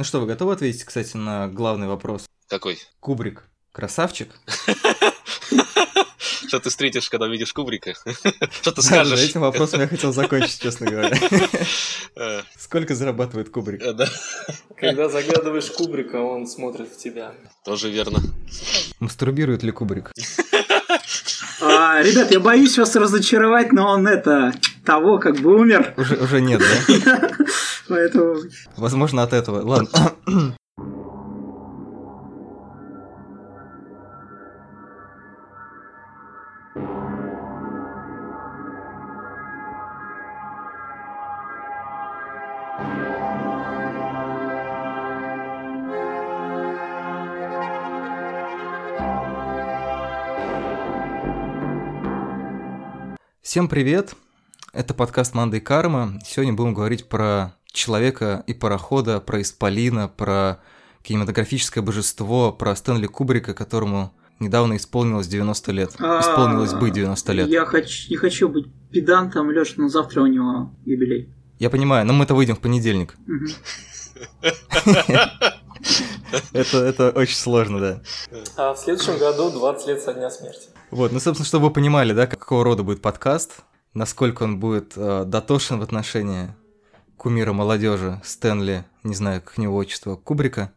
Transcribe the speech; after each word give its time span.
Ну 0.00 0.04
что, 0.04 0.18
вы 0.18 0.26
готовы 0.26 0.54
ответить, 0.54 0.84
кстати, 0.84 1.14
на 1.14 1.46
главный 1.46 1.86
вопрос? 1.86 2.24
Какой? 2.48 2.78
Кубрик. 3.00 3.44
Красавчик? 3.70 4.30
Что 6.48 6.58
ты 6.58 6.70
встретишь, 6.70 7.10
когда 7.10 7.26
увидишь 7.26 7.52
Кубрика? 7.52 7.92
Что 8.62 8.72
ты 8.72 8.76
Да, 8.76 8.82
скажешь? 8.82 9.20
Этим 9.20 9.42
вопросом 9.42 9.80
я 9.82 9.88
хотел 9.88 10.14
закончить, 10.14 10.58
честно 10.62 10.90
говоря. 10.90 11.14
Э, 12.16 12.40
Сколько 12.58 12.94
зарабатывает 12.94 13.50
Кубрик? 13.50 13.82
э, 13.82 13.92
Да, 13.92 14.08
Когда 14.78 15.10
заглядываешь 15.10 15.70
Кубрика, 15.70 16.16
он 16.16 16.46
смотрит 16.46 16.88
в 16.88 16.96
тебя. 16.96 17.34
тоже 17.62 17.90
верно. 17.90 18.20
Мастурбирует 19.00 19.62
ли 19.64 19.70
Кубрик? 19.70 20.12
А, 21.62 22.00
ребят, 22.00 22.30
я 22.30 22.40
боюсь 22.40 22.78
вас 22.78 22.96
разочаровать, 22.96 23.70
но 23.70 23.86
он 23.90 24.06
это 24.08 24.54
того 24.86 25.18
как 25.18 25.40
бы 25.40 25.54
умер, 25.60 25.92
Уже, 25.98 26.16
уже 26.16 26.40
нет, 26.40 26.58
да? 26.62 27.30
Поэтому 27.90 28.36
Возможно, 28.76 29.22
от 29.22 29.32
этого. 29.32 29.62
Ладно. 29.62 29.88
Всем 53.42 53.68
привет! 53.68 54.14
Это 54.72 54.94
подкаст 54.94 55.34
«Манда 55.34 55.56
и 55.56 55.60
карма». 55.60 56.20
Сегодня 56.24 56.52
будем 56.52 56.72
говорить 56.72 57.08
про 57.08 57.56
человека 57.72 58.44
и 58.46 58.54
парохода, 58.54 59.20
про 59.20 59.40
Исполина, 59.42 60.08
про 60.08 60.60
кинематографическое 61.02 61.82
божество, 61.82 62.52
про 62.52 62.76
Стэнли 62.76 63.06
Кубрика, 63.06 63.54
которому 63.54 64.12
недавно 64.38 64.76
исполнилось 64.76 65.26
90 65.28 65.72
лет. 65.72 65.94
А, 65.98 66.20
Исполнилось 66.20 66.74
бы 66.74 66.90
90 66.90 67.32
лет. 67.32 67.48
я 67.48 67.64
хочу, 67.64 68.10
не 68.10 68.16
хочу 68.16 68.48
быть 68.48 68.66
педантом, 68.90 69.48
Леш, 69.50 69.76
но 69.76 69.88
завтра 69.88 70.22
у 70.22 70.26
него 70.26 70.70
юбилей. 70.84 71.32
Я 71.58 71.70
понимаю, 71.70 72.06
но 72.06 72.12
мы-то 72.12 72.34
выйдем 72.34 72.56
в 72.56 72.60
понедельник. 72.60 73.16
Это, 76.52 76.78
это 76.78 77.10
очень 77.10 77.36
сложно, 77.36 77.80
да. 77.80 78.02
А 78.56 78.74
в 78.74 78.78
следующем 78.78 79.18
году 79.18 79.50
20 79.50 79.88
лет 79.88 80.00
со 80.02 80.12
дня 80.12 80.30
смерти. 80.30 80.68
Вот, 80.90 81.10
ну, 81.10 81.20
собственно, 81.20 81.46
чтобы 81.46 81.66
вы 81.68 81.72
понимали, 81.72 82.12
да, 82.12 82.26
какого 82.26 82.64
рода 82.64 82.82
будет 82.82 83.00
подкаст, 83.00 83.60
насколько 83.94 84.42
он 84.42 84.60
будет 84.60 84.92
э, 84.96 85.24
дотошен 85.26 85.78
в 85.78 85.82
отношении 85.82 86.54
кумира 87.20 87.52
молодежи 87.52 88.18
Стэнли, 88.24 88.86
не 89.04 89.14
знаю, 89.14 89.42
как 89.42 89.58
него 89.58 89.76
отчество, 89.76 90.16
Кубрика. 90.16 90.72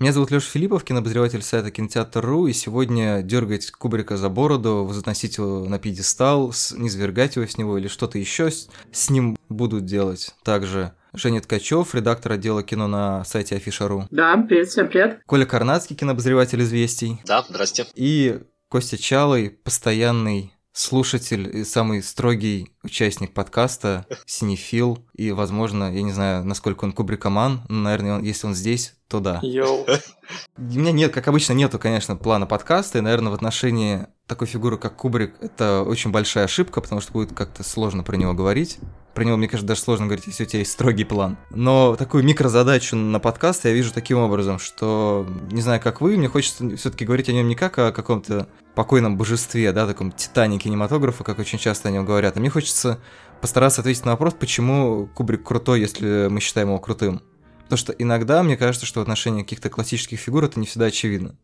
Меня 0.00 0.12
зовут 0.12 0.32
Леша 0.32 0.50
Филиппов, 0.50 0.82
кинообозреватель 0.82 1.40
сайта 1.40 1.70
Кинотеатр.ру, 1.70 2.48
и 2.48 2.52
сегодня 2.52 3.22
дергать 3.22 3.70
Кубрика 3.70 4.16
за 4.16 4.28
бороду, 4.28 4.84
возносить 4.84 5.38
его 5.38 5.66
на 5.68 5.78
пьедестал, 5.78 6.52
низвергать 6.76 7.36
его 7.36 7.46
с 7.46 7.56
него 7.58 7.78
или 7.78 7.86
что-то 7.86 8.18
еще 8.18 8.50
с, 8.50 8.68
ним 9.08 9.38
будут 9.48 9.84
делать. 9.84 10.34
Также 10.42 10.94
Женя 11.14 11.40
Ткачев, 11.40 11.94
редактор 11.94 12.32
отдела 12.32 12.64
кино 12.64 12.88
на 12.88 13.24
сайте 13.24 13.54
Афиша.ру, 13.54 14.08
Да, 14.10 14.36
привет, 14.36 14.70
всем 14.70 14.88
привет. 14.88 15.20
Коля 15.26 15.46
Карнацкий, 15.46 15.94
кинообозреватель 15.94 16.60
«Известий», 16.62 17.20
Да, 17.24 17.44
здрасте. 17.48 17.86
и 17.94 18.40
Костя 18.68 18.98
Чалый, 18.98 19.50
постоянный 19.50 20.52
слушатель 20.78 21.50
и 21.58 21.64
самый 21.64 22.02
строгий 22.04 22.70
участник 22.84 23.34
подкаста, 23.34 24.06
синефил, 24.26 25.04
и, 25.12 25.32
возможно, 25.32 25.92
я 25.92 26.02
не 26.02 26.12
знаю, 26.12 26.44
насколько 26.44 26.84
он 26.84 26.92
кубрикоман, 26.92 27.62
но, 27.68 27.80
наверное, 27.80 28.14
он- 28.16 28.22
если 28.22 28.46
он 28.46 28.54
здесь, 28.54 28.94
то 29.08 29.18
да. 29.18 29.40
Йоу. 29.42 29.84
У 30.56 30.62
меня 30.62 30.92
нет, 30.92 31.12
как 31.12 31.26
обычно, 31.26 31.54
нету, 31.54 31.80
конечно, 31.80 32.14
плана 32.14 32.46
подкаста, 32.46 32.98
и, 32.98 33.00
наверное, 33.00 33.30
в 33.30 33.34
отношении 33.34 34.06
такой 34.28 34.46
фигуры, 34.46 34.76
как 34.76 34.94
Кубрик, 34.94 35.34
это 35.40 35.82
очень 35.82 36.12
большая 36.12 36.44
ошибка, 36.44 36.80
потому 36.80 37.00
что 37.00 37.12
будет 37.12 37.32
как-то 37.32 37.64
сложно 37.64 38.04
про 38.04 38.16
него 38.16 38.34
говорить. 38.34 38.78
Про 39.14 39.24
него, 39.24 39.36
мне 39.36 39.48
кажется, 39.48 39.66
даже 39.66 39.80
сложно 39.80 40.06
говорить, 40.06 40.26
если 40.26 40.44
у 40.44 40.46
тебя 40.46 40.60
есть 40.60 40.70
строгий 40.70 41.04
план. 41.04 41.38
Но 41.50 41.96
такую 41.96 42.22
микрозадачу 42.22 42.94
на 42.94 43.18
подкаст 43.18 43.64
я 43.64 43.72
вижу 43.72 43.92
таким 43.92 44.18
образом, 44.18 44.60
что, 44.60 45.26
не 45.50 45.62
знаю, 45.62 45.80
как 45.80 46.00
вы, 46.00 46.16
мне 46.16 46.28
хочется 46.28 46.76
все-таки 46.76 47.04
говорить 47.04 47.28
о 47.28 47.32
нем 47.32 47.48
не 47.48 47.56
как 47.56 47.78
о 47.78 47.90
каком-то 47.90 48.48
покойном 48.76 49.16
божестве, 49.16 49.72
да, 49.72 49.86
таком 49.86 50.12
титане 50.12 50.58
кинематографа, 50.58 51.24
как 51.24 51.40
очень 51.40 51.58
часто 51.58 51.88
о 51.88 51.90
нем 51.90 52.04
говорят, 52.04 52.36
а 52.36 52.40
мне 52.40 52.50
хочется 52.50 53.00
постараться 53.40 53.80
ответить 53.80 54.04
на 54.04 54.12
вопрос, 54.12 54.34
почему 54.38 55.08
Кубрик 55.14 55.42
крутой, 55.42 55.80
если 55.80 56.28
мы 56.28 56.40
считаем 56.40 56.68
его 56.68 56.78
крутым. 56.78 57.22
Потому 57.64 57.78
что 57.78 57.92
иногда 57.92 58.42
мне 58.42 58.56
кажется, 58.56 58.86
что 58.86 59.00
в 59.00 59.02
отношении 59.02 59.42
каких-то 59.42 59.68
классических 59.68 60.18
фигур 60.20 60.44
это 60.44 60.60
не 60.60 60.66
всегда 60.66 60.86
очевидно. 60.86 61.34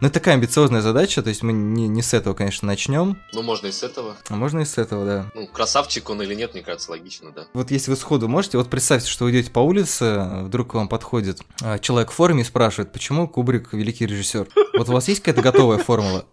Но 0.00 0.06
это 0.08 0.14
такая 0.14 0.34
амбициозная 0.34 0.80
задача, 0.80 1.22
то 1.22 1.28
есть 1.28 1.42
мы 1.42 1.52
не, 1.52 1.88
не 1.88 2.02
с 2.02 2.14
этого, 2.14 2.34
конечно, 2.34 2.66
начнем, 2.66 3.18
Ну, 3.32 3.42
можно 3.42 3.66
и 3.66 3.72
с 3.72 3.82
этого. 3.82 4.16
а 4.28 4.36
можно 4.36 4.60
и 4.60 4.64
с 4.64 4.78
этого, 4.78 5.04
да. 5.04 5.26
Ну, 5.34 5.46
красавчик 5.46 6.08
он 6.10 6.22
или 6.22 6.34
нет, 6.34 6.54
мне 6.54 6.62
кажется, 6.62 6.90
логично, 6.90 7.30
да. 7.32 7.46
Вот 7.54 7.70
если 7.70 7.90
вы 7.90 7.96
сходу 7.96 8.28
можете, 8.28 8.58
вот 8.58 8.68
представьте, 8.68 9.08
что 9.08 9.24
вы 9.24 9.30
идете 9.32 9.50
по 9.50 9.60
улице, 9.60 10.28
вдруг 10.42 10.72
к 10.72 10.74
вам 10.74 10.88
подходит 10.88 11.40
а, 11.62 11.78
человек 11.78 12.10
в 12.10 12.14
форме 12.14 12.42
и 12.42 12.44
спрашивает, 12.44 12.92
почему 12.92 13.28
Кубрик 13.28 13.72
великий 13.72 14.06
режиссер. 14.06 14.48
Вот 14.76 14.88
у 14.88 14.92
вас 14.92 15.08
есть 15.08 15.20
какая-то 15.20 15.42
готовая 15.42 15.78
формула? 15.78 16.24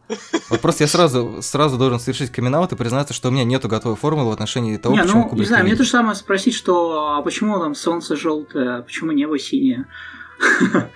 Вот 0.49 0.61
просто 0.61 0.83
я 0.83 0.87
сразу, 0.87 1.41
сразу 1.41 1.77
должен 1.77 1.99
совершить 1.99 2.31
камин 2.31 2.55
и 2.55 2.75
признаться, 2.75 3.13
что 3.13 3.29
у 3.29 3.31
меня 3.31 3.43
нету 3.43 3.67
готовой 3.67 3.97
формулы 3.97 4.29
в 4.29 4.33
отношении 4.33 4.77
того, 4.77 4.95
не, 4.95 5.01
почему 5.01 5.23
ну, 5.23 5.29
Кубрик 5.29 5.39
не 5.41 5.47
знаю, 5.47 5.63
мне 5.63 5.71
великий. 5.71 5.79
то 5.79 5.83
же 5.85 5.89
самое 5.91 6.15
спросить, 6.15 6.53
что 6.53 7.15
а 7.15 7.21
почему 7.21 7.59
там 7.59 7.75
солнце 7.75 8.15
желтое, 8.15 8.77
а 8.77 8.81
почему 8.81 9.11
небо 9.11 9.37
синее. 9.39 9.85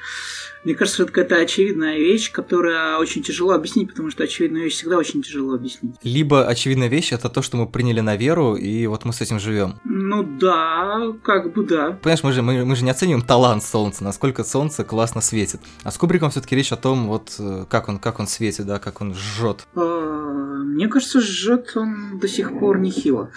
Мне 0.64 0.75
кажется, 0.75 1.03
это 1.03 1.12
какая-то 1.12 1.38
очевидная 1.38 1.97
вещь, 1.97 2.31
которая 2.31 2.97
очень 2.97 3.24
тяжело 3.24 3.53
объяснить, 3.53 3.90
потому 3.90 4.12
что 4.12 4.24
очевидную 4.24 4.66
вещь 4.66 4.74
всегда 4.74 4.97
очень 4.97 5.22
тяжело 5.22 5.53
объяснить. 5.53 5.96
Либо 6.03 6.46
очевидная 6.46 6.90
вещь 6.90 7.14
это 7.14 7.30
то, 7.30 7.42
что 7.42 7.56
мы 7.58 7.68
приняли 7.68 8.02
на 8.02 8.16
веру, 8.18 8.56
и 8.56 8.86
вот 8.88 9.06
мы 9.06 9.14
с 9.14 9.22
этим 9.22 9.40
живем. 9.40 9.80
Ну 9.86 10.24
да, 10.24 11.14
как 11.24 11.53
бы 11.53 11.64
да. 11.64 11.97
Понимаешь, 12.02 12.24
мы 12.24 12.31
же, 12.34 12.42
мы, 12.42 12.66
мы 12.66 12.75
же 12.75 12.84
не 12.84 12.92
оцениваем 12.92 13.25
талант 13.25 13.64
Солнца, 13.64 14.03
насколько 14.03 14.44
Солнце 14.44 14.84
классно 14.84 15.22
светит. 15.22 15.62
А 15.84 15.92
с 15.92 15.97
Кубриком 15.97 16.30
все-таки 16.30 16.56
речь 16.56 16.72
о 16.72 16.78
том, 16.78 17.08
вот 17.08 17.36
э, 17.40 17.66
как 17.70 17.88
он, 17.88 18.00
как 18.00 18.20
он 18.20 18.28
светит, 18.28 18.66
да, 18.66 18.80
как 18.80 19.02
он 19.02 19.16
жжет. 19.16 19.66
А, 19.76 20.64
Мне 20.64 20.88
кажется, 20.88 21.22
жжет 21.22 21.72
он 21.76 22.20
до 22.20 22.28
сих 22.28 22.58
пор 22.59 22.80
нехило. 22.80 23.31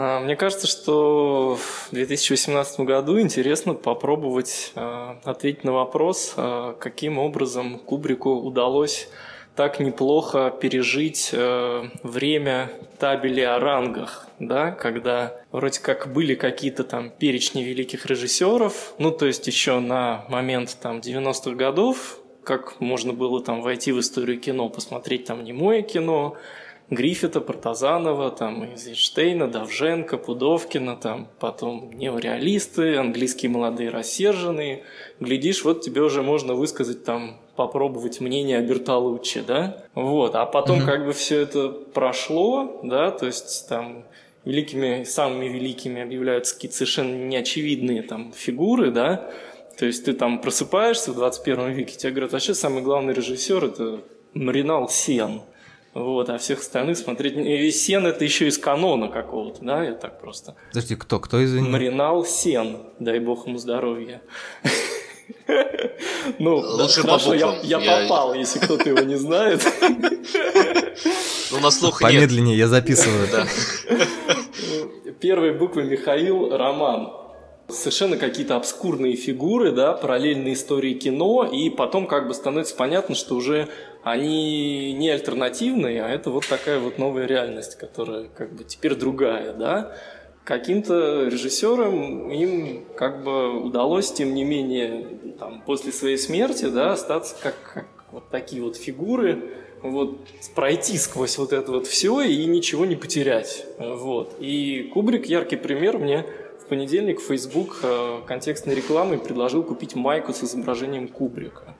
А, 0.00 0.20
Мне 0.20 0.36
кажется, 0.36 0.68
что 0.68 1.58
в 1.60 1.88
2018 1.90 2.80
году 2.80 3.18
интересно 3.18 3.74
попробовать 3.74 4.70
а, 4.76 5.18
ответить 5.24 5.64
на 5.64 5.72
вопрос, 5.72 6.34
а, 6.36 6.74
каким 6.74 7.18
образом 7.18 7.80
Кубрику 7.80 8.30
удалось 8.30 9.08
так 9.56 9.80
неплохо 9.80 10.54
пережить 10.60 11.34
время 12.04 12.70
табели 13.00 13.40
о 13.40 13.58
рангах, 13.58 14.28
да, 14.38 14.70
когда 14.70 15.34
вроде 15.50 15.80
как 15.80 16.12
были 16.12 16.36
какие-то 16.36 16.84
там 16.84 17.10
перечни 17.10 17.62
великих 17.64 18.06
режиссеров, 18.06 18.94
ну 18.98 19.10
то 19.10 19.26
есть 19.26 19.48
еще 19.48 19.80
на 19.80 20.24
момент 20.28 20.78
там 20.80 20.98
90-х 21.00 21.56
годов, 21.56 22.20
как 22.44 22.80
можно 22.80 23.12
было 23.12 23.42
там 23.42 23.60
войти 23.60 23.90
в 23.90 23.98
историю 23.98 24.38
кино, 24.38 24.68
посмотреть 24.68 25.24
там 25.24 25.42
немое 25.42 25.82
кино, 25.82 26.36
Гриффита, 26.90 27.40
Партазанова, 27.40 28.30
там, 28.30 28.64
Эйзенштейна, 28.64 29.48
Давженко, 29.48 30.16
Пудовкина, 30.16 30.96
там, 30.96 31.28
потом 31.38 31.90
неореалисты, 31.92 32.96
английские 32.96 33.50
молодые 33.50 33.90
рассерженные. 33.90 34.84
Глядишь, 35.20 35.64
вот 35.64 35.82
тебе 35.82 36.00
уже 36.00 36.22
можно 36.22 36.54
высказать 36.54 37.04
там, 37.04 37.38
попробовать 37.56 38.20
мнение 38.20 38.58
о 38.58 38.62
Бертолуччи, 38.62 39.40
да? 39.46 39.84
Вот, 39.94 40.34
а 40.34 40.46
потом 40.46 40.80
как 40.86 41.04
бы 41.04 41.12
все 41.12 41.40
это 41.40 41.68
прошло, 41.68 42.80
да, 42.82 43.10
то 43.10 43.26
есть 43.26 43.68
там 43.68 44.04
великими, 44.44 45.04
самыми 45.04 45.46
великими 45.48 46.00
объявляются 46.00 46.54
какие-то 46.54 46.76
совершенно 46.76 47.14
неочевидные 47.14 48.02
там 48.02 48.32
фигуры, 48.32 48.90
да, 48.90 49.28
то 49.78 49.84
есть 49.84 50.06
ты 50.06 50.14
там 50.14 50.40
просыпаешься 50.40 51.12
в 51.12 51.16
21 51.16 51.72
веке, 51.72 51.96
тебе 51.96 52.12
говорят, 52.12 52.32
вообще 52.32 52.54
самый 52.54 52.82
главный 52.82 53.12
режиссер 53.12 53.64
это 53.64 54.00
Маринал 54.34 54.88
Сен. 54.88 55.42
Вот, 55.98 56.30
а 56.30 56.38
всех 56.38 56.60
остальных 56.60 56.96
смотреть... 56.96 57.36
И 57.36 57.70
Сен 57.72 58.06
это 58.06 58.24
еще 58.24 58.46
из 58.46 58.56
канона 58.56 59.08
какого-то, 59.08 59.58
да, 59.64 59.82
я 59.82 59.92
так 59.94 60.20
просто. 60.20 60.54
Подожди, 60.68 60.94
кто, 60.94 61.18
кто 61.18 61.44
извини? 61.44 61.68
Маринал 61.68 62.24
Сен, 62.24 62.78
дай 63.00 63.18
бог 63.18 63.46
ему 63.46 63.58
здоровья. 63.58 64.22
Ну, 66.38 66.56
Лучше 66.56 67.02
по 67.02 67.18
хорошо, 67.18 67.34
я 67.34 67.58
Я- 67.62 68.02
попал, 68.02 68.34
если 68.34 68.58
кто-то 68.58 68.88
его 68.88 69.00
не 69.00 69.16
знает. 69.16 69.62
Ну, 71.50 71.60
на 71.60 71.70
слух 71.70 72.00
нет. 72.02 72.12
Помедленнее, 72.12 72.56
я 72.56 72.66
записываю. 72.68 73.26
Да. 73.30 73.46
Первые 75.20 75.52
буквы 75.52 75.84
Михаил 75.84 76.56
Роман. 76.56 77.12
Совершенно 77.68 78.16
какие-то 78.16 78.56
обскурные 78.56 79.16
фигуры, 79.16 79.72
да, 79.72 79.92
параллельные 79.92 80.54
истории 80.54 80.94
кино, 80.94 81.44
и 81.44 81.68
потом 81.68 82.06
как 82.06 82.26
бы 82.28 82.32
становится 82.34 82.74
понятно, 82.74 83.14
что 83.14 83.34
уже 83.34 83.68
они 84.10 84.92
не 84.92 85.10
альтернативные, 85.10 86.02
а 86.02 86.08
это 86.08 86.30
вот 86.30 86.46
такая 86.46 86.78
вот 86.78 86.98
новая 86.98 87.26
реальность, 87.26 87.76
которая 87.76 88.28
как 88.28 88.54
бы 88.54 88.64
теперь 88.64 88.94
другая, 88.94 89.52
да. 89.52 89.94
каким-то 90.44 91.28
режиссерам 91.28 92.30
им 92.30 92.84
как 92.96 93.22
бы 93.22 93.60
удалось, 93.60 94.12
тем 94.12 94.34
не 94.34 94.44
менее, 94.44 95.06
там, 95.38 95.62
после 95.62 95.92
своей 95.92 96.16
смерти, 96.16 96.66
да, 96.66 96.92
остаться 96.92 97.36
как, 97.42 97.54
как 97.74 97.86
вот 98.10 98.30
такие 98.30 98.62
вот 98.62 98.76
фигуры, 98.76 99.52
вот 99.82 100.26
пройти 100.54 100.96
сквозь 100.96 101.38
вот 101.38 101.52
это 101.52 101.70
вот 101.70 101.86
все 101.86 102.20
и 102.22 102.44
ничего 102.46 102.84
не 102.84 102.96
потерять. 102.96 103.66
Вот. 103.78 104.36
И 104.40 104.90
Кубрик 104.92 105.26
яркий 105.26 105.56
пример 105.56 105.98
мне 105.98 106.24
в 106.60 106.66
понедельник 106.66 107.20
Facebook 107.20 107.80
э, 107.82 108.20
контекстной 108.26 108.74
рекламой 108.74 109.18
предложил 109.18 109.62
купить 109.62 109.94
майку 109.94 110.32
с 110.32 110.42
изображением 110.42 111.08
Кубрика. 111.08 111.76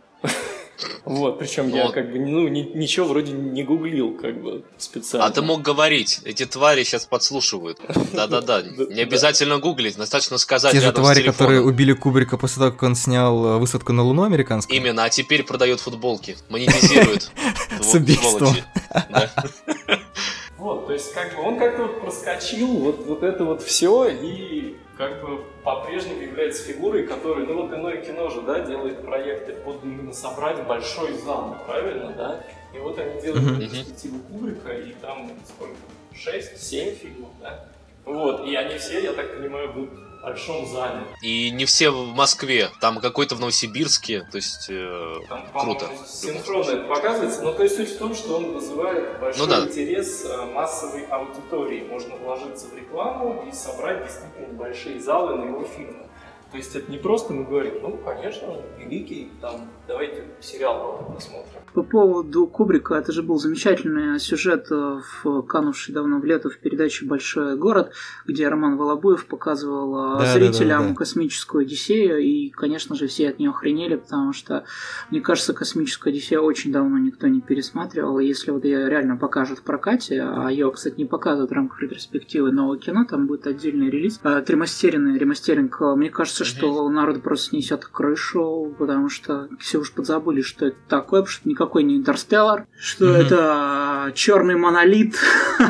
Вот, 1.05 1.39
причем 1.39 1.69
я 1.69 1.89
как 1.91 2.13
бы, 2.13 2.19
ну, 2.19 2.47
ничего 2.49 3.07
вроде 3.07 3.33
не 3.33 3.65
гуглил, 3.65 4.15
как 4.15 4.41
бы, 4.41 4.63
специально. 4.77 5.27
А 5.27 5.31
ты 5.31 5.43
мог 5.43 5.63
говорить, 5.63 6.21
эти 6.25 6.47
твари 6.47 6.85
сейчас 6.85 7.07
подслушивают. 7.07 7.81
Да-да-да, 8.13 8.63
не 8.91 9.03
обязательно 9.03 9.59
гуглить, 9.59 9.97
достаточно 9.97 10.39
сказать 10.39 10.73
Те 10.73 10.81
же 10.81 10.93
твари, 10.93 11.23
которые 11.23 11.63
убили 11.63 11.93
Кубрика 11.93 12.37
после 12.37 12.61
того, 12.61 12.73
как 12.73 12.83
он 12.85 12.95
снял 12.95 13.45
э, 13.45 13.59
«Высадку 13.59 13.93
на 13.93 14.03
Луну» 14.03 14.23
американскую? 14.23 14.77
Именно, 14.77 15.05
а 15.05 15.11
теперь 15.11 15.43
продают 15.43 15.81
футболки, 15.81 16.37
монетизируют. 16.49 17.31
С 17.81 17.95
убийством. 17.95 18.55
Вот, 20.59 20.89
то 20.89 20.93
есть, 20.93 21.15
как 21.15 21.37
бы 21.37 21.43
он 21.43 21.57
как-то 21.57 21.87
проскочил 21.87 22.67
вот, 22.67 23.07
вот 23.07 23.23
это 23.23 23.45
вот 23.45 23.63
все 23.63 24.09
и 24.09 24.77
как 24.99 25.23
бы 25.23 25.45
по-прежнему 25.63 26.21
является 26.21 26.65
фигурой, 26.65 27.07
которая, 27.07 27.47
ну 27.47 27.63
вот 27.63 27.73
иное 27.73 27.99
кино 27.99 28.29
же, 28.29 28.43
да, 28.43 28.61
делает 28.61 29.05
проекты 29.05 29.53
под 29.53 29.85
именно 29.85 30.13
собрать 30.13 30.67
большой 30.67 31.13
зал, 31.13 31.57
правильно, 31.67 32.13
да? 32.13 32.45
И 32.75 32.79
вот 32.79 32.99
они 32.99 33.21
делают 33.23 33.45
uh-huh. 33.45 33.61
перспективу 33.61 34.19
Кубрика, 34.29 34.73
и 34.73 34.93
там 35.01 35.31
сколько? 35.47 35.77
6-7 36.13 36.95
фильмов, 36.97 37.31
да? 37.41 37.65
Вот, 38.05 38.45
и 38.45 38.55
они 38.57 38.77
все, 38.79 39.01
я 39.01 39.13
так 39.13 39.37
понимаю, 39.37 39.73
будут 39.73 40.08
большом 40.23 40.67
зале. 40.67 41.03
И 41.23 41.51
не 41.51 41.65
все 41.65 41.91
в 41.91 42.15
Москве, 42.15 42.71
там 42.81 43.01
какой-то 43.01 43.35
в 43.35 43.41
Новосибирске, 43.41 44.23
то 44.31 44.37
есть 44.37 44.67
э, 44.69 45.17
там, 45.29 45.47
круто. 45.53 45.87
Синхронно 46.07 46.71
это 46.71 46.85
показывается, 46.87 47.43
но 47.43 47.53
то 47.53 47.63
есть 47.63 47.77
суть 47.77 47.91
в 47.91 47.99
том, 47.99 48.15
что 48.15 48.37
он 48.37 48.53
вызывает 48.53 49.21
большой 49.21 49.47
ну, 49.47 49.53
да. 49.53 49.65
интерес 49.67 50.25
э, 50.25 50.47
массовой 50.53 51.07
аудитории. 51.07 51.87
Можно 51.89 52.17
вложиться 52.17 52.67
в 52.67 52.77
рекламу 52.77 53.45
и 53.49 53.53
собрать 53.53 54.05
действительно 54.05 54.49
большие 54.55 55.01
залы 55.01 55.37
на 55.37 55.45
его 55.45 55.65
фильмы. 55.65 56.07
То 56.51 56.57
есть 56.57 56.75
это 56.75 56.91
не 56.91 56.99
просто 56.99 57.33
мы 57.33 57.45
говорим, 57.45 57.83
ну, 57.83 57.99
конечно, 57.99 58.57
великий, 58.79 59.31
там, 59.41 59.69
давайте 59.89 60.25
сериал 60.41 61.11
посмотрим. 61.15 61.61
По 61.75 61.83
поводу 61.83 62.47
Кубрика, 62.47 62.95
это 62.95 63.13
же 63.13 63.23
был 63.23 63.39
замечательный 63.39 64.19
сюжет 64.19 64.67
э, 64.71 65.01
в 65.23 65.43
канувший 65.43 65.95
давно 65.95 66.19
в 66.19 66.25
лето 66.25 66.51
в 66.51 66.59
передаче 66.59 67.07
«Большой 67.07 67.57
город», 67.57 67.93
где 68.27 68.49
Роман 68.49 68.77
Волобуев 68.77 69.27
показывал 69.27 70.17
э, 70.17 70.19
да, 70.21 70.33
зрителям 70.33 70.79
да, 70.81 70.85
да, 70.85 70.91
да. 70.91 70.95
космическую 70.95 71.63
Одиссею, 71.63 72.19
и, 72.19 72.49
конечно 72.51 72.97
же, 72.97 73.07
все 73.07 73.29
от 73.29 73.39
нее 73.39 73.51
охренели, 73.51 73.97
потому 73.97 74.33
что, 74.33 74.65
мне 75.11 75.21
кажется, 75.21 75.53
космическую 75.53 76.13
Одиссею 76.13 76.43
очень 76.43 76.73
давно 76.73 76.99
никто 76.99 77.29
не 77.29 77.41
пересматривал, 77.41 78.19
и 78.19 78.27
если 78.27 78.51
вот 78.51 78.65
ее 78.65 78.89
реально 78.89 79.17
покажут 79.17 79.59
в 79.59 79.63
прокате, 79.63 80.23
а 80.23 80.49
ее, 80.49 80.71
кстати, 80.71 80.95
не 80.97 81.05
показывают 81.05 81.51
в 81.51 81.55
рамках 81.55 81.81
ретроспективы 81.81 82.51
нового 82.51 82.79
кино, 82.79 83.05
там 83.05 83.27
будет 83.27 83.47
отдельный 83.47 83.91
релиз, 83.91 84.21
э, 84.25 84.43
тремастеренный 84.45 85.19
ремастеринг, 85.19 85.81
мне 85.97 86.11
кажется, 86.11 86.29
кажется, 86.29 86.45
что 86.45 86.89
народ 86.91 87.23
просто 87.23 87.51
снесет 87.51 87.87
крышу, 87.87 88.75
потому 88.79 89.09
что 89.09 89.49
все 89.59 89.78
уж 89.79 89.93
подзабыли, 89.93 90.43
что 90.43 90.67
это 90.67 90.77
такое, 90.89 91.21
потому 91.21 91.33
что 91.33 91.49
никакой 91.49 91.83
не 91.83 91.97
Интерстеллар, 91.97 92.67
что 92.79 93.07
mm-hmm. 93.07 93.27
это 93.27 94.13
черный 94.15 94.57
монолит, 94.57 95.17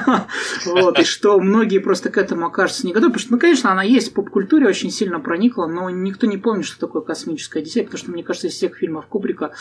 вот, 0.67 0.99
и 0.99 1.05
что 1.05 1.39
многие 1.41 1.79
просто 1.79 2.11
к 2.11 2.19
этому 2.19 2.47
окажутся 2.47 2.87
не 2.87 2.93
готовы, 2.93 3.13
потому 3.13 3.23
что, 3.23 3.33
ну, 3.33 3.39
конечно, 3.39 3.73
она 3.73 3.83
есть 3.83 4.11
в 4.11 4.15
поп-культуре, 4.15 4.67
очень 4.67 4.91
сильно 4.91 5.21
проникла, 5.21 5.67
но 5.67 5.91
никто 5.91 6.27
не 6.27 6.37
помнит, 6.37 6.65
что 6.65 6.79
такое 6.79 7.03
космическая 7.03 7.61
Одиссея, 7.61 7.85
потому 7.85 7.99
что, 7.99 8.11
мне 8.11 8.23
кажется, 8.23 8.49
из 8.49 8.55
всех 8.55 8.77
фильмов 8.77 9.07
Кубрика, 9.07 9.53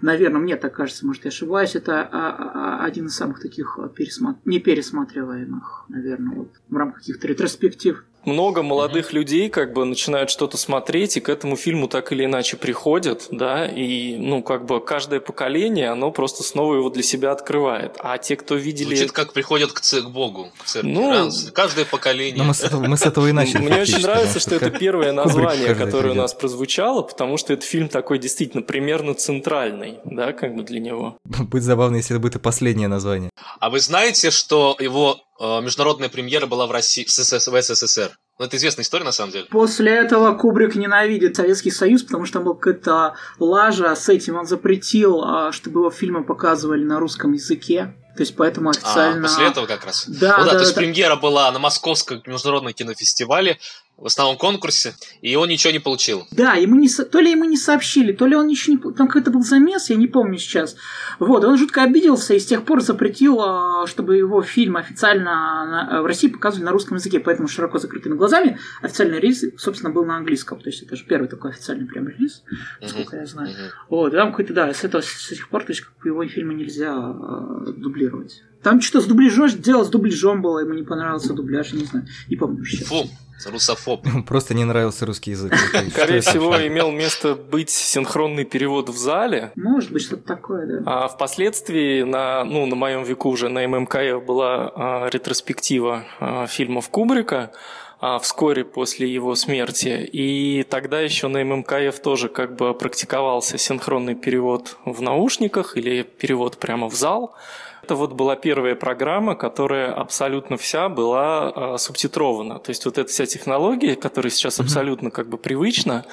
наверное, 0.00 0.40
мне 0.40 0.56
так 0.56 0.74
кажется, 0.74 1.06
может, 1.06 1.24
я 1.24 1.28
ошибаюсь, 1.28 1.74
это 1.74 2.02
а, 2.02 2.80
а, 2.80 2.84
один 2.84 3.06
из 3.06 3.16
самых 3.16 3.40
таких 3.40 3.78
пересмат... 3.94 4.36
не 4.44 4.58
пересматриваемых, 4.58 5.84
наверное, 5.88 6.36
вот, 6.36 6.48
в 6.68 6.76
рамках 6.76 7.00
каких-то 7.00 7.28
ретроспектив 7.28 8.04
много 8.24 8.62
молодых 8.62 9.10
mm-hmm. 9.10 9.14
людей 9.14 9.48
как 9.48 9.72
бы 9.72 9.84
начинают 9.84 10.30
что-то 10.30 10.56
смотреть 10.56 11.16
и 11.16 11.20
к 11.20 11.28
этому 11.28 11.56
фильму 11.56 11.88
так 11.88 12.12
или 12.12 12.24
иначе 12.24 12.56
приходят, 12.56 13.28
да, 13.30 13.66
и 13.66 14.16
ну 14.16 14.42
как 14.42 14.66
бы 14.66 14.80
каждое 14.80 15.20
поколение, 15.20 15.90
оно 15.90 16.10
просто 16.10 16.42
снова 16.42 16.76
его 16.76 16.90
для 16.90 17.02
себя 17.02 17.32
открывает. 17.32 17.96
А 17.98 18.18
те, 18.18 18.36
кто 18.36 18.54
видели... 18.54 18.94
Звучит 18.94 19.12
как 19.12 19.32
приходят 19.32 19.72
к, 19.72 19.80
к 19.80 20.08
Богу, 20.08 20.48
к 20.58 20.64
церкви. 20.64 20.90
Ну, 20.90 21.30
каждое 21.52 21.84
поколение. 21.84 22.38
Но 22.38 22.44
мы 22.44 22.54
с 22.54 22.62
этого, 22.62 22.84
мы 22.86 22.96
с 22.96 23.02
этого 23.02 23.26
и 23.28 23.32
начали. 23.32 23.58
Мне 23.58 23.80
очень 23.82 24.00
нравится, 24.00 24.40
что 24.40 24.54
это 24.54 24.70
первое 24.70 25.12
название, 25.12 25.74
которое 25.74 26.10
у 26.10 26.16
нас 26.16 26.34
прозвучало, 26.34 27.02
потому 27.02 27.36
что 27.36 27.52
этот 27.52 27.64
фильм 27.64 27.88
такой 27.88 28.18
действительно 28.18 28.62
примерно 28.62 29.14
центральный, 29.14 29.98
да, 30.04 30.32
как 30.32 30.54
бы 30.54 30.62
для 30.62 30.80
него. 30.80 31.16
Будет 31.24 31.62
забавно, 31.62 31.96
если 31.96 32.14
это 32.14 32.20
будет 32.20 32.36
и 32.36 32.38
последнее 32.38 32.88
название. 32.88 33.30
А 33.60 33.70
вы 33.70 33.80
знаете, 33.80 34.30
что 34.30 34.76
его 34.78 35.20
международная 35.42 36.08
премьера 36.08 36.46
была 36.46 36.66
в 36.66 36.70
России, 36.70 37.04
в 37.04 37.10
СССР. 37.10 38.16
Ну, 38.38 38.46
это 38.46 38.56
известная 38.56 38.84
история, 38.84 39.04
на 39.04 39.12
самом 39.12 39.32
деле. 39.32 39.44
После 39.50 39.92
этого 39.92 40.34
Кубрик 40.34 40.74
ненавидит 40.74 41.36
Советский 41.36 41.70
Союз, 41.70 42.02
потому 42.02 42.24
что 42.24 42.34
там 42.34 42.44
была 42.44 42.54
какая-то 42.54 43.14
лажа 43.38 43.94
с 43.94 44.08
этим. 44.08 44.36
Он 44.36 44.46
запретил, 44.46 45.22
а, 45.22 45.52
чтобы 45.52 45.80
его 45.80 45.90
фильмы 45.90 46.24
показывали 46.24 46.82
на 46.82 46.98
русском 46.98 47.32
языке. 47.32 47.94
То 48.16 48.22
есть 48.22 48.36
поэтому 48.36 48.70
а, 48.70 48.72
официально... 48.72 49.20
А, 49.20 49.28
после 49.28 49.46
этого 49.46 49.66
как 49.66 49.84
раз. 49.84 50.06
Да, 50.08 50.38
ну, 50.38 50.44
да, 50.44 50.50
да, 50.52 50.58
то 50.58 50.60
есть 50.60 50.74
да. 50.74 50.80
премьера 50.80 51.16
была 51.16 51.50
на 51.52 51.58
Московском 51.58 52.22
международном 52.26 52.72
кинофестивале, 52.72 53.58
в 53.96 54.06
основном 54.06 54.36
конкурсе, 54.36 54.94
и 55.20 55.36
он 55.36 55.48
ничего 55.48 55.72
не 55.72 55.78
получил. 55.78 56.26
Да, 56.32 56.54
ему 56.54 56.74
не, 56.74 56.88
то 56.88 57.20
ли 57.20 57.30
ему 57.30 57.44
не 57.44 57.56
сообщили, 57.56 58.12
то 58.12 58.26
ли 58.26 58.34
он 58.34 58.48
ничего 58.48 58.76
не... 58.76 58.94
Там 58.94 59.06
какой-то 59.06 59.30
был 59.30 59.42
замес, 59.42 59.90
я 59.90 59.96
не 59.96 60.08
помню 60.08 60.38
сейчас. 60.38 60.76
Вот, 61.20 61.44
он 61.44 61.56
жутко 61.56 61.82
обиделся 61.82 62.34
и 62.34 62.40
с 62.40 62.46
тех 62.46 62.64
пор 62.64 62.80
запретил, 62.80 63.40
а, 63.40 63.86
чтобы 63.86 64.16
его 64.16 64.42
фильм 64.42 64.76
официально 64.76 66.00
в 66.02 66.06
России 66.06 66.28
показывали 66.28 66.64
на 66.64 66.72
русском 66.72 66.96
языке, 66.96 67.20
поэтому 67.20 67.46
широко 67.46 67.78
закрытыми 67.78 68.14
глазами 68.14 68.58
официальный 68.80 69.20
релиз, 69.20 69.44
собственно, 69.56 69.92
был 69.92 70.04
на 70.04 70.16
английском. 70.16 70.60
То 70.60 70.68
есть 70.68 70.82
это 70.82 70.96
же 70.96 71.04
первый 71.04 71.28
такой 71.28 71.50
официальный 71.50 71.86
прям 71.86 72.08
релиз, 72.08 72.42
насколько 72.80 73.16
uh-huh. 73.16 73.20
я 73.20 73.26
знаю. 73.26 73.50
Uh-huh. 73.50 73.70
Вот, 73.88 74.12
там 74.12 74.30
какой-то, 74.30 74.52
да, 74.52 74.74
с 74.74 74.82
этого 74.82 75.02
с 75.02 75.28
тех 75.28 75.48
пор, 75.48 75.64
то 75.64 75.70
есть 75.72 75.84
его 76.04 76.26
фильмы 76.26 76.54
нельзя 76.54 76.92
э, 76.92 77.72
дублировать. 77.72 78.42
Там 78.62 78.80
что-то 78.80 79.04
с 79.04 79.08
дубляжом, 79.08 79.48
дело 79.48 79.84
с 79.84 79.88
дубляжом 79.88 80.42
было, 80.42 80.60
ему 80.60 80.74
не 80.74 80.82
понравился 80.82 81.32
дубляж, 81.32 81.72
не 81.72 81.84
знаю, 81.84 82.06
не 82.28 82.36
помню 82.36 82.64
сейчас. 82.64 82.88
Фу, 82.88 83.08
русофоб. 83.50 84.06
Просто 84.26 84.54
не 84.54 84.64
нравился 84.64 85.06
русский 85.06 85.32
язык. 85.32 85.54
Скорее 85.90 86.20
всего, 86.20 86.54
имел 86.66 86.90
место 86.90 87.34
быть 87.34 87.70
синхронный 87.70 88.44
перевод 88.44 88.88
в 88.88 88.96
зале. 88.96 89.52
Может 89.56 89.92
быть, 89.92 90.02
что-то 90.02 90.22
такое, 90.22 90.66
да. 90.66 90.82
А 90.86 91.08
впоследствии 91.08 92.02
на, 92.02 92.44
ну, 92.44 92.66
на 92.66 92.76
моем 92.76 93.02
веку 93.02 93.30
уже 93.30 93.48
на 93.48 93.66
ММКФ 93.66 94.24
была 94.24 94.72
а, 94.74 95.08
ретроспектива 95.10 96.04
а, 96.20 96.46
фильмов 96.46 96.88
Кубрика, 96.90 97.52
а, 98.00 98.18
вскоре 98.18 98.64
после 98.64 99.12
его 99.12 99.34
смерти. 99.34 100.08
И 100.12 100.64
тогда 100.64 101.00
еще 101.00 101.28
на 101.28 101.44
ММКФ 101.44 102.00
тоже 102.02 102.28
как 102.28 102.56
бы 102.56 102.74
практиковался 102.74 103.58
синхронный 103.58 104.14
перевод 104.14 104.76
в 104.84 105.00
наушниках 105.02 105.76
или 105.76 106.02
перевод 106.02 106.58
прямо 106.58 106.88
в 106.88 106.94
зал. 106.94 107.34
Это 107.82 107.96
вот 107.96 108.12
была 108.12 108.36
первая 108.36 108.76
программа, 108.76 109.34
которая 109.34 109.92
абсолютно 109.92 110.56
вся 110.56 110.88
была 110.88 111.52
э, 111.54 111.78
субтитрована. 111.78 112.60
То 112.60 112.70
есть 112.70 112.84
вот 112.84 112.96
эта 112.96 113.10
вся 113.10 113.26
технология, 113.26 113.96
которая 113.96 114.30
сейчас 114.30 114.60
абсолютно 114.60 115.10
как 115.10 115.28
бы 115.28 115.36
привычна, 115.36 116.04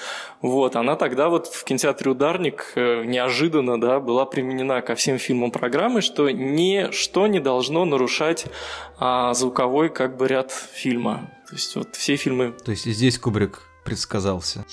вот, 0.42 0.76
она 0.76 0.96
тогда 0.96 1.30
вот 1.30 1.46
в 1.46 1.64
кинотеатре 1.64 2.10
«Ударник» 2.12 2.72
э, 2.76 3.04
неожиданно 3.06 3.80
да, 3.80 4.00
была 4.00 4.26
применена 4.26 4.82
ко 4.82 4.96
всем 4.96 5.20
фильмам 5.20 5.52
программы, 5.52 6.02
что 6.02 6.32
ничто 6.32 7.28
не 7.28 7.40
должно 7.40 7.86
нарушать 7.86 8.48
э, 9.00 9.32
звуковой 9.36 9.90
как 9.90 10.18
бы 10.18 10.28
ряд 10.28 10.52
фильма. 10.52 11.30
То 11.48 11.56
есть 11.56 11.76
вот 11.76 11.96
все 11.96 12.16
фильмы... 12.16 12.52
То 12.52 12.72
есть 12.72 12.86
здесь 12.86 13.20
Кубрик 13.20 13.62
предсказался. 13.86 14.66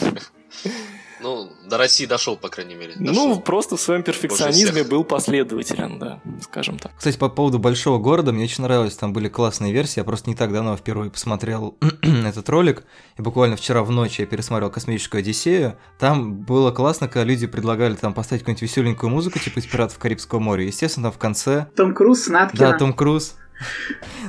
Ну, 1.20 1.50
до 1.68 1.78
России 1.78 2.06
дошел, 2.06 2.36
по 2.36 2.48
крайней 2.48 2.74
мере. 2.74 2.94
Ну, 2.96 3.06
дошел. 3.08 3.28
Ну, 3.28 3.40
просто 3.40 3.76
в 3.76 3.80
своем 3.80 4.02
перфекционизме 4.02 4.84
был 4.84 5.04
последователен, 5.04 5.98
да, 5.98 6.20
скажем 6.42 6.78
так. 6.78 6.92
Кстати, 6.96 7.16
по 7.16 7.28
поводу 7.28 7.58
большого 7.58 7.98
города, 7.98 8.32
мне 8.32 8.44
очень 8.44 8.64
нравилось, 8.64 8.96
там 8.96 9.12
были 9.12 9.28
классные 9.28 9.72
версии. 9.72 10.00
Я 10.00 10.04
просто 10.04 10.30
не 10.30 10.36
так 10.36 10.52
давно 10.52 10.76
впервые 10.76 11.10
посмотрел 11.10 11.76
этот 12.02 12.48
ролик, 12.48 12.84
и 13.16 13.22
буквально 13.22 13.56
вчера 13.56 13.82
в 13.82 13.90
ночь 13.90 14.18
я 14.18 14.26
пересмотрел 14.26 14.70
космическую 14.70 15.20
Одиссею. 15.20 15.76
Там 15.98 16.42
было 16.42 16.70
классно, 16.70 17.08
когда 17.08 17.24
люди 17.24 17.46
предлагали 17.46 17.94
там 17.94 18.14
поставить 18.14 18.42
какую-нибудь 18.42 18.62
веселенькую 18.62 19.10
музыку, 19.10 19.38
типа 19.38 19.58
из 19.58 19.66
пиратов 19.66 19.98
Карибского 19.98 20.38
моря. 20.38 20.64
Естественно, 20.64 21.04
там 21.04 21.12
в 21.12 21.18
конце. 21.18 21.66
Том 21.76 21.94
Круз, 21.94 22.28
Наткина. 22.28 22.72
Да, 22.72 22.78
Том 22.78 22.92
Круз. 22.92 23.34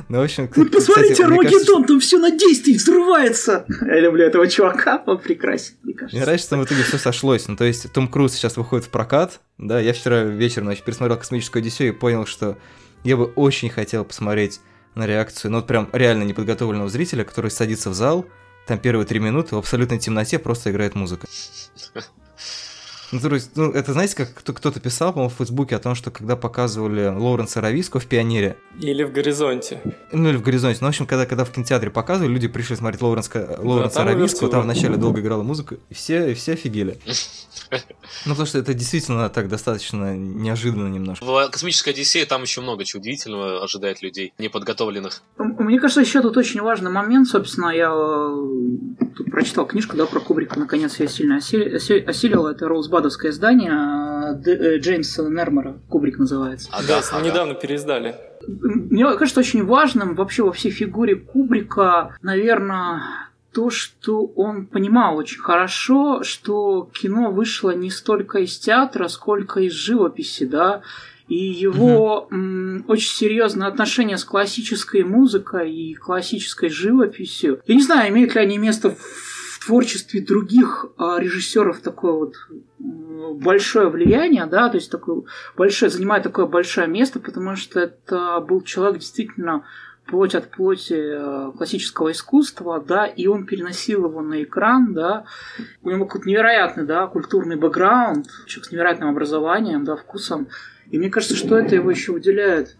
Ну, 0.08 0.18
в 0.18 0.22
общем, 0.22 0.50
Вы 0.56 0.66
посмотрите, 0.66 1.24
Рогедон, 1.24 1.84
там 1.84 2.00
все 2.00 2.18
на 2.18 2.30
действии 2.30 2.74
взрывается. 2.74 3.64
Я 3.80 4.00
люблю 4.00 4.24
этого 4.24 4.48
чувака, 4.48 5.02
он 5.06 5.18
прекрасен, 5.18 5.74
мне 5.82 5.94
кажется. 5.94 6.16
Мне 6.16 6.24
нравится, 6.24 6.46
что 6.46 6.56
в 6.56 6.64
итоге 6.64 6.82
все 6.82 6.98
сошлось. 6.98 7.46
Ну, 7.48 7.56
то 7.56 7.64
есть, 7.64 7.92
Том 7.92 8.08
Круз 8.08 8.32
сейчас 8.32 8.56
выходит 8.56 8.86
в 8.86 8.90
прокат, 8.90 9.40
да, 9.58 9.78
я 9.78 9.92
вчера 9.92 10.22
вечером, 10.22 10.66
значит, 10.66 10.84
пересмотрел 10.84 11.18
«Космическую 11.18 11.60
Одиссею» 11.60 11.92
и 11.92 11.96
понял, 11.96 12.26
что 12.26 12.58
я 13.04 13.16
бы 13.16 13.26
очень 13.26 13.70
хотел 13.70 14.04
посмотреть 14.04 14.60
на 14.94 15.06
реакцию, 15.06 15.52
ну 15.52 15.58
вот 15.58 15.66
прям 15.66 15.88
реально 15.92 16.24
неподготовленного 16.24 16.88
зрителя, 16.88 17.24
который 17.24 17.50
садится 17.50 17.90
в 17.90 17.94
зал, 17.94 18.26
там 18.66 18.78
первые 18.78 19.06
три 19.06 19.20
минуты 19.20 19.54
в 19.54 19.58
абсолютной 19.58 19.98
темноте 19.98 20.38
просто 20.38 20.70
играет 20.70 20.94
музыка. 20.94 21.26
Ну, 23.12 23.20
то 23.20 23.34
есть, 23.34 23.56
ну, 23.56 23.70
это 23.72 23.92
знаете, 23.92 24.14
как 24.14 24.34
кто-то 24.34 24.78
писал, 24.78 25.12
по-моему, 25.12 25.34
в 25.34 25.38
Фейсбуке 25.38 25.76
о 25.76 25.78
том, 25.80 25.94
что 25.94 26.10
когда 26.10 26.36
показывали 26.36 27.08
Лоуренса 27.08 27.60
Рависко 27.60 27.98
в 27.98 28.06
«Пионере». 28.06 28.56
Или 28.80 29.02
в 29.02 29.12
«Горизонте». 29.12 29.80
Ну, 30.12 30.28
или 30.28 30.36
в 30.36 30.42
«Горизонте». 30.42 30.78
Ну, 30.80 30.86
в 30.86 30.90
общем, 30.90 31.06
когда, 31.06 31.26
когда 31.26 31.44
в 31.44 31.50
кинотеатре 31.50 31.90
показывали, 31.90 32.32
люди 32.32 32.46
пришли 32.46 32.76
смотреть 32.76 33.02
Лоуренса, 33.02 33.58
Лоуренса 33.58 33.96
да, 33.96 34.04
Рависко, 34.04 34.46
там 34.48 34.62
вначале 34.62 34.96
долго 34.96 35.20
играла 35.20 35.42
музыка, 35.42 35.76
и 35.88 35.94
все, 35.94 36.30
и 36.30 36.34
все 36.34 36.52
офигели. 36.52 36.98
Ну, 38.26 38.32
потому 38.32 38.46
что 38.46 38.58
это 38.58 38.74
действительно 38.74 39.28
так 39.28 39.48
достаточно 39.48 40.16
неожиданно 40.16 40.88
немножко. 40.88 41.24
В 41.24 41.48
«Космической 41.50 41.90
Одиссее» 41.90 42.26
там 42.26 42.42
еще 42.42 42.60
много 42.60 42.84
чего 42.84 43.00
удивительного 43.00 43.62
ожидает 43.62 44.02
людей, 44.02 44.34
неподготовленных. 44.38 45.22
Мне 45.38 45.78
кажется, 45.78 46.00
еще 46.00 46.20
тут 46.20 46.36
очень 46.36 46.60
важный 46.62 46.90
момент, 46.90 47.28
собственно, 47.28 47.68
я 47.68 47.90
э, 47.92 49.04
тут 49.16 49.30
прочитал 49.30 49.66
книжку, 49.66 49.96
да, 49.96 50.06
про 50.06 50.18
Кубрика, 50.18 50.58
наконец 50.58 50.98
я 50.98 51.06
сильно 51.06 51.36
осилил, 51.36 52.46
это 52.48 52.66
Роузбадовское 52.66 52.99
издание 53.08 54.40
э, 54.44 54.78
Джеймса 54.78 55.22
Нермера, 55.28 55.78
Кубрик 55.88 56.18
называется. 56.18 56.68
Ага, 56.72 57.00
ага. 57.12 57.24
недавно 57.24 57.54
переиздали. 57.54 58.14
Мне 58.46 59.04
кажется 59.16 59.40
очень 59.40 59.64
важным 59.64 60.14
вообще 60.14 60.42
во 60.42 60.52
всей 60.52 60.70
фигуре 60.70 61.16
Кубрика, 61.16 62.16
наверное, 62.22 63.02
то, 63.52 63.70
что 63.70 64.24
он 64.36 64.66
понимал 64.66 65.16
очень 65.16 65.40
хорошо, 65.40 66.22
что 66.22 66.88
кино 66.92 67.30
вышло 67.30 67.70
не 67.70 67.90
столько 67.90 68.38
из 68.38 68.58
театра, 68.58 69.08
сколько 69.08 69.60
из 69.60 69.72
живописи, 69.72 70.44
да, 70.44 70.82
и 71.28 71.36
его 71.36 72.22
угу. 72.22 72.34
м, 72.34 72.84
очень 72.88 73.10
серьезное 73.10 73.68
отношение 73.68 74.18
с 74.18 74.24
классической 74.24 75.04
музыкой 75.04 75.72
и 75.72 75.94
классической 75.94 76.70
живописью. 76.70 77.60
Я 77.66 77.74
не 77.76 77.82
знаю, 77.82 78.10
имеют 78.10 78.34
ли 78.34 78.40
они 78.40 78.58
место 78.58 78.90
в 78.90 79.29
творчестве 79.70 80.20
других 80.20 80.86
а, 80.98 81.20
режиссеров 81.20 81.78
такое 81.78 82.12
вот 82.12 82.34
большое 83.40 83.88
влияние, 83.88 84.46
да, 84.46 84.68
то 84.68 84.78
есть 84.78 84.90
такое 84.90 85.22
большое, 85.56 85.92
занимает 85.92 86.24
такое 86.24 86.46
большое 86.46 86.88
место, 86.88 87.20
потому 87.20 87.54
что 87.54 87.78
это 87.78 88.40
был 88.40 88.62
человек 88.62 88.98
действительно 88.98 89.64
плоть 90.08 90.34
от 90.34 90.50
плоти 90.50 90.94
э, 90.96 91.52
классического 91.56 92.10
искусства, 92.10 92.84
да, 92.84 93.06
и 93.06 93.28
он 93.28 93.46
переносил 93.46 94.06
его 94.06 94.22
на 94.22 94.42
экран, 94.42 94.92
да, 94.92 95.24
у 95.82 95.90
него 95.90 96.04
какой-то 96.04 96.28
невероятный, 96.28 96.84
да, 96.84 97.06
культурный 97.06 97.54
бэкграунд, 97.54 98.26
человек 98.46 98.66
с 98.66 98.72
невероятным 98.72 99.10
образованием, 99.10 99.84
да, 99.84 99.94
вкусом, 99.94 100.48
и 100.90 100.98
мне 100.98 101.10
кажется, 101.10 101.36
что 101.36 101.56
это 101.56 101.76
его 101.76 101.92
еще 101.92 102.10
выделяет 102.10 102.76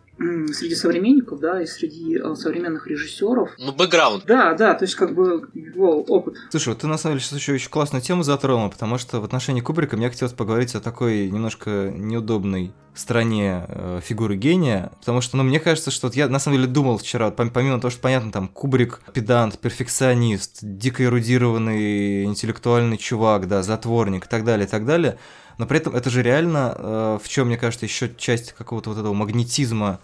среди 0.53 0.75
современников, 0.75 1.41
да, 1.41 1.63
и 1.63 1.67
среди 1.67 2.19
э, 2.19 2.35
современных 2.35 2.87
режиссеров. 2.87 3.51
Ну, 3.59 3.73
бэкграунд. 3.73 4.25
Да, 4.27 4.55
да, 4.55 4.75
то 4.75 4.85
есть 4.85 4.95
как 4.95 5.15
бы 5.15 5.49
его 5.55 6.03
опыт. 6.03 6.37
Слушай, 6.51 6.71
вот 6.71 6.79
ты 6.79 6.87
на 6.87 6.99
самом 6.99 7.17
деле 7.17 7.25
сейчас 7.25 7.39
еще 7.39 7.55
очень 7.55 7.71
классную 7.71 8.03
тему 8.03 8.23
затронул, 8.23 8.71
потому 8.71 8.99
что 8.99 9.21
в 9.21 9.25
отношении 9.25 9.63
Кубрика 9.63 9.97
мне 9.97 10.11
хотелось 10.11 10.35
поговорить 10.35 10.75
о 10.75 10.81
такой 10.81 11.31
немножко 11.31 11.91
неудобной 11.97 12.73
стороне 12.95 13.65
э, 13.69 14.01
фигуры 14.03 14.37
гения, 14.37 14.93
потому 14.99 15.23
что, 15.23 15.37
ну, 15.39 15.43
мне 15.43 15.59
кажется, 15.59 15.91
что 15.91 16.09
вот 16.09 16.17
я 16.17 16.29
на 16.29 16.39
самом 16.39 16.59
деле 16.59 16.69
думал 16.69 16.99
вчера, 16.99 17.31
помимо 17.31 17.81
того, 17.81 17.91
что 17.91 18.01
понятно, 18.01 18.31
там, 18.31 18.49
Кубрик, 18.49 19.01
педант, 19.15 19.59
перфекционист, 19.59 20.59
дико 20.61 21.05
эрудированный 21.05 22.25
интеллектуальный 22.25 22.99
чувак, 22.99 23.49
да, 23.49 23.63
затворник 23.63 24.27
и 24.27 24.29
так 24.29 24.45
далее, 24.45 24.67
и 24.67 24.71
так 24.71 24.85
далее, 24.85 25.19
но 25.61 25.67
при 25.67 25.77
этом 25.77 25.95
это 25.95 26.09
же 26.09 26.23
реально, 26.23 26.75
э, 26.75 27.19
в 27.23 27.29
чем, 27.29 27.49
мне 27.49 27.59
кажется, 27.59 27.85
еще 27.85 28.11
часть 28.17 28.55
какого-то 28.55 28.89
вот 28.89 28.99
этого 28.99 29.13
магнетизма 29.13 30.01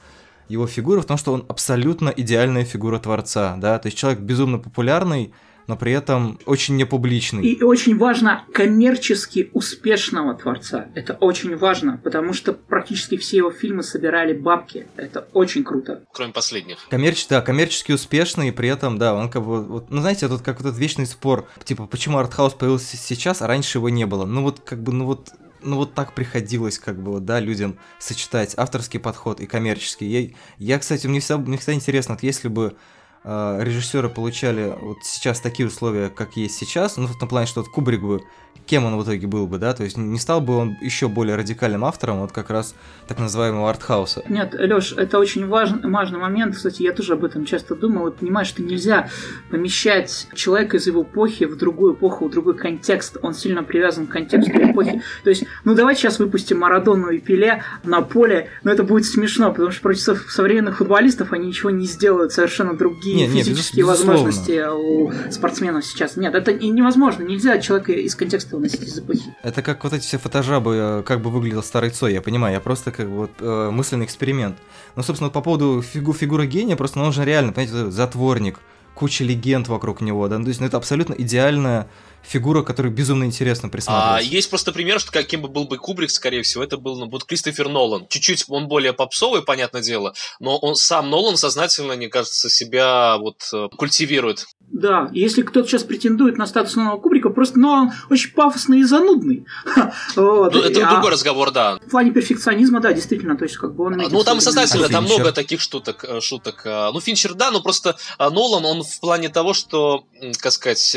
его 0.50 0.66
фигуры, 0.66 1.00
в 1.00 1.06
том, 1.06 1.16
что 1.16 1.32
он 1.32 1.46
абсолютно 1.48 2.10
идеальная 2.10 2.66
фигура 2.66 2.98
Творца, 2.98 3.56
да, 3.56 3.78
то 3.78 3.86
есть 3.86 3.96
человек 3.96 4.20
безумно 4.20 4.58
популярный, 4.58 5.32
но 5.66 5.76
при 5.76 5.92
этом 5.92 6.38
очень 6.46 6.76
непубличный. 6.76 7.42
И 7.42 7.62
очень 7.62 7.96
важно 7.96 8.44
коммерчески 8.52 9.50
успешного 9.54 10.34
творца. 10.34 10.88
Это 10.94 11.14
очень 11.14 11.56
важно, 11.56 12.00
потому 12.04 12.34
что 12.34 12.52
практически 12.52 13.16
все 13.16 13.38
его 13.38 13.50
фильмы 13.50 13.82
собирали 13.82 14.34
бабки. 14.34 14.86
Это 14.96 15.26
очень 15.32 15.64
круто. 15.64 16.02
Кроме 16.12 16.34
последних. 16.34 16.86
Коммерчески, 16.88 17.30
да, 17.30 17.40
коммерчески 17.40 17.92
успешный, 17.92 18.48
и 18.48 18.52
при 18.52 18.68
этом, 18.68 18.98
да, 18.98 19.14
он 19.14 19.30
как 19.30 19.42
бы, 19.42 19.64
вот, 19.64 19.90
ну 19.90 20.02
знаете, 20.02 20.28
тут 20.28 20.42
как 20.42 20.60
вот 20.60 20.66
этот 20.68 20.78
вечный 20.78 21.06
спор, 21.06 21.48
типа, 21.64 21.86
почему 21.86 22.18
артхаус 22.18 22.52
появился 22.52 22.96
сейчас, 22.96 23.42
а 23.42 23.46
раньше 23.46 23.78
его 23.78 23.88
не 23.88 24.04
было. 24.04 24.26
Ну 24.26 24.42
вот, 24.42 24.60
как 24.60 24.82
бы, 24.82 24.92
ну 24.92 25.06
вот, 25.06 25.30
ну 25.66 25.76
вот 25.76 25.94
так 25.94 26.14
приходилось 26.14 26.78
как 26.78 27.02
бы, 27.02 27.20
да, 27.20 27.40
людям 27.40 27.78
сочетать 27.98 28.54
авторский 28.56 29.00
подход 29.00 29.40
и 29.40 29.46
коммерческий. 29.46 30.06
Я, 30.06 30.30
я 30.58 30.78
кстати, 30.78 31.06
мне 31.06 31.20
всегда, 31.20 31.38
мне 31.38 31.58
всегда 31.58 31.74
интересно, 31.74 32.14
вот 32.14 32.22
если 32.22 32.48
бы 32.48 32.76
режиссеры 33.26 34.08
получали 34.08 34.72
вот 34.80 34.98
сейчас 35.02 35.40
такие 35.40 35.66
условия, 35.66 36.08
как 36.08 36.36
есть 36.36 36.56
сейчас, 36.56 36.96
ну 36.96 37.06
в 37.06 37.18
том 37.18 37.28
плане, 37.28 37.46
что 37.46 37.60
вот 37.60 37.70
Кубрик 37.70 38.00
бы 38.00 38.22
кем 38.66 38.84
он 38.84 38.96
в 38.96 39.04
итоге 39.04 39.26
был 39.26 39.46
бы, 39.46 39.58
да? 39.58 39.72
То 39.74 39.84
есть 39.84 39.96
не 39.96 40.18
стал 40.18 40.40
бы 40.40 40.56
он 40.56 40.76
еще 40.80 41.08
более 41.08 41.36
радикальным 41.36 41.84
автором, 41.84 42.20
вот 42.20 42.32
как 42.32 42.50
раз 42.50 42.74
так 43.06 43.18
называемого 43.18 43.70
артхауса. 43.70 44.24
Нет, 44.28 44.54
Леш, 44.54 44.92
это 44.92 45.18
очень 45.18 45.46
важный, 45.46 45.88
важный 45.88 46.18
момент. 46.18 46.56
Кстати, 46.56 46.82
я 46.82 46.92
тоже 46.92 47.14
об 47.14 47.24
этом 47.24 47.44
часто 47.44 47.74
думал. 47.74 48.08
И 48.08 48.10
понимаешь, 48.10 48.48
что 48.48 48.62
нельзя 48.62 49.08
помещать 49.50 50.28
человека 50.34 50.78
из 50.78 50.86
его 50.86 51.02
эпохи 51.02 51.44
в 51.44 51.56
другую 51.56 51.94
эпоху, 51.94 52.28
в 52.28 52.30
другой 52.30 52.56
контекст. 52.56 53.16
Он 53.22 53.34
сильно 53.34 53.62
привязан 53.62 54.06
к 54.06 54.10
контексту 54.10 54.52
эпохи. 54.52 55.02
То 55.22 55.30
есть, 55.30 55.44
ну 55.64 55.74
давайте 55.74 56.02
сейчас 56.02 56.18
выпустим 56.18 56.58
Марадону 56.58 57.10
и 57.10 57.18
Пеле 57.18 57.62
на 57.84 58.02
поле, 58.02 58.50
но 58.64 58.72
это 58.72 58.82
будет 58.82 59.04
смешно, 59.04 59.50
потому 59.52 59.70
что 59.70 59.82
против 59.82 60.26
современных 60.28 60.78
футболистов 60.78 61.32
они 61.32 61.46
ничего 61.46 61.70
не 61.70 61.86
сделают, 61.86 62.32
совершенно 62.32 62.74
другие 62.74 63.15
не, 63.20 63.28
физические 63.28 63.84
не, 63.84 63.88
возможности 63.88 64.64
у 64.68 65.12
спортсменов 65.30 65.84
сейчас. 65.84 66.16
Нет, 66.16 66.34
это 66.34 66.52
невозможно. 66.52 67.22
Нельзя 67.22 67.58
человека 67.58 67.92
из 67.92 68.14
контекста 68.14 68.56
выносить 68.56 68.82
из 68.82 68.98
эпохи. 68.98 69.34
Это 69.42 69.62
как 69.62 69.82
вот 69.84 69.92
эти 69.92 70.02
все 70.02 70.18
фотожабы, 70.18 70.74
э, 70.76 71.02
как 71.04 71.20
бы 71.22 71.30
выглядел 71.30 71.62
старый 71.62 71.90
Цой, 71.90 72.12
я 72.12 72.22
понимаю, 72.22 72.54
я 72.54 72.60
просто 72.60 72.90
как 72.90 73.08
бы 73.08 73.16
вот 73.16 73.30
э, 73.40 73.70
мысленный 73.70 74.06
эксперимент. 74.06 74.56
Но, 74.94 75.02
собственно, 75.02 75.30
по 75.30 75.40
поводу 75.40 75.82
фигу 75.82 76.12
фигуры 76.12 76.46
гения, 76.46 76.76
просто 76.76 76.98
нужно 76.98 77.22
реально, 77.22 77.52
понимаете, 77.52 77.90
затворник, 77.90 78.60
куча 78.96 79.24
легенд 79.24 79.68
вокруг 79.68 80.00
него, 80.00 80.26
да, 80.26 80.38
ну, 80.38 80.44
то 80.44 80.48
есть 80.48 80.60
ну, 80.60 80.66
это 80.66 80.78
абсолютно 80.78 81.12
идеальная 81.12 81.86
фигура, 82.22 82.62
которой 82.62 82.88
безумно 82.88 83.24
интересно 83.24 83.68
присматриваться. 83.68 84.16
А, 84.16 84.20
есть 84.20 84.50
просто 84.50 84.72
пример, 84.72 84.98
что 84.98 85.12
каким 85.12 85.42
бы 85.42 85.48
был 85.48 85.66
бы 85.66 85.76
Кубрик, 85.76 86.10
скорее 86.10 86.42
всего, 86.42 86.64
это 86.64 86.78
был 86.78 86.98
ну, 86.98 87.08
вот 87.08 87.24
Кристофер 87.24 87.68
Нолан. 87.68 88.06
Чуть-чуть 88.08 88.46
он 88.48 88.68
более 88.68 88.94
попсовый, 88.94 89.42
понятное 89.42 89.82
дело, 89.82 90.14
но 90.40 90.56
он 90.56 90.74
сам 90.74 91.10
Нолан 91.10 91.36
сознательно, 91.36 91.94
мне 91.94 92.08
кажется, 92.08 92.48
себя 92.48 93.18
вот 93.18 93.42
э, 93.52 93.68
культивирует. 93.76 94.46
Да, 94.60 95.08
если 95.12 95.42
кто-то 95.42 95.68
сейчас 95.68 95.84
претендует 95.84 96.38
на 96.38 96.46
статус 96.46 96.74
нового 96.74 96.98
Кубрика, 96.98 97.25
просто 97.36 97.58
но 97.60 97.72
он 97.72 97.92
очень 98.10 98.32
пафосный 98.32 98.80
и 98.80 98.82
занудный. 98.82 99.46
вот. 100.16 100.52
ну, 100.52 100.60
это 100.60 100.84
а 100.84 100.90
другой 100.90 101.12
разговор, 101.12 101.52
да. 101.52 101.78
В 101.86 101.90
плане 101.90 102.10
перфекционизма, 102.10 102.80
да, 102.80 102.92
действительно, 102.92 103.36
то 103.36 103.44
есть 103.44 103.56
как 103.56 103.76
бы 103.76 103.84
он... 103.84 103.96
Ну, 103.96 104.24
там 104.24 104.40
сознательно, 104.40 104.86
а 104.86 104.88
там 104.88 105.04
много 105.04 105.30
таких 105.30 105.60
э, 105.60 106.20
шуток. 106.20 106.62
Э, 106.64 106.90
ну, 106.92 107.00
Финчер, 107.00 107.34
да, 107.34 107.52
но 107.52 107.60
просто 107.60 107.96
Нолан, 108.18 108.64
он 108.64 108.82
в 108.82 109.00
плане 109.00 109.28
того, 109.28 109.54
что, 109.54 110.04
как 110.40 110.52
сказать, 110.52 110.96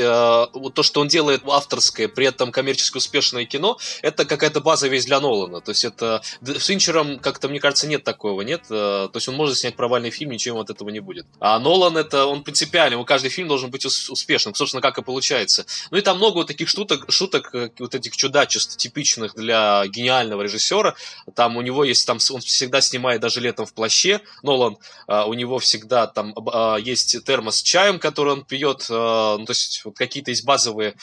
вот 0.54 0.74
то, 0.74 0.82
что 0.82 1.02
он 1.02 1.08
делает 1.08 1.42
авторское, 1.46 2.08
при 2.08 2.26
этом 2.26 2.52
коммерчески 2.52 2.98
успешное 2.98 3.46
кино, 3.46 3.78
это 4.02 4.26
какая-то 4.26 4.62
база 4.62 4.88
весь 4.88 5.06
для 5.06 5.20
Нолана. 5.20 5.62
То 5.62 5.72
есть 5.72 5.86
это... 5.86 6.22
С 6.42 6.66
Финчером 6.66 7.20
как-то, 7.20 7.50
мне 7.50 7.60
кажется, 7.60 7.88
нет 7.88 8.04
такого, 8.04 8.42
нет? 8.42 8.64
То 8.68 9.12
есть 9.14 9.30
он 9.30 9.36
может 9.36 9.58
снять 9.58 9.76
провальный 9.76 10.10
фильм, 10.10 10.32
ничего 10.32 10.60
от 10.60 10.72
этого 10.72 10.90
не 10.90 11.00
будет. 11.00 11.28
А 11.40 11.60
Нолан 11.60 11.98
это, 11.98 12.26
он 12.26 12.44
принципиальный, 12.44 12.98
у 12.98 13.06
каждый 13.06 13.30
фильм 13.30 13.48
должен 13.48 13.60
должен 13.60 13.72
быть 13.72 13.86
успешным, 13.86 14.56
собственно, 14.56 14.82
как 14.82 14.98
и 14.98 15.02
получается. 15.02 15.66
Ну 15.92 15.98
и 15.98 16.02
там 16.02 16.18
много 16.18 16.29
вот 16.36 16.48
таких 16.48 16.70
шуток, 16.70 17.06
шуток 17.12 17.54
э, 17.54 17.70
вот 17.80 17.96
этих 17.96 18.16
чудачеств, 18.16 18.78
типичных 18.78 19.36
для 19.36 19.86
гениального 19.88 20.42
режиссера. 20.42 20.96
Там 21.36 21.58
у 21.58 21.62
него 21.62 21.84
есть, 21.84 22.06
там 22.06 22.18
он 22.32 22.42
всегда 22.42 22.82
снимает 22.82 23.22
даже 23.22 23.40
летом 23.40 23.66
в 23.66 23.74
плаще, 23.74 24.22
Нолан, 24.44 24.78
а, 25.08 25.26
у 25.26 25.34
него 25.34 25.60
всегда 25.60 26.08
там 26.08 26.34
а, 26.52 26.78
есть 26.78 27.24
термос 27.26 27.58
с 27.58 27.62
чаем, 27.62 28.00
который 28.00 28.34
он 28.34 28.46
пьет, 28.46 28.88
а, 28.90 29.38
ну, 29.38 29.46
то 29.46 29.52
есть 29.52 29.82
вот 29.86 29.98
какие-то 29.98 30.32
есть 30.32 30.46
базовые 30.46 30.96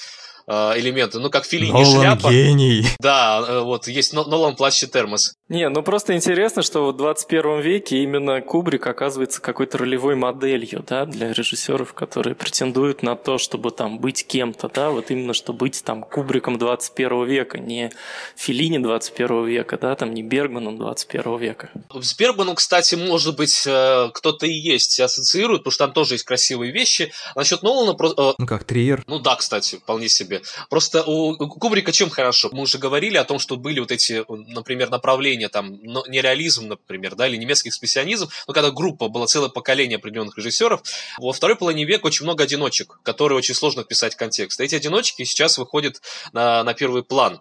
элементы, 0.48 1.18
ну 1.18 1.30
как 1.30 1.44
Филини 1.44 1.72
Нолан 1.72 2.02
шляпа. 2.02 2.30
гений. 2.30 2.86
Да, 3.00 3.44
э, 3.46 3.60
вот 3.60 3.88
есть 3.88 4.12
Нолан 4.12 4.54
плащ 4.56 4.82
и 4.82 4.86
термос. 4.86 5.34
Не, 5.48 5.68
ну 5.68 5.82
просто 5.82 6.14
интересно, 6.14 6.62
что 6.62 6.86
в 6.86 6.96
21 6.96 7.60
веке 7.60 8.02
именно 8.02 8.40
Кубрик 8.40 8.86
оказывается 8.86 9.40
какой-то 9.40 9.78
ролевой 9.78 10.14
моделью, 10.14 10.84
да, 10.86 11.04
для 11.04 11.32
режиссеров, 11.32 11.94
которые 11.94 12.34
претендуют 12.34 13.02
на 13.02 13.16
то, 13.16 13.38
чтобы 13.38 13.70
там 13.70 13.98
быть 13.98 14.26
кем-то, 14.26 14.68
да, 14.72 14.90
вот 14.90 15.10
именно, 15.10 15.34
что 15.34 15.52
быть 15.52 15.82
там 15.84 16.02
Кубриком 16.02 16.58
21 16.58 17.24
века, 17.24 17.58
не 17.58 17.90
Филини 18.36 18.78
21 18.78 19.46
века, 19.46 19.78
да, 19.78 19.94
там 19.94 20.14
не 20.14 20.22
Бергманом 20.22 20.78
21 20.78 21.38
века. 21.38 21.70
С 21.92 22.16
Бергманом, 22.16 22.54
кстати, 22.54 22.94
может 22.94 23.36
быть, 23.36 23.64
э, 23.66 24.10
кто-то 24.14 24.46
и 24.46 24.52
есть, 24.52 24.98
ассоциирует, 25.00 25.60
потому 25.60 25.72
что 25.72 25.84
там 25.86 25.92
тоже 25.92 26.14
есть 26.14 26.24
красивые 26.24 26.72
вещи. 26.72 27.12
Насчет 27.34 27.62
Нолана... 27.62 27.96
Э, 28.16 28.34
ну 28.38 28.46
как, 28.46 28.64
Триер? 28.64 29.02
Ну 29.06 29.18
да, 29.18 29.36
кстати, 29.36 29.76
вполне 29.76 30.08
себе. 30.08 30.35
Просто 30.70 31.02
у 31.02 31.36
Кубрика 31.36 31.92
чем 31.92 32.10
хорошо? 32.10 32.50
Мы 32.52 32.62
уже 32.62 32.78
говорили 32.78 33.16
о 33.16 33.24
том, 33.24 33.38
что 33.38 33.56
были 33.56 33.80
вот 33.80 33.90
эти, 33.90 34.24
например, 34.28 34.90
направления 34.90 35.48
там, 35.48 35.80
нереализм, 35.82 36.68
например, 36.68 37.14
да, 37.14 37.26
или 37.28 37.36
немецкий 37.36 37.68
экспрессионизм, 37.68 38.28
но 38.46 38.54
когда 38.54 38.70
группа, 38.70 39.08
было 39.08 39.26
целое 39.26 39.48
поколение 39.48 39.96
определенных 39.96 40.36
режиссеров, 40.36 40.82
во 41.18 41.32
второй 41.32 41.56
половине 41.56 41.84
века 41.84 42.06
очень 42.06 42.24
много 42.24 42.44
одиночек, 42.44 43.00
которые 43.02 43.38
очень 43.38 43.54
сложно 43.54 43.82
вписать 43.82 44.14
в 44.14 44.16
контекст. 44.16 44.60
Эти 44.60 44.74
одиночки 44.74 45.24
сейчас 45.24 45.58
выходят 45.58 46.00
на, 46.32 46.62
на 46.64 46.74
первый 46.74 47.02
план. 47.02 47.40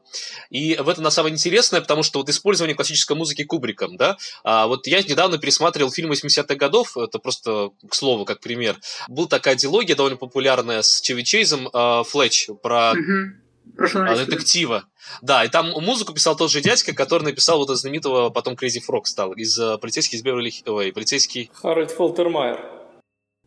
И 0.49 0.75
в 0.75 0.89
этом 0.89 1.03
на 1.03 1.11
самое 1.11 1.33
интересное, 1.33 1.81
потому 1.81 2.03
что 2.03 2.19
вот 2.19 2.29
использование 2.29 2.75
классической 2.75 3.15
музыки 3.15 3.43
Кубриком, 3.43 3.97
да, 3.97 4.17
а 4.43 4.67
вот 4.67 4.87
я 4.87 5.01
недавно 5.01 5.37
пересматривал 5.37 5.91
фильм 5.91 6.11
80-х 6.11 6.55
годов, 6.55 6.97
это 6.97 7.19
просто 7.19 7.71
к 7.89 7.93
слову, 7.93 8.25
как 8.25 8.39
пример. 8.39 8.77
Была 9.07 9.27
такая 9.27 9.55
диалогия 9.55 9.95
довольно 9.95 10.17
популярная 10.17 10.81
с 10.81 11.01
Чеви 11.01 11.23
Чейзом, 11.23 11.67
э, 11.67 12.03
Флетч, 12.07 12.49
про 12.61 12.84
а, 12.91 14.15
детектива. 14.25 14.85
Да, 15.21 15.43
и 15.43 15.49
там 15.49 15.71
музыку 15.83 16.13
писал 16.13 16.35
тот 16.35 16.51
же 16.51 16.61
дядька, 16.61 16.93
который 16.93 17.23
написал 17.23 17.57
вот 17.57 17.69
знаменитого 17.69 18.29
потом 18.29 18.55
Crazy 18.55 18.81
Frog 18.87 19.05
стал 19.05 19.33
из 19.33 19.59
uh, 19.59 19.77
полицейских 19.77 20.19
из 20.19 20.23
Беверли... 20.23 20.53
Ой, 20.65 20.91
полицейский... 20.91 21.51
Харальд 21.53 21.91
Фолтермайер. 21.91 22.84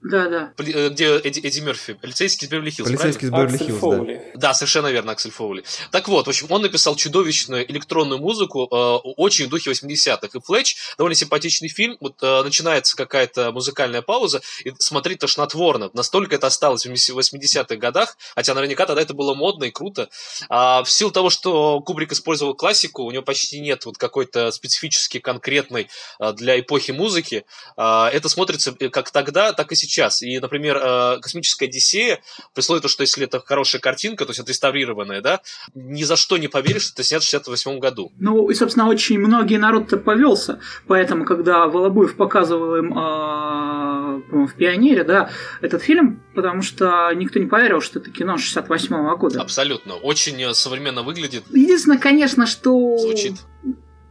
Да, 0.00 0.28
да. 0.28 0.52
Э, 0.58 0.88
где 0.90 1.16
Эдди, 1.16 1.40
Эдди 1.40 1.60
Мерфи? 1.60 1.94
Полицейский 1.94 2.46
из 2.46 2.50
Беверли 2.50 2.70
Хиллз, 2.70 2.88
Полицейский 2.88 3.26
из 3.26 3.30
Беверли 3.32 3.58
Хиллз, 3.58 3.80
да. 3.80 4.48
Да, 4.48 4.54
совершенно 4.54 4.86
верно, 4.88 5.12
Аксель 5.12 5.32
Фоули. 5.32 5.64
Так 5.90 6.06
вот, 6.06 6.26
в 6.26 6.28
общем, 6.28 6.46
он 6.50 6.62
написал 6.62 6.94
чудовищную 6.94 7.68
электронную 7.70 8.20
музыку, 8.20 8.68
э, 8.70 8.76
очень 9.16 9.46
в 9.46 9.48
духе 9.48 9.72
80-х. 9.72 10.28
И 10.32 10.40
Флетч, 10.40 10.76
довольно 10.98 11.16
симпатичный 11.16 11.68
фильм, 11.68 11.96
вот 12.00 12.14
э, 12.22 12.42
начинается 12.44 12.96
какая-то 12.96 13.50
музыкальная 13.50 14.02
пауза, 14.02 14.40
и 14.64 14.72
смотреть 14.78 15.18
тошнотворно. 15.18 15.90
Настолько 15.94 16.36
это 16.36 16.46
осталось 16.46 16.86
в 16.86 16.90
80-х 16.90 17.76
годах, 17.76 18.16
хотя 18.36 18.54
наверняка 18.54 18.86
тогда 18.86 19.02
это 19.02 19.14
было 19.14 19.34
модно 19.34 19.64
и 19.64 19.72
круто. 19.72 20.08
А 20.48 20.84
в 20.84 20.90
силу 20.90 21.10
того, 21.10 21.28
что 21.28 21.80
Кубрик 21.80 22.12
использовал 22.12 22.54
классику, 22.54 23.02
у 23.02 23.10
него 23.10 23.24
почти 23.24 23.58
нет 23.58 23.84
вот 23.84 23.98
какой-то 23.98 24.52
специфически 24.52 25.18
конкретной 25.18 25.88
э, 26.20 26.32
для 26.34 26.60
эпохи 26.60 26.92
музыки, 26.92 27.44
э, 27.76 27.82
это 28.12 28.28
смотрится 28.28 28.72
как 28.72 29.10
тогда, 29.10 29.52
так 29.52 29.72
и 29.72 29.74
сейчас 29.74 29.87
сейчас. 29.88 30.22
И, 30.22 30.38
например, 30.38 30.76
э, 30.76 31.18
«Космическая 31.20 31.66
Одиссея», 31.66 32.20
при 32.54 32.60
условии, 32.60 32.86
что 32.86 33.02
если 33.02 33.24
это 33.24 33.40
хорошая 33.40 33.80
картинка, 33.80 34.24
то 34.24 34.30
есть 34.30 34.40
отреставрированная, 34.40 35.20
да, 35.20 35.40
ни 35.74 36.02
за 36.02 36.16
что 36.16 36.36
не 36.38 36.48
поверишь, 36.48 36.82
что 36.82 36.94
это 36.94 37.02
снято 37.04 37.22
в 37.22 37.28
68 37.28 37.78
году. 37.78 38.12
Ну, 38.18 38.48
и, 38.50 38.54
собственно, 38.54 38.88
очень 38.88 39.18
многие 39.18 39.56
народ-то 39.56 39.96
повелся. 39.96 40.60
Поэтому, 40.86 41.24
когда 41.24 41.66
Волобуев 41.66 42.16
показывал 42.16 42.76
им 42.76 42.96
э, 42.96 44.46
в 44.46 44.54
«Пионере», 44.56 45.04
да, 45.04 45.30
этот 45.60 45.82
фильм, 45.82 46.22
потому 46.34 46.62
что 46.62 47.10
никто 47.14 47.38
не 47.38 47.46
поверил, 47.46 47.80
что 47.80 47.98
это 47.98 48.10
кино 48.10 48.36
68 48.36 48.94
-го 48.94 49.16
года. 49.16 49.40
Абсолютно. 49.40 49.94
Очень 49.94 50.42
э, 50.42 50.54
современно 50.54 51.02
выглядит. 51.02 51.44
Единственное, 51.50 51.98
конечно, 51.98 52.46
что... 52.46 52.98
Звучит 52.98 53.34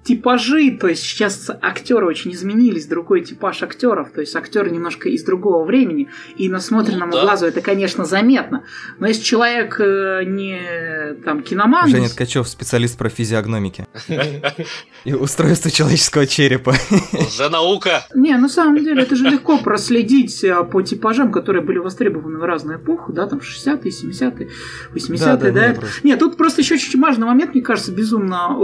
типажи, 0.08 0.72
то 0.72 0.88
есть 0.88 1.04
сейчас 1.04 1.50
актеры 1.62 2.06
очень 2.06 2.32
изменились, 2.32 2.86
другой 2.86 3.22
типаж 3.22 3.62
актеров, 3.62 4.12
то 4.12 4.22
есть 4.22 4.36
актеры 4.36 4.70
немножко 4.70 5.10
из 5.10 5.24
другого 5.24 5.66
времени, 5.66 6.08
и 6.38 6.48
насмотренному 6.48 7.12
ну, 7.12 7.18
да. 7.18 7.24
глазу 7.24 7.46
это, 7.46 7.60
конечно, 7.60 8.06
заметно. 8.06 8.64
Но 9.00 9.08
если 9.08 9.24
человек 9.24 9.80
э, 9.80 10.24
не 10.26 11.16
там 11.26 11.44
киноман... 11.44 11.90
Женя 11.90 12.08
Ткачев, 12.08 12.48
специалист 12.48 12.98
про 12.98 13.10
физиогномики. 13.10 13.86
И 15.04 15.14
устройство 15.14 15.70
человеческого 15.70 16.26
черепа. 16.26 16.74
За 17.30 17.50
наука! 17.50 18.06
Не, 18.16 18.38
на 18.38 18.48
самом 18.48 18.82
деле 18.84 19.04
это 19.04 19.16
же 19.16 19.26
легко 19.26 19.58
проследить 19.58 20.42
э, 20.44 20.64
по 20.64 20.82
типажам, 20.82 21.34
которые 21.34 21.64
были 21.64 21.80
востребованы 21.80 22.40
в 22.40 22.44
разную 22.44 22.80
эпоху, 22.80 23.12
да, 23.12 23.28
там 23.28 23.40
60-е, 23.40 23.92
70-е, 23.92 24.50
80-е, 24.94 25.52
да? 25.52 25.76
Нет, 26.04 26.20
тут 26.20 26.38
просто 26.38 26.62
еще 26.62 26.76
очень 26.76 27.02
важный 27.02 27.26
момент, 27.26 27.54
мне 27.54 27.64
кажется, 27.64 27.92
безумно 27.92 28.56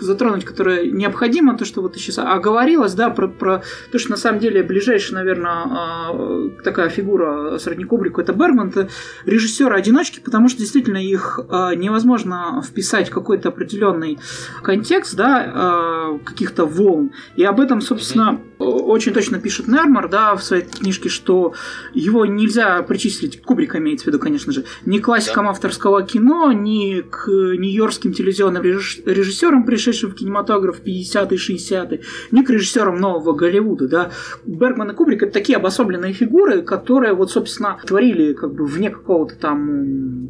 затронуть, 0.00 0.44
которое 0.44 0.90
необходимо, 0.90 1.56
то, 1.56 1.64
что 1.64 1.82
вот 1.82 1.94
сейчас 1.96 2.18
оговорилось, 2.18 2.94
да, 2.94 3.10
про, 3.10 3.28
про 3.28 3.62
то, 3.90 3.98
что 3.98 4.10
на 4.10 4.16
самом 4.16 4.40
деле 4.40 4.62
ближайшая, 4.62 5.16
наверное, 5.16 5.50
а, 5.50 6.50
такая 6.64 6.88
фигура 6.88 7.58
сродни 7.58 7.84
Кубрику 7.84 8.20
это 8.20 8.32
Бергман, 8.32 8.68
это 8.68 8.88
режиссеры-одиночки, 9.24 10.20
потому 10.20 10.48
что 10.48 10.60
действительно 10.60 10.96
их 10.96 11.40
а, 11.48 11.74
невозможно 11.74 12.62
вписать 12.66 13.08
в 13.08 13.12
какой-то 13.12 13.48
определенный 13.48 14.18
контекст, 14.62 15.14
да, 15.14 15.52
а, 15.54 16.18
каких-то 16.24 16.66
волн. 16.66 17.12
И 17.36 17.44
об 17.44 17.60
этом, 17.60 17.80
собственно, 17.80 18.40
очень 18.58 19.12
точно 19.12 19.38
пишет 19.38 19.68
Нермар, 19.68 20.08
да, 20.08 20.34
в 20.36 20.42
своей 20.42 20.64
книжке, 20.64 21.08
что 21.08 21.54
его 21.94 22.26
нельзя 22.26 22.82
причислить, 22.82 23.42
Кубрика 23.42 23.78
имеется 23.78 24.04
в 24.04 24.06
виду, 24.08 24.18
конечно 24.18 24.52
же, 24.52 24.64
ни 24.84 24.98
классикам 24.98 25.44
да. 25.44 25.50
авторского 25.50 26.02
кино, 26.02 26.52
ни 26.52 27.00
к 27.00 27.26
нью-йоркским 27.28 28.12
телевизионным 28.12 28.62
режиссерам, 28.62 29.64
пришедшим 29.82 30.10
в 30.10 30.14
кинематограф 30.14 30.80
50-е, 30.84 31.38
60-е, 31.38 32.00
ни 32.30 32.42
к 32.42 32.50
режиссерам 32.50 33.00
нового 33.00 33.32
Голливуда, 33.32 33.88
да. 33.88 34.10
Бергман 34.46 34.90
и 34.90 34.94
Кубрик 34.94 35.22
это 35.22 35.32
такие 35.32 35.56
обособленные 35.56 36.12
фигуры, 36.12 36.62
которые 36.62 37.14
вот, 37.14 37.30
собственно, 37.30 37.78
творили 37.84 38.32
как 38.32 38.54
бы 38.54 38.64
вне 38.64 38.90
какого-то 38.90 39.34
там 39.36 40.22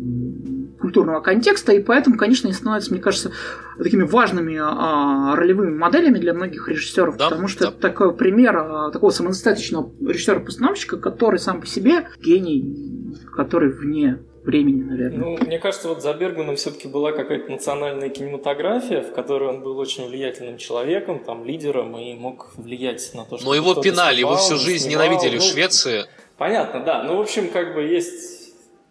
культурного 0.80 1.20
контекста, 1.20 1.72
и 1.72 1.80
поэтому, 1.80 2.16
конечно, 2.16 2.48
они 2.48 2.54
становятся, 2.54 2.92
мне 2.92 3.00
кажется, 3.00 3.30
такими 3.78 4.02
важными 4.02 4.58
а, 4.60 5.36
ролевыми 5.36 5.76
моделями 5.76 6.18
для 6.18 6.34
многих 6.34 6.68
режиссеров, 6.68 7.16
да, 7.18 7.28
потому 7.28 7.46
что 7.46 7.64
да. 7.64 7.70
это 7.70 7.78
такой 7.78 8.14
пример 8.14 8.56
а, 8.56 8.90
такого 8.90 9.10
самодостаточного 9.10 9.92
режиссера-постановщика, 10.00 10.96
который 10.96 11.38
сам 11.38 11.60
по 11.60 11.66
себе 11.66 12.08
гений, 12.20 13.14
который 13.32 13.70
вне 13.70 14.18
времени, 14.44 14.82
наверное. 14.82 15.18
Ну, 15.18 15.38
мне 15.38 15.58
кажется, 15.58 15.88
вот 15.88 16.02
за 16.02 16.12
Бергманом 16.14 16.56
все-таки 16.56 16.88
была 16.88 17.12
какая-то 17.12 17.50
национальная 17.50 18.08
кинематография, 18.08 19.02
в 19.02 19.12
которой 19.12 19.48
он 19.48 19.62
был 19.62 19.78
очень 19.78 20.08
влиятельным 20.08 20.58
человеком, 20.58 21.20
там, 21.20 21.44
лидером, 21.44 21.96
и 21.96 22.14
мог 22.14 22.52
влиять 22.56 23.12
на 23.14 23.24
то, 23.24 23.38
что... 23.38 23.46
Но 23.46 23.54
его 23.54 23.74
пинали, 23.74 24.20
его 24.20 24.36
всю 24.36 24.56
жизнь 24.56 24.88
снимал. 24.88 25.06
ненавидели 25.06 25.36
ну, 25.36 25.42
в 25.42 25.44
Швеции. 25.44 26.04
Понятно, 26.36 26.80
да. 26.80 27.02
Ну, 27.02 27.16
в 27.16 27.20
общем, 27.20 27.48
как 27.50 27.74
бы 27.74 27.82
есть 27.82 28.42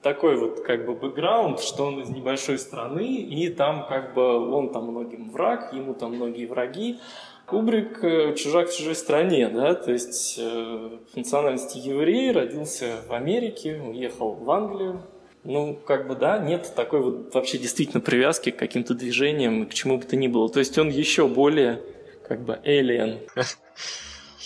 такой 0.02 0.36
вот 0.36 0.62
как 0.62 0.86
бы 0.86 0.96
бэкграунд, 0.96 1.60
что 1.60 1.86
он 1.86 2.02
из 2.02 2.10
небольшой 2.10 2.58
страны, 2.58 3.18
и 3.18 3.50
там 3.50 3.86
как 3.88 4.14
бы 4.14 4.54
он 4.54 4.72
там 4.72 4.86
многим 4.86 5.30
враг, 5.30 5.74
ему 5.74 5.94
там 5.94 6.16
многие 6.16 6.46
враги. 6.46 7.00
Кубрик 7.46 8.02
э, 8.04 8.34
чужак 8.36 8.70
в 8.70 8.78
чужой 8.78 8.96
стране, 8.96 9.50
да, 9.50 9.76
то 9.76 9.92
есть 9.92 10.40
э, 10.40 10.90
национальности 11.16 11.80
еврей, 11.80 12.32
родился 12.32 13.02
в 13.08 13.12
Америке, 13.12 13.82
уехал 13.86 14.36
в 14.36 14.50
Англию, 14.50 15.04
ну, 15.44 15.74
как 15.74 16.08
бы, 16.08 16.16
да, 16.16 16.38
нет 16.38 16.72
такой 16.76 17.02
вот 17.02 17.34
вообще 17.34 17.58
действительно 17.58 18.02
привязки 18.02 18.52
к 18.52 18.58
каким-то 18.58 18.94
движениям, 18.94 19.66
к 19.66 19.74
чему 19.74 19.98
бы 19.98 20.06
то 20.06 20.16
ни 20.16 20.28
было. 20.28 20.50
То 20.50 20.60
есть 20.60 20.78
он 20.78 20.90
еще 20.90 21.28
более, 21.28 21.82
как 22.28 22.42
бы, 22.42 22.60
alien. 22.64 23.20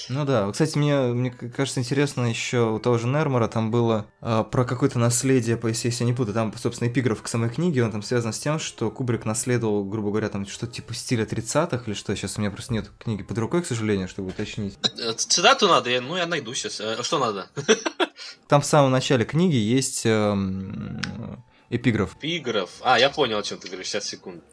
Ну 0.10 0.26
да, 0.26 0.52
кстати, 0.52 0.78
мне, 0.78 0.96
мне 0.98 1.32
кажется, 1.32 1.80
интересно 1.80 2.26
еще 2.26 2.72
у 2.72 2.80
того 2.80 2.98
же 2.98 3.08
Нермора 3.08 3.48
там 3.48 3.72
было 3.72 4.06
э, 4.22 4.44
про 4.50 4.66
какое-то 4.66 5.00
наследие, 5.00 5.58
по 5.58 5.68
если 5.68 5.92
я 5.92 6.06
не 6.06 6.14
путаю, 6.14 6.34
там, 6.34 6.54
собственно, 6.58 6.88
эпиграф 6.90 7.22
к 7.22 7.28
самой 7.28 7.50
книге, 7.50 7.84
он 7.84 7.92
там 7.92 8.02
связан 8.02 8.34
с 8.34 8.40
тем, 8.40 8.60
что 8.60 8.92
Кубрик 8.92 9.26
наследовал, 9.26 9.84
грубо 9.84 10.10
говоря, 10.10 10.30
там 10.30 10.46
что-то 10.46 10.74
типа 10.74 10.94
стиля 10.94 11.26
30-х 11.26 11.84
или 11.88 11.94
что, 11.94 12.16
сейчас 12.16 12.38
у 12.38 12.42
меня 12.42 12.52
просто 12.52 12.74
нет 12.74 12.92
книги 13.00 13.24
под 13.24 13.38
рукой, 13.38 13.62
к 13.62 13.68
сожалению, 13.68 14.08
чтобы 14.08 14.30
уточнить. 14.30 14.78
Э, 14.98 15.14
цитату 15.14 15.68
надо, 15.68 15.90
я, 15.90 16.02
ну 16.02 16.16
я 16.18 16.26
найду 16.26 16.54
сейчас. 16.54 16.80
А 16.82 17.04
что 17.04 17.20
надо? 17.20 17.50
Там 18.48 18.62
в 18.62 18.66
самом 18.66 18.92
начале 18.92 19.26
книги 19.26 19.56
есть 19.56 20.06
э, 20.06 20.36
эпиграф. 21.70 22.16
Эпиграф. 22.18 22.70
А, 22.82 23.00
я 23.00 23.10
понял, 23.10 23.38
о 23.38 23.44
чем 23.44 23.60
ты 23.60 23.68
говоришь, 23.68 23.88
сейчас 23.88 24.06
секунд. 24.06 24.44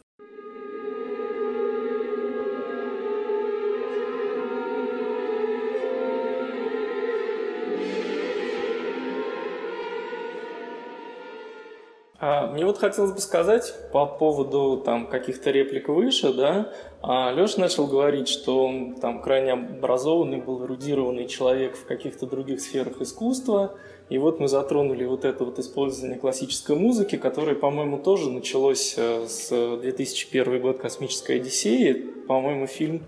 Мне 12.47 12.65
вот 12.65 12.77
хотелось 12.77 13.11
бы 13.11 13.19
сказать 13.19 13.73
по 13.91 14.05
поводу 14.05 14.77
там 14.77 15.07
каких-то 15.07 15.51
реплик 15.51 15.89
выше, 15.89 16.31
да, 16.31 16.71
а 17.01 17.31
Леша 17.33 17.59
начал 17.59 17.85
говорить, 17.87 18.29
что 18.29 18.65
он 18.65 18.95
там 18.95 19.21
крайне 19.21 19.53
образованный, 19.53 20.37
был 20.37 20.63
эрудированный 20.63 21.27
человек 21.27 21.75
в 21.75 21.85
каких-то 21.85 22.25
других 22.25 22.61
сферах 22.61 23.01
искусства, 23.01 23.73
и 24.09 24.17
вот 24.17 24.39
мы 24.39 24.47
затронули 24.47 25.05
вот 25.05 25.25
это 25.25 25.43
вот 25.43 25.59
использование 25.59 26.17
классической 26.17 26.75
музыки, 26.75 27.17
которое, 27.17 27.55
по-моему, 27.55 27.97
тоже 27.97 28.29
началось 28.29 28.95
э, 28.97 29.25
с 29.27 29.49
2001 29.49 30.61
год 30.61 30.77
«Космическая 30.77 31.35
Одиссея», 31.35 31.97
по-моему, 32.27 32.67
фильм, 32.67 33.03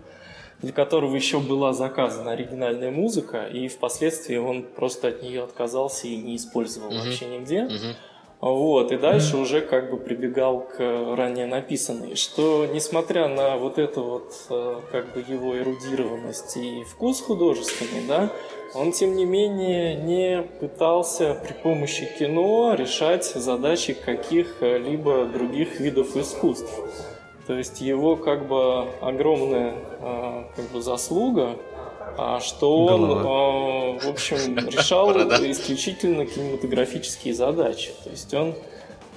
для 0.61 0.73
которого 0.73 1.15
еще 1.15 1.39
была 1.39 1.73
заказана 1.73 2.31
оригинальная 2.31 2.91
музыка, 2.91 3.45
и 3.45 3.67
впоследствии 3.67 4.37
он 4.37 4.63
просто 4.63 5.09
от 5.09 5.21
нее 5.21 5.43
отказался 5.43 6.07
и 6.07 6.15
не 6.15 6.35
использовал 6.35 6.91
mm-hmm. 6.91 7.05
вообще 7.05 7.25
нигде. 7.27 7.59
Mm-hmm. 7.59 7.95
Вот, 8.41 8.91
и 8.91 8.97
дальше 8.97 9.37
уже 9.37 9.61
как 9.61 9.89
бы 9.89 9.97
прибегал 9.97 10.59
к 10.61 10.77
ранее 11.15 11.47
написанной, 11.47 12.15
что 12.15 12.65
несмотря 12.65 13.27
на 13.27 13.57
вот 13.57 13.79
эту 13.79 14.03
вот 14.03 14.33
э, 14.49 14.81
как 14.91 15.13
бы 15.13 15.23
его 15.25 15.57
эрудированность 15.57 16.57
и 16.57 16.83
вкус 16.83 17.21
художественный, 17.21 18.05
да, 18.07 18.29
он 18.75 18.91
тем 18.91 19.15
не 19.15 19.25
менее 19.25 19.95
не 19.95 20.43
пытался 20.59 21.33
при 21.33 21.53
помощи 21.53 22.09
кино 22.19 22.75
решать 22.77 23.23
задачи 23.25 23.93
каких-либо 23.93 25.25
других 25.25 25.79
видов 25.79 26.15
искусств. 26.17 26.71
То 27.47 27.53
есть 27.53 27.79
его 27.79 28.15
как 28.15 28.47
бы 28.47 28.89
огромная 29.01 29.75
а, 30.01 30.49
как 30.55 30.65
бы 30.71 30.81
заслуга, 30.81 31.57
а, 32.17 32.39
что 32.39 32.85
он, 32.85 33.03
а, 33.03 33.99
в 33.99 34.07
общем, 34.07 34.57
решал 34.69 35.11
исключительно 35.11 36.25
кинематографические 36.25 37.33
задачи. 37.33 37.91
То 38.03 38.09
есть 38.09 38.33
он 38.33 38.55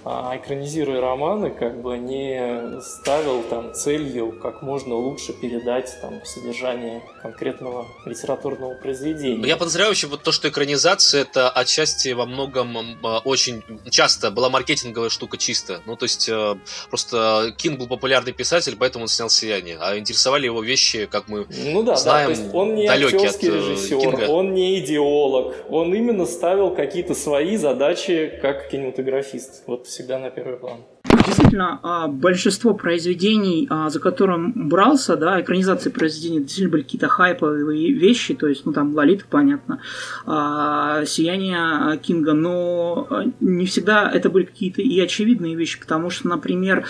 экранизируя 0.08 1.00
романы, 1.00 1.50
как 1.50 1.80
бы 1.82 1.98
не 1.98 2.80
ставил 2.80 3.42
там 3.42 3.74
целью 3.74 4.32
как 4.32 4.62
можно 4.62 4.94
лучше 4.94 5.32
передать 5.32 5.96
там 6.00 6.24
содержание 6.24 7.02
конкретного 7.20 7.86
литературного 8.06 8.74
произведения. 8.74 9.46
Я 9.46 9.56
подозреваю 9.56 9.90
вообще 9.90 10.06
вот 10.06 10.22
то, 10.22 10.32
что 10.32 10.48
экранизация 10.48 11.22
это 11.22 11.50
отчасти 11.50 12.10
во 12.10 12.26
многом 12.26 12.76
очень 13.24 13.62
часто 13.90 14.30
была 14.30 14.48
маркетинговая 14.48 15.10
штука 15.10 15.36
чисто. 15.36 15.82
Ну, 15.86 15.96
то 15.96 16.04
есть 16.04 16.28
э, 16.28 16.56
просто 16.88 17.54
Кинг 17.56 17.78
был 17.78 17.88
популярный 17.88 18.32
писатель, 18.32 18.76
поэтому 18.78 19.04
он 19.04 19.08
снял 19.08 19.28
«Сияние». 19.28 19.78
А 19.80 19.98
интересовали 19.98 20.46
его 20.46 20.62
вещи, 20.62 21.06
как 21.06 21.28
мы 21.28 21.46
ну, 21.48 21.82
да, 21.82 21.96
знаем, 21.96 22.28
да, 22.28 22.34
то 22.34 22.40
есть 22.40 22.54
он 22.54 22.74
не 22.74 22.86
далекие 22.86 23.28
от 23.28 23.42
э, 23.42 23.46
режиссер, 23.46 23.98
Кинга. 24.00 24.30
он 24.30 24.54
не 24.54 24.78
идеолог, 24.80 25.54
он 25.68 25.94
именно 25.94 26.26
ставил 26.26 26.74
какие-то 26.74 27.14
свои 27.14 27.56
задачи 27.56 28.38
как 28.40 28.68
кинематографист. 28.68 29.64
Вот 29.66 29.86
всегда 29.98 30.18
на 30.20 30.30
первый 30.30 30.56
план. 30.56 30.78
Действительно, 31.26 31.80
а, 31.82 32.06
большинство 32.06 32.72
произведений, 32.72 33.66
а, 33.68 33.90
за 33.90 33.98
которым 33.98 34.68
брался, 34.68 35.16
да, 35.16 35.40
экранизации 35.40 35.90
произведений, 35.90 36.40
действительно 36.40 36.70
были 36.70 36.82
какие-то 36.82 37.08
хайповые 37.08 37.92
вещи, 37.92 38.34
то 38.34 38.46
есть, 38.46 38.64
ну, 38.64 38.72
там, 38.72 38.94
Лолита, 38.94 39.24
понятно, 39.28 39.80
а, 40.24 41.04
Сияние 41.04 41.98
Кинга, 41.98 42.32
но 42.32 43.08
не 43.40 43.66
всегда 43.66 44.08
это 44.08 44.30
были 44.30 44.44
какие-то 44.44 44.82
и 44.82 45.00
очевидные 45.00 45.56
вещи, 45.56 45.80
потому 45.80 46.10
что, 46.10 46.28
например, 46.28 46.86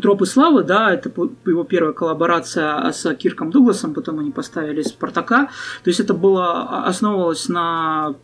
Тропы 0.00 0.24
славы, 0.24 0.62
да, 0.62 0.94
это 0.94 1.12
его 1.44 1.64
первая 1.64 1.92
коллаборация 1.92 2.90
с 2.92 3.14
Кирком 3.14 3.50
Дугласом, 3.50 3.92
потом 3.92 4.20
они 4.20 4.30
поставили 4.30 4.80
Спартака. 4.80 5.50
То 5.84 5.90
есть 5.90 6.00
это 6.00 6.14
было 6.14 6.86
основывалось 6.86 7.50
на 7.50 8.14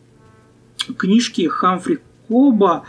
книжке 0.97 1.47
Хамфри 1.47 1.99
Коба, 2.29 2.85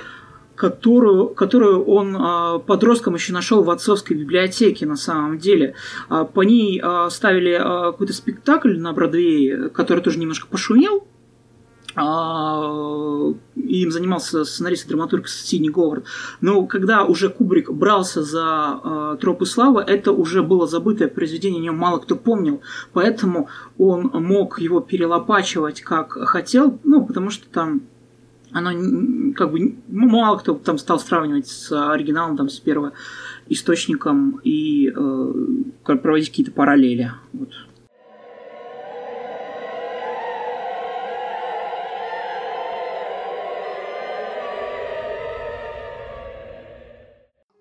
которую, 0.61 1.29
которую 1.29 1.85
он 1.87 2.15
а, 2.19 2.59
подростком 2.59 3.15
еще 3.15 3.33
нашел 3.33 3.63
в 3.63 3.71
отцовской 3.71 4.13
библиотеке 4.13 4.85
на 4.85 4.97
самом 4.97 5.39
деле. 5.39 5.75
А, 6.11 6.27
по 6.27 6.43
ней 6.43 6.79
а, 6.85 7.09
ставили 7.09 7.57
какой-то 7.57 8.13
спектакль 8.13 8.79
на 8.79 8.93
Бродвее, 8.93 9.71
который 9.71 10.03
тоже 10.03 10.19
немножко 10.19 10.47
пошумел. 10.47 11.07
Им 11.97 13.91
занимался 13.91 14.45
сценарист 14.45 14.85
и 14.87 14.89
драматург 14.91 15.27
Сидни 15.27 15.71
Говард. 15.71 16.05
Но 16.41 16.65
когда 16.67 17.05
уже 17.05 17.31
Кубрик 17.31 17.73
брался 17.73 18.23
за 18.23 19.17
«Тропы 19.21 19.45
славы», 19.45 19.83
это 19.85 20.13
уже 20.13 20.45
было 20.45 20.69
забытое 20.69 21.09
произведение, 21.09 21.59
о 21.59 21.65
нем 21.65 21.77
мало 21.77 21.99
кто 21.99 22.15
помнил. 22.15 22.61
Поэтому 22.93 23.49
он 23.77 24.03
мог 24.15 24.61
его 24.61 24.79
перелопачивать 24.81 25.81
как 25.81 26.13
хотел, 26.13 26.79
ну, 26.85 27.05
потому 27.05 27.31
что 27.31 27.49
там 27.49 27.81
оно 28.53 29.33
как 29.35 29.53
бы 29.53 29.77
ну, 29.89 30.09
мало 30.09 30.39
кто 30.39 30.55
там 30.55 30.79
стал 30.79 30.99
сравнивать 30.99 31.49
с 31.49 31.71
оригиналом, 31.73 32.37
там, 32.37 32.49
с 32.49 32.59
первым 32.61 32.93
источником 33.49 34.41
и 34.45 34.89
э, 34.89 35.33
проводить 35.85 36.31
какие-то 36.31 36.53
параллели. 36.53 37.13
Вот. 37.33 37.51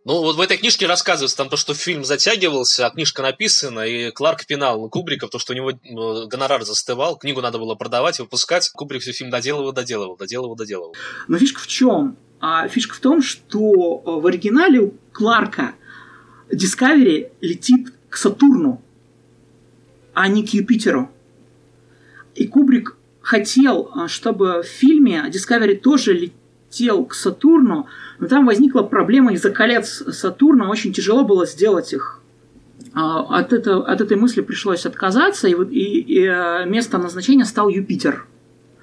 Ну, 0.10 0.24
вот 0.24 0.38
в 0.38 0.42
этой 0.42 0.58
книжке 0.58 0.88
рассказывается 0.88 1.38
там 1.38 1.50
то, 1.50 1.56
что 1.56 1.76
фильм 1.76 2.04
затягивался, 2.04 2.88
а 2.88 2.90
книжка 2.90 3.22
написана, 3.22 3.82
и 3.82 4.10
Кларк 4.10 4.48
пинал 4.48 4.90
Кубрика, 4.90 5.28
то, 5.28 5.38
что 5.38 5.54
у 5.54 5.56
него 5.56 5.70
э, 5.70 6.26
гонорар 6.26 6.66
застывал, 6.66 7.16
книгу 7.16 7.42
надо 7.42 7.60
было 7.60 7.76
продавать, 7.76 8.18
выпускать. 8.18 8.68
Кубрик 8.70 9.04
все 9.04 9.12
фильм 9.12 9.30
доделывал, 9.30 9.72
доделывал, 9.72 10.18
доделывал, 10.18 10.56
доделывал. 10.56 10.96
Но 11.28 11.38
фишка 11.38 11.60
в 11.60 11.68
чем? 11.68 12.18
А 12.40 12.68
фишка 12.68 12.96
в 12.96 13.00
том, 13.02 13.22
что 13.22 14.02
э, 14.04 14.20
в 14.20 14.26
оригинале 14.26 14.80
у 14.80 14.94
Кларка 15.12 15.76
Discovery 16.52 17.32
летит 17.42 17.94
к 18.10 18.18
Сатурну, 18.18 18.82
а 20.16 20.28
не 20.28 20.44
к 20.44 20.50
Юпитеру. 20.56 21.12
И 22.34 22.48
Кубрик 22.48 22.98
хотел, 23.22 23.92
э, 23.96 24.08
чтобы 24.08 24.64
в 24.64 24.66
фильме 24.66 25.30
Discovery 25.32 25.76
тоже 25.76 26.14
летел 26.14 27.06
к 27.06 27.14
Сатурну, 27.14 27.88
но 28.20 28.28
там 28.28 28.46
возникла 28.46 28.84
проблема 28.84 29.34
из-за 29.34 29.50
колец 29.50 30.04
Сатурна, 30.12 30.70
очень 30.70 30.92
тяжело 30.92 31.24
было 31.24 31.46
сделать 31.46 31.94
их. 31.94 32.22
А, 32.94 33.22
от, 33.40 33.54
это, 33.54 33.78
от 33.78 34.02
этой 34.02 34.18
мысли 34.18 34.42
пришлось 34.42 34.86
отказаться, 34.86 35.48
и, 35.48 35.54
и, 35.54 36.00
и 36.02 36.26
э, 36.26 36.66
место 36.66 36.98
назначения 36.98 37.46
стал 37.46 37.70
Юпитер. 37.70 38.26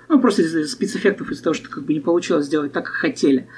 Ну, 0.09 0.21
просто 0.21 0.43
из-за 0.43 0.67
спецэффектов, 0.67 1.31
из-за 1.31 1.43
того, 1.45 1.55
что 1.55 1.69
как 1.69 1.85
бы 1.85 1.93
не 1.93 2.01
получилось 2.01 2.47
сделать 2.47 2.73
так, 2.73 2.87
как 2.87 2.95
хотели. 2.95 3.49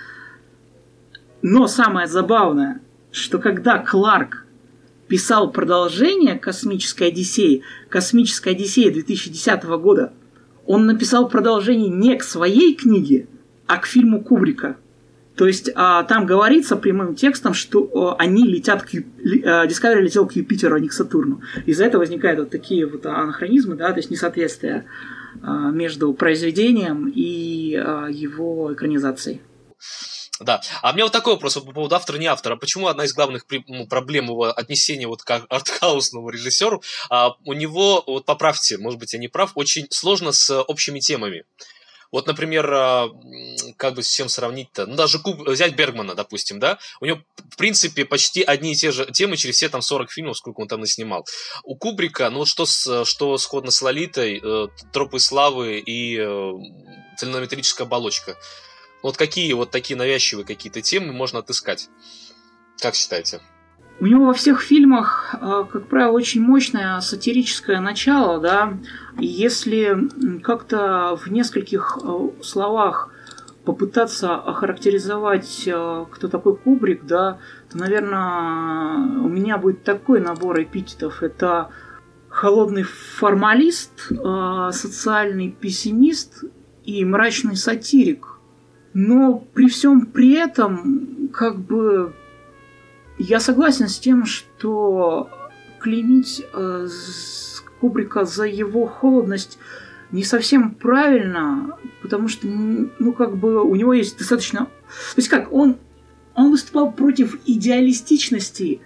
Но 1.43 1.69
самое 1.69 2.09
забавное, 2.09 2.81
что 3.13 3.39
когда 3.39 3.79
Кларк 3.79 4.47
писал 5.07 5.53
продолжение 5.53 6.39
«Космической 6.39 7.09
Одиссеи», 7.09 7.63
«Космическая 7.89 8.51
Одиссея» 8.51 8.93
2010 8.93 9.65
года, 9.81 10.13
он 10.67 10.87
написал 10.87 11.29
продолжение 11.29 11.89
не 11.89 12.17
к 12.17 12.25
своей 12.25 12.75
книге, 12.75 13.29
а 13.67 13.77
к 13.77 13.87
фильму 13.87 14.25
Кубрика– 14.25 14.77
то 15.39 15.47
есть 15.47 15.71
а, 15.77 16.03
там 16.03 16.27
говорится 16.27 16.77
прямым 16.77 17.15
текстом, 17.15 17.55
что 17.55 18.17
они 18.19 18.45
летят 18.45 18.83
к 18.83 18.89
а, 18.93 19.67
Discovery 19.67 20.01
летел 20.01 20.27
к 20.27 20.33
Юпитеру, 20.33 20.75
а 20.75 20.81
не 20.81 20.89
к 20.89 20.93
Сатурну. 20.93 21.41
Из-за 21.65 21.85
этого 21.85 22.01
возникают 22.01 22.41
вот 22.41 22.51
такие 22.51 22.87
вот 22.87 23.07
анахронизмы, 23.07 23.77
да, 23.77 23.93
то 23.93 23.99
есть 23.99 24.11
несоответствие 24.11 24.87
а, 25.41 25.71
между 25.71 26.13
произведением 26.13 27.09
и 27.15 27.77
а, 27.77 28.09
его 28.09 28.75
экранизацией. 28.75 29.41
Да. 30.41 30.61
А 30.83 30.91
у 30.91 30.95
меня 30.95 31.05
вот 31.05 31.13
такой 31.13 31.35
вопрос 31.35 31.55
по 31.55 31.73
поводу 31.73 31.95
автора, 31.95 32.19
не 32.19 32.27
автора. 32.27 32.57
Почему 32.57 32.89
одна 32.89 33.05
из 33.05 33.15
главных 33.15 33.45
ну, 33.69 33.87
проблем 33.87 34.27
его 34.27 34.45
отнесения 34.45 35.07
вот 35.07 35.23
к 35.23 35.47
артхаусному 35.49 36.31
режиссеру, 36.31 36.83
а, 37.11 37.37
у 37.45 37.53
него, 37.53 38.03
вот 38.09 38.25
поправьте, 38.25 38.77
может 38.77 38.99
быть, 38.99 39.13
я 39.13 39.21
не 39.21 39.29
прав, 39.29 39.53
очень 39.55 39.87
сложно 39.91 40.33
с 40.33 40.61
общими 40.63 40.99
темами. 40.99 41.45
Вот, 42.11 42.27
например, 42.27 42.73
а, 42.73 43.09
как 43.77 43.95
бы 43.95 44.03
с 44.03 44.11
чем 44.11 44.29
сравнить-то? 44.29 44.87
Ну, 44.87 44.97
даже 44.97 45.19
Куб... 45.19 45.47
взять 45.47 45.75
Бергмана, 45.75 46.15
допустим, 46.15 46.59
да? 46.59 46.79
У 47.01 47.05
него, 47.05 47.21
в 47.37 47.57
принципе, 47.57 48.05
почти 48.05 48.43
одни 48.43 48.73
и 48.73 48.75
те 48.75 48.93
же 48.93 49.07
темы 49.07 49.37
через 49.37 49.57
все 49.57 49.69
там 49.69 49.83
40 49.83 50.11
фильмов, 50.11 50.39
сколько 50.39 50.61
он 50.61 50.69
там 50.69 50.81
наснимал. 50.81 51.27
У 51.65 51.77
Кубрика, 51.77 52.31
ну, 52.31 52.47
что, 52.47 52.65
с, 52.65 53.05
что 53.05 53.37
сходно 53.37 53.71
с 53.71 53.83
Лолитой, 53.83 54.41
э, 54.43 54.69
Тропы 54.93 55.19
славы 55.21 55.81
и 55.81 56.19
э, 56.19 56.53
цельнометрическая 57.19 57.87
оболочка. 57.87 58.37
Вот 59.03 59.17
какие 59.17 59.53
вот 59.53 59.71
такие 59.71 59.97
навязчивые 59.97 60.47
какие-то 60.47 60.81
темы 60.83 61.13
можно 61.13 61.41
отыскать? 61.41 61.89
Как 62.81 62.95
считаете? 62.95 63.41
У 64.01 64.07
него 64.07 64.27
во 64.27 64.33
всех 64.33 64.61
фильмах, 64.61 65.35
а, 65.41 65.65
как 65.65 65.89
правило, 65.89 66.13
очень 66.13 66.41
мощное 66.41 67.01
сатирическое 67.01 67.81
начало, 67.81 68.39
да, 68.39 68.79
если 69.19 70.09
как-то 70.41 71.17
в 71.17 71.29
нескольких 71.33 71.99
а, 72.03 72.31
словах 72.41 73.13
попытаться 73.65 74.37
охарактеризовать, 74.37 75.69
а, 75.73 76.05
кто 76.05 76.29
такой 76.29 76.57
Кубрик, 76.57 77.07
да, 77.07 77.39
то, 77.73 77.79
наверное, 77.79 78.99
у 79.21 79.29
меня 79.29 79.59
будет 79.59 79.83
такой 79.83 80.21
набор 80.21 80.63
эпитетов. 80.63 81.25
Это 81.25 81.71
холодный 82.29 82.85
формалист, 82.85 84.13
социальный 84.71 85.51
пессимист 85.51 86.45
и 86.85 87.05
мрачный 87.05 87.57
сатирик. 87.57 88.39
Но 88.95 89.45
при 89.55 89.69
всем 89.69 90.07
при 90.07 90.35
этом, 90.35 91.31
как 91.33 91.59
бы 91.59 92.13
я 93.19 93.41
согласен 93.41 93.89
с 93.89 93.99
тем, 93.99 94.25
что 94.25 95.29
клеймить 95.81 96.45
э, 96.53 96.89
Кубрика 97.81 98.25
за 98.25 98.45
его 98.45 98.87
холодность 98.87 99.59
не 100.11 100.25
совсем 100.25 100.75
правильно, 100.75 101.77
потому 102.03 102.29
что, 102.29 102.47
ну, 102.47 103.13
как 103.13 103.37
бы 103.37 103.63
у 103.63 103.75
него 103.75 103.93
есть 103.93 104.19
достаточно... 104.19 104.67
То 104.67 105.17
есть 105.17 105.29
как, 105.29 105.53
он, 105.53 105.77
он 106.35 106.51
выступал 106.51 106.93
против 106.93 107.39
идеалистичности 107.45 108.81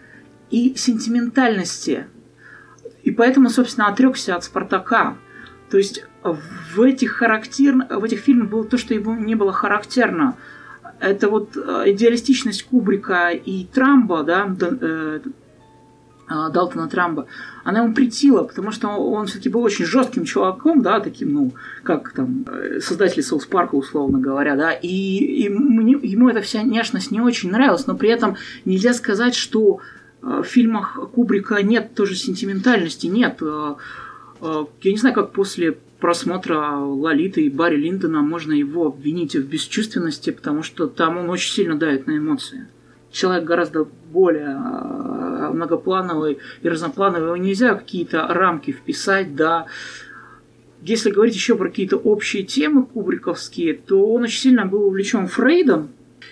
и 0.50 0.74
сентиментальности, 0.76 2.06
и 3.02 3.10
поэтому, 3.10 3.50
собственно, 3.50 3.88
отрекся 3.88 4.36
от 4.36 4.44
Спартака. 4.44 5.16
То 5.70 5.78
есть 5.78 6.04
в 6.22 6.82
этих, 6.82 7.12
характер... 7.12 7.86
в 7.88 8.04
этих 8.04 8.20
фильмах 8.20 8.50
было 8.50 8.64
то, 8.64 8.76
что 8.76 8.94
ему 8.94 9.14
не 9.14 9.34
было 9.34 9.52
характерно– 9.52 10.36
это 11.02 11.28
вот 11.28 11.56
э, 11.56 11.84
идеалистичность 11.86 12.62
Кубрика 12.62 13.30
и 13.30 13.64
Трамба, 13.64 14.22
да, 14.22 14.56
э, 14.60 15.20
э, 16.28 16.50
Далтона 16.52 16.88
Трамба, 16.88 17.26
она 17.64 17.82
ему 17.82 17.92
притила, 17.92 18.44
потому 18.44 18.70
что 18.70 18.88
он 18.88 19.26
все-таки 19.26 19.48
был 19.48 19.62
очень 19.62 19.84
жестким 19.84 20.24
чуваком, 20.24 20.80
да, 20.80 21.00
таким, 21.00 21.32
ну, 21.32 21.52
как 21.82 22.12
там, 22.12 22.46
создатели 22.80 23.20
Соус 23.20 23.46
Парка, 23.46 23.74
условно 23.74 24.18
говоря, 24.18 24.54
да, 24.54 24.72
и, 24.72 24.88
и 24.88 25.42
ему 25.42 26.28
эта 26.28 26.40
вся 26.40 26.62
нежность 26.62 27.10
не 27.10 27.20
очень 27.20 27.50
нравилась, 27.50 27.86
но 27.86 27.96
при 27.96 28.08
этом 28.08 28.36
нельзя 28.64 28.94
сказать, 28.94 29.34
что 29.34 29.80
в 30.22 30.44
фильмах 30.44 31.00
Кубрика 31.12 31.60
нет 31.62 31.94
тоже 31.94 32.14
сентиментальности, 32.14 33.08
нет. 33.08 33.42
Я 34.40 34.92
не 34.92 34.96
знаю, 34.96 35.14
как 35.16 35.32
после 35.32 35.78
просмотра 36.02 36.78
Лолиты 36.78 37.42
и 37.42 37.48
Барри 37.48 37.76
Линдона 37.76 38.22
можно 38.22 38.52
его 38.52 38.88
обвинить 38.88 39.36
в 39.36 39.48
бесчувственности, 39.48 40.30
потому 40.30 40.64
что 40.64 40.88
там 40.88 41.16
он 41.16 41.30
очень 41.30 41.52
сильно 41.52 41.78
давит 41.78 42.08
на 42.08 42.18
эмоции. 42.18 42.66
Человек 43.12 43.44
гораздо 43.44 43.86
более 44.12 44.48
а, 44.48 45.52
многоплановый 45.54 46.38
и 46.60 46.68
разноплановый, 46.68 47.26
его 47.28 47.36
нельзя 47.36 47.76
какие-то 47.76 48.26
рамки 48.26 48.72
вписать, 48.72 49.36
да. 49.36 49.66
Если 50.80 51.12
говорить 51.12 51.36
еще 51.36 51.54
про 51.54 51.68
какие-то 51.68 51.98
общие 51.98 52.42
темы 52.42 52.84
кубриковские, 52.84 53.74
то 53.74 54.04
он 54.04 54.24
очень 54.24 54.40
сильно 54.40 54.66
был 54.66 54.86
увлечен 54.86 55.28
Фрейдом, 55.28 55.90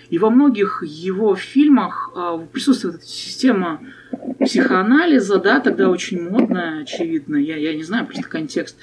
и 0.09 0.19
во 0.19 0.29
многих 0.29 0.83
его 0.85 1.33
фильмах 1.35 2.11
э, 2.13 2.39
присутствует 2.51 2.95
эта 2.95 3.05
система 3.05 3.79
психоанализа, 4.37 5.37
да, 5.39 5.61
тогда 5.61 5.89
очень 5.89 6.29
модная, 6.29 6.81
очевидно, 6.81 7.37
я, 7.37 7.55
я 7.55 7.73
не 7.73 7.83
знаю 7.83 8.05
просто 8.05 8.27
контекст, 8.27 8.75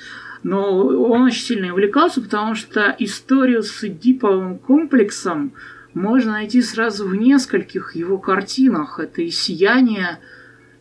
но 0.43 0.87
он 0.87 1.23
очень 1.23 1.43
сильно 1.43 1.73
увлекался, 1.73 2.21
потому 2.21 2.55
что 2.55 2.95
историю 2.99 3.63
с 3.63 3.85
Эдиповым 3.85 4.59
комплексом 4.59 5.53
можно 5.95 6.33
найти 6.33 6.63
сразу 6.63 7.07
в 7.07 7.15
нескольких 7.15 7.97
его 7.97 8.19
картинах. 8.19 9.01
Это 9.01 9.23
и 9.23 9.31
«Сияние», 9.31 10.19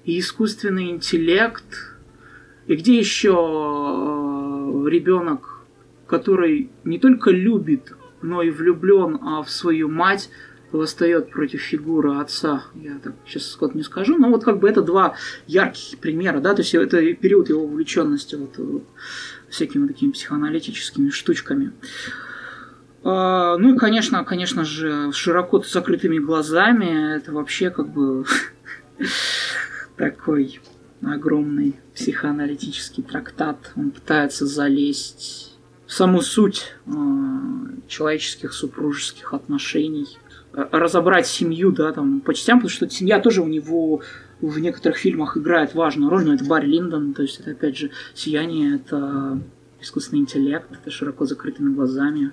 и 0.05 0.19
«Искусственный 0.19 0.91
интеллект», 0.91 1.97
и 2.67 2.75
где 2.75 2.97
еще 2.97 3.29
э, 3.29 4.89
ребенок, 4.89 5.61
который 6.05 6.69
не 6.83 6.99
только 6.99 7.31
любит, 7.31 7.93
но 8.21 8.41
и 8.41 8.49
влюблен 8.49 9.19
а 9.21 9.41
в 9.41 9.49
свою 9.49 9.89
мать, 9.89 10.29
восстает 10.71 11.29
против 11.31 11.61
фигуры 11.61 12.17
отца. 12.17 12.65
Я 12.75 12.99
так 12.99 13.13
сейчас 13.25 13.49
скот 13.49 13.73
не 13.73 13.83
скажу, 13.83 14.17
но 14.17 14.29
вот 14.29 14.43
как 14.43 14.59
бы 14.59 14.69
это 14.69 14.81
два 14.81 15.15
ярких 15.47 15.97
примера, 15.99 16.39
да, 16.39 16.53
то 16.53 16.61
есть 16.61 16.75
это 16.75 17.01
период 17.13 17.49
его 17.49 17.63
увлеченности 17.63 18.35
вот 18.35 18.83
всякими 19.49 19.87
такими 19.87 20.11
психоаналитическими 20.11 21.09
штучками. 21.09 21.73
А, 23.03 23.57
ну 23.57 23.75
и, 23.75 23.77
конечно, 23.77 24.23
конечно 24.23 24.65
же, 24.65 25.11
широко 25.13 25.61
закрытыми 25.61 26.17
глазами 26.17 27.15
это 27.17 27.31
вообще 27.31 27.69
как 27.69 27.89
бы 27.89 28.25
такой 29.97 30.59
огромный 31.01 31.79
психоаналитический 31.95 33.03
трактат. 33.03 33.71
Он 33.75 33.91
пытается 33.91 34.45
залезть 34.45 35.57
в 35.85 35.93
саму 35.93 36.21
суть 36.21 36.73
э, 36.85 36.91
человеческих 37.87 38.51
супружеских 38.51 39.33
отношений, 39.33 40.17
разобрать 40.51 41.27
семью, 41.27 41.71
да, 41.71 41.91
там, 41.91 42.19
по 42.19 42.33
частям, 42.33 42.59
потому 42.59 42.71
что 42.71 42.89
семья 42.89 43.19
тоже 43.19 43.41
у 43.41 43.47
него 43.47 44.01
в 44.41 44.59
некоторых 44.59 44.97
фильмах 44.97 45.37
играет 45.37 45.73
важную 45.73 46.09
роль, 46.09 46.25
но 46.25 46.33
это 46.33 46.45
Барри 46.45 46.67
Линдон, 46.67 47.13
то 47.13 47.23
есть 47.23 47.39
это 47.39 47.51
опять 47.51 47.77
же 47.77 47.91
«Сияние», 48.13 48.75
это 48.75 49.39
искусственный 49.81 50.21
интеллект, 50.21 50.67
это 50.71 50.91
широко 50.91 51.25
закрытыми 51.25 51.73
глазами. 51.73 52.31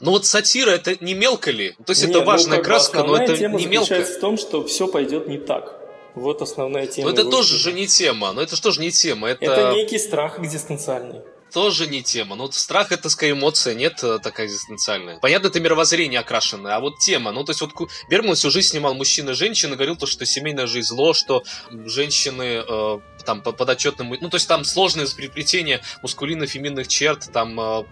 Ну 0.00 0.10
вот 0.10 0.26
сатира 0.26 0.70
это 0.70 0.96
не 1.02 1.14
мелко 1.14 1.50
ли? 1.50 1.74
То 1.84 1.92
есть 1.92 2.02
Нет, 2.02 2.10
это 2.10 2.20
ну, 2.20 2.26
важная 2.26 2.58
ну, 2.58 2.64
краска, 2.64 3.02
но 3.04 3.16
это 3.16 3.36
тема 3.36 3.58
не 3.58 3.66
мелко. 3.66 4.02
в 4.02 4.20
том, 4.20 4.36
что 4.36 4.64
все 4.66 4.88
пойдет 4.88 5.28
не 5.28 5.38
так. 5.38 5.74
Вот 6.14 6.42
основная 6.42 6.86
тема. 6.86 7.10
Но 7.10 7.14
это 7.14 7.30
тоже 7.30 7.56
же 7.56 7.72
не 7.72 7.86
тема. 7.86 8.32
Но 8.32 8.42
это 8.42 8.56
же 8.56 8.62
тоже 8.62 8.80
не 8.80 8.90
тема. 8.90 9.28
Это... 9.28 9.44
это 9.44 9.72
некий 9.72 9.98
страх 9.98 10.38
экзистенциальный 10.38 11.20
тоже 11.56 11.86
не 11.86 12.02
тема. 12.02 12.36
Ну, 12.36 12.52
страх 12.52 12.92
это 12.92 13.08
скорее 13.08 13.32
эмоция, 13.32 13.74
нет 13.74 14.04
э, 14.04 14.18
такая 14.22 14.46
экзистенциальная. 14.46 15.18
Понятно, 15.20 15.46
это 15.46 15.58
мировоззрение 15.58 16.20
окрашенное, 16.20 16.76
а 16.76 16.80
вот 16.80 16.98
тема. 16.98 17.32
Ну, 17.32 17.44
то 17.44 17.52
есть 17.52 17.62
вот 17.62 17.72
Бергман 18.10 18.34
всю 18.34 18.50
жизнь 18.50 18.68
снимал 18.68 18.92
мужчины 18.92 19.30
и 19.30 19.32
женщины, 19.32 19.74
говорил 19.74 19.96
то, 19.96 20.04
что 20.04 20.26
семейная 20.26 20.66
жизнь 20.66 20.88
зло, 20.88 21.14
что 21.14 21.44
женщины 21.70 22.62
э, 22.68 22.98
там 23.24 23.40
подотчетным... 23.40 24.14
Ну, 24.20 24.28
то 24.28 24.34
есть 24.34 24.46
там 24.46 24.64
сложное 24.64 25.06
переплетение 25.06 25.80
мускулинно-феминных 26.02 26.88
черт, 26.88 27.32
там 27.32 27.58
э, 27.58 27.84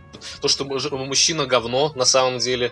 то, 0.42 0.48
что 0.48 0.66
мужчина 0.66 1.46
говно 1.46 1.90
на 1.94 2.05
самом 2.05 2.40
деле. 2.40 2.70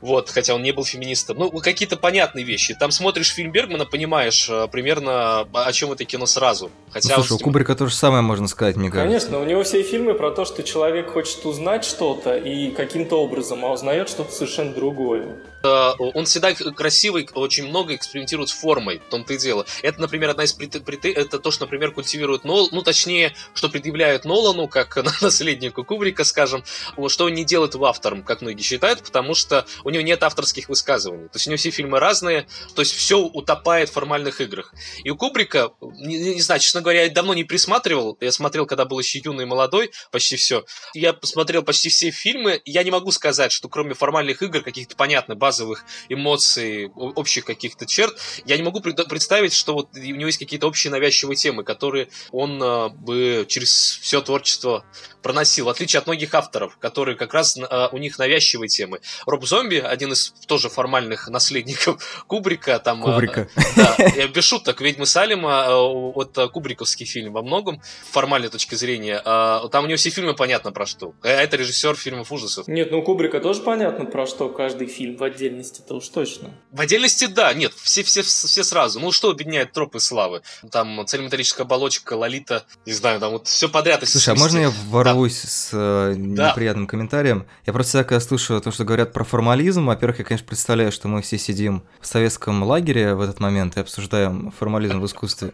Вот, 0.00 0.30
хотя 0.30 0.54
он 0.54 0.62
не 0.62 0.72
был 0.72 0.84
феминистом. 0.84 1.38
Ну, 1.38 1.50
какие-то 1.50 1.96
понятные 1.96 2.44
вещи. 2.44 2.74
Там 2.74 2.90
смотришь 2.90 3.34
фильм 3.34 3.52
Бергмана, 3.52 3.84
понимаешь 3.84 4.48
э, 4.48 4.66
примерно, 4.72 5.40
о 5.40 5.72
чем 5.72 5.92
это 5.92 6.04
кино 6.04 6.24
сразу. 6.24 6.70
Хотя 6.90 7.10
ну, 7.10 7.14
слушай, 7.16 7.32
он... 7.32 7.36
у 7.36 7.44
Кубрика 7.44 7.74
то 7.74 7.86
же 7.86 7.94
самое 7.94 8.22
можно 8.22 8.48
сказать, 8.48 8.76
мне 8.76 8.90
кажется. 8.90 9.06
Конечно, 9.06 9.38
у 9.38 9.44
него 9.44 9.62
все 9.62 9.82
фильмы 9.82 10.14
про 10.14 10.30
то, 10.30 10.44
что 10.46 10.62
человек 10.62 11.12
хочет 11.12 11.44
узнать 11.44 11.84
что-то 11.84 12.36
и 12.36 12.70
каким-то 12.70 13.22
образом, 13.22 13.64
а 13.64 13.72
узнает 13.72 14.08
что-то 14.08 14.32
совершенно 14.32 14.72
другое. 14.72 15.36
Э, 15.62 15.92
он 15.98 16.24
всегда 16.24 16.52
красивый, 16.54 17.28
очень 17.34 17.68
много 17.68 17.94
экспериментирует 17.94 18.48
с 18.48 18.52
формой, 18.52 18.98
в 18.98 19.10
том-то 19.10 19.34
и 19.34 19.38
дело. 19.38 19.66
Это, 19.82 20.00
например, 20.00 20.30
одна 20.30 20.44
из 20.44 20.52
претензий, 20.52 21.12
это 21.12 21.38
то, 21.38 21.50
что, 21.50 21.64
например, 21.64 21.92
культивирует 21.92 22.44
Нол, 22.44 22.68
ну, 22.72 22.82
точнее, 22.82 23.34
что 23.54 23.68
предъявляют 23.68 24.24
Нолану, 24.24 24.68
как 24.68 24.96
наследнику 25.22 25.84
Кубрика, 25.84 26.24
скажем, 26.24 26.64
что 27.08 27.24
он 27.24 27.34
не 27.34 27.44
делает 27.44 27.74
в 27.74 27.84
автором, 27.84 28.22
как 28.22 28.40
многие 28.42 28.62
считают, 28.62 29.02
потому 29.02 29.34
что 29.34 29.66
у 29.84 29.90
него 29.90 30.02
нет 30.02 30.22
авторских 30.22 30.68
высказываний. 30.68 31.28
То 31.28 31.36
есть 31.36 31.46
у 31.46 31.50
него 31.50 31.58
все 31.58 31.70
фильмы 31.70 31.98
разные, 31.98 32.46
то 32.74 32.82
есть 32.82 32.94
все 32.94 33.18
утопает 33.18 33.88
в 33.88 33.92
формальных 33.92 34.40
играх. 34.40 34.72
И 35.04 35.10
у 35.10 35.16
Кубрика, 35.16 35.70
не, 35.80 36.34
не 36.34 36.40
знаю, 36.40 36.60
честно 36.60 36.80
говоря, 36.80 37.04
я 37.04 37.10
давно 37.10 37.34
не 37.34 37.44
присматривал, 37.44 38.16
я 38.20 38.32
смотрел, 38.32 38.66
когда 38.66 38.84
был 38.84 38.98
еще 38.98 39.18
юный 39.18 39.44
и 39.44 39.46
молодой, 39.46 39.90
почти 40.10 40.36
все. 40.36 40.64
Я 40.94 41.12
посмотрел 41.12 41.62
почти 41.62 41.88
все 41.88 42.10
фильмы, 42.10 42.60
я 42.64 42.82
не 42.82 42.90
могу 42.90 43.10
сказать, 43.12 43.52
что 43.52 43.68
кроме 43.68 43.94
формальных 43.94 44.42
игр, 44.42 44.62
каких-то 44.62 44.96
понятных, 44.96 45.38
базовых 45.50 45.84
эмоций, 46.08 46.90
общих 46.94 47.44
каких-то 47.44 47.84
черт, 47.86 48.16
я 48.46 48.56
не 48.56 48.62
могу 48.62 48.80
представить, 48.80 49.52
что 49.52 49.74
вот 49.74 49.88
у 49.96 49.98
него 49.98 50.26
есть 50.26 50.38
какие-то 50.38 50.68
общие 50.68 50.92
навязчивые 50.92 51.36
темы, 51.36 51.64
которые 51.64 52.08
он 52.30 52.62
э, 52.62 52.88
бы 52.90 53.44
через 53.48 53.98
все 54.00 54.20
творчество 54.20 54.84
проносил, 55.22 55.66
в 55.66 55.68
отличие 55.68 55.98
от 55.98 56.06
многих 56.06 56.34
авторов, 56.34 56.78
которые 56.78 57.16
как 57.16 57.34
раз 57.34 57.58
э, 57.58 57.88
у 57.92 57.98
них 57.98 58.18
навязчивые 58.18 58.68
темы. 58.68 59.00
Роб 59.26 59.44
Зомби, 59.44 59.76
один 59.76 60.12
из 60.12 60.32
тоже 60.46 60.68
формальных 60.68 61.28
наследников 61.28 62.24
Кубрика, 62.28 62.78
там... 62.78 63.02
Э, 63.02 63.12
Кубрика. 63.12 63.48
Э, 63.56 63.60
да, 63.76 63.96
я 64.16 64.28
без 64.28 64.44
шуток, 64.44 64.80
«Ведьмы 64.80 65.06
Салема», 65.06 65.66
э, 65.68 66.12
вот 66.14 66.38
кубриковский 66.52 67.06
фильм 67.06 67.32
во 67.32 67.42
многом, 67.42 67.82
формальной 68.10 68.48
точки 68.48 68.76
зрения, 68.76 69.20
э, 69.24 69.68
там 69.70 69.84
у 69.84 69.86
него 69.88 69.96
все 69.96 70.10
фильмы 70.10 70.34
понятно 70.34 70.70
про 70.70 70.86
что. 70.86 71.14
А 71.22 71.28
это 71.28 71.56
режиссер 71.56 71.96
фильмов 71.96 72.30
ужасов. 72.30 72.68
Нет, 72.68 72.92
ну 72.92 73.00
у 73.00 73.02
Кубрика 73.02 73.40
тоже 73.40 73.62
понятно 73.62 74.04
про 74.04 74.26
что 74.26 74.48
каждый 74.48 74.86
фильм 74.86 75.16
в 75.16 75.22
отдельности, 75.40 75.82
это 75.84 75.94
уж 75.94 76.08
точно. 76.08 76.50
В 76.72 76.80
отдельности, 76.80 77.26
да, 77.26 77.54
нет, 77.54 77.72
все, 77.74 78.02
все, 78.02 78.22
все 78.22 78.64
сразу. 78.64 78.98
Ну 79.00 79.12
что 79.12 79.30
объединяет 79.30 79.72
тропы 79.72 80.00
славы? 80.00 80.42
Там 80.70 81.06
цельнометаллическая 81.06 81.64
оболочка, 81.64 82.14
Лолита, 82.14 82.64
не 82.84 82.92
знаю, 82.92 83.20
там 83.20 83.32
вот 83.32 83.46
все 83.46 83.68
подряд. 83.68 84.06
Слушай, 84.08 84.34
а 84.34 84.38
можно 84.38 84.58
я 84.58 84.70
ворву 84.88 85.20
взорвусь 85.20 85.38
с 85.38 85.70
э, 85.72 86.14
неприятным 86.16 86.86
да. 86.86 86.90
комментарием. 86.90 87.46
Я 87.66 87.72
просто 87.72 87.98
всякое 87.98 88.20
слушаю 88.20 88.60
то, 88.60 88.70
что 88.70 88.84
говорят 88.84 89.12
про 89.12 89.24
формализм. 89.24 89.86
Во-первых, 89.86 90.20
я, 90.20 90.24
конечно, 90.24 90.46
представляю, 90.46 90.92
что 90.92 91.08
мы 91.08 91.22
все 91.22 91.38
сидим 91.38 91.82
в 92.00 92.06
советском 92.06 92.62
лагере 92.62 93.14
в 93.14 93.20
этот 93.20 93.40
момент 93.40 93.76
и 93.76 93.80
обсуждаем 93.80 94.52
формализм 94.58 95.00
в 95.00 95.06
искусстве. 95.06 95.52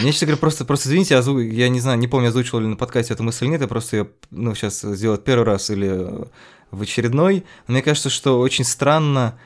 Мне, 0.00 0.12
честно 0.12 0.26
говоря, 0.26 0.40
просто, 0.40 0.64
просто 0.64 0.88
извините, 0.88 1.14
я, 1.14 1.20
я 1.64 1.68
не 1.68 1.80
знаю, 1.80 1.98
не 1.98 2.08
помню, 2.08 2.28
озвучивал 2.28 2.60
ли 2.60 2.66
на 2.66 2.76
подкасте 2.76 3.14
эту 3.14 3.22
мысль 3.22 3.44
или 3.44 3.52
нет, 3.52 3.60
я 3.60 3.68
просто 3.68 3.96
ее, 3.96 4.08
ну, 4.30 4.54
сейчас 4.54 4.80
сделать 4.80 5.24
первый 5.24 5.44
раз 5.44 5.70
или 5.70 6.26
в 6.72 6.82
очередной. 6.82 7.44
Но 7.68 7.74
мне 7.74 7.82
кажется, 7.82 8.10
что 8.10 8.40
очень 8.40 8.64
странно 8.64 9.38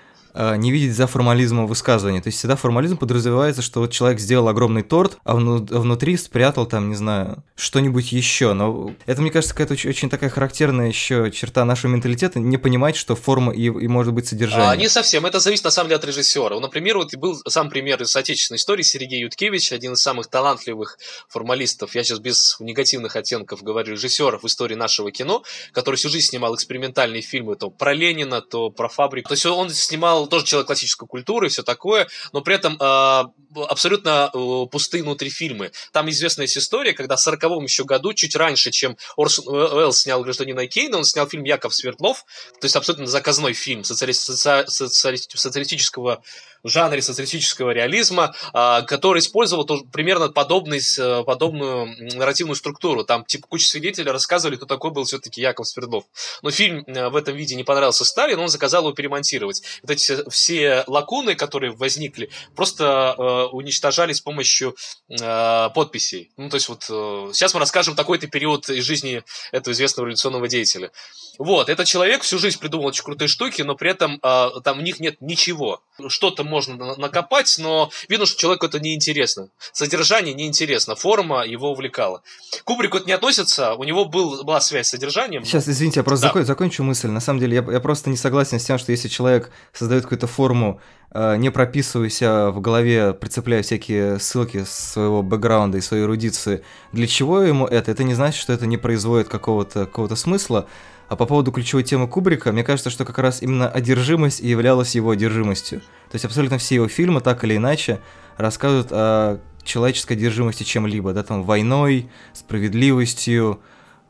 не 0.57 0.70
видеть 0.70 0.94
за 0.94 1.07
формализмом 1.07 1.66
высказывания. 1.66 2.20
То 2.20 2.29
есть 2.29 2.38
всегда 2.38 2.57
формализм 2.57 2.96
подразумевается, 2.96 3.62
что 3.62 3.81
вот 3.81 3.90
человек 3.90 4.20
сделал 4.20 4.49
огромный 4.49 4.83
торт, 4.83 5.18
а 5.25 5.35
внутри 5.35 6.16
спрятал 6.16 6.66
там, 6.66 6.88
не 6.88 6.94
знаю, 6.94 7.42
что-нибудь 7.57 8.12
еще. 8.12 8.53
Но 8.53 8.92
это, 9.07 9.22
мне 9.22 9.31
кажется, 9.31 9.55
какая-то 9.55 9.75
очень, 9.75 9.90
очень 9.90 10.11
такая 10.11 10.31
характерная 10.31 10.88
еще 10.88 11.31
черта 11.31 11.64
нашего 11.64 11.90
менталитета, 11.90 12.38
не 12.38 12.57
понимать, 12.57 12.96
что 12.96 13.16
форма 13.16 13.53
и, 13.53 13.64
и 13.64 13.88
может 13.88 14.12
быть 14.12 14.27
содержание. 14.27 14.70
А, 14.70 14.77
не 14.77 14.88
совсем, 14.88 15.27
это 15.27 15.40
зависит 15.40 15.64
на 15.64 15.70
самом 15.70 15.88
деле 15.88 15.99
от 15.99 16.05
режиссера. 16.05 16.59
Например, 16.61 16.99
вот 16.99 17.14
был 17.16 17.40
сам 17.49 17.70
пример 17.70 18.03
из 18.03 18.14
отечественной 18.14 18.57
истории 18.59 18.83
Сергей 18.83 19.20
Юткевич, 19.22 19.72
один 19.72 19.94
из 19.94 20.01
самых 20.01 20.29
талантливых 20.29 20.99
формалистов, 21.29 21.94
я 21.94 22.05
сейчас 22.05 22.18
без 22.18 22.57
негативных 22.61 23.16
оттенков 23.16 23.62
говорю, 23.62 23.92
режиссеров 23.92 24.42
в 24.42 24.46
истории 24.46 24.75
нашего 24.75 25.11
кино, 25.11 25.42
который 25.72 25.96
всю 25.96 26.09
жизнь 26.09 26.29
снимал 26.29 26.55
экспериментальные 26.55 27.22
фильмы 27.22 27.57
то 27.57 27.70
про 27.70 27.94
Ленина, 27.94 28.42
то 28.42 28.70
про 28.70 28.88
фабрику. 28.88 29.29
То 29.29 29.35
есть 29.35 29.46
он 29.46 29.70
снимал 29.70 30.26
тоже 30.27 30.45
человек 30.45 30.67
классической 30.67 31.07
культуры 31.07 31.47
и 31.47 31.51
все 31.51 31.62
такое, 31.62 32.09
но 32.33 32.41
при 32.41 32.55
этом 32.55 32.77
э, 32.81 33.25
абсолютно 33.69 34.31
пустые 34.71 35.03
внутри 35.03 35.31
фильмы. 35.31 35.73
Там 35.92 36.09
известная 36.11 36.45
есть 36.45 36.59
история, 36.59 36.92
когда 36.92 37.16
в 37.16 37.21
40 37.21 37.62
еще 37.62 37.85
году, 37.85 38.12
чуть 38.12 38.37
раньше, 38.37 38.71
чем 38.71 38.97
Орсон 39.16 39.47
Уэллс 39.49 40.01
снял 40.01 40.23
«Гражданина 40.23 40.66
Кейна», 40.66 40.99
он 40.99 41.05
снял 41.05 41.29
фильм 41.29 41.45
«Яков 41.45 41.75
Свердлов», 41.75 42.25
то 42.61 42.64
есть 42.64 42.77
абсолютно 42.77 43.07
заказной 43.07 43.53
фильм 43.53 43.85
социали... 43.85 44.12
соци... 44.12 44.64
социали... 44.69 45.16
социалистического 45.16 46.23
жанре 46.69 47.03
социалистического 47.03 47.71
реализма, 47.71 48.35
а, 48.53 48.83
который 48.83 49.21
использовал 49.21 49.66
примерно 49.92 50.29
подобный, 50.29 50.81
подобную 51.25 52.16
нарративную 52.16 52.57
структуру. 52.57 53.05
Там 53.05 53.25
типа 53.25 53.47
куча 53.47 53.66
свидетелей 53.66 54.11
рассказывали, 54.11 54.57
кто 54.57 54.66
такой 54.66 54.90
был 54.90 55.05
все-таки 55.05 55.40
Яков 55.40 55.69
Свердлов. 55.69 56.05
Но 56.42 56.51
фильм 56.51 56.85
э, 56.87 57.09
в 57.09 57.16
этом 57.16 57.37
виде 57.37 57.55
не 57.55 57.64
понравился 57.64 58.05
Сталину, 58.05 58.42
он 58.42 58.49
заказал 58.49 58.83
его 58.83 58.92
перемонтировать. 58.92 59.62
Вот 59.83 59.90
эти 59.90 60.29
все 60.31 60.85
лакуны, 60.87 61.35
которые 61.35 61.73
возникли, 61.73 62.31
просто 62.55 63.14
э, 63.16 63.46
уничтожали 63.49 64.13
с 64.13 64.21
помощью 64.21 64.77
э, 65.09 65.71
подписей. 65.75 66.31
Ну, 66.37 66.49
то 66.49 66.57
есть 66.57 66.69
вот 66.69 66.87
э, 66.89 67.31
сейчас 67.33 67.55
мы 67.55 67.61
расскажем 67.61 67.95
такой-то 67.95 68.27
период 68.27 68.69
из 68.69 68.85
жизни 68.85 69.23
этого 69.53 69.73
известного 69.73 70.07
революционного 70.07 70.49
деятеля. 70.49 70.91
Вот, 71.39 71.69
этот 71.69 71.87
человек 71.87 72.23
всю 72.23 72.39
жизнь 72.39 72.59
придумал 72.59 72.87
очень 72.87 73.05
крутые 73.05 73.29
штуки, 73.29 73.63
но 73.63 73.75
при 73.75 73.91
этом 73.91 74.19
э, 74.23 74.49
там 74.65 74.79
у 74.79 74.83
них 74.83 75.01
нет 75.01 75.21
ничего. 75.21 75.83
Что-то 76.09 76.45
можно 76.45 76.97
накопать, 76.97 77.57
но 77.59 77.91
видно, 78.09 78.27
что 78.27 78.39
человеку 78.39 78.67
это 78.67 78.81
неинтересно. 78.81 79.49
Содержание 79.73 80.35
неинтересно, 80.35 80.95
форма 80.95 81.45
его 81.45 81.71
увлекала. 81.71 82.23
Кубрик 82.65 82.95
вот 82.95 83.07
не 83.07 83.13
относится, 83.13 83.75
у 83.75 83.85
него 83.85 84.05
был, 84.05 84.45
была 84.45 84.61
связь 84.61 84.89
с 84.89 84.91
содержанием. 84.91 85.45
Сейчас, 85.45 85.69
извините, 85.69 86.01
я 86.01 86.05
просто 86.05 86.31
да. 86.33 86.45
закончу 86.45 86.83
мысль. 86.83 87.09
На 87.09 87.21
самом 87.21 87.41
деле, 87.41 87.57
я, 87.57 87.73
я 87.73 87.81
просто 87.81 88.11
не 88.11 88.17
согласен 88.17 88.59
с 88.59 88.65
тем, 88.65 88.79
что 88.79 88.93
если 88.93 89.09
человек 89.09 89.51
создает 89.73 90.05
какую-то 90.05 90.27
форму, 90.27 90.81
не 91.14 91.51
прописываясь 91.51 92.21
в 92.21 92.61
голове, 92.61 93.14
прицепляя 93.14 93.62
всякие 93.62 94.19
ссылки 94.19 94.64
своего 94.64 95.23
бэкграунда 95.23 95.79
и 95.79 95.81
своей 95.81 96.05
эрудиции, 96.05 96.62
для 96.92 97.07
чего 97.07 97.40
ему 97.40 97.66
это? 97.66 97.90
Это 97.90 98.05
не 98.05 98.14
значит, 98.14 98.40
что 98.40 98.53
это 98.53 98.66
не 98.66 98.77
производит 98.77 99.29
какого-то 99.29 99.87
какого 99.87 100.14
смысла. 100.14 100.66
А 101.09 101.14
по 101.14 101.25
поводу 101.25 101.53
ключевой 101.53 101.85
темы 101.85 102.09
Кубрика, 102.09 102.51
мне 102.51 102.64
кажется, 102.64 102.90
что 102.90 103.05
как 103.05 103.19
раз 103.19 103.40
именно 103.40 103.69
одержимость 103.69 104.40
и 104.40 104.49
являлась 104.49 104.97
его 104.97 105.11
одержимостью. 105.11 105.81
То 105.81 106.14
есть 106.14 106.25
абсолютно 106.25 106.59
все 106.59 106.75
его 106.75 106.88
фильмы, 106.88 107.21
так 107.21 107.45
или 107.45 107.57
иначе, 107.57 108.01
рассказывают 108.37 108.88
о 108.90 109.38
человеческой 109.62 110.14
одержимости 110.14 110.64
чем-либо, 110.64 111.12
да, 111.12 111.23
там, 111.23 111.45
войной, 111.45 112.11
справедливостью, 112.33 113.61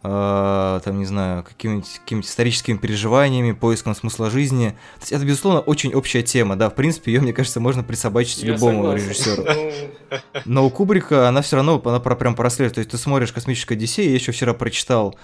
э, 0.02 0.80
там, 0.84 0.98
не 0.98 1.04
знаю, 1.04 1.44
какими-нибудь 1.44 1.98
какими 1.98 2.20
историческими 2.20 2.76
переживаниями, 2.76 3.52
поиском 3.52 3.94
смысла 3.94 4.30
жизни. 4.30 4.70
То 4.96 5.00
есть 5.00 5.12
это, 5.12 5.24
безусловно, 5.24 5.60
очень 5.60 5.94
общая 5.94 6.22
тема, 6.22 6.56
да, 6.56 6.70
в 6.70 6.74
принципе, 6.74 7.12
ее, 7.12 7.20
мне 7.20 7.32
кажется, 7.32 7.60
можно 7.60 7.82
присобачить 7.82 8.42
Я 8.42 8.52
любому 8.52 8.82
согласен. 8.82 9.08
режиссеру. 9.08 9.44
Ну. 9.44 10.20
Но 10.44 10.66
у 10.66 10.70
Кубрика 10.70 11.28
она 11.28 11.42
все 11.42 11.56
равно, 11.56 11.80
она 11.84 12.00
прям 12.00 12.34
прослеживает, 12.34 12.74
то 12.74 12.80
есть 12.80 12.90
ты 12.90 12.98
смотришь 12.98 13.32
«Космическая 13.32 13.74
Одиссея», 13.74 14.08
я 14.08 14.14
еще 14.14 14.32
вчера 14.32 14.54
прочитал, 14.54 15.16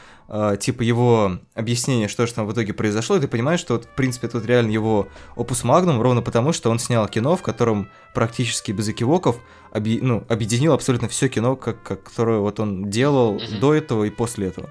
типа, 0.59 0.83
его 0.83 1.39
объяснение, 1.55 2.09
что 2.09 2.27
же 2.27 2.33
там 2.33 2.47
в 2.47 2.53
итоге 2.53 2.73
произошло, 2.73 3.17
и 3.17 3.21
ты 3.21 3.29
понимаешь, 3.29 3.61
что, 3.61 3.75
вот, 3.75 3.85
в 3.85 3.89
принципе, 3.89 4.29
тут 4.29 4.47
реально 4.47 4.71
его 4.71 5.09
опус 5.37 5.63
магнум, 5.63 6.01
ровно 6.01 6.23
потому, 6.23 6.53
что 6.53 6.71
он 6.71 6.79
снял 6.79 7.07
кино, 7.07 7.37
в 7.37 7.43
котором 7.43 7.89
практически 8.15 8.73
без 8.73 8.89
экивоков 8.89 9.37
объ... 9.73 9.99
ну, 10.01 10.25
объединил 10.29 10.73
абсолютно 10.73 11.09
все 11.09 11.29
кино, 11.29 11.55
как, 11.57 11.83
как, 11.83 12.03
которое 12.05 12.39
вот 12.39 12.61
он 12.61 12.89
делал 12.89 13.37
mm-hmm. 13.37 13.59
до 13.59 13.75
этого 13.75 14.05
и 14.05 14.11
после 14.11 14.49
этого. 14.49 14.71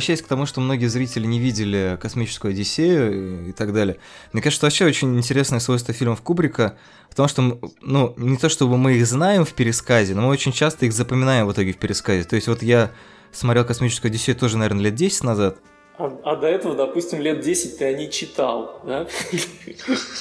Возвращаясь 0.00 0.22
к 0.22 0.28
тому, 0.28 0.46
что 0.46 0.62
многие 0.62 0.86
зрители 0.86 1.26
не 1.26 1.38
видели 1.38 1.98
«Космическую 2.00 2.52
Одиссею» 2.52 3.50
и 3.50 3.52
так 3.52 3.74
далее, 3.74 3.98
мне 4.32 4.40
кажется, 4.40 4.64
вообще 4.64 4.86
очень 4.86 5.14
интересное 5.14 5.60
свойство 5.60 5.92
фильмов 5.92 6.22
Кубрика 6.22 6.78
в 7.10 7.14
том, 7.14 7.28
что, 7.28 7.60
ну, 7.82 8.14
не 8.16 8.38
то 8.38 8.48
чтобы 8.48 8.78
мы 8.78 8.94
их 8.94 9.06
знаем 9.06 9.44
в 9.44 9.52
пересказе, 9.52 10.14
но 10.14 10.22
мы 10.22 10.28
очень 10.28 10.52
часто 10.52 10.86
их 10.86 10.94
запоминаем 10.94 11.46
в 11.46 11.52
итоге 11.52 11.74
в 11.74 11.76
пересказе. 11.76 12.24
То 12.24 12.34
есть 12.34 12.48
вот 12.48 12.62
я 12.62 12.92
смотрел 13.30 13.66
«Космическую 13.66 14.08
Одиссею» 14.08 14.38
тоже, 14.38 14.56
наверное, 14.56 14.84
лет 14.84 14.94
10 14.94 15.22
назад, 15.22 15.58
а, 16.00 16.20
а 16.24 16.36
до 16.36 16.46
этого, 16.46 16.74
допустим, 16.74 17.20
лет 17.20 17.40
10 17.40 17.78
ты 17.78 17.84
они 17.84 18.10
читал, 18.10 18.80
да? 18.84 19.06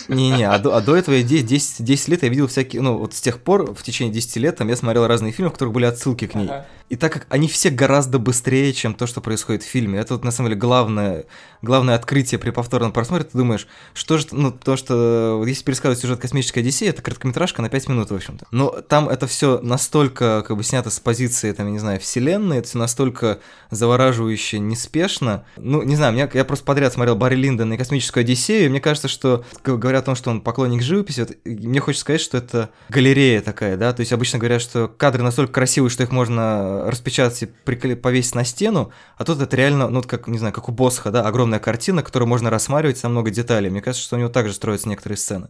Не-не, 0.07 0.43
а 0.43 0.59
до, 0.59 0.75
а 0.75 0.81
до 0.81 0.95
этого 0.95 1.15
я 1.15 1.23
10, 1.23 1.45
10, 1.45 1.85
10 1.85 2.07
лет 2.09 2.23
я 2.23 2.29
видел 2.29 2.47
всякие, 2.47 2.81
ну 2.81 2.97
вот 2.97 3.13
с 3.13 3.21
тех 3.21 3.39
пор, 3.39 3.73
в 3.73 3.81
течение 3.83 4.13
10 4.13 4.35
лет, 4.37 4.57
там 4.57 4.67
я 4.67 4.75
смотрел 4.75 5.07
разные 5.07 5.31
фильмы, 5.31 5.49
в 5.49 5.53
которых 5.53 5.73
были 5.73 5.85
отсылки 5.85 6.27
к 6.27 6.35
ней. 6.35 6.47
Ага. 6.47 6.65
И 6.89 6.95
так 6.95 7.13
как 7.13 7.27
они 7.29 7.47
все 7.47 7.69
гораздо 7.69 8.17
быстрее, 8.17 8.73
чем 8.73 8.95
то, 8.95 9.05
что 9.05 9.21
происходит 9.21 9.61
в 9.61 9.67
фильме, 9.67 9.99
это 9.99 10.15
вот 10.15 10.23
на 10.23 10.31
самом 10.31 10.49
деле 10.49 10.59
главное, 10.59 11.25
главное 11.61 11.95
открытие 11.95 12.39
при 12.39 12.49
повторном 12.49 12.91
просмотре, 12.91 13.25
ты 13.25 13.37
думаешь, 13.37 13.67
что 13.93 14.17
же, 14.17 14.27
ну, 14.31 14.51
то, 14.51 14.75
что, 14.75 15.35
вот 15.37 15.47
если 15.47 15.63
пересказывать 15.63 15.99
сюжет 15.99 16.19
«Космической 16.19 16.59
Одиссеи», 16.59 16.89
это 16.89 17.03
короткометражка 17.03 17.61
на 17.61 17.69
5 17.69 17.89
минут, 17.89 18.09
в 18.09 18.15
общем-то. 18.15 18.47
Но 18.49 18.69
там 18.81 19.07
это 19.07 19.27
все 19.27 19.59
настолько, 19.61 20.43
как 20.47 20.57
бы, 20.57 20.63
снято 20.63 20.89
с 20.89 20.99
позиции, 20.99 21.51
там, 21.51 21.67
я 21.67 21.73
не 21.73 21.79
знаю, 21.79 21.99
вселенной, 21.99 22.57
это 22.57 22.67
все 22.67 22.79
настолько 22.79 23.39
завораживающе, 23.69 24.57
неспешно. 24.57 25.45
Ну, 25.69 25.83
не 25.83 25.95
знаю, 25.95 26.13
мне, 26.13 26.27
я 26.33 26.45
просто 26.45 26.65
подряд 26.65 26.91
смотрел 26.91 27.15
Барри 27.15 27.35
Линдона 27.35 27.73
и 27.73 27.77
«Космическую 27.77 28.21
Одиссею», 28.21 28.65
и 28.65 28.69
мне 28.69 28.81
кажется, 28.81 29.07
что, 29.07 29.45
говоря 29.63 29.99
о 29.99 30.01
том, 30.01 30.15
что 30.15 30.31
он 30.31 30.41
поклонник 30.41 30.81
живописи, 30.81 31.19
вот, 31.19 31.37
мне 31.45 31.79
хочется 31.79 32.01
сказать, 32.01 32.21
что 32.21 32.39
это 32.39 32.71
галерея 32.89 33.41
такая, 33.41 33.77
да, 33.77 33.93
то 33.93 33.99
есть 33.99 34.11
обычно 34.11 34.39
говорят, 34.39 34.63
что 34.63 34.87
кадры 34.87 35.21
настолько 35.21 35.53
красивые, 35.53 35.91
что 35.91 36.01
их 36.01 36.11
можно 36.11 36.89
распечатать 36.89 37.43
и 37.43 37.45
прикле... 37.45 37.95
повесить 37.95 38.33
на 38.33 38.45
стену, 38.45 38.91
а 39.15 39.23
тут 39.25 39.39
это 39.41 39.55
реально, 39.55 39.89
ну, 39.89 40.01
как, 40.01 40.27
не 40.27 40.39
знаю, 40.39 40.55
как 40.55 40.69
у 40.69 40.71
Босха, 40.71 41.11
да, 41.11 41.21
огромная 41.21 41.59
картина, 41.59 42.01
которую 42.01 42.27
можно 42.27 42.49
рассматривать 42.49 42.97
со 42.97 43.07
много 43.07 43.29
деталей. 43.29 43.69
Мне 43.69 43.81
кажется, 43.81 44.03
что 44.03 44.15
у 44.15 44.19
него 44.19 44.29
также 44.29 44.53
строятся 44.53 44.89
некоторые 44.89 45.17
сцены. 45.17 45.49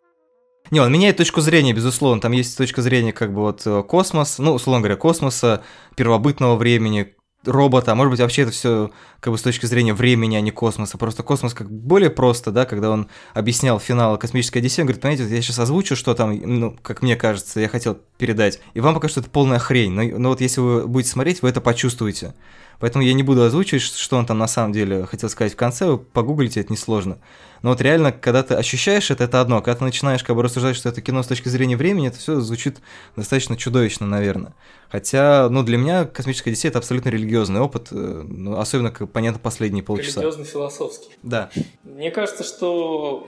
Не, 0.70 0.82
он 0.82 0.92
меняет 0.92 1.16
точку 1.16 1.40
зрения, 1.40 1.74
безусловно. 1.74 2.22
Там 2.22 2.34
есть 2.34 2.58
точка 2.58 2.82
зрения, 2.82 3.14
как 3.14 3.34
бы 3.34 3.42
вот 3.42 3.66
э, 3.66 3.84
космос, 3.84 4.38
ну, 4.38 4.54
условно 4.54 4.82
говоря, 4.82 4.98
космоса, 4.98 5.64
первобытного 5.96 6.58
времени, 6.58 7.16
робота, 7.50 7.92
а 7.92 7.96
может 7.96 8.12
быть 8.12 8.20
вообще 8.20 8.44
это 8.44 8.52
все 8.52 8.92
как 9.20 9.34
бы 9.34 9.38
с 9.38 9.42
точки 9.42 9.66
зрения 9.66 9.94
времени, 9.94 10.36
а 10.36 10.42
не 10.42 10.52
космоса. 10.52 10.98
Просто 10.98 11.24
космос 11.24 11.54
как 11.54 11.70
более 11.70 12.10
просто, 12.10 12.52
да, 12.52 12.66
когда 12.66 12.90
он 12.90 13.08
объяснял 13.34 13.80
финал 13.80 14.18
космической 14.18 14.60
Одиссеи, 14.60 14.84
он 14.84 14.88
говорит, 14.88 15.02
понимаете, 15.02 15.36
я 15.36 15.42
сейчас 15.42 15.60
озвучу, 15.60 15.96
что 15.96 16.14
там, 16.14 16.38
ну, 16.38 16.78
как 16.82 17.02
мне 17.02 17.16
кажется, 17.16 17.60
я 17.60 17.68
хотел 17.68 18.00
передать, 18.18 18.60
и 18.74 18.80
вам 18.80 18.94
пока 18.94 19.08
что 19.10 19.20
это 19.20 19.30
полная 19.30 19.60
хрень, 19.60 19.92
но, 19.92 20.04
но 20.18 20.30
вот 20.30 20.42
если 20.42 20.62
вы 20.62 20.88
будете 20.88 21.12
смотреть, 21.12 21.42
вы 21.42 21.50
это 21.50 21.62
почувствуете. 21.62 22.34
Поэтому 22.80 23.04
я 23.04 23.14
не 23.14 23.24
буду 23.24 23.44
озвучивать, 23.44 23.84
что 23.84 24.18
он 24.18 24.26
там 24.26 24.38
на 24.38 24.48
самом 24.48 24.72
деле 24.72 25.06
хотел 25.06 25.30
сказать 25.30 25.54
в 25.54 25.58
конце, 25.58 25.86
вы 25.86 25.98
погуглите, 25.98 26.62
это 26.62 26.72
несложно. 26.72 27.18
Но 27.62 27.72
вот 27.72 27.82
реально, 27.82 28.12
когда 28.14 28.42
ты 28.42 28.54
ощущаешь 28.54 29.12
это, 29.12 29.26
это 29.26 29.42
одно. 29.42 29.62
Когда 29.62 29.80
ты 29.80 29.84
начинаешь 29.84 30.24
как 30.24 30.36
бы 30.36 30.44
рассуждать, 30.44 30.78
что 30.78 30.88
это 30.88 31.02
кино 31.02 31.24
с 31.24 31.28
точки 31.28 31.50
зрения 31.50 31.76
времени, 31.76 32.08
это 32.08 32.18
все 32.18 32.40
звучит 32.40 32.78
достаточно 33.18 33.58
чудовищно, 33.58 34.08
наверное. 34.08 34.54
Хотя, 34.90 35.50
ну, 35.50 35.64
для 35.64 35.78
меня 35.78 36.06
«Космическая 36.06 36.52
Одиссея»— 36.52 36.70
это 36.72 36.80
абсолютно 36.80 37.10
религиозный 37.10 37.60
опыт, 37.60 37.90
э, 37.92 38.24
ну, 38.26 38.58
особенно, 38.58 38.92
как 38.92 39.12
понятно, 39.12 39.40
последние 39.40 39.84
полчаса. 39.84 40.22
Религиозно-философский. 40.22 41.12
Да. 41.22 41.50
Мне 41.84 42.12
кажется, 42.12 42.44
что 42.44 43.28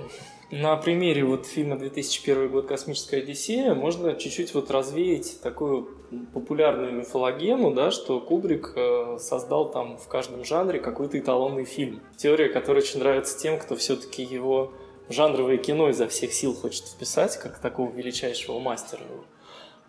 на 0.52 0.76
примере 0.76 1.24
вот 1.24 1.46
фильма 1.46 1.78
2001 1.78 2.50
год 2.50 2.68
«Космическая 2.68 3.18
Одиссея» 3.18 3.74
можно 3.74 4.14
чуть-чуть 4.16 4.54
вот 4.54 4.70
развеять 4.70 5.40
такую 5.42 5.90
популярную 6.34 6.92
мифологему, 6.92 7.72
да, 7.72 7.90
что 7.90 8.20
Кубрик 8.20 8.74
э, 8.76 9.18
создал 9.20 9.72
там 9.72 9.98
в 9.98 10.08
каждом 10.10 10.44
жанре 10.44 10.80
какой-то 10.80 11.18
эталонный 11.18 11.64
фильм. 11.64 12.02
Теория, 12.18 12.50
которая 12.50 12.84
очень 12.84 13.00
нравится 13.00 13.40
тем, 13.40 13.58
кто 13.60 13.78
все-таки 13.78 14.24
его 14.24 14.74
жанровое 15.10 15.58
кино 15.58 15.90
изо 15.90 16.08
всех 16.10 16.34
сил 16.34 16.54
хочет 16.54 16.86
вписать, 16.86 17.38
как 17.38 17.60
такого 17.60 17.90
величайшего 17.92 18.60
мастера. 18.60 19.04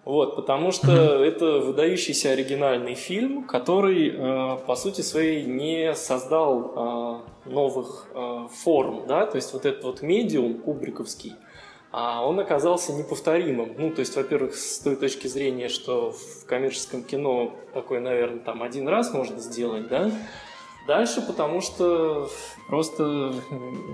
Вот, 0.05 0.37
потому 0.37 0.73
что 0.73 0.93
это 1.25 1.59
выдающийся 1.59 2.31
оригинальный 2.31 2.95
фильм, 2.95 3.45
который, 3.45 4.11
э, 4.11 4.59
по 4.67 4.77
сути 4.77 5.01
своей, 5.01 5.45
не 5.45 5.95
создал 5.95 7.25
э, 7.25 7.32
новых 7.45 8.07
э, 8.15 8.49
форм, 8.53 9.07
да, 9.07 9.27
то 9.27 9.37
есть 9.37 9.53
вот 9.53 9.67
этот 9.67 9.85
вот 9.85 10.03
медиум 10.03 10.59
кубриковский, 10.61 11.35
а 11.91 12.27
он 12.27 12.41
оказался 12.41 12.93
неповторимым. 12.93 13.75
Ну, 13.77 13.91
то 13.91 14.01
есть, 14.01 14.17
во-первых, 14.17 14.55
с 14.55 14.79
той 14.79 14.97
точки 14.97 15.27
зрения, 15.27 15.69
что 15.69 16.13
в 16.13 16.47
коммерческом 16.47 17.03
кино 17.03 17.55
такое, 17.75 18.01
наверное, 18.01 18.41
там 18.41 18.63
один 18.63 18.89
раз 18.89 19.13
можно 19.13 19.39
сделать, 19.39 19.89
да, 19.89 20.11
Дальше, 20.87 21.23
потому 21.23 21.61
что 21.61 22.29
просто 22.67 23.35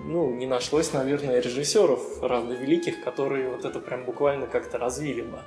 ну, 0.06 0.30
не 0.30 0.46
нашлось, 0.46 0.92
наверное, 0.94 1.40
режиссеров 1.40 2.22
равновеликих, 2.22 3.04
которые 3.04 3.50
вот 3.50 3.66
это 3.66 3.78
прям 3.78 4.04
буквально 4.04 4.46
как-то 4.46 4.78
развили 4.78 5.20
бы. 5.20 5.38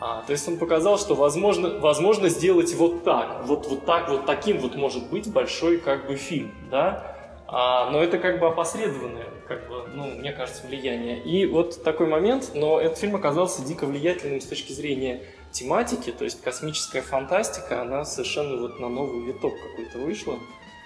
А, 0.00 0.22
то 0.22 0.32
есть 0.32 0.48
он 0.48 0.56
показал, 0.56 0.98
что 0.98 1.14
возможно, 1.14 1.78
возможно 1.78 2.30
сделать 2.30 2.74
вот 2.74 3.04
так, 3.04 3.42
вот, 3.44 3.66
вот 3.66 3.84
так, 3.84 4.08
вот 4.08 4.24
таким 4.24 4.58
вот 4.58 4.74
может 4.74 5.10
быть 5.10 5.30
большой 5.30 5.76
как 5.76 6.06
бы 6.06 6.16
фильм, 6.16 6.54
да, 6.70 7.09
а, 7.52 7.90
но 7.90 8.00
это 8.00 8.18
как 8.18 8.38
бы 8.38 8.46
опосредованное, 8.46 9.26
как 9.48 9.68
бы, 9.68 9.84
ну, 9.92 10.06
мне 10.06 10.32
кажется, 10.32 10.64
влияние. 10.68 11.20
И 11.24 11.46
вот 11.46 11.82
такой 11.82 12.06
момент, 12.06 12.52
но 12.54 12.80
этот 12.80 12.98
фильм 12.98 13.16
оказался 13.16 13.64
дико 13.64 13.86
влиятельным 13.86 14.40
с 14.40 14.46
точки 14.46 14.72
зрения 14.72 15.22
тематики, 15.50 16.12
то 16.12 16.22
есть 16.22 16.40
космическая 16.40 17.02
фантастика, 17.02 17.82
она 17.82 18.04
совершенно 18.04 18.56
вот 18.56 18.78
на 18.78 18.88
новый 18.88 19.24
виток 19.26 19.52
какой-то 19.60 19.98
вышла. 19.98 20.38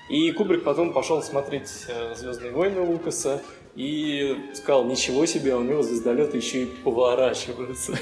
И 0.08 0.32
Кубрик 0.32 0.64
потом 0.64 0.94
пошел 0.94 1.22
смотреть 1.22 1.70
э, 1.88 2.14
«Звездные 2.14 2.52
войны» 2.52 2.80
Лукаса 2.80 3.42
и 3.74 4.34
сказал, 4.54 4.86
ничего 4.86 5.26
себе, 5.26 5.54
у 5.54 5.62
него 5.62 5.82
звездолеты 5.82 6.38
еще 6.38 6.62
и 6.62 6.66
поворачиваются. 6.66 7.92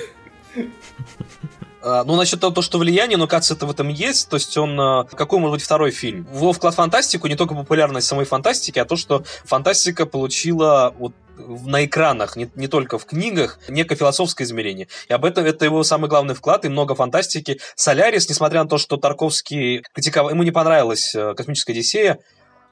А, 1.83 2.05
ну, 2.05 2.17
насчет 2.17 2.41
того, 2.41 2.63
что 2.63 2.79
влияние, 2.79 3.19
ну, 3.19 3.27
кажется, 3.27 3.55
это 3.55 3.67
в 3.67 3.71
этом 3.71 3.89
есть. 3.89 4.29
То 4.29 4.37
есть 4.37 4.57
он... 4.57 4.81
А, 4.81 5.05
какой 5.05 5.39
может 5.39 5.55
быть 5.57 5.65
второй 5.65 5.91
фильм? 5.91 6.27
Во 6.33 6.53
вклад 6.53 6.75
в 6.75 6.77
фантастику 6.77 7.27
не 7.27 7.37
только 7.37 7.55
популярность 7.55 8.07
самой 8.07 8.25
фантастики, 8.25 8.79
а 8.79 8.85
то, 8.85 8.97
что 8.97 9.25
фантастика 9.45 10.07
получила 10.07 10.95
вот 10.99 11.13
на 11.37 11.85
экранах, 11.85 12.37
не, 12.37 12.51
не 12.55 12.69
только 12.69 12.99
в 12.99 13.07
книгах, 13.07 13.59
некое 13.69 13.97
философское 13.97 14.45
измерение. 14.45 14.89
И 15.09 15.13
об 15.13 15.25
этом 15.25 15.45
это 15.45 15.65
его 15.65 15.83
самый 15.83 16.09
главный 16.09 16.35
вклад, 16.35 16.65
и 16.65 16.69
много 16.69 16.95
фантастики. 16.95 17.59
Солярис, 17.75 18.29
несмотря 18.29 18.63
на 18.63 18.69
то, 18.69 18.79
что 18.79 18.97
Тарковский 18.97 19.85
критиковал, 19.93 20.31
ему 20.31 20.43
не 20.43 20.51
понравилась 20.51 21.15
э, 21.15 21.35
«Космическая 21.35 21.73
Одиссея», 21.73 22.19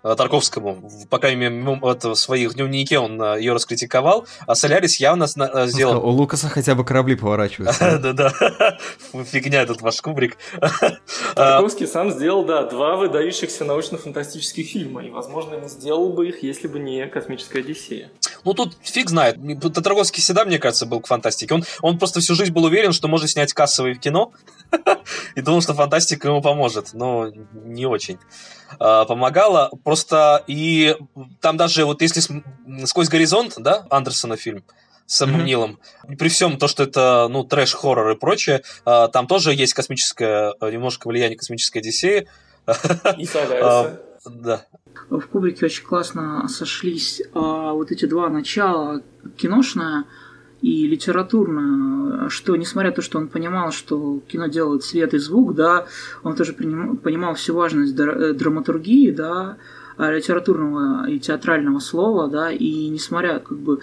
Тарковскому, 0.03 0.91
по 1.11 1.19
крайней 1.19 1.49
мере, 1.49 1.79
вот 1.81 2.05
в 2.05 2.15
своих 2.15 2.55
дневнике 2.55 2.99
он 2.99 3.21
э, 3.21 3.41
ее 3.41 3.53
раскритиковал, 3.53 4.27
а 4.47 4.55
Солярис 4.55 4.97
явно 4.97 5.25
э, 5.25 5.27
сделал... 5.67 5.95
Сказал, 5.95 6.07
у 6.07 6.11
Лукаса 6.11 6.49
хотя 6.49 6.75
бы 6.75 6.85
корабли 6.85 7.17
поворачиваются. 7.17 7.99
Да-да, 8.03 8.33
фигня 9.25 9.63
этот 9.63 9.83
ваш 9.83 10.01
кубрик. 10.01 10.39
Тарковский 11.35 11.87
сам 11.87 12.11
сделал, 12.11 12.45
да, 12.45 12.63
два 12.63 12.97
выдающихся 12.97 13.65
научно-фантастических 13.65 14.67
фильма, 14.67 15.05
и, 15.05 15.11
возможно, 15.11 15.57
не 15.57 15.69
сделал 15.69 16.11
бы 16.13 16.29
их, 16.29 16.43
если 16.43 16.67
бы 16.67 16.79
не 16.79 17.07
«Космическая 17.07 17.61
Одиссея». 17.61 18.11
Ну, 18.45 18.55
тут 18.55 18.79
фиг 18.83 19.11
знает. 19.11 19.37
Тарковский 19.75 20.23
всегда, 20.23 20.47
мне 20.47 20.59
кажется, 20.59 20.87
был 20.87 21.01
к 21.01 21.09
фантастике. 21.09 21.55
Он, 21.55 21.65
он 21.83 21.99
просто 21.99 22.21
всю 22.21 22.35
жизнь 22.35 22.53
был 22.53 22.65
уверен, 22.65 22.93
что 22.93 23.07
может 23.07 23.29
снять 23.29 23.53
кассовое 23.53 23.95
кино, 23.97 24.33
и 25.35 25.43
думал, 25.43 25.61
что 25.61 25.75
фантастика 25.75 26.29
ему 26.29 26.41
поможет, 26.41 26.95
но 26.95 27.31
не 27.53 27.85
очень 27.85 28.19
а, 28.79 29.05
помогала. 29.05 29.71
Просто 29.85 30.45
и 30.47 30.97
там 31.41 31.57
даже 31.57 31.85
вот 31.85 32.03
если 32.03 32.23
сквозь 32.85 33.09
горизонт, 33.09 33.55
да, 33.59 33.87
Андерсона 33.91 34.37
фильм, 34.37 34.65
с 35.07 35.17
самым 35.17 35.41
mm-hmm. 35.41 35.45
Нилом. 35.45 35.79
При 36.19 36.29
всем 36.29 36.57
то, 36.57 36.69
что 36.69 36.85
это, 36.85 37.27
ну, 37.31 37.43
трэш-хоррор 37.43 38.11
и 38.13 38.17
прочее, 38.17 38.63
а, 38.85 39.09
там 39.09 39.27
тоже 39.27 39.53
есть 39.53 39.75
космическое, 39.75 40.55
немножко 40.61 41.09
влияние 41.09 41.37
космической 41.37 41.79
Одиссеи. 41.79 42.29
И 43.19 43.25
Соляриса. 43.25 44.01
Да. 44.25 44.67
В 45.09 45.23
Кубрике 45.23 45.67
очень 45.67 45.85
классно 45.85 46.47
сошлись 46.49 47.23
а, 47.35 47.73
вот 47.73 47.91
эти 47.91 48.05
два 48.05 48.29
начала 48.29 49.03
киношное 49.37 50.05
и 50.63 50.87
литературно, 50.87 52.29
что 52.29 52.57
несмотря 52.57 52.91
на 52.91 52.97
то, 52.97 53.03
что 53.03 53.19
он 53.19 53.29
понимал, 53.29 53.73
что 53.73 54.21
кино 54.29 54.47
делает 54.47 54.85
свет 54.85 55.15
и 55.15 55.19
звук, 55.19 55.55
да, 55.55 55.87
он 56.23 56.37
тоже 56.37 56.53
понимал 56.53 57.35
всю 57.35 57.55
важность 57.55 57.99
э, 57.99 58.35
драматургии, 58.35 59.11
да, 59.11 59.57
а 59.97 60.13
литературного 60.13 61.09
и 61.09 61.19
театрального 61.19 61.79
слова, 61.79 62.29
да, 62.29 62.51
и 62.51 62.89
несмотря 62.89 63.39
как 63.39 63.59
бы 63.59 63.81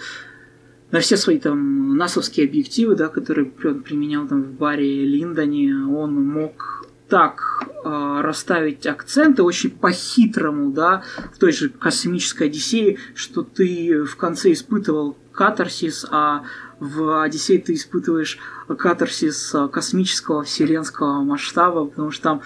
на 0.92 1.00
все 1.00 1.18
свои 1.18 1.38
там 1.38 1.98
насовские 1.98 2.48
объективы, 2.48 2.96
да, 2.96 3.08
которые 3.08 3.52
он 3.64 3.82
применял 3.82 4.28
там 4.28 4.44
в 4.44 4.52
баре 4.52 5.06
Линдоне, 5.06 5.76
он 5.76 6.14
мог 6.24 6.86
так 7.10 7.68
э, 7.84 8.22
расставить 8.22 8.86
акценты 8.86 9.44
очень 9.44 9.72
по-хитрому, 9.72 10.72
да, 10.72 11.04
в 11.34 11.40
той 11.40 11.52
же 11.52 11.70
космической 11.70 12.48
Одиссее, 12.48 12.98
что 13.16 13.44
ты 13.44 14.04
в 14.04 14.16
конце 14.18 14.52
испытывал 14.52 15.16
катарсис, 15.32 16.06
а 16.10 16.44
в 16.80 17.24
Одиссее 17.24 17.60
ты 17.60 17.74
испытываешь 17.74 18.38
катарсис 18.68 19.56
космического 19.72 20.44
вселенского 20.44 21.24
масштаба, 21.24 21.86
потому 21.86 22.12
что 22.12 22.24
там 22.24 22.42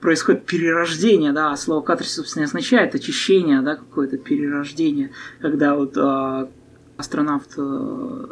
происходит 0.00 0.44
перерождение, 0.44 1.32
да, 1.32 1.52
а 1.52 1.56
слово 1.56 1.82
катарсис, 1.82 2.16
собственно, 2.16 2.44
означает 2.44 2.94
очищение, 2.94 3.62
да, 3.62 3.76
какое-то 3.76 4.18
перерождение, 4.18 5.10
когда 5.40 5.74
вот 5.74 5.96
э, 5.96 6.46
астронавт 6.96 7.54
э, 7.56 8.26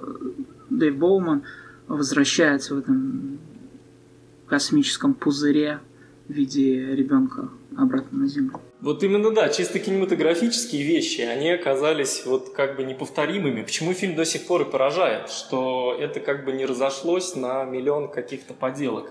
Дэйв 0.70 0.96
Боуман 0.96 1.42
возвращается 1.88 2.74
в 2.74 2.78
этом 2.78 3.38
космическом 4.46 5.14
пузыре 5.14 5.80
в 6.28 6.32
виде 6.32 6.94
ребенка 6.94 7.48
обратно 7.76 8.20
на 8.20 8.26
Землю. 8.26 8.60
Вот 8.84 9.02
именно, 9.02 9.30
да, 9.30 9.48
чисто 9.48 9.78
кинематографические 9.78 10.82
вещи, 10.82 11.22
они 11.22 11.48
оказались 11.48 12.26
вот 12.26 12.50
как 12.50 12.76
бы 12.76 12.84
неповторимыми. 12.84 13.62
Почему 13.62 13.94
фильм 13.94 14.14
до 14.14 14.26
сих 14.26 14.46
пор 14.46 14.60
и 14.60 14.70
поражает, 14.70 15.30
что 15.30 15.96
это 15.98 16.20
как 16.20 16.44
бы 16.44 16.52
не 16.52 16.66
разошлось 16.66 17.34
на 17.34 17.64
миллион 17.64 18.10
каких-то 18.10 18.52
поделок. 18.52 19.10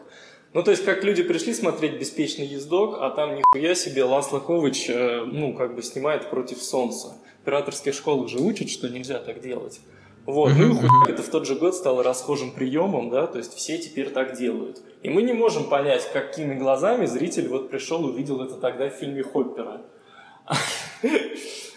Ну, 0.54 0.62
то 0.62 0.70
есть, 0.70 0.86
как 0.86 1.04
люди 1.04 1.24
пришли 1.24 1.56
смотреть 1.56 1.94
«Беспечный 1.94 2.46
ездок», 2.46 2.98
а 3.00 3.10
там 3.10 3.36
нихуя 3.36 3.74
себе 3.74 4.04
Ласло 4.04 4.40
Ковыч, 4.40 4.92
э, 4.92 5.24
ну, 5.26 5.56
как 5.56 5.74
бы 5.74 5.82
снимает 5.82 6.30
против 6.30 6.62
солнца. 6.62 7.18
В 7.40 7.48
операторских 7.48 7.96
школах 7.96 8.30
же 8.30 8.38
учат, 8.38 8.70
что 8.70 8.88
нельзя 8.90 9.18
так 9.18 9.42
делать. 9.42 9.80
Вот, 10.26 10.54
ну 10.56 10.72
и 10.72 10.74
хуй, 10.74 10.90
это 11.10 11.22
в 11.22 11.30
тот 11.30 11.46
же 11.46 11.56
год 11.56 11.76
стало 11.76 12.02
расхожим 12.02 12.52
приемом, 12.52 13.10
да, 13.10 13.28
то 13.28 13.38
есть 13.38 13.54
все 13.56 13.78
теперь 13.78 14.10
так 14.10 14.38
делают. 14.38 14.82
И 15.02 15.10
мы 15.10 15.22
не 15.22 15.34
можем 15.34 15.66
понять, 15.66 16.10
какими 16.14 16.56
глазами 16.56 17.06
зритель 17.06 17.50
вот 17.50 17.70
пришел, 17.70 18.06
увидел 18.06 18.42
это 18.42 18.56
тогда 18.56 18.90
в 18.90 18.94
фильме 18.94 19.24
Хоппера. 19.24 19.82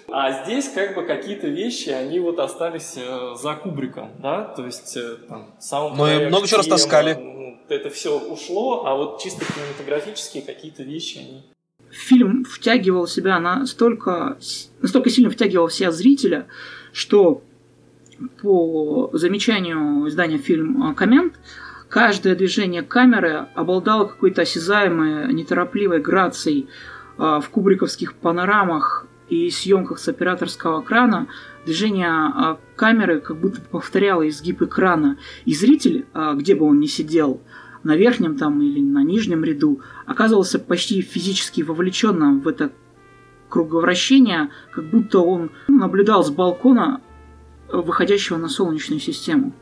А 0.08 0.44
здесь 0.44 0.68
как 0.68 0.94
бы 0.94 1.02
какие-то 1.02 1.48
вещи, 1.48 1.88
они 1.88 2.20
вот 2.20 2.38
остались 2.38 2.94
э, 2.96 3.34
за 3.34 3.54
Кубриком, 3.54 4.12
да, 4.20 4.44
то 4.44 4.64
есть 4.64 4.96
э, 4.96 5.16
там 5.28 5.56
саундтрек, 5.58 5.98
Ну 5.98 6.22
и 6.22 6.26
много 6.28 6.46
чего 6.46 6.58
растаскали. 6.58 7.18
Это 7.68 7.90
все 7.90 8.16
ушло, 8.16 8.86
а 8.86 8.94
вот 8.94 9.20
чисто 9.20 9.44
кинематографические 9.44 10.44
какие-то 10.44 10.84
вещи, 10.84 11.18
они 11.18 11.42
фильм 11.90 12.44
втягивал 12.44 13.06
себя 13.06 13.38
настолько, 13.40 14.38
настолько 14.80 15.10
сильно 15.10 15.30
втягивал 15.30 15.68
себя 15.68 15.90
зрителя, 15.90 16.46
что 16.92 17.42
по 18.42 19.10
замечанию 19.12 20.08
издания 20.08 20.38
фильм 20.38 20.94
«Коммент», 20.94 21.34
каждое 21.88 22.34
движение 22.34 22.82
камеры 22.82 23.46
обладало 23.54 24.06
какой-то 24.06 24.42
осязаемой, 24.42 25.32
неторопливой 25.32 26.00
грацией 26.00 26.68
а, 27.18 27.40
в 27.40 27.48
кубриковских 27.50 28.14
панорамах 28.14 29.06
и 29.28 29.50
съемках 29.50 29.98
с 29.98 30.08
операторского 30.08 30.82
экрана. 30.82 31.26
Движение 31.64 32.08
а, 32.08 32.58
камеры 32.76 33.20
как 33.20 33.38
будто 33.38 33.60
повторяло 33.60 34.28
изгиб 34.28 34.62
экрана. 34.62 35.18
И 35.44 35.54
зритель, 35.54 36.06
а, 36.12 36.34
где 36.34 36.54
бы 36.54 36.66
он 36.66 36.80
ни 36.80 36.86
сидел, 36.86 37.40
на 37.82 37.96
верхнем 37.96 38.36
там 38.36 38.60
или 38.62 38.80
на 38.80 39.04
нижнем 39.04 39.44
ряду, 39.44 39.80
оказывался 40.06 40.58
почти 40.58 41.02
физически 41.02 41.62
вовлеченным 41.62 42.40
в 42.40 42.48
это 42.48 42.72
круговращение, 43.48 44.50
как 44.72 44.84
будто 44.86 45.20
он 45.20 45.50
наблюдал 45.68 46.24
с 46.24 46.30
балкона 46.30 47.00
выходящего 47.68 48.36
на 48.36 48.48
Солнечную 48.48 49.00
систему. 49.00 49.52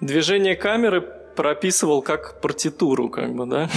Движение 0.00 0.56
камеры 0.56 1.00
прописывал 1.36 2.02
как 2.02 2.40
партитуру, 2.40 3.08
как 3.08 3.34
бы, 3.34 3.46
да? 3.46 3.70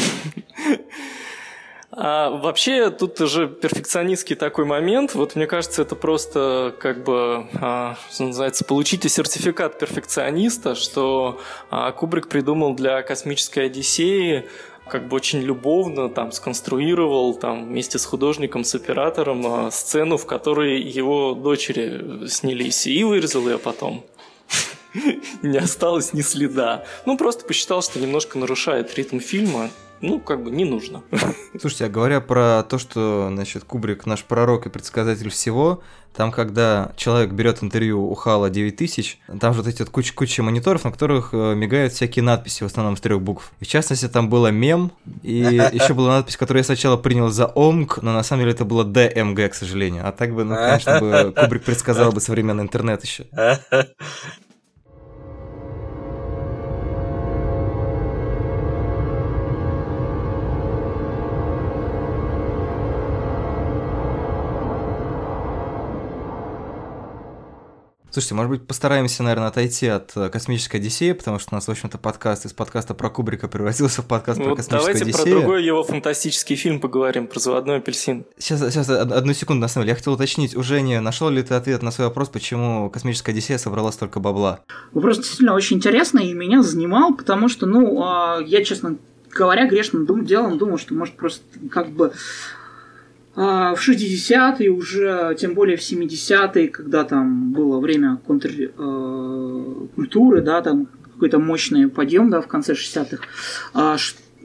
А 2.00 2.30
вообще 2.30 2.92
тут 2.92 3.20
уже 3.22 3.48
перфекционистский 3.48 4.36
такой 4.36 4.66
момент. 4.66 5.16
Вот 5.16 5.36
мне 5.36 5.48
кажется, 5.48 5.82
это 5.82 5.96
просто 5.96 6.76
как 6.80 7.04
бы, 7.04 7.48
а, 7.60 7.98
что 8.12 8.26
называется, 8.26 8.66
получите 8.66 9.10
сертификат 9.10 9.80
перфекциониста, 9.80 10.76
что 10.76 11.42
а, 11.72 11.92
Кубрик 11.94 12.28
придумал 12.28 12.76
для 12.76 13.02
космической 13.02 13.66
Одиссеи 13.66 14.48
как 14.90 15.08
бы 15.08 15.16
очень 15.16 15.40
любовно 15.40 16.10
там 16.10 16.32
сконструировал 16.32 17.34
там 17.34 17.66
вместе 17.68 18.00
с 18.00 18.06
художником, 18.06 18.64
с 18.64 18.76
оператором 18.76 19.46
а, 19.46 19.72
сцену, 19.72 20.18
в 20.18 20.26
которой 20.26 20.82
его 20.82 21.34
дочери 21.34 22.28
снялись, 22.28 22.88
и 22.88 23.04
вырезал 23.04 23.48
ее 23.48 23.58
потом. 23.58 24.04
Не 25.42 25.58
осталось 25.58 26.14
ни 26.14 26.22
следа. 26.22 26.86
Ну, 27.06 27.18
просто 27.18 27.46
посчитал, 27.46 27.82
что 27.82 28.00
немножко 28.00 28.38
нарушает 28.38 28.96
ритм 28.96 29.20
фильма, 29.20 29.70
ну, 30.02 30.20
как 30.20 30.44
бы 30.44 30.52
не 30.52 30.66
нужно. 30.66 31.04
Слушайте, 31.60 31.86
а 31.86 31.90
говоря 31.90 32.22
про 32.22 32.64
то, 32.64 32.78
что, 32.78 33.30
значит, 33.32 33.64
Кубрик 33.64 34.06
наш 34.06 34.24
пророк 34.24 34.66
и 34.66 34.70
предсказатель 34.70 35.30
всего, 35.30 35.82
там, 36.18 36.32
когда 36.32 36.94
человек 36.96 37.32
берет 37.32 37.62
интервью 37.62 38.04
у 38.10 38.16
Хала 38.16 38.50
9000, 38.50 39.20
там 39.40 39.54
же 39.54 39.62
вот 39.62 39.68
эти 39.68 39.84
вот 39.84 39.92
куча-куча 39.92 40.42
мониторов, 40.42 40.84
на 40.84 40.92
которых 40.92 41.30
э, 41.32 41.54
мигают 41.54 41.94
всякие 41.94 42.24
надписи, 42.24 42.64
в 42.64 42.66
основном 42.66 42.98
с 42.98 43.02
трех 43.02 43.22
букв. 43.22 43.52
И 43.60 43.66
в 43.66 43.68
частности, 43.68 44.08
там 44.08 44.28
было 44.28 44.48
мем, 44.48 44.92
и 45.22 45.40
еще 45.74 45.94
была 45.94 46.18
надпись, 46.18 46.36
которую 46.36 46.62
я 46.62 46.66
сначала 46.66 46.98
принял 46.98 47.30
за 47.30 47.52
ОМГ, 47.54 48.02
но 48.02 48.14
на 48.14 48.24
самом 48.24 48.42
деле 48.42 48.54
это 48.54 48.66
было 48.66 48.84
ДМГ, 48.84 49.52
к 49.52 49.54
сожалению. 49.54 50.08
А 50.08 50.12
так 50.12 50.34
бы, 50.34 50.44
ну, 50.44 50.56
конечно, 50.56 51.00
бы 51.00 51.34
Кубрик 51.36 51.64
предсказал 51.64 52.12
бы 52.12 52.20
современный 52.22 52.64
интернет 52.64 53.04
еще. 53.04 53.28
Слушайте, 68.18 68.34
может 68.34 68.50
быть, 68.50 68.66
постараемся, 68.66 69.22
наверное, 69.22 69.50
отойти 69.50 69.86
от 69.86 70.18
э, 70.18 70.30
космической 70.30 70.78
Одиссеи, 70.78 71.12
потому 71.12 71.38
что 71.38 71.50
у 71.52 71.56
нас, 71.56 71.68
в 71.68 71.70
общем-то, 71.70 72.00
подкаст 72.00 72.48
из 72.48 72.52
подкаста 72.52 72.96
про 72.96 73.12
Кубрика 73.12 73.48
превратился 73.48 74.02
в 74.02 74.08
подкаст 74.08 74.40
вот 74.40 74.46
про 74.46 74.56
космическую 74.56 74.80
давайте 74.80 75.04
Одиссею. 75.04 75.18
Давайте 75.18 75.34
про 75.36 75.42
другой 75.42 75.64
его 75.64 75.84
фантастический 75.84 76.56
фильм 76.56 76.80
поговорим, 76.80 77.28
про 77.28 77.40
заводной 77.40 77.78
апельсин. 77.78 78.26
Сейчас, 78.40 78.74
сейчас, 78.74 78.90
одну 78.90 79.34
секунду, 79.34 79.62
на 79.62 79.68
самом 79.68 79.84
деле. 79.84 79.92
Я 79.92 79.96
хотел 79.98 80.14
уточнить, 80.14 80.56
уже 80.56 80.82
не 80.82 81.00
нашел 81.00 81.30
ли 81.30 81.44
ты 81.44 81.54
ответ 81.54 81.84
на 81.84 81.92
свой 81.92 82.08
вопрос, 82.08 82.30
почему 82.30 82.90
космическая 82.90 83.34
Одиссея 83.34 83.60
собрала 83.60 83.92
столько 83.92 84.20
бабла? 84.20 84.62
Вопрос 84.94 85.18
действительно 85.18 85.54
очень 85.54 85.78
интересный, 85.78 86.26
и 86.26 86.34
меня 86.34 86.64
занимал, 86.64 87.14
потому 87.14 87.48
что, 87.48 87.68
ну, 87.68 88.02
а, 88.02 88.40
я, 88.44 88.64
честно 88.64 88.98
говоря, 89.30 89.68
грешным 89.68 90.08
делом 90.26 90.58
думал, 90.58 90.80
что, 90.80 90.96
может, 90.96 91.16
просто 91.16 91.44
как 91.70 91.92
бы 91.92 92.14
а, 93.40 93.76
в 93.76 93.88
60-е 93.88 94.72
уже, 94.72 95.36
тем 95.38 95.54
более 95.54 95.78
в 95.78 95.82
70-е, 95.82 96.70
когда 96.70 97.04
там 97.04 97.54
было 97.54 97.80
время 97.80 98.20
контркультуры, 98.26 100.40
э, 100.40 100.42
да, 100.42 100.64
там 100.64 100.88
какой-то 101.14 101.38
мощный 101.38 101.88
подъем, 101.88 102.32
да, 102.32 102.42
в 102.42 102.48
конце 102.48 102.74
60-х, 102.74 103.20
а, 103.76 103.96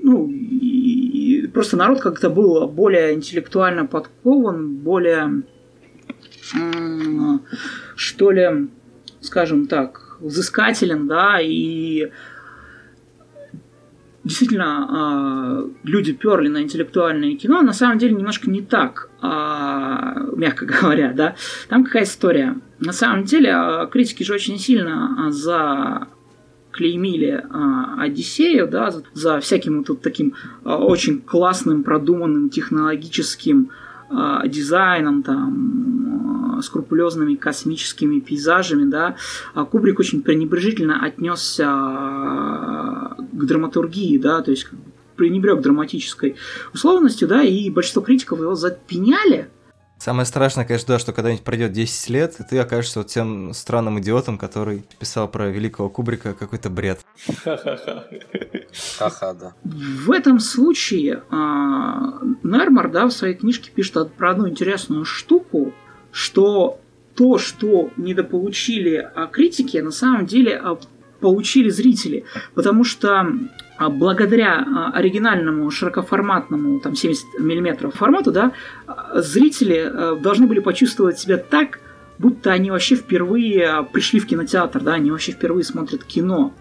ну, 0.03 0.29
и 0.29 1.47
просто 1.55 1.79
народ 1.79 2.03
как-то 2.03 2.29
был 2.29 2.69
более 2.69 3.15
интеллектуально 3.15 3.87
подкован, 3.87 4.77
более, 4.77 5.43
что 7.97 8.31
ли, 8.31 8.69
скажем 9.23 9.69
так, 9.69 10.19
взыскателен, 10.21 11.09
да, 11.09 11.41
и 11.41 12.11
действительно 14.25 15.65
э, 15.65 15.69
люди 15.85 16.13
перли 16.13 16.49
на 16.49 16.63
интеллектуальное 16.63 17.37
кино, 17.37 17.59
а 17.59 17.63
на 17.63 17.73
самом 17.73 17.99
деле 17.99 18.15
немножко 18.15 18.51
не 18.51 18.63
так, 18.63 19.11
э, 19.21 19.27
мягко 20.37 20.67
говоря, 20.81 21.13
да. 21.13 21.35
Там 21.69 21.85
какая 21.85 22.05
история. 22.05 22.57
На 22.81 22.93
самом 22.93 23.25
деле 23.25 23.89
критики 23.91 24.23
же 24.23 24.35
очень 24.35 24.59
сильно 24.59 25.31
за 25.31 26.09
клеймили 26.73 27.29
э, 27.29 28.03
Одиссею, 28.03 28.67
да, 28.67 28.91
за, 28.91 29.05
за 29.15 29.41
всяким 29.41 29.79
вот 29.79 29.87
тут 29.87 30.03
таким 30.03 30.35
э, 30.65 30.71
очень 30.71 31.21
классным, 31.21 31.85
продуманным 31.85 32.49
технологическим 32.49 33.71
э, 34.11 34.49
дизайном, 34.49 35.23
там, 35.23 36.42
скрупулезными 36.63 37.35
космическими 37.35 38.21
пейзажами, 38.21 38.91
да, 38.91 39.17
а 39.55 39.65
Кубрик 39.65 39.99
очень 40.01 40.23
пренебрежительно 40.23 41.05
отнесся 41.05 41.65
э, 41.65 43.23
к 43.33 43.45
драматургии, 43.45 44.19
да, 44.19 44.43
то 44.43 44.51
есть 44.51 44.69
пренебрег 45.17 45.61
драматической 45.61 46.37
условностью, 46.73 47.29
да, 47.29 47.43
и 47.43 47.71
большинство 47.71 48.03
критиков 48.03 48.41
его 48.41 48.55
запеняли, 48.55 49.51
Самое 50.03 50.27
страшное, 50.27 50.65
конечно, 50.65 50.95
да, 50.95 50.99
что 50.99 51.13
когда-нибудь 51.13 51.45
пройдет 51.45 51.71
10 51.71 52.11
лет, 52.11 52.35
и 52.41 52.43
ты 52.43 52.59
окажешься 52.59 52.99
вот 52.99 53.07
тем 53.07 53.55
странным 53.55 54.01
идиотом, 54.01 54.37
который 54.37 54.85
писал 54.99 55.29
про 55.29 55.49
великого 55.49 55.89
Кубрика 55.89 56.35
какой-то 56.35 56.71
бред. 56.71 56.99
Ха-ха, 57.45 59.33
да. 59.35 59.53
В 59.63 60.11
этом 60.11 60.41
случае 60.41 61.23
а, 61.31 62.19
Нермар, 62.43 62.91
да, 62.91 63.07
в 63.07 63.13
своей 63.13 63.37
книжке 63.37 63.71
пишет 63.71 64.13
про 64.15 64.33
одну 64.33 64.49
интересную 64.49 65.05
штуку, 65.05 65.73
что 66.13 66.79
то, 67.15 67.39
что 67.39 67.91
недополучили 67.97 69.09
а, 69.15 69.27
критики, 69.27 69.79
на 69.79 69.91
самом 69.91 70.27
деле 70.27 70.57
а, 70.57 70.79
получили 71.21 71.69
зрители. 71.69 72.25
Потому 72.55 72.85
что 72.85 73.27
а 73.79 73.89
благодаря 73.89 74.93
оригинальному 74.95 75.69
широкоформатному 75.71 76.79
там 76.81 76.95
70 76.95 77.41
мм 77.41 77.91
формату, 77.91 78.31
да, 78.31 78.53
зрители 79.15 79.91
э, 79.91 80.17
должны 80.21 80.47
были 80.47 80.61
почувствовать 80.61 81.19
себя 81.19 81.37
так, 81.37 81.81
будто 82.19 82.53
они 82.53 82.71
вообще 82.71 82.95
впервые 82.95 83.85
пришли 83.93 84.21
в 84.21 84.27
кинотеатр, 84.27 84.81
да, 84.81 84.95
они 84.95 85.11
вообще 85.11 85.33
впервые 85.33 85.65
смотрят 85.65 86.05
кино. 86.05 86.53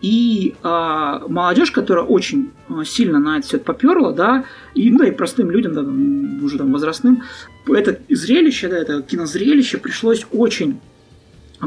И 0.00 0.54
а, 0.62 1.26
молодежь, 1.28 1.70
которая 1.70 2.04
очень 2.04 2.50
сильно 2.84 3.18
на 3.18 3.38
это 3.38 3.46
все 3.46 3.58
поперла, 3.58 4.12
да, 4.12 4.44
и, 4.74 4.90
ну, 4.90 5.02
и 5.02 5.10
простым 5.10 5.50
людям, 5.50 5.72
да, 5.72 5.80
уже 6.44 6.58
там 6.58 6.72
возрастным, 6.72 7.22
это 7.66 8.00
зрелище, 8.10 8.68
да, 8.68 8.78
это 8.78 9.02
кинозрелище 9.02 9.78
пришлось 9.78 10.26
очень 10.30 10.80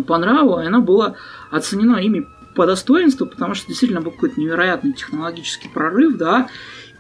по 0.06 0.18
нраву, 0.18 0.60
и 0.60 0.66
оно 0.66 0.82
было 0.82 1.18
оценено 1.50 1.98
ими 1.98 2.28
по 2.56 2.66
достоинству, 2.66 3.26
потому 3.26 3.54
что 3.54 3.68
действительно 3.68 4.02
был 4.02 4.12
какой-то 4.12 4.40
невероятный 4.40 4.94
технологический 4.94 5.70
прорыв, 5.70 6.18
да. 6.18 6.50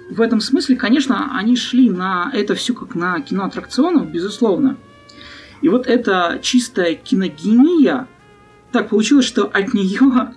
В 0.09 0.21
этом 0.21 0.39
смысле, 0.39 0.77
конечно, 0.77 1.35
они 1.35 1.55
шли 1.55 1.89
на 1.89 2.31
это 2.33 2.55
все 2.55 2.73
как 2.73 2.95
на 2.95 3.19
киноаттракционов, 3.21 4.09
безусловно. 4.09 4.77
И 5.61 5.69
вот 5.69 5.87
эта 5.87 6.39
чистая 6.41 6.95
киногения, 6.95 8.07
так 8.71 8.89
получилось, 8.89 9.25
что 9.25 9.45
от 9.45 9.73
нее 9.73 10.33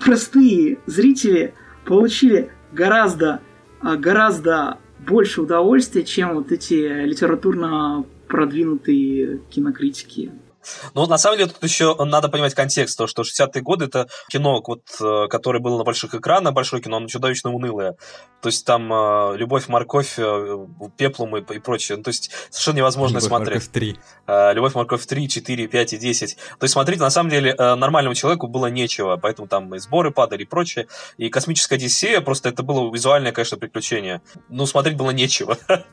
простые 0.00 0.78
зрители 0.86 1.54
получили 1.84 2.50
гораздо, 2.72 3.40
а, 3.80 3.96
гораздо 3.96 4.78
больше 5.06 5.42
удовольствия, 5.42 6.04
чем 6.04 6.34
вот 6.34 6.52
эти 6.52 7.04
литературно 7.04 8.04
продвинутые 8.28 9.40
кинокритики. 9.50 10.32
Ну, 10.94 11.06
на 11.06 11.18
самом 11.18 11.38
деле, 11.38 11.50
тут 11.50 11.62
еще 11.62 11.96
надо 12.04 12.28
понимать 12.28 12.54
контекст, 12.54 12.96
то, 12.98 13.06
что 13.06 13.22
60-е 13.22 13.62
годы 13.62 13.86
это 13.86 14.08
кино, 14.28 14.62
вот, 14.66 14.82
э, 15.00 15.28
которое 15.28 15.60
было 15.60 15.78
на 15.78 15.84
больших 15.84 16.14
экранах, 16.14 16.54
большое 16.54 16.82
кино, 16.82 16.98
оно 16.98 17.08
чудовищно 17.08 17.52
унылое. 17.52 17.96
То 18.42 18.48
есть 18.48 18.64
там 18.64 18.92
э, 18.92 19.36
«Любовь, 19.36 19.68
морковь», 19.68 20.14
э, 20.18 20.66
«Пеплум» 20.96 21.36
и, 21.36 21.54
и 21.54 21.58
прочее. 21.58 21.96
Ну, 21.98 22.04
то 22.04 22.08
есть 22.08 22.30
совершенно 22.50 22.76
невозможно 22.76 23.16
Любовь, 23.16 23.28
смотреть. 23.28 23.54
Морковь 23.54 23.72
3. 23.72 23.98
Э, 24.26 24.52
«Любовь, 24.52 24.74
морковь 24.74 25.06
3», 25.06 25.26
4, 25.26 25.66
5 25.66 25.92
и 25.92 25.96
10. 25.96 26.36
То 26.36 26.64
есть, 26.64 26.72
смотрите, 26.72 27.02
на 27.02 27.10
самом 27.10 27.30
деле, 27.30 27.54
э, 27.56 27.74
нормальному 27.74 28.14
человеку 28.14 28.46
было 28.46 28.66
нечего, 28.66 29.16
поэтому 29.16 29.48
там 29.48 29.74
и 29.74 29.78
сборы 29.78 30.10
падали 30.10 30.42
и 30.42 30.46
прочее. 30.46 30.86
И 31.16 31.28
«Космическая 31.28 31.76
Одиссея» 31.76 32.20
просто 32.20 32.50
это 32.50 32.62
было 32.62 32.92
визуальное, 32.92 33.32
конечно, 33.32 33.56
приключение. 33.56 34.20
Ну, 34.48 34.66
смотреть 34.66 34.96
было 34.96 35.10
нечего. 35.10 35.56
То 35.66 35.84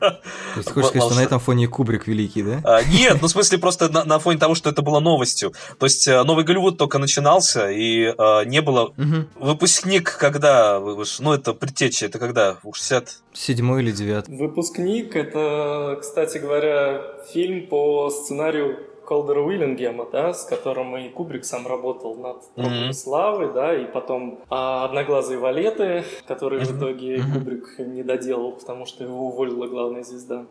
есть, 0.56 0.70
хочешь 0.70 0.90
сказать, 0.90 1.06
что 1.06 1.14
на 1.14 1.24
этом 1.24 1.40
фоне 1.40 1.66
Кубрик 1.66 2.06
великий, 2.06 2.42
да? 2.42 2.60
А, 2.64 2.82
нет, 2.84 3.18
ну, 3.20 3.28
в 3.28 3.30
смысле, 3.30 3.58
просто 3.58 3.88
на 3.88 4.18
фоне 4.18 4.38
того, 4.38 4.54
что 4.54 4.63
это 4.66 4.82
было 4.82 5.00
новостью. 5.00 5.52
То 5.78 5.86
есть 5.86 6.06
э, 6.08 6.22
новый 6.22 6.44
Голливуд 6.44 6.78
только 6.78 6.98
начинался, 6.98 7.70
и 7.70 8.04
э, 8.06 8.44
не 8.46 8.60
было... 8.62 8.84
Угу. 8.84 9.44
Выпускник 9.46 10.16
когда? 10.18 10.80
Ну, 10.80 11.32
это 11.32 11.54
предтеча, 11.54 12.06
это 12.06 12.18
когда? 12.18 12.58
60... 12.62 13.08
Седьмой 13.32 13.82
или 13.82 13.90
девятый? 13.90 14.36
Выпускник— 14.36 15.16
это, 15.16 15.98
кстати 16.00 16.38
говоря, 16.38 17.02
фильм 17.32 17.66
по 17.66 18.10
сценарию 18.10 18.78
Колдера 19.04 19.40
Уиллингема, 19.40 20.08
да, 20.10 20.32
с 20.32 20.44
которым 20.44 20.96
и 20.96 21.08
Кубрик 21.08 21.44
сам 21.44 21.66
работал 21.66 22.16
над 22.16 22.42
mm-hmm. 22.56 22.92
славы, 22.92 23.52
да, 23.52 23.74
и 23.74 23.84
потом 23.84 24.40
а, 24.48 24.84
одноглазые 24.84 25.38
валеты, 25.38 26.04
которые 26.26 26.62
mm-hmm. 26.62 26.72
в 26.72 26.78
итоге 26.78 27.16
mm-hmm. 27.16 27.32
Кубрик 27.32 27.78
не 27.78 28.02
доделал, 28.02 28.52
потому 28.52 28.86
что 28.86 29.04
его 29.04 29.26
уволила 29.26 29.66
главная 29.66 30.02
звезда. 30.02 30.46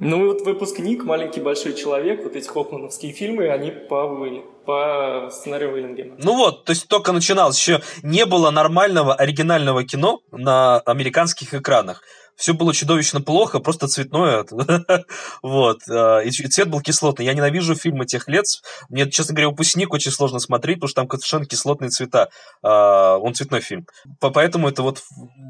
Ну 0.00 0.24
и 0.24 0.28
вот 0.28 0.42
выпускник, 0.42 1.04
маленький 1.04 1.40
большой 1.40 1.74
человек, 1.74 2.22
вот 2.22 2.36
эти 2.36 2.46
хопмановские 2.46 3.12
фильмы, 3.12 3.48
они 3.48 3.70
по, 3.70 4.06
по 4.64 5.28
сценарию 5.30 5.72
Уиллингема. 5.72 6.14
Ну 6.18 6.36
вот, 6.36 6.64
то 6.64 6.70
есть 6.70 6.88
только 6.88 7.12
начиналось, 7.12 7.58
еще 7.58 7.82
не 8.02 8.24
было 8.24 8.50
нормального 8.50 9.14
оригинального 9.14 9.82
кино 9.84 10.20
на 10.30 10.78
американских 10.80 11.54
экранах 11.54 12.02
все 12.38 12.54
было 12.54 12.72
чудовищно 12.72 13.20
плохо, 13.20 13.58
просто 13.58 13.88
цветное. 13.88 14.46
вот. 15.42 15.80
А, 15.90 16.20
и 16.20 16.30
цвет 16.30 16.70
был 16.70 16.80
кислотный. 16.80 17.26
Я 17.26 17.34
ненавижу 17.34 17.74
фильмы 17.74 18.06
тех 18.06 18.28
лет. 18.28 18.44
Мне, 18.88 19.10
честно 19.10 19.34
говоря, 19.34 19.48
«Выпускник» 19.48 19.92
очень 19.92 20.12
сложно 20.12 20.38
смотреть, 20.38 20.76
потому 20.76 20.88
что 20.88 21.02
там 21.02 21.10
совершенно 21.10 21.46
кислотные 21.46 21.90
цвета. 21.90 22.28
А, 22.62 23.16
он 23.16 23.34
цветной 23.34 23.60
фильм. 23.60 23.86
Поэтому 24.20 24.68
это 24.68 24.84
вот 24.84 25.02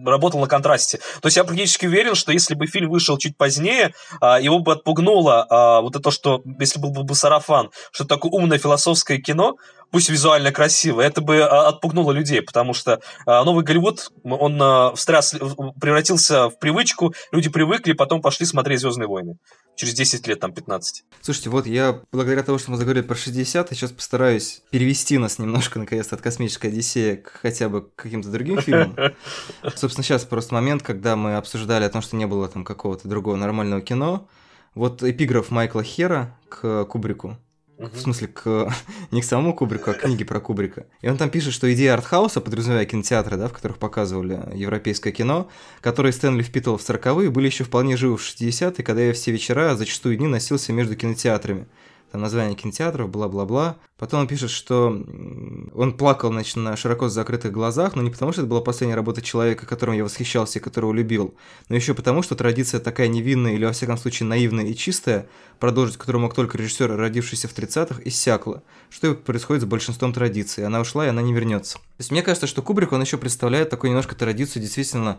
работал 0.07 0.41
на 0.41 0.47
контрасте. 0.47 0.99
То 1.21 1.27
есть 1.27 1.37
я 1.37 1.45
практически 1.45 1.85
уверен, 1.85 2.15
что 2.15 2.33
если 2.33 2.55
бы 2.55 2.67
фильм 2.67 2.89
вышел 2.91 3.19
чуть 3.19 3.37
позднее, 3.37 3.93
а, 4.23 4.41
его 4.41 4.59
бы 4.61 4.73
отпугнуло 4.73 5.47
вот 5.83 5.95
это, 5.95 6.11
что 6.11 6.43
если 6.59 6.81
был 6.81 6.91
бы 6.91 7.15
сарафан, 7.15 7.71
что 7.93 8.05
такое 8.07 8.33
умное 8.33 8.59
философское 8.59 9.19
кино, 9.19 9.57
пусть 9.91 10.09
визуально 10.09 10.53
красиво, 10.53 11.01
это 11.01 11.21
бы 11.21 11.41
а, 11.41 11.69
отпугнуло 11.69 12.13
людей, 12.13 12.43
потому 12.43 12.75
что 12.75 13.01
а, 13.27 13.45
новый 13.45 13.65
Голливуд, 13.65 14.11
он 14.25 14.61
а, 14.61 14.95
встряс, 14.95 15.35
превратился 15.81 16.49
в 16.49 16.59
привычку, 16.59 17.15
люди 17.33 17.49
привыкли, 17.49 17.93
потом 17.93 18.21
пошли 18.21 18.47
смотреть 18.47 18.81
«Звездные 18.81 19.09
войны» 19.09 19.37
через 19.77 19.95
10 19.95 20.27
лет, 20.27 20.41
там, 20.41 20.53
15. 20.53 21.05
Слушайте, 21.21 21.51
вот 21.51 21.67
я, 21.67 22.01
благодаря 22.11 22.43
тому, 22.43 22.59
что 22.59 22.73
мы 22.73 22.77
заговорили 22.77 23.05
про 23.05 23.15
60 23.15 23.69
сейчас 23.71 23.93
постараюсь 23.93 24.63
перевести 24.71 25.19
нас 25.19 25.39
немножко, 25.39 25.79
наконец-то, 25.79 26.17
от 26.17 26.23
«Космической 26.23 26.67
Одиссеи» 26.67 27.17
к 27.17 27.29
хотя 27.43 27.69
бы 27.69 27.83
к 27.83 27.95
каким-то 27.95 28.29
другим 28.31 28.61
фильмам. 28.61 28.97
Собственно, 29.77 30.05
сейчас 30.05 30.25
просто 30.25 30.55
момент, 30.55 30.83
когда 30.83 31.17
мы 31.17 31.37
обсуждали 31.37 31.85
о 31.85 31.91
том, 31.91 32.03
что 32.03 32.17
не 32.17 32.27
было 32.27 32.49
там 32.49 32.65
какого-то 32.65 33.09
другого 33.09 33.37
нормального 33.37 33.81
кино. 33.81 34.29
Вот 34.75 35.03
эпиграф 35.03 35.51
Майкла 35.51 35.83
Хера 35.83 36.37
к 36.49 36.85
Кубрику. 36.87 37.39
Угу. 37.79 37.91
В 37.95 38.01
смысле, 38.01 38.29
к, 38.29 38.75
не 39.13 39.21
к 39.21 39.25
самому 39.25 39.55
Кубрику, 39.55 39.91
а 39.91 39.95
к 39.95 40.01
книге 40.01 40.25
про 40.25 40.41
Кубрика. 40.41 40.87
И 41.01 41.09
он 41.09 41.17
там 41.17 41.31
пишет, 41.31 41.55
что 41.55 41.73
идея 41.73 41.95
артхауса, 41.95 42.41
подразумевая 42.41 42.85
кинотеатры, 42.87 43.37
да, 43.37 43.47
в 43.47 43.53
которых 43.53 43.79
показывали 43.79 44.41
европейское 44.55 45.13
кино, 45.13 45.49
которые 45.81 46.13
Стэнли 46.13 46.43
впитывал 46.43 46.79
в 46.79 46.83
40-е, 46.83 47.31
были 47.31 47.47
еще 47.47 47.63
вполне 47.63 47.97
живы 47.97 48.17
в 48.17 48.21
60-е, 48.21 48.83
когда 48.83 49.03
я 49.03 49.13
все 49.13 49.31
вечера, 49.31 49.71
а 49.71 49.77
зачастую 49.77 50.17
дни 50.17 50.27
носился 50.27 50.73
между 50.73 50.97
кинотеатрами 50.97 51.67
там 52.11 52.21
название 52.21 52.57
кинотеатров, 52.57 53.11
бла-бла-бла. 53.11 53.77
Потом 53.99 54.21
он 54.21 54.29
пишет, 54.29 54.51
что 54.51 54.89
он 54.89 55.97
плакал, 55.97 56.31
значит, 56.31 56.57
на 56.57 56.77
широко 56.77 57.09
закрытых 57.09 57.53
глазах, 57.53 57.97
но 57.97 58.03
не 58.03 58.11
потому, 58.11 58.33
что 58.33 58.43
это 58.43 58.49
была 58.49 58.61
последняя 58.61 58.95
работа 58.95 59.21
человека, 59.21 59.67
которым 59.67 59.95
я 59.97 60.05
восхищался 60.05 60.59
и 60.59 60.63
которого 60.63 60.93
любил, 60.93 61.35
но 61.69 61.77
еще 61.77 61.95
потому, 61.95 62.23
что 62.23 62.35
традиция 62.35 62.81
такая 62.81 63.09
невинная 63.09 63.55
или, 63.55 63.65
во 63.65 63.73
всяком 63.73 63.99
случае, 63.99 64.29
наивная 64.29 64.67
и 64.67 64.75
чистая, 64.75 65.29
продолжить 65.59 65.97
которую 65.97 66.23
мог 66.23 66.35
только 66.35 66.57
режиссер, 66.59 66.97
родившийся 66.97 67.49
в 67.49 67.57
30-х, 67.57 68.01
иссякла. 68.05 68.63
Что 68.91 69.09
и 69.09 69.15
происходит 69.15 69.65
с 69.65 69.67
большинством 69.67 70.13
традиций. 70.13 70.65
Она 70.65 70.81
ушла, 70.81 71.05
и 71.05 71.11
она 71.11 71.21
не 71.21 71.35
вернется. 71.35 71.75
То 71.75 71.81
есть 71.99 72.11
мне 72.11 72.23
кажется, 72.23 72.47
что 72.47 72.63
Кубрик, 72.63 72.93
он 72.93 73.03
еще 73.03 73.19
представляет 73.19 73.71
такую 73.71 73.91
немножко 73.91 74.15
традицию 74.15 74.63
действительно 74.63 75.19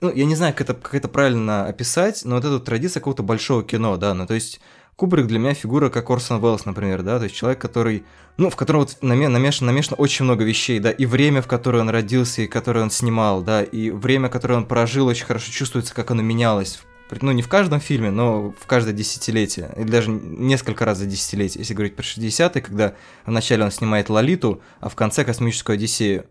ну, 0.00 0.10
я 0.10 0.24
не 0.24 0.34
знаю, 0.34 0.54
как 0.54 0.62
это, 0.62 0.74
как 0.74 0.94
это 0.94 1.08
правильно 1.08 1.66
описать, 1.66 2.24
но 2.24 2.36
вот 2.36 2.44
эту 2.44 2.58
традицию 2.60 3.02
какого-то 3.02 3.22
большого 3.22 3.62
кино, 3.62 3.96
да, 3.96 4.14
ну, 4.14 4.26
то 4.26 4.34
есть 4.34 4.60
Кубрик 5.00 5.28
для 5.28 5.38
меня 5.38 5.54
фигура 5.54 5.88
как 5.88 6.10
Орсон 6.10 6.44
Уэллс, 6.44 6.66
например, 6.66 7.00
да, 7.00 7.16
то 7.16 7.24
есть 7.24 7.34
человек, 7.34 7.58
который, 7.58 8.04
ну, 8.36 8.50
в 8.50 8.56
котором 8.56 8.80
вот 8.80 8.98
намешано, 9.00 9.72
намешано 9.72 9.96
очень 9.96 10.26
много 10.26 10.44
вещей, 10.44 10.78
да, 10.78 10.90
и 10.90 11.06
время, 11.06 11.40
в 11.40 11.46
которое 11.46 11.78
он 11.78 11.88
родился, 11.88 12.42
и 12.42 12.46
которое 12.46 12.82
он 12.82 12.90
снимал, 12.90 13.40
да, 13.40 13.62
и 13.62 13.88
время, 13.88 14.28
которое 14.28 14.56
он 14.56 14.66
прожил, 14.66 15.06
очень 15.06 15.24
хорошо 15.24 15.50
чувствуется, 15.50 15.94
как 15.94 16.10
оно 16.10 16.20
менялось. 16.20 16.82
Ну, 17.22 17.32
не 17.32 17.40
в 17.40 17.48
каждом 17.48 17.80
фильме, 17.80 18.10
но 18.10 18.50
в 18.60 18.66
каждое 18.66 18.92
десятилетие, 18.92 19.72
или 19.78 19.88
даже 19.88 20.10
несколько 20.10 20.84
раз 20.84 20.98
за 20.98 21.06
десятилетие, 21.06 21.60
если 21.62 21.72
говорить 21.72 21.96
про 21.96 22.02
60-е, 22.02 22.60
когда 22.60 22.92
вначале 23.24 23.64
он 23.64 23.70
снимает 23.70 24.10
Лолиту, 24.10 24.60
а 24.80 24.90
в 24.90 24.96
конце 24.96 25.24
Космическую 25.24 25.76
Одиссею. 25.76 26.26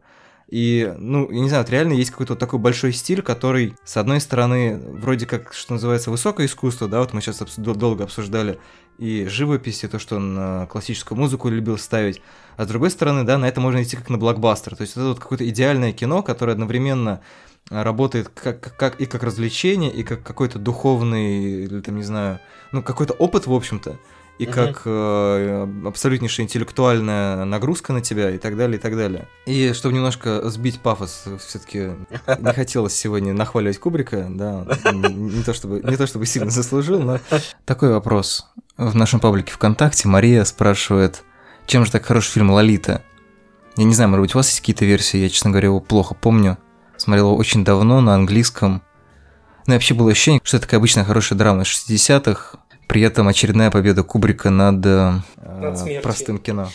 И, 0.50 0.91
ну, 0.97 1.30
я 1.30 1.39
не 1.41 1.47
знаю, 1.47 1.64
вот 1.64 1.72
реально 1.72 1.93
есть 1.93 2.10
какой-то 2.10 2.34
вот 2.34 2.39
такой 2.39 2.58
большой 2.58 2.91
стиль, 2.91 3.22
который, 3.22 3.76
с 3.84 3.97
одной 3.97 4.20
стороны, 4.20 4.80
вроде 4.80 5.28
как, 5.28 5.54
что 5.54 5.74
называется, 5.74 6.10
высокое 6.10 6.47
искусство, 6.47 6.88
да, 6.88 7.00
вот 7.00 7.14
мы 7.14 7.22
сейчас 7.22 7.43
долго 7.58 8.04
обсуждали, 8.04 8.60
и 8.97 9.26
живопись, 9.28 9.84
и 9.84 9.88
то, 9.88 10.00
что 10.00 10.16
он 10.16 10.68
классическую 10.68 11.18
музыку 11.18 11.50
любил 11.50 11.78
ставить, 11.78 12.22
а 12.58 12.66
с 12.66 12.68
другой 12.68 12.89
стороны, 12.89 13.24
да, 13.24 13.38
на 13.38 13.47
это 13.47 13.62
можно 13.62 13.84
идти 13.84 13.95
как 13.95 14.10
на 14.10 14.18
блокбастер, 14.18 14.76
то 14.76 14.82
есть 14.82 14.93
это 14.93 15.10
вот 15.10 15.20
какое-то 15.20 15.47
идеальное 15.47 15.93
кино, 15.93 16.24
которое 16.24 16.54
одновременно 16.54 17.22
работает 17.70 18.30
как, 18.30 18.76
как 18.76 19.00
и 19.00 19.06
как 19.06 19.22
развлечение, 19.22 19.91
и 19.93 20.04
как 20.04 20.24
какой-то 20.24 20.58
духовный, 20.58 21.64
или 21.66 21.80
там, 21.82 21.97
не 21.97 22.04
знаю, 22.04 22.39
ну, 22.72 22.82
какой-то 22.82 23.14
опыт, 23.14 23.45
в 23.45 23.54
общем-то, 23.54 24.00
и 24.40 24.46
угу. 24.46 24.54
как 24.54 24.82
э, 24.86 25.68
абсолютнейшая 25.86 26.46
интеллектуальная 26.46 27.44
нагрузка 27.44 27.92
на 27.92 28.02
тебя 28.02 28.32
и 28.32 28.38
так 28.38 28.56
далее, 28.56 28.78
и 28.78 28.82
так 28.82 28.96
далее. 28.96 29.28
И 29.46 29.74
чтобы 29.74 29.94
немножко 29.94 30.50
сбить 30.50 30.80
пафос, 30.80 31.26
все-таки 31.46 31.92
не 32.40 32.54
хотелось 32.54 32.96
сегодня 32.96 33.34
нахваливать 33.34 33.80
Кубрика, 33.80 34.28
да, 34.30 34.66
не, 34.94 35.44
то 35.44 35.54
чтобы, 35.54 35.82
не 35.82 35.98
то 35.98 36.08
чтобы 36.08 36.26
сильно 36.26 36.50
заслужил, 36.50 37.02
но 37.02 37.20
такой 37.66 37.92
вопрос. 37.92 38.48
В 38.78 38.96
нашем 38.96 39.20
паблике 39.20 39.52
ВКонтакте 39.52 40.08
Мария 40.08 40.46
спрашивает, 40.46 41.24
чем 41.68 41.86
же 41.86 41.92
так 41.92 42.06
хороший 42.06 42.32
фильм 42.32 42.50
«Лолита»? 42.50 43.04
Я 43.76 43.84
не 43.84 43.94
знаю, 43.94 44.10
может 44.10 44.22
быть, 44.22 44.36
у 44.36 44.38
вас 44.38 44.48
есть 44.48 44.62
какие-то 44.62 44.86
версии, 44.86 45.18
я, 45.18 45.30
честно 45.30 45.52
говоря, 45.52 45.68
его 45.68 45.82
плохо 45.82 46.16
помню. 46.16 46.58
Смотрел 46.96 47.28
его 47.28 47.38
очень 47.38 47.66
давно 47.66 48.00
на 48.00 48.16
английском. 48.16 48.82
Ну 49.68 49.74
и 49.74 49.76
вообще 49.76 49.94
было 49.94 50.12
ощущение, 50.12 50.42
что 50.44 50.58
это 50.58 50.66
такая 50.66 50.80
обычная 50.80 51.04
хорошая 51.04 51.38
драма 51.38 51.64
60-х, 51.64 52.58
при 52.90 53.04
этом 53.04 53.28
очередная 53.28 53.70
победа 53.70 54.02
Кубрика 54.02 54.50
над, 54.50 54.84
э, 54.84 55.12
над 55.38 56.02
простым 56.02 56.40
кино. 56.40 56.70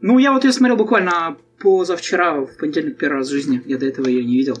Ну, 0.00 0.18
я 0.18 0.32
вот 0.32 0.44
ее 0.44 0.52
смотрел 0.52 0.76
буквально 0.76 1.36
позавчера, 1.60 2.34
в 2.40 2.56
понедельник 2.56 2.98
первый 2.98 3.18
раз 3.18 3.28
в 3.28 3.30
жизни. 3.30 3.62
Я 3.64 3.78
до 3.78 3.86
этого 3.86 4.08
ее 4.08 4.24
не 4.24 4.36
видел. 4.36 4.58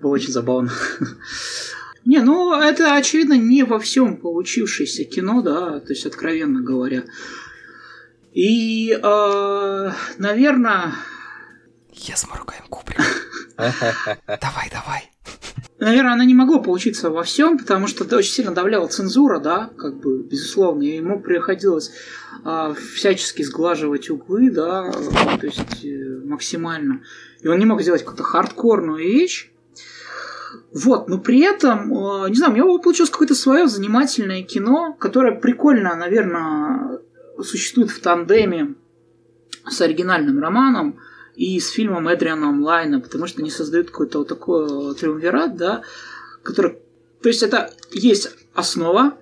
Было 0.00 0.10
очень 0.10 0.32
забавно. 0.32 0.72
Не, 2.04 2.18
ну 2.18 2.58
это 2.58 2.96
очевидно 2.96 3.34
не 3.34 3.62
во 3.62 3.78
всем 3.78 4.16
получившееся 4.16 5.04
кино, 5.04 5.42
да, 5.42 5.80
то 5.80 5.92
есть 5.92 6.06
откровенно 6.06 6.62
говоря. 6.62 7.04
И, 8.32 8.90
э, 8.90 9.90
наверное... 10.16 10.94
Yes, 11.92 12.26
мы 12.30 12.38
ругаем 12.38 12.64
Кубрика. 12.70 13.04
Давай, 14.26 14.70
давай 14.72 15.10
наверное, 15.80 16.12
она 16.12 16.24
не 16.24 16.34
могла 16.34 16.58
получиться 16.58 17.10
во 17.10 17.22
всем, 17.22 17.58
потому 17.58 17.86
что 17.86 18.04
очень 18.16 18.32
сильно 18.32 18.52
давляла 18.52 18.86
цензура, 18.86 19.40
да, 19.40 19.70
как 19.76 19.98
бы, 20.00 20.22
безусловно, 20.22 20.82
и 20.82 20.96
ему 20.96 21.20
приходилось 21.20 21.92
а, 22.44 22.74
всячески 22.74 23.42
сглаживать 23.42 24.10
углы, 24.10 24.50
да, 24.50 24.90
то 24.92 25.46
есть 25.46 25.84
э, 25.84 26.20
максимально. 26.24 27.02
И 27.40 27.48
он 27.48 27.58
не 27.58 27.66
мог 27.66 27.82
сделать 27.82 28.02
какую-то 28.02 28.22
хардкорную 28.22 28.98
вещь. 28.98 29.50
Вот, 30.72 31.08
но 31.08 31.18
при 31.18 31.40
этом, 31.40 31.92
э, 31.92 32.30
не 32.30 32.36
знаю, 32.36 32.52
у 32.52 32.56
него 32.56 32.78
получилось 32.78 33.10
какое-то 33.10 33.34
свое 33.34 33.66
занимательное 33.66 34.42
кино, 34.42 34.94
которое 34.98 35.38
прикольно, 35.38 35.94
наверное, 35.96 37.00
существует 37.42 37.90
в 37.90 38.00
тандеме 38.00 38.74
с 39.68 39.80
оригинальным 39.80 40.40
романом 40.40 40.98
и 41.40 41.58
с 41.58 41.70
фильмом 41.70 42.06
Эдриана 42.06 42.50
Онлайна, 42.50 43.00
потому 43.00 43.26
что 43.26 43.40
они 43.40 43.50
создают 43.50 43.90
какой-то 43.90 44.18
вот 44.18 44.28
такой 44.28 44.94
триумвират, 44.94 45.56
да, 45.56 45.82
который... 46.42 46.76
То 47.22 47.30
есть 47.30 47.42
это 47.42 47.72
есть 47.92 48.28
основа, 48.52 49.14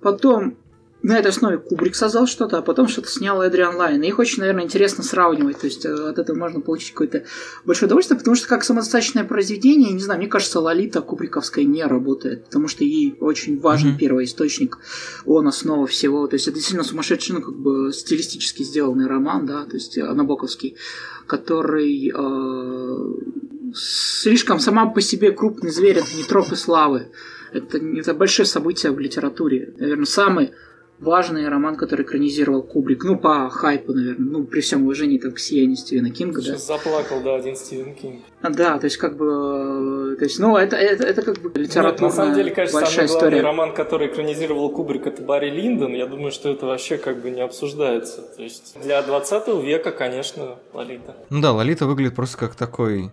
потом 0.00 0.56
на 1.04 1.18
этой 1.18 1.28
основе 1.28 1.58
Кубрик 1.58 1.94
создал 1.94 2.26
что-то, 2.26 2.56
а 2.56 2.62
потом 2.62 2.88
что-то 2.88 3.10
снял 3.10 3.42
Эдриан 3.42 3.76
Лайн. 3.76 4.02
И 4.02 4.08
их 4.08 4.18
очень, 4.18 4.40
наверное, 4.40 4.64
интересно 4.64 5.04
сравнивать. 5.04 5.58
То 5.58 5.66
есть 5.66 5.84
э, 5.84 5.92
от 5.92 6.18
этого 6.18 6.34
можно 6.34 6.62
получить 6.62 6.92
какое-то 6.92 7.24
большое 7.66 7.88
удовольствие, 7.88 8.18
потому 8.18 8.34
что 8.34 8.48
как 8.48 8.64
самодостаточное 8.64 9.24
произведение, 9.24 9.92
не 9.92 10.00
знаю, 10.00 10.18
мне 10.18 10.28
кажется, 10.28 10.60
Лолита 10.60 11.02
Кубриковская 11.02 11.66
не 11.66 11.84
работает, 11.84 12.46
потому 12.46 12.68
что 12.68 12.84
ей 12.84 13.18
очень 13.20 13.60
важен 13.60 13.90
mm-hmm. 13.90 13.98
первоисточник, 13.98 14.78
он 15.26 15.46
основа 15.46 15.86
всего. 15.86 16.26
То 16.26 16.36
есть 16.36 16.48
это 16.48 16.54
действительно 16.54 16.84
сумасшедший, 16.84 17.34
ну, 17.34 17.42
как 17.42 17.54
бы 17.54 17.92
стилистически 17.92 18.62
сделанный 18.62 19.06
роман, 19.06 19.44
да, 19.44 19.66
то 19.66 19.74
есть 19.74 19.98
Набоковский, 19.98 20.78
который 21.26 22.10
э, 22.16 23.74
слишком 23.74 24.58
сама 24.58 24.86
по 24.86 25.02
себе 25.02 25.32
крупный 25.32 25.70
зверь, 25.70 25.98
это 25.98 26.16
не 26.16 26.22
тропы 26.22 26.56
славы. 26.56 27.10
Это, 27.52 27.76
это 27.76 28.14
большое 28.14 28.46
событие 28.46 28.90
в 28.90 28.98
литературе. 28.98 29.74
Наверное, 29.78 30.06
самый 30.06 30.52
важный 31.00 31.48
роман, 31.48 31.76
который 31.76 32.04
экранизировал 32.04 32.62
Кубрик. 32.62 33.04
Ну, 33.04 33.18
по 33.18 33.48
хайпу, 33.50 33.92
наверное. 33.92 34.26
Ну, 34.26 34.44
при 34.44 34.60
всем 34.60 34.84
уважении 34.84 35.18
там, 35.18 35.32
к 35.32 35.38
сиянию 35.38 35.76
Стивена 35.76 36.10
Кинга, 36.10 36.40
Сейчас 36.40 36.66
да. 36.66 36.76
заплакал, 36.76 37.20
да, 37.22 37.36
один 37.36 37.56
Стивен 37.56 37.94
Кинг. 37.94 38.22
А, 38.42 38.50
да, 38.50 38.78
то 38.78 38.84
есть, 38.84 38.96
как 38.96 39.16
бы... 39.16 40.16
То 40.18 40.24
есть, 40.24 40.38
ну, 40.38 40.56
это, 40.56 40.76
это, 40.76 41.04
это 41.04 41.22
как 41.22 41.38
бы 41.40 41.50
литературная 41.54 41.92
Нет, 41.92 42.00
на 42.00 42.10
самом 42.10 42.34
деле, 42.34 42.50
кажется, 42.50 42.80
большая 42.80 43.08
самый 43.08 43.20
главный 43.20 43.40
роман, 43.40 43.74
который 43.74 44.08
экранизировал 44.08 44.70
Кубрик, 44.70 45.06
это 45.06 45.22
Барри 45.22 45.50
Линдон. 45.50 45.92
Я 45.94 46.06
думаю, 46.06 46.30
что 46.30 46.50
это 46.50 46.66
вообще 46.66 46.98
как 46.98 47.20
бы 47.20 47.30
не 47.30 47.40
обсуждается. 47.40 48.22
То 48.22 48.42
есть, 48.42 48.76
для 48.82 49.02
20 49.02 49.48
века, 49.62 49.92
конечно, 49.92 50.56
Лолита. 50.72 51.16
Ну 51.30 51.40
да, 51.40 51.52
Лолита 51.52 51.86
выглядит 51.86 52.14
просто 52.14 52.38
как 52.38 52.54
такой 52.54 53.10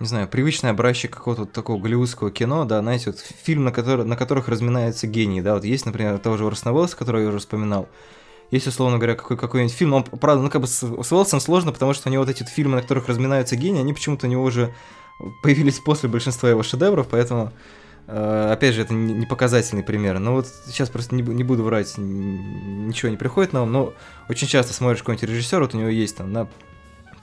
не 0.00 0.06
знаю, 0.06 0.28
привычный 0.28 0.70
образчик 0.70 1.14
какого-то 1.14 1.46
такого 1.46 1.80
голливудского 1.80 2.30
кино, 2.30 2.64
да, 2.64 2.80
знаете, 2.80 3.10
вот 3.10 3.18
фильм, 3.18 3.64
на, 3.64 3.72
который, 3.72 4.04
на 4.04 4.16
которых 4.16 4.48
разминаются 4.48 5.06
гении, 5.06 5.40
да, 5.40 5.54
вот 5.54 5.64
есть, 5.64 5.86
например, 5.86 6.18
того 6.18 6.36
же 6.36 6.46
Орсона 6.46 6.74
Уэллса, 6.74 6.96
который 6.96 7.22
я 7.22 7.28
уже 7.28 7.38
вспоминал, 7.38 7.88
есть, 8.50 8.66
условно 8.66 8.98
говоря, 8.98 9.14
какой, 9.14 9.36
какой-нибудь 9.36 9.74
фильм, 9.74 9.94
он, 9.94 10.04
правда, 10.04 10.42
ну, 10.42 10.50
как 10.50 10.60
бы 10.60 10.66
с, 10.66 10.80
с 10.80 11.12
Уэллсом 11.12 11.40
сложно, 11.40 11.72
потому 11.72 11.94
что 11.94 12.08
у 12.08 12.12
него 12.12 12.24
вот 12.24 12.30
эти 12.30 12.42
вот 12.42 12.50
фильмы, 12.50 12.76
на 12.76 12.82
которых 12.82 13.08
разминаются 13.08 13.56
гении, 13.56 13.80
они 13.80 13.92
почему-то 13.92 14.26
у 14.26 14.30
него 14.30 14.42
уже 14.42 14.74
появились 15.42 15.78
после 15.78 16.08
большинства 16.08 16.50
его 16.50 16.62
шедевров, 16.62 17.06
поэтому, 17.08 17.52
э, 18.08 18.50
опять 18.52 18.74
же, 18.74 18.82
это 18.82 18.94
не 18.94 19.26
показательный 19.26 19.82
пример. 19.82 20.18
Но 20.18 20.34
вот 20.34 20.48
сейчас 20.66 20.90
просто 20.90 21.14
не, 21.14 21.22
не 21.22 21.44
буду 21.44 21.62
врать, 21.62 21.94
ничего 21.96 23.10
не 23.10 23.16
приходит 23.16 23.52
на 23.52 23.62
ум, 23.62 23.72
но 23.72 23.94
очень 24.28 24.48
часто 24.48 24.72
смотришь 24.72 25.00
какой-нибудь 25.00 25.28
режиссер, 25.30 25.60
вот 25.60 25.74
у 25.74 25.78
него 25.78 25.88
есть 25.88 26.16
там 26.16 26.32
на 26.32 26.48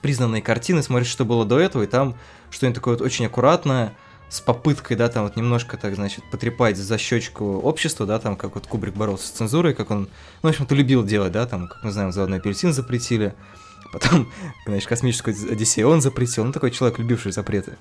признанные 0.02 0.42
картины, 0.42 0.82
смотришь, 0.82 1.08
что 1.08 1.24
было 1.24 1.44
до 1.44 1.58
этого, 1.58 1.84
и 1.84 1.86
там 1.86 2.16
что-нибудь 2.50 2.74
такое 2.74 2.94
вот 2.94 3.02
очень 3.02 3.26
аккуратное, 3.26 3.94
с 4.32 4.40
попыткой, 4.40 4.96
да, 4.96 5.10
там 5.10 5.24
вот 5.24 5.36
немножко 5.36 5.76
так, 5.76 5.94
значит, 5.94 6.24
потрепать 6.30 6.78
за 6.78 6.96
щечку 6.96 7.58
общества, 7.58 8.06
да, 8.06 8.18
там, 8.18 8.34
как 8.34 8.54
вот 8.54 8.66
Кубрик 8.66 8.94
боролся 8.94 9.26
с 9.26 9.30
цензурой, 9.30 9.74
как 9.74 9.90
он, 9.90 10.08
ну, 10.42 10.48
в 10.48 10.52
общем-то, 10.52 10.74
любил 10.74 11.04
делать, 11.04 11.32
да, 11.32 11.46
там, 11.46 11.68
как 11.68 11.84
мы 11.84 11.90
знаем, 11.90 12.12
заводной 12.12 12.38
апельсин 12.38 12.72
запретили, 12.72 13.34
потом, 13.92 14.32
значит, 14.66 14.88
космическую 14.88 15.36
Одиссею 15.52 15.90
он 15.90 16.00
запретил. 16.00 16.44
Ну, 16.44 16.52
такой 16.52 16.70
человек, 16.70 16.98
любивший 16.98 17.32
запреты. 17.32 17.76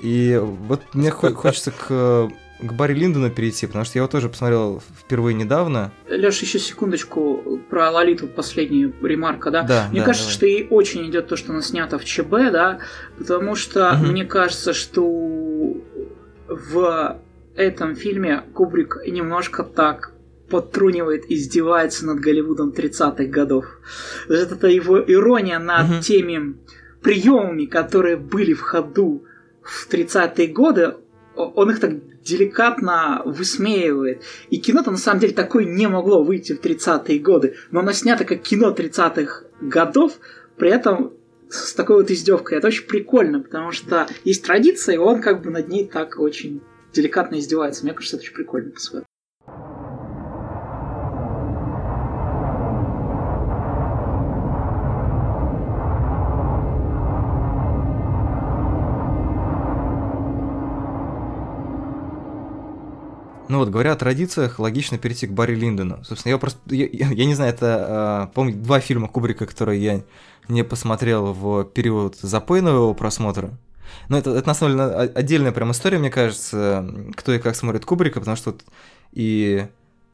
И 0.00 0.40
вот 0.42 0.94
мне 0.94 1.10
хочется 1.10 1.70
к 1.70 2.30
к 2.60 2.72
Барри 2.72 2.94
Линдону 2.94 3.30
перейти, 3.30 3.66
потому 3.66 3.84
что 3.84 3.98
я 3.98 4.02
его 4.02 4.10
тоже 4.10 4.28
посмотрел 4.28 4.82
впервые 4.98 5.34
недавно. 5.34 5.92
Леша, 6.08 6.44
еще 6.46 6.58
секундочку 6.58 7.60
про 7.68 7.90
Лолиту, 7.90 8.26
последняя 8.28 8.92
ремарка, 9.02 9.50
да? 9.50 9.62
Да, 9.62 9.88
Мне 9.90 10.00
да, 10.00 10.06
кажется, 10.06 10.26
давай. 10.26 10.34
что 10.34 10.46
ей 10.46 10.66
очень 10.70 11.08
идет 11.10 11.28
то, 11.28 11.36
что 11.36 11.52
она 11.52 11.60
снята 11.62 11.98
в 11.98 12.04
ЧБ, 12.04 12.30
да, 12.52 12.78
потому 13.18 13.54
что 13.56 13.92
Мгм. 13.94 14.08
мне 14.12 14.24
кажется, 14.24 14.72
что 14.72 15.04
в 16.48 17.20
этом 17.56 17.94
фильме 17.96 18.42
Кубрик 18.54 18.98
немножко 19.06 19.62
так 19.62 20.12
подтрунивает, 20.48 21.24
издевается 21.28 22.06
над 22.06 22.20
Голливудом 22.20 22.70
30-х 22.70 23.24
годов. 23.24 23.64
Это 24.28 24.68
его 24.68 24.98
ирония 25.02 25.58
над 25.58 25.88
Мгм. 25.88 26.00
теми 26.00 26.54
приемами, 27.02 27.66
которые 27.66 28.16
были 28.16 28.52
в 28.52 28.60
ходу 28.60 29.24
в 29.62 29.88
30-е 29.88 30.46
годы, 30.48 30.94
он 31.34 31.70
их 31.70 31.80
так 31.80 31.92
деликатно 32.26 33.22
высмеивает. 33.24 34.22
И 34.50 34.58
кино-то 34.58 34.90
на 34.90 34.96
самом 34.96 35.20
деле 35.20 35.32
такое 35.32 35.64
не 35.64 35.86
могло 35.86 36.22
выйти 36.22 36.52
в 36.52 36.60
30-е 36.60 37.18
годы, 37.20 37.54
но 37.70 37.80
оно 37.80 37.92
снято 37.92 38.24
как 38.24 38.42
кино 38.42 38.74
30-х 38.76 39.44
годов, 39.60 40.18
при 40.56 40.70
этом 40.70 41.12
с 41.48 41.72
такой 41.74 41.96
вот 41.96 42.10
издевкой. 42.10 42.58
Это 42.58 42.66
очень 42.66 42.86
прикольно, 42.86 43.40
потому 43.40 43.70
что 43.70 44.08
есть 44.24 44.44
традиция, 44.44 44.96
и 44.96 44.98
он 44.98 45.20
как 45.20 45.42
бы 45.42 45.50
над 45.50 45.68
ней 45.68 45.86
так 45.86 46.18
очень 46.18 46.60
деликатно 46.92 47.38
издевается. 47.38 47.84
Мне 47.84 47.94
кажется, 47.94 48.16
это 48.16 48.24
очень 48.24 48.34
прикольно 48.34 48.72
по-своему. 48.72 49.06
Ну 63.48 63.58
вот, 63.58 63.68
говоря 63.68 63.92
о 63.92 63.96
традициях, 63.96 64.58
логично 64.58 64.98
перейти 64.98 65.26
к 65.26 65.32
Барри 65.32 65.54
Линдону. 65.54 66.02
Собственно, 66.04 66.32
я 66.32 66.38
просто... 66.38 66.58
Я, 66.74 66.86
я- 66.90 67.24
не 67.24 67.34
знаю, 67.34 67.52
это, 67.52 67.86
а, 67.88 68.26
помню, 68.34 68.54
два 68.54 68.80
фильма 68.80 69.08
Кубрика, 69.08 69.46
которые 69.46 69.82
я 69.82 70.02
не 70.48 70.64
посмотрел 70.64 71.32
в 71.32 71.64
период 71.64 72.16
запойного 72.16 72.92
просмотра. 72.94 73.58
Но 74.08 74.18
это, 74.18 74.30
это 74.30 74.46
на 74.48 74.54
самом 74.54 74.76
деле 74.76 75.12
отдельная 75.14 75.52
прям 75.52 75.70
история, 75.70 75.98
мне 75.98 76.10
кажется, 76.10 76.88
кто 77.16 77.32
и 77.32 77.38
как 77.38 77.54
смотрит 77.56 77.84
Кубрика, 77.84 78.20
потому 78.20 78.36
что 78.36 78.50
вот 78.50 78.64
и 79.12 79.66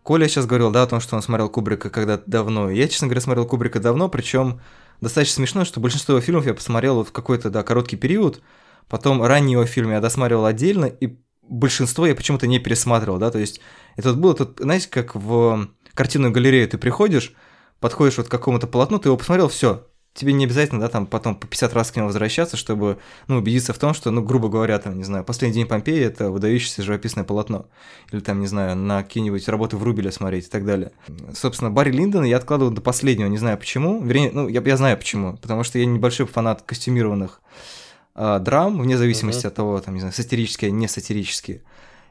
Коля 0.02 0.28
сейчас 0.28 0.46
говорил, 0.46 0.70
да, 0.70 0.82
о 0.82 0.86
том, 0.86 1.00
что 1.00 1.16
он 1.16 1.22
смотрел 1.22 1.48
Кубрика 1.48 1.88
когда-то 1.90 2.24
давно. 2.26 2.70
Я, 2.70 2.88
честно 2.88 3.06
говоря, 3.06 3.20
смотрел 3.20 3.46
Кубрика 3.46 3.80
давно, 3.80 4.08
причем 4.08 4.60
достаточно 5.00 5.36
смешно, 5.36 5.64
что 5.64 5.80
большинство 5.80 6.14
его 6.14 6.20
фильмов 6.22 6.46
я 6.46 6.54
посмотрел 6.54 6.96
вот 6.96 7.08
в 7.08 7.12
какой-то, 7.12 7.50
да, 7.50 7.62
короткий 7.62 7.96
период, 7.96 8.42
потом 8.88 9.22
ранние 9.22 9.52
его 9.52 9.64
фильмы 9.64 9.92
я 9.92 10.00
досматривал 10.00 10.44
отдельно, 10.44 10.86
и 10.86 11.16
большинство 11.52 12.06
я 12.06 12.14
почему-то 12.14 12.46
не 12.46 12.58
пересматривал, 12.58 13.18
да, 13.18 13.30
то 13.30 13.38
есть 13.38 13.60
это 13.96 14.14
было 14.14 14.34
тут, 14.34 14.58
знаете, 14.58 14.88
как 14.88 15.14
в 15.14 15.68
картинную 15.94 16.32
галерею 16.32 16.66
ты 16.66 16.78
приходишь, 16.78 17.34
подходишь 17.78 18.16
вот 18.16 18.28
к 18.28 18.30
какому-то 18.30 18.66
полотну, 18.66 18.98
ты 18.98 19.10
его 19.10 19.18
посмотрел, 19.18 19.48
все, 19.48 19.86
тебе 20.14 20.32
не 20.32 20.46
обязательно, 20.46 20.80
да, 20.80 20.88
там 20.88 21.06
потом 21.06 21.34
по 21.34 21.46
50 21.46 21.74
раз 21.74 21.90
к 21.90 21.96
нему 21.96 22.06
возвращаться, 22.06 22.56
чтобы, 22.56 22.98
ну, 23.28 23.36
убедиться 23.36 23.74
в 23.74 23.78
том, 23.78 23.92
что, 23.92 24.10
ну, 24.10 24.22
грубо 24.22 24.48
говоря, 24.48 24.78
там, 24.78 24.96
не 24.96 25.04
знаю, 25.04 25.24
«Последний 25.24 25.56
день 25.56 25.66
Помпеи»— 25.66 26.00
это 26.02 26.30
выдающееся 26.30 26.82
живописное 26.82 27.24
полотно. 27.24 27.66
Или 28.10 28.20
там, 28.20 28.40
не 28.40 28.46
знаю, 28.46 28.74
на 28.76 29.02
какие-нибудь 29.02 29.46
работы 29.48 29.76
Врубеля 29.76 30.10
смотреть 30.10 30.46
и 30.46 30.50
так 30.50 30.64
далее. 30.64 30.92
Собственно, 31.34 31.70
Барри 31.70 31.92
Линдона 31.92 32.24
я 32.24 32.38
откладывал 32.38 32.72
до 32.72 32.80
последнего, 32.80 33.28
не 33.28 33.38
знаю 33.38 33.58
почему. 33.58 34.02
Вернее, 34.02 34.30
ну, 34.32 34.48
я, 34.48 34.62
я 34.64 34.76
знаю 34.76 34.96
почему. 34.96 35.36
Потому 35.36 35.64
что 35.64 35.78
я 35.78 35.86
небольшой 35.86 36.26
фанат 36.26 36.62
костюмированных 36.62 37.41
а, 38.14 38.38
драм, 38.38 38.80
вне 38.80 38.96
зависимости 38.98 39.40
Мгм. 39.40 39.48
от 39.48 39.54
того, 39.54 39.80
там, 39.80 39.94
не 39.94 40.00
знаю, 40.00 40.12
сатирические, 40.12 40.70
не 40.70 40.88
сатирические. 40.88 41.62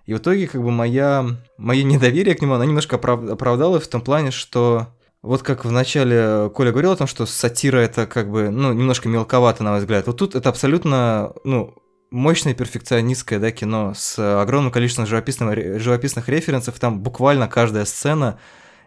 И 0.06 0.14
в 0.14 0.18
итоге, 0.18 0.48
как 0.48 0.62
бы, 0.64 0.72
моя, 0.72 1.26
мое 1.58 1.84
недоверие 1.84 2.36
к 2.36 2.42
нему, 2.42 2.54
оно 2.56 2.64
немножко 2.64 2.96
оправ- 2.98 3.32
оправдалось 3.32 3.84
в 3.84 3.88
том 3.90 4.02
плане, 4.02 4.32
что 4.32 4.88
вот 5.22 5.44
как 5.44 5.64
в 5.66 5.72
начале 5.72 6.50
Коля 6.56 6.72
говорил 6.72 6.92
о 6.92 6.96
том, 6.96 7.06
что 7.08 7.26
сатира 7.28 7.78
это 7.78 8.08
как 8.08 8.32
бы, 8.32 8.50
ну, 8.50 8.74
немножко 8.74 9.08
мелковато, 9.08 9.64
на 9.64 9.72
мой 9.72 9.80
взгляд. 9.80 10.08
Вот 10.08 10.18
тут 10.18 10.36
это 10.36 10.50
абсолютно, 10.50 11.34
ну, 11.44 11.76
мощное 12.10 12.56
перфекционистское, 12.56 13.38
да, 13.40 13.52
кино 13.52 13.94
с 13.96 14.18
огромным 14.42 14.72
количеством 14.72 15.06
живописных, 15.06 15.80
живописных 15.80 16.28
референсов. 16.28 16.80
Там 16.80 17.00
буквально 17.00 17.48
каждая 17.48 17.86
сцена. 17.86 18.40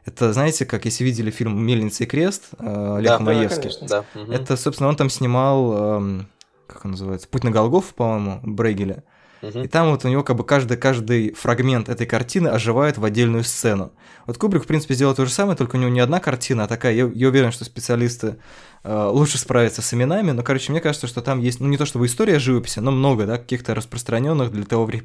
Это, 0.04 0.32
знаете, 0.34 0.66
как 0.66 0.84
если 0.84 1.04
видели 1.04 1.30
фильм 1.30 1.64
«Мельница 1.64 2.02
и 2.04 2.06
крест» 2.06 2.48
э, 2.58 2.94
Олег 2.98 3.10
Да, 3.12 3.18
Маевский. 3.20 3.70
конечно. 3.70 3.86
Да. 3.86 4.04
Это, 4.34 4.56
собственно, 4.56 4.88
он 4.90 4.96
там 4.96 5.08
снимал, 5.08 5.98
эм, 5.98 6.26
как 6.66 6.84
он 6.84 6.92
называется, 6.92 7.28
«Путь 7.28 7.44
на 7.44 7.50
Голгофу», 7.50 7.94
по-моему, 7.94 8.40
Брейгеля. 8.42 9.04
И 9.42 9.68
там 9.68 9.90
вот 9.90 10.04
у 10.04 10.08
него 10.08 10.22
как 10.22 10.36
бы 10.36 10.44
каждый, 10.44 10.76
каждый 10.78 11.34
фрагмент 11.34 11.90
этой 11.90 12.06
картины 12.06 12.48
оживает 12.48 12.96
в 12.96 13.04
отдельную 13.04 13.44
сцену. 13.44 13.92
Вот 14.26 14.38
Кубрик, 14.38 14.64
в 14.64 14.66
принципе, 14.66 14.94
сделал 14.94 15.14
то 15.14 15.26
же 15.26 15.30
самое, 15.30 15.54
только 15.56 15.76
у 15.76 15.78
него 15.78 15.90
не 15.90 16.00
одна 16.00 16.18
картина, 16.18 16.64
а 16.64 16.66
такая, 16.66 16.94
я, 16.94 17.10
я 17.14 17.28
уверен, 17.28 17.52
что 17.52 17.64
специалисты 17.66 18.36
э, 18.84 19.08
лучше 19.12 19.36
справятся 19.36 19.82
с 19.82 19.92
именами, 19.92 20.30
но, 20.30 20.42
короче, 20.42 20.72
мне 20.72 20.80
кажется, 20.80 21.06
что 21.06 21.20
там 21.20 21.40
есть, 21.40 21.60
ну, 21.60 21.68
не 21.68 21.76
то 21.76 21.84
чтобы 21.84 22.06
история 22.06 22.38
живописи, 22.38 22.78
но 22.78 22.90
много, 22.90 23.26
да, 23.26 23.36
каких-то 23.36 23.74
распространенных 23.74 24.50
для 24.50 24.64
того, 24.64 24.86
вре- 24.86 25.04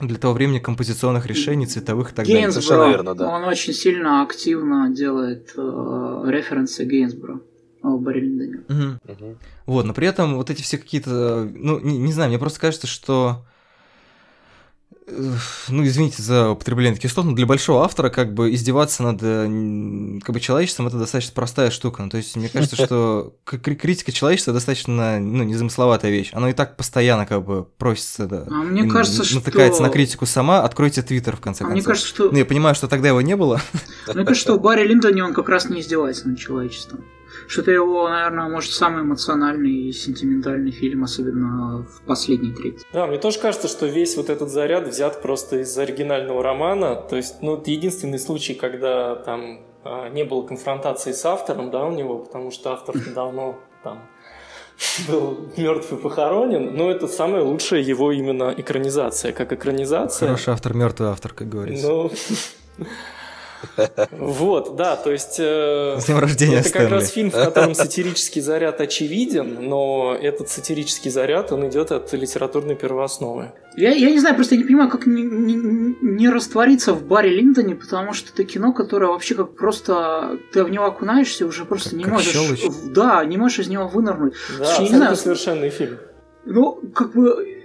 для 0.00 0.18
того 0.18 0.34
времени 0.34 0.58
композиционных 0.58 1.24
решений, 1.24 1.66
цветовых 1.66 2.12
и 2.12 2.14
так 2.14 2.26
далее. 2.26 2.42
Гейнсборо, 2.42 2.62
Совершенно 2.62 2.90
верно, 2.90 3.14
да. 3.14 3.28
он 3.28 3.44
очень 3.44 3.72
сильно 3.72 4.22
активно 4.22 4.90
делает 4.90 5.52
э, 5.56 6.24
референсы 6.26 6.84
Гейнсборо 6.84 7.40
Линдоне. 7.82 8.60
Мгм. 8.68 9.00
Мгм. 9.04 9.38
Вот, 9.66 9.84
но 9.86 9.94
при 9.94 10.06
этом 10.08 10.36
вот 10.36 10.50
эти 10.50 10.62
все 10.62 10.78
какие-то, 10.78 11.48
ну, 11.54 11.78
не, 11.80 11.98
не 11.98 12.12
знаю, 12.12 12.28
мне 12.30 12.38
просто 12.38 12.60
кажется, 12.60 12.86
что, 12.86 13.44
э, 15.06 15.32
ну, 15.68 15.84
извините 15.86 16.22
за 16.22 16.50
употребление 16.50 16.94
таких 16.94 17.10
слов, 17.12 17.26
но 17.26 17.32
для 17.32 17.46
большого 17.46 17.84
автора 17.84 18.10
как 18.10 18.34
бы 18.34 18.52
издеваться 18.54 19.02
над 19.02 19.20
э, 19.22 20.20
как 20.22 20.34
бы 20.34 20.40
человечеством 20.40 20.86
это 20.88 20.98
достаточно 20.98 21.32
простая 21.34 21.70
штука. 21.70 22.02
Ну, 22.02 22.10
то 22.10 22.16
есть 22.16 22.36
мне 22.36 22.48
кажется, 22.48 22.76
что 22.76 23.34
критика 23.44 24.12
человечества 24.12 24.52
достаточно, 24.52 25.18
ну, 25.20 25.44
незамысловатая 25.44 26.10
вещь. 26.10 26.30
Оно 26.32 26.48
и 26.48 26.52
так 26.52 26.76
постоянно 26.76 27.26
как 27.26 27.44
бы 27.44 27.64
просится, 27.64 28.26
да. 28.26 28.44
А 28.50 28.54
мне 28.62 28.88
кажется, 28.88 29.22
натыкается 29.34 29.78
что- 29.78 29.86
на 29.86 29.90
критику 29.90 30.26
сама. 30.26 30.62
Откройте 30.62 31.02
твиттер 31.02 31.36
в 31.36 31.40
конце 31.40 31.64
А 31.64 31.68
концов. 31.68 31.74
мне 31.74 31.82
кажется, 31.82 32.08
что 32.08 32.30
Ну, 32.30 32.38
я 32.38 32.44
понимаю, 32.44 32.74
что 32.74 32.88
тогда 32.88 33.08
его 33.08 33.20
не 33.20 33.36
было. 33.36 33.60
Мне 34.06 34.24
кажется, 34.24 34.34
что 34.34 34.58
Барри 34.58 34.86
Линдоне 34.86 35.24
он 35.24 35.32
как 35.34 35.48
раз 35.48 35.68
не 35.68 35.80
издевается 35.80 36.28
над 36.28 36.38
человечеством. 36.38 37.04
Что 37.48 37.62
это 37.62 37.70
его, 37.70 38.06
наверное, 38.10 38.46
может, 38.48 38.72
самый 38.72 39.04
эмоциональный 39.04 39.88
и 39.88 39.92
сентиментальный 39.92 40.70
фильм, 40.70 41.04
особенно 41.04 41.82
в 41.82 42.02
последней 42.02 42.52
трети. 42.52 42.84
Да, 42.92 43.06
мне 43.06 43.16
тоже 43.16 43.38
кажется, 43.38 43.68
что 43.68 43.86
весь 43.86 44.18
вот 44.18 44.28
этот 44.28 44.50
заряд 44.50 44.86
взят 44.86 45.22
просто 45.22 45.60
из 45.60 45.76
оригинального 45.78 46.42
романа. 46.42 46.94
То 46.94 47.16
есть, 47.16 47.36
ну, 47.40 47.56
это 47.56 47.70
единственный 47.70 48.18
случай, 48.18 48.52
когда 48.52 49.16
там 49.16 49.60
а, 49.82 50.10
не 50.10 50.24
было 50.24 50.46
конфронтации 50.46 51.12
с 51.12 51.24
автором, 51.24 51.70
да, 51.70 51.86
у 51.86 51.92
него, 51.92 52.18
потому 52.18 52.50
что 52.50 52.72
автор 52.72 52.94
давно 53.14 53.58
там 53.82 54.06
был 55.08 55.48
мертв 55.56 55.90
и 55.92 55.96
похоронен, 55.96 56.76
но 56.76 56.90
это 56.90 57.08
самая 57.08 57.42
лучшая 57.42 57.80
его 57.80 58.12
именно 58.12 58.54
экранизация, 58.56 59.32
как 59.32 59.54
экранизация. 59.54 60.26
Хороший 60.26 60.52
автор, 60.52 60.74
мертвый 60.74 61.08
автор, 61.08 61.32
как 61.32 61.48
говорится. 61.48 61.88
Ну, 61.88 62.10
вот, 64.10 64.76
да, 64.76 64.96
то 64.96 65.10
есть... 65.10 65.36
э, 65.38 65.96
С 65.98 66.06
днем 66.06 66.18
рождения, 66.18 66.56
Это 66.60 66.64
как 66.70 66.82
Стэнли. 66.82 66.92
раз 66.94 67.08
фильм, 67.10 67.30
в 67.30 67.34
котором 67.34 67.74
сатирический 67.74 68.40
заряд 68.40 68.80
очевиден, 68.80 69.58
но 69.68 70.16
этот 70.20 70.48
сатирический 70.48 71.10
заряд, 71.10 71.52
он 71.52 71.68
идет 71.68 71.92
от 71.92 72.12
литературной 72.12 72.74
первоосновы. 72.76 73.52
Я, 73.76 73.92
я 73.92 74.10
не 74.10 74.18
знаю, 74.18 74.34
просто 74.34 74.54
я 74.54 74.60
не 74.60 74.66
понимаю, 74.66 74.90
как 74.90 75.06
не, 75.06 75.22
не- 75.22 75.96
не 76.02 76.28
раствориться 76.28 76.92
в 76.92 77.04
Барри 77.06 77.30
Линдоне, 77.30 77.74
потому 77.76 78.12
что 78.12 78.30
это 78.32 78.44
кино, 78.44 78.72
которое 78.72 79.06
вообще 79.06 79.34
как 79.34 79.54
просто... 79.56 80.38
Ты 80.52 80.64
в 80.64 80.68
него 80.70 80.84
окунаешься, 80.86 81.46
уже 81.46 81.64
просто 81.64 81.90
Как- 81.90 81.98
не 81.98 82.04
как 82.04 82.12
можешь... 82.14 82.32
щелочь. 82.32 82.64
Да, 82.86 83.24
не 83.24 83.36
можешь 83.36 83.60
из 83.60 83.68
него 83.68 83.86
вынырнуть. 83.88 84.34
Да, 84.58 84.64
Слушай, 84.64 84.90
не 84.90 84.96
знаю. 84.96 85.16
совершенный 85.16 85.70
фильм. 85.70 85.98
Ну, 86.44 86.80
как 86.94 87.12
бы... 87.14 87.57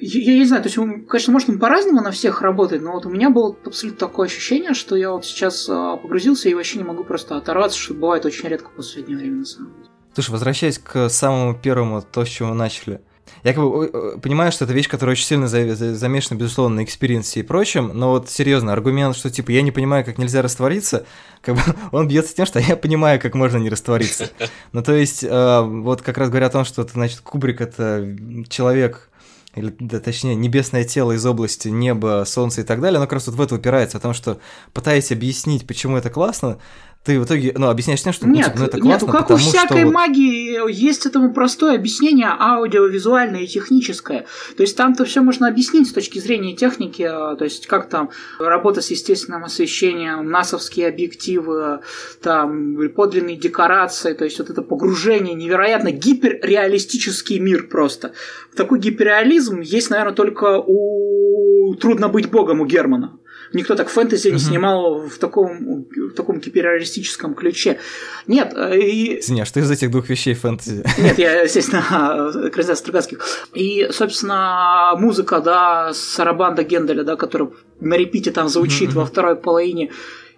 Я, 0.00 0.32
я 0.32 0.38
не 0.38 0.44
знаю, 0.46 0.62
то 0.62 0.68
есть, 0.68 0.78
он, 0.78 1.04
конечно, 1.04 1.32
может, 1.32 1.48
он 1.48 1.58
по-разному 1.58 2.00
на 2.00 2.10
всех 2.10 2.42
работает, 2.42 2.82
но 2.82 2.92
вот 2.92 3.06
у 3.06 3.10
меня 3.10 3.30
было 3.30 3.54
абсолютно 3.64 3.98
такое 4.06 4.28
ощущение, 4.28 4.74
что 4.74 4.96
я 4.96 5.10
вот 5.12 5.24
сейчас 5.24 5.68
а, 5.68 5.96
погрузился 5.96 6.48
и 6.48 6.54
вообще 6.54 6.78
не 6.78 6.84
могу 6.84 7.04
просто 7.04 7.36
оторваться, 7.36 7.78
что 7.78 7.94
бывает 7.94 8.24
очень 8.24 8.48
редко 8.48 8.70
в 8.70 8.72
последнее 8.72 9.18
время, 9.18 9.38
на 9.38 9.44
самом 9.44 9.72
деле. 9.74 9.88
Слушай, 10.14 10.30
возвращаясь 10.30 10.78
к 10.78 11.08
самому 11.08 11.54
первому, 11.54 12.02
то, 12.02 12.24
с 12.24 12.28
чего 12.28 12.48
мы 12.48 12.54
начали. 12.54 13.00
Я 13.44 13.54
как 13.54 13.62
бы 13.62 14.18
понимаю, 14.20 14.52
что 14.52 14.64
это 14.64 14.74
вещь, 14.74 14.88
которая 14.88 15.12
очень 15.14 15.24
сильно 15.24 15.48
за- 15.48 15.74
за- 15.74 15.94
замешана, 15.94 16.36
безусловно, 16.38 16.76
на 16.76 16.84
experience 16.84 17.35
е 17.35 17.40
и 17.40 17.42
прочем, 17.42 17.92
но 17.94 18.10
вот 18.10 18.28
серьезно, 18.28 18.72
аргумент, 18.72 19.16
что 19.16 19.30
типа 19.30 19.50
я 19.50 19.62
не 19.62 19.70
понимаю, 19.70 20.04
как 20.04 20.18
нельзя 20.18 20.42
раствориться, 20.42 21.06
как 21.42 21.54
бы 21.56 21.62
он 21.92 22.08
бьется 22.08 22.34
тем, 22.34 22.44
что 22.46 22.58
я 22.58 22.76
понимаю, 22.76 23.20
как 23.20 23.34
можно 23.34 23.58
не 23.58 23.70
раствориться. 23.70 24.30
Ну, 24.72 24.82
то 24.82 24.92
есть, 24.94 25.24
э, 25.24 25.60
вот 25.62 26.02
как 26.02 26.18
раз 26.18 26.28
говоря 26.28 26.46
о 26.46 26.50
том, 26.50 26.64
что, 26.64 26.82
это, 26.82 26.92
значит, 26.92 27.20
Кубрик— 27.20 27.60
это 27.62 28.16
человек, 28.48 29.09
или, 29.54 29.74
да, 29.80 29.98
точнее, 29.98 30.34
небесное 30.34 30.84
тело 30.84 31.12
из 31.12 31.26
области 31.26 31.68
неба, 31.68 32.24
солнца 32.26 32.60
и 32.60 32.64
так 32.64 32.80
далее, 32.80 32.98
оно 32.98 33.06
как 33.06 33.14
раз 33.14 33.26
вот 33.26 33.36
в 33.36 33.40
это 33.40 33.56
упирается, 33.56 33.98
о 33.98 34.00
том, 34.00 34.14
что 34.14 34.38
пытаясь 34.72 35.10
объяснить, 35.10 35.66
почему 35.66 35.96
это 35.96 36.08
классно, 36.08 36.58
ты 37.02 37.18
в 37.18 37.24
итоге, 37.24 37.54
ну, 37.56 37.70
объясняешь 37.70 38.02
тем, 38.02 38.12
что 38.12 38.26
ну, 38.26 38.34
нет, 38.34 38.46
типа, 38.46 38.58
ну, 38.58 38.64
это 38.66 38.78
классно, 38.78 39.06
нет, 39.06 39.12
как 39.12 39.28
потому 39.28 39.38
у 39.38 39.42
всякой 39.42 39.80
что 39.80 39.90
магии 39.90 40.70
есть 40.70 41.06
этому 41.06 41.32
простое 41.32 41.76
объяснение 41.76 42.28
аудиовизуальное 42.28 43.40
и 43.40 43.46
техническое. 43.46 44.26
То 44.56 44.62
есть 44.62 44.76
там-то 44.76 45.06
все 45.06 45.22
можно 45.22 45.48
объяснить 45.48 45.88
с 45.88 45.92
точки 45.94 46.18
зрения 46.18 46.54
техники, 46.54 47.02
а, 47.02 47.36
то 47.36 47.44
есть 47.44 47.66
как 47.68 47.88
там 47.88 48.10
работа 48.38 48.82
с 48.82 48.90
естественным 48.90 49.44
освещением, 49.44 50.30
насовские 50.30 50.88
объективы, 50.88 51.80
там 52.22 52.76
подлинные 52.94 53.36
декорации, 53.36 54.12
то 54.12 54.24
есть 54.24 54.38
вот 54.38 54.50
это 54.50 54.60
погружение, 54.60 55.32
невероятно 55.32 55.92
гиперреалистический 55.92 57.38
мир 57.38 57.68
просто. 57.68 58.12
Такой 58.54 58.78
гиперреализм 58.78 59.60
есть, 59.60 59.88
наверное, 59.88 60.14
только 60.14 60.62
у 60.66 61.74
«Трудно 61.76 62.08
быть 62.08 62.30
богом» 62.30 62.60
у 62.60 62.66
Германа. 62.66 63.19
Никто 63.52 63.74
так 63.74 63.88
фэнтези 63.88 64.28
не 64.28 64.38
снимал 64.38 65.08
в 65.08 65.18
таком, 65.18 65.86
в 65.90 66.14
таком 66.14 66.38
гиперреалистическом 66.38 67.34
ключе. 67.34 67.78
Нет, 68.26 68.52
э, 68.56 68.78
и... 68.78 69.20
Извини, 69.20 69.40
а 69.42 69.44
что 69.44 69.60
из 69.60 69.70
этих 69.70 69.90
двух 69.90 70.08
вещей 70.08 70.34
фэнтези? 70.34 70.84
Нет, 70.98 71.18
я, 71.18 71.42
естественно, 71.42 72.50
Крызя 72.52 72.76
Стругацких. 72.76 73.18
И, 73.54 73.88
собственно, 73.90 74.92
музыка, 74.96 75.40
да, 75.40 75.92
Сарабанда 75.92 76.62
Генделя, 76.62 77.02
да, 77.02 77.16
которая 77.16 77.50
на 77.80 77.94
репите 77.94 78.30
там 78.30 78.48
звучит 78.48 78.92
во 78.92 79.04
второй 79.04 79.36
половине, 79.36 79.90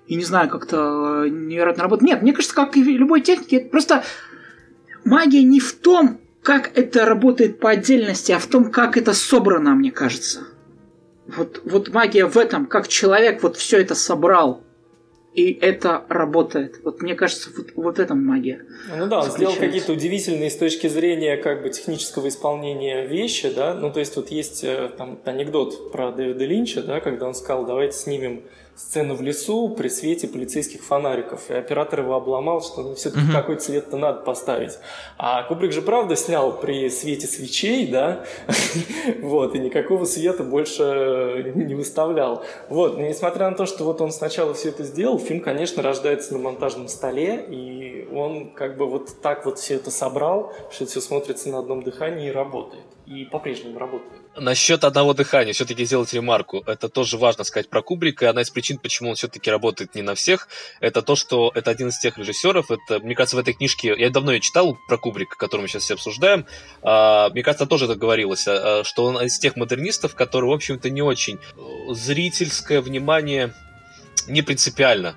и 0.06 0.14
не 0.14 0.24
знаю, 0.24 0.48
как-то 0.48 1.26
невероятно 1.28 1.84
работает. 1.84 2.10
Нет, 2.10 2.22
мне 2.22 2.32
кажется, 2.32 2.54
как 2.54 2.76
и 2.76 2.82
любой 2.82 3.20
технике, 3.20 3.56
это 3.56 3.68
просто 3.68 4.04
магия 5.04 5.42
не 5.42 5.60
в 5.60 5.72
том, 5.74 6.18
как 6.42 6.76
это 6.76 7.04
работает 7.04 7.60
по 7.60 7.70
отдельности, 7.70 8.32
а 8.32 8.38
в 8.38 8.46
том, 8.46 8.70
как 8.70 8.96
это 8.96 9.14
собрано, 9.14 9.74
мне 9.74 9.90
кажется. 9.90 10.44
Вот, 11.26 11.62
вот 11.64 11.88
магия 11.88 12.26
в 12.26 12.36
этом, 12.36 12.66
как 12.66 12.88
человек 12.88 13.42
вот 13.42 13.56
все 13.56 13.80
это 13.80 13.94
собрал. 13.94 14.62
И 15.34 15.50
это 15.52 16.04
работает. 16.10 16.80
Вот 16.84 17.00
мне 17.00 17.14
кажется, 17.14 17.48
вот, 17.56 17.68
вот 17.74 17.98
этом 17.98 18.22
магия. 18.22 18.66
Ну 18.94 19.06
да, 19.06 19.20
он 19.20 19.30
сделал 19.30 19.54
какие-то 19.54 19.92
удивительные 19.92 20.50
с 20.50 20.56
точки 20.56 20.88
зрения 20.88 21.38
как 21.38 21.62
бы 21.62 21.70
технического 21.70 22.28
исполнения 22.28 23.06
вещи, 23.06 23.50
да. 23.50 23.72
Ну 23.72 23.90
то 23.90 24.00
есть 24.00 24.14
вот 24.16 24.30
есть 24.30 24.62
э, 24.62 24.90
там 24.98 25.18
анекдот 25.24 25.90
про 25.90 26.12
Дэвида 26.12 26.44
Линча, 26.44 26.82
да, 26.82 27.00
когда 27.00 27.26
он 27.26 27.34
сказал, 27.34 27.64
давайте 27.64 27.96
снимем 27.96 28.42
сцену 28.74 29.14
в 29.14 29.22
лесу 29.22 29.68
при 29.68 29.88
свете 29.88 30.28
полицейских 30.28 30.82
фонариков. 30.82 31.50
И 31.50 31.54
оператор 31.54 32.00
его 32.00 32.14
обломал, 32.14 32.62
что 32.62 32.82
ну, 32.82 32.94
все-таки 32.94 33.24
угу. 33.24 33.32
какой 33.32 33.56
цвет-то 33.56 33.96
надо 33.96 34.20
поставить. 34.20 34.78
А 35.18 35.42
Кубрик 35.44 35.72
же 35.72 35.82
правда 35.82 36.16
снял 36.16 36.58
при 36.58 36.88
свете 36.88 37.26
свечей, 37.26 37.86
да, 37.86 38.24
вот, 39.20 39.54
и 39.54 39.58
никакого 39.58 40.04
света 40.04 40.42
больше 40.42 41.52
не 41.54 41.74
выставлял. 41.74 42.44
Вот, 42.68 42.96
но 42.96 43.06
несмотря 43.06 43.50
на 43.50 43.56
то, 43.56 43.66
что 43.66 43.84
вот 43.84 44.00
он 44.00 44.10
сначала 44.10 44.54
все 44.54 44.70
это 44.70 44.84
сделал, 44.84 45.18
фильм, 45.18 45.40
конечно, 45.40 45.82
рождается 45.82 46.32
на 46.32 46.38
монтажном 46.38 46.88
столе, 46.88 47.44
и 47.48 48.08
он 48.12 48.50
как 48.50 48.76
бы 48.76 48.86
вот 48.86 49.20
так 49.20 49.44
вот 49.44 49.58
все 49.58 49.74
это 49.74 49.90
собрал, 49.90 50.52
что 50.70 50.86
все 50.86 51.00
смотрится 51.00 51.48
на 51.50 51.58
одном 51.58 51.82
дыхании 51.82 52.28
и 52.28 52.32
работает. 52.32 52.84
И 53.06 53.24
по-прежнему 53.24 53.78
работает. 53.78 54.22
Насчет 54.36 54.84
одного 54.84 55.12
дыхания, 55.12 55.52
все-таки 55.52 55.84
сделать 55.84 56.12
ремарку. 56.12 56.62
Это 56.66 56.88
тоже 56.88 57.18
важно 57.18 57.42
сказать 57.44 57.68
про 57.68 57.82
Кубрика. 57.82 58.30
Одна 58.30 58.42
из 58.42 58.50
причин, 58.50 58.78
почему 58.78 59.10
он 59.10 59.16
все-таки 59.16 59.50
работает 59.50 59.94
не 59.94 60.02
на 60.02 60.14
всех, 60.14 60.48
это 60.80 61.02
то, 61.02 61.16
что 61.16 61.50
это 61.54 61.70
один 61.70 61.88
из 61.88 61.98
тех 61.98 62.16
режиссеров. 62.16 62.70
Это, 62.70 63.00
мне 63.00 63.14
кажется, 63.14 63.36
в 63.36 63.40
этой 63.40 63.54
книжке, 63.54 63.94
я 63.98 64.08
давно 64.10 64.32
ее 64.32 64.40
читал 64.40 64.78
про 64.88 64.98
Кубрика, 64.98 65.36
которую 65.36 65.64
мы 65.64 65.68
сейчас 65.68 65.82
все 65.82 65.94
обсуждаем. 65.94 66.46
А, 66.82 67.28
мне 67.30 67.42
кажется, 67.42 67.66
тоже 67.66 67.86
это 67.86 67.96
говорилось, 67.96 68.46
а, 68.46 68.82
что 68.84 69.04
он 69.04 69.20
из 69.20 69.38
тех 69.38 69.56
модернистов, 69.56 70.14
которые, 70.14 70.50
в 70.50 70.54
общем-то, 70.54 70.88
не 70.88 71.02
очень 71.02 71.38
э, 71.38 71.94
зрительское 71.94 72.80
внимание 72.80 73.52
не 74.28 74.42
принципиально. 74.42 75.16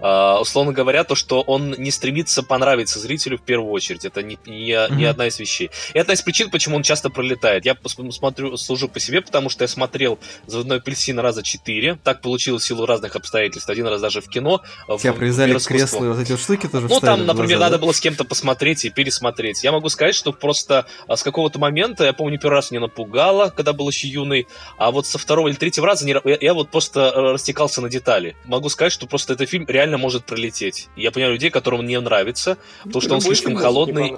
Uh, 0.00 0.40
условно 0.40 0.72
говоря, 0.72 1.04
то, 1.04 1.14
что 1.14 1.42
он 1.42 1.72
не 1.72 1.90
стремится 1.90 2.42
понравиться 2.42 2.98
зрителю 2.98 3.38
в 3.38 3.42
первую 3.42 3.72
очередь. 3.72 4.04
Это 4.04 4.22
не, 4.22 4.38
не, 4.46 4.70
mm-hmm. 4.70 4.94
не 4.94 5.04
одна 5.04 5.26
из 5.26 5.38
вещей. 5.38 5.70
И 5.92 5.98
одна 5.98 6.14
из 6.14 6.22
причин, 6.22 6.50
почему 6.50 6.76
он 6.76 6.82
часто 6.82 7.10
пролетает. 7.10 7.64
Я 7.64 7.76
смотрю, 8.10 8.56
служу 8.56 8.88
по 8.88 9.00
себе, 9.00 9.20
потому 9.20 9.48
что 9.48 9.64
я 9.64 9.68
смотрел 9.68 10.18
«Заводной 10.46 10.76
апельсин» 10.76 11.18
раза 11.18 11.42
четыре. 11.42 11.98
Так 12.04 12.20
получилось 12.20 12.62
в 12.62 12.66
силу 12.66 12.86
разных 12.86 13.16
обстоятельств. 13.16 13.68
Один 13.68 13.86
раз 13.86 14.00
даже 14.00 14.20
в 14.20 14.28
кино. 14.28 14.62
Тебя 15.00 15.12
в, 15.12 15.16
привязали 15.16 15.58
к 15.58 15.64
креслу 15.64 16.04
и 16.04 16.08
вот 16.08 16.18
эти 16.18 16.32
вот 16.32 16.40
штуки 16.40 16.68
тоже 16.68 16.88
Ну, 16.88 17.00
там, 17.00 17.26
например, 17.26 17.58
глаза, 17.58 17.64
надо 17.64 17.78
да? 17.78 17.82
было 17.82 17.92
с 17.92 18.00
кем-то 18.00 18.24
посмотреть 18.24 18.84
и 18.84 18.90
пересмотреть. 18.90 19.64
Я 19.64 19.72
могу 19.72 19.88
сказать, 19.88 20.14
что 20.14 20.32
просто 20.32 20.86
а, 21.06 21.16
с 21.16 21.22
какого-то 21.22 21.58
момента, 21.58 22.04
я 22.04 22.12
помню, 22.12 22.38
первый 22.38 22.56
раз 22.56 22.70
меня 22.70 22.82
напугало, 22.82 23.50
когда 23.50 23.72
был 23.72 23.88
еще 23.88 24.08
юный, 24.08 24.46
а 24.76 24.90
вот 24.90 25.06
со 25.06 25.18
второго 25.18 25.48
или 25.48 25.56
третьего 25.56 25.86
раза 25.86 26.06
не, 26.06 26.12
я, 26.12 26.38
я 26.40 26.54
вот 26.54 26.70
просто 26.70 27.12
э, 27.14 27.32
растекался 27.32 27.80
на 27.80 27.88
детали. 27.88 28.36
Могу 28.44 28.68
сказать, 28.68 28.92
что 28.92 29.06
просто 29.06 29.32
этот 29.32 29.48
фильм 29.48 29.64
реально 29.66 29.87
реально 29.88 29.98
может 29.98 30.24
пролететь. 30.24 30.88
Я 30.96 31.10
понимаю 31.10 31.34
людей, 31.34 31.50
которым 31.50 31.86
не 31.86 31.98
нравится, 31.98 32.58
потому 32.84 33.00
что 33.00 33.14
он 33.14 33.20
слишком 33.20 33.56
холодный. 33.56 34.10
Не 34.10 34.16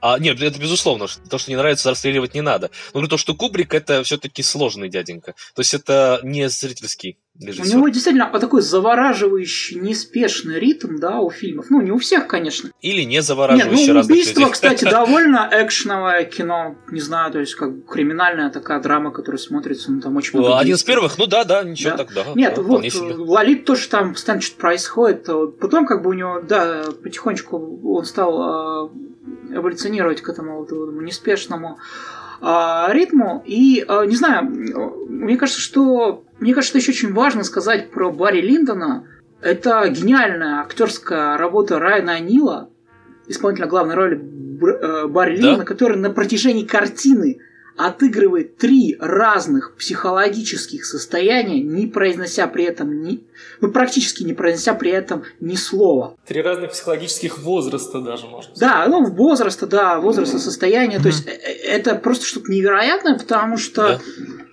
а, 0.00 0.18
нет, 0.18 0.40
это 0.40 0.58
безусловно. 0.58 1.06
То, 1.28 1.38
что 1.38 1.50
не 1.50 1.56
нравится, 1.56 1.90
расстреливать 1.90 2.34
не 2.34 2.40
надо. 2.40 2.70
Но 2.94 3.06
то, 3.06 3.18
что 3.18 3.34
Кубрик 3.34 3.74
это 3.74 4.02
все-таки 4.02 4.42
сложный 4.42 4.88
дяденька. 4.88 5.34
То 5.54 5.60
есть 5.60 5.74
это 5.74 6.20
не 6.22 6.48
зрительский 6.48 7.18
режиссер. 7.40 7.64
У 7.64 7.78
него 7.78 7.88
действительно 7.88 8.26
такой 8.26 8.62
завораживающий, 8.62 9.78
неспешный 9.80 10.58
ритм, 10.58 10.98
да, 10.98 11.20
у 11.20 11.30
фильмов. 11.30 11.66
Ну, 11.70 11.80
не 11.80 11.92
у 11.92 11.98
всех, 11.98 12.26
конечно. 12.26 12.70
Или 12.80 13.02
не 13.02 13.22
завораживающий 13.22 13.86
Нет, 13.86 13.94
ну, 13.94 14.00
убийство, 14.00 14.40
людей. 14.40 14.52
кстати, 14.52 14.84
довольно 14.90 15.48
экшеновое 15.52 16.24
кино. 16.24 16.76
Не 16.90 17.00
знаю, 17.00 17.32
то 17.32 17.38
есть 17.38 17.54
как 17.54 17.86
криминальная 17.86 18.50
такая 18.50 18.80
драма, 18.80 19.10
которая 19.10 19.38
смотрится, 19.38 19.92
ну, 19.92 20.00
там 20.00 20.16
очень 20.16 20.38
много 20.38 20.58
Один 20.58 20.74
из 20.74 20.82
первых, 20.82 21.18
ну 21.18 21.26
да, 21.26 21.44
да, 21.44 21.62
ничего 21.62 21.90
да. 21.90 21.96
так, 21.98 22.14
да. 22.14 22.24
Нет, 22.34 22.54
да, 22.56 22.62
вот, 22.62 22.84
Лолит 22.94 23.64
тоже 23.64 23.88
там 23.88 24.12
постоянно 24.12 24.42
что-то 24.42 24.60
происходит. 24.60 25.28
Потом 25.60 25.86
как 25.86 26.02
бы 26.02 26.10
у 26.10 26.14
него, 26.14 26.40
да, 26.40 26.84
потихонечку 27.02 27.80
он 27.84 28.04
стал 28.04 28.88
э, 28.88 28.88
эволюционировать 29.54 30.20
к 30.20 30.28
этому, 30.28 30.58
вот, 30.58 30.68
этому 30.68 31.00
неспешному 31.00 31.78
э, 32.40 32.84
ритму. 32.88 33.42
И, 33.46 33.84
э, 33.86 34.06
не 34.06 34.16
знаю, 34.16 34.44
мне 35.08 35.36
кажется, 35.36 35.60
что 35.60 36.24
мне 36.40 36.54
кажется, 36.54 36.78
еще 36.78 36.92
очень 36.92 37.12
важно 37.12 37.44
сказать 37.44 37.90
про 37.90 38.10
Барри 38.10 38.40
Линдона. 38.40 39.06
Это 39.40 39.88
гениальная 39.88 40.60
актерская 40.60 41.36
работа 41.36 41.78
Райана 41.78 42.18
Нила, 42.20 42.70
исполнителя 43.28 43.66
главной 43.66 43.94
роли 43.94 44.16
э, 44.16 45.06
Барри 45.06 45.36
да? 45.36 45.42
Линдона, 45.42 45.64
который 45.64 45.96
на 45.96 46.10
протяжении 46.10 46.64
картины 46.64 47.40
отыгрывает 47.78 48.56
три 48.56 48.96
разных 48.98 49.76
психологических 49.76 50.84
состояния, 50.84 51.62
не 51.62 51.86
произнося 51.86 52.48
при 52.48 52.64
этом 52.64 53.02
ни, 53.02 53.22
ну 53.60 53.70
практически 53.70 54.24
не 54.24 54.34
произнося 54.34 54.74
при 54.74 54.90
этом 54.90 55.22
ни 55.38 55.54
слова. 55.54 56.16
Три 56.26 56.42
разных 56.42 56.72
психологических 56.72 57.38
возраста 57.38 58.00
даже 58.00 58.26
можно 58.26 58.54
сказать. 58.54 58.58
Да, 58.60 58.88
ну 58.88 59.04
возраста, 59.06 59.68
да, 59.68 60.00
возраста, 60.00 60.40
состояния. 60.40 60.96
Mm-hmm. 60.96 61.02
То 61.02 61.08
есть 61.08 61.28
э, 61.28 61.30
э, 61.30 61.52
это 61.68 61.94
просто 61.94 62.26
что-то 62.26 62.50
невероятное, 62.50 63.16
потому 63.16 63.56
что 63.56 63.82
да. 63.82 64.00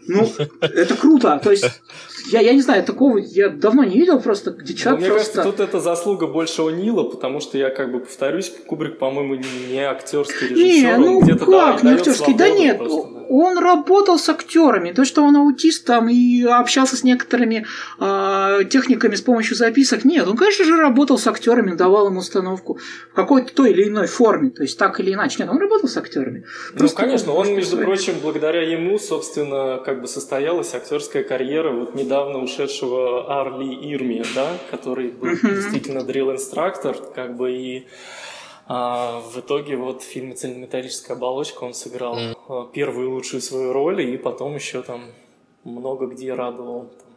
Ну, 0.08 0.30
это 0.62 0.96
круто. 0.96 1.40
То 1.44 1.52
есть, 1.52 1.66
я, 2.32 2.42
я 2.42 2.54
не 2.54 2.62
знаю, 2.62 2.84
такого 2.84 3.18
я 3.18 3.50
давно 3.50 3.84
не 3.84 3.98
видел 3.98 4.20
просто, 4.20 4.52
где 4.52 4.74
ну, 4.74 4.80
человек 4.80 5.02
Мне 5.02 5.10
просто... 5.10 5.34
кажется, 5.34 5.58
тут 5.58 5.68
это 5.68 5.80
заслуга 5.80 6.28
больше 6.28 6.64
у 6.64 6.70
Нила, 6.70 7.04
потому 7.04 7.40
что 7.40 7.58
я 7.58 7.70
как 7.70 7.92
бы 7.92 8.00
повторюсь, 8.00 8.52
Кубрик, 8.68 8.98
по-моему, 8.98 9.36
не 9.36 9.80
актерский 9.80 10.48
режиссер. 10.48 10.98
Не, 10.98 10.98
ну 10.98 11.22
как, 11.22 11.48
да, 11.48 11.80
не 11.82 11.96
актерский? 11.96 12.34
Да 12.34 12.50
нет, 12.50 12.78
просто, 12.78 13.10
да. 13.12 13.26
он 13.30 13.58
работал 13.58 14.18
с 14.18 14.28
актерами. 14.30 14.92
То, 14.92 15.06
что 15.06 15.24
он 15.24 15.36
аутист 15.36 15.86
там 15.86 16.10
и 16.10 16.44
общался 16.44 16.96
с 16.96 17.04
некоторыми 17.04 17.66
э, 18.00 18.60
техниками 18.70 19.16
с 19.16 19.22
помощью 19.22 19.56
записок, 19.56 20.06
нет, 20.06 20.28
он, 20.28 20.38
конечно 20.38 20.66
же, 20.66 20.78
работал 20.78 21.18
с 21.18 21.28
актерами, 21.28 21.76
давал 21.76 22.08
им 22.08 22.18
установку 22.18 22.80
в 23.12 23.16
какой-то 23.16 23.54
той 23.54 23.72
или 23.72 23.88
иной 23.88 24.08
форме, 24.08 24.50
то 24.50 24.64
есть 24.64 24.78
так 24.78 25.00
или 25.00 25.14
иначе. 25.14 25.38
Нет, 25.40 25.50
он 25.50 25.58
работал 25.58 25.90
с 25.90 25.98
актерами. 25.98 26.46
Ну, 26.74 26.90
конечно, 26.90 27.34
он, 27.34 27.54
между 27.56 27.78
прочим, 27.78 28.16
благодаря 28.22 28.62
ему, 28.62 28.98
собственно, 28.98 29.82
как 29.86 29.95
бы 30.02 30.08
состоялась 30.08 30.74
актерская 30.74 31.24
карьера 31.24 31.72
вот 31.72 31.96
недавно 31.96 32.16
недавно 32.16 32.40
ушедшего 32.40 33.40
Арли 33.40 33.74
Ирми, 33.94 34.24
да, 34.34 34.58
который 34.72 35.12
был 35.12 35.30
uh-huh. 35.30 35.56
действительно 35.56 36.04
дрил-инструктор, 36.04 36.96
как 37.14 37.36
бы 37.36 37.52
и 37.52 37.88
а, 38.68 39.20
в 39.20 39.40
итоге 39.40 39.76
вот 39.76 40.02
в 40.02 40.06
фильме 40.06 40.34
«Цельнометаллическая 40.34 41.16
оболочка» 41.16 41.64
он 41.64 41.74
сыграл 41.74 42.18
mm. 42.18 42.72
первую 42.72 43.12
лучшую 43.12 43.42
свою 43.42 43.74
роль, 43.74 44.02
и 44.02 44.18
потом 44.18 44.56
еще 44.56 44.82
там 44.82 45.12
много 45.64 46.08
где 46.08 46.34
радовал. 46.34 46.86
Там, 46.86 47.10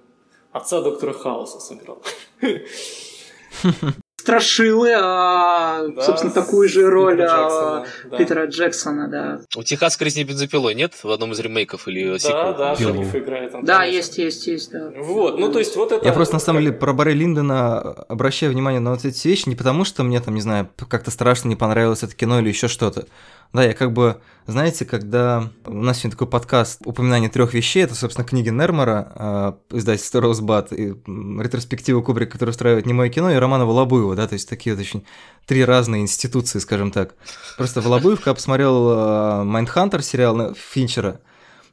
отца 0.53 0.83
доктора 0.83 1.13
Хауса 1.13 1.61
сыграл. 1.61 2.03
Страшилы, 4.29 4.93
а, 4.95 5.89
да, 5.89 6.03
собственно, 6.03 6.31
такую 6.31 6.69
же 6.69 6.91
роль 6.91 7.17
Питера 7.17 7.33
а, 7.33 7.47
Джексона, 7.47 7.87
да. 8.11 8.17
Питера 8.19 8.47
Джексона, 8.47 9.09
да. 9.09 9.41
У 9.57 9.63
Техас 9.63 9.99
резни 10.03 10.23
бензопилой 10.23 10.75
нет 10.75 10.93
в 11.03 11.11
одном 11.11 11.33
из 11.33 11.41
ремейков 11.41 11.89
или 11.89 12.11
да, 12.11 12.19
сиквел? 12.19 12.55
Да, 12.59 12.77
Шериф 12.77 13.15
играет. 13.15 13.55
Да, 13.63 13.85
есть, 13.85 14.19
есть, 14.19 14.47
есть, 14.47 14.71
да. 14.71 14.93
Вот, 14.99 15.39
ну 15.39 15.51
то 15.51 15.59
есть 15.59 15.75
вот 15.77 15.93
это... 15.93 16.05
Я 16.05 16.13
просто 16.13 16.35
на 16.35 16.41
самом 16.41 16.61
деле 16.61 16.75
про 16.75 16.93
Барри 16.93 17.15
Линдона 17.15 17.81
обращаю 17.81 18.53
внимание 18.53 18.81
на 18.81 18.91
вот 18.91 19.03
эти 19.07 19.27
вещи 19.27 19.49
не 19.49 19.57
потому, 19.57 19.85
что 19.85 20.03
мне 20.03 20.21
там, 20.21 20.35
не 20.35 20.43
знаю, 20.43 20.69
как-то 20.91 21.11
страшно 21.11 21.49
не 21.49 21.57
понравилось 21.57 22.03
это 22.03 22.15
кино 22.15 22.41
или 22.41 22.49
еще 22.49 22.69
что-то, 22.69 23.07
Да, 23.55 23.65
я 23.65 23.73
как 23.73 23.95
бы, 23.95 24.21
знаете, 24.47 24.85
когда 24.85 25.51
у 25.65 25.73
нас 25.73 25.99
сегодня 25.99 26.11
такой 26.13 26.27
подкаст 26.27 26.83
«Упоминание 26.85 27.31
трех 27.31 27.55
вещей», 27.55 27.83
это, 27.83 27.95
собственно, 27.95 28.27
книги 28.27 28.51
Нермара, 28.51 29.57
э, 29.71 29.77
издательство 29.79 30.21
«Росбат», 30.21 30.71
и 30.71 30.95
ретроспектива 31.07 32.03
Кубрика, 32.03 32.33
который 32.33 32.51
устраивает 32.51 32.85
«Немое 32.85 33.09
кино», 33.09 33.31
и 33.31 33.37
Романа 33.37 33.65
Волобуева, 33.65 34.15
да, 34.17 34.29
то 34.29 34.35
есть 34.35 34.49
такие 34.51 34.77
вот 34.77 34.83
очень 34.83 35.03
три 35.47 35.65
разные 35.65 36.03
институции, 36.03 36.59
скажем 36.59 36.91
так. 36.91 37.15
Просто 37.57 37.81
Волобуев, 37.81 38.19
когда 38.19 38.35
посмотрел 38.35 39.45
«Майндхантер» 39.45 40.03
сериал 40.03 40.55
Финчера, 40.55 41.21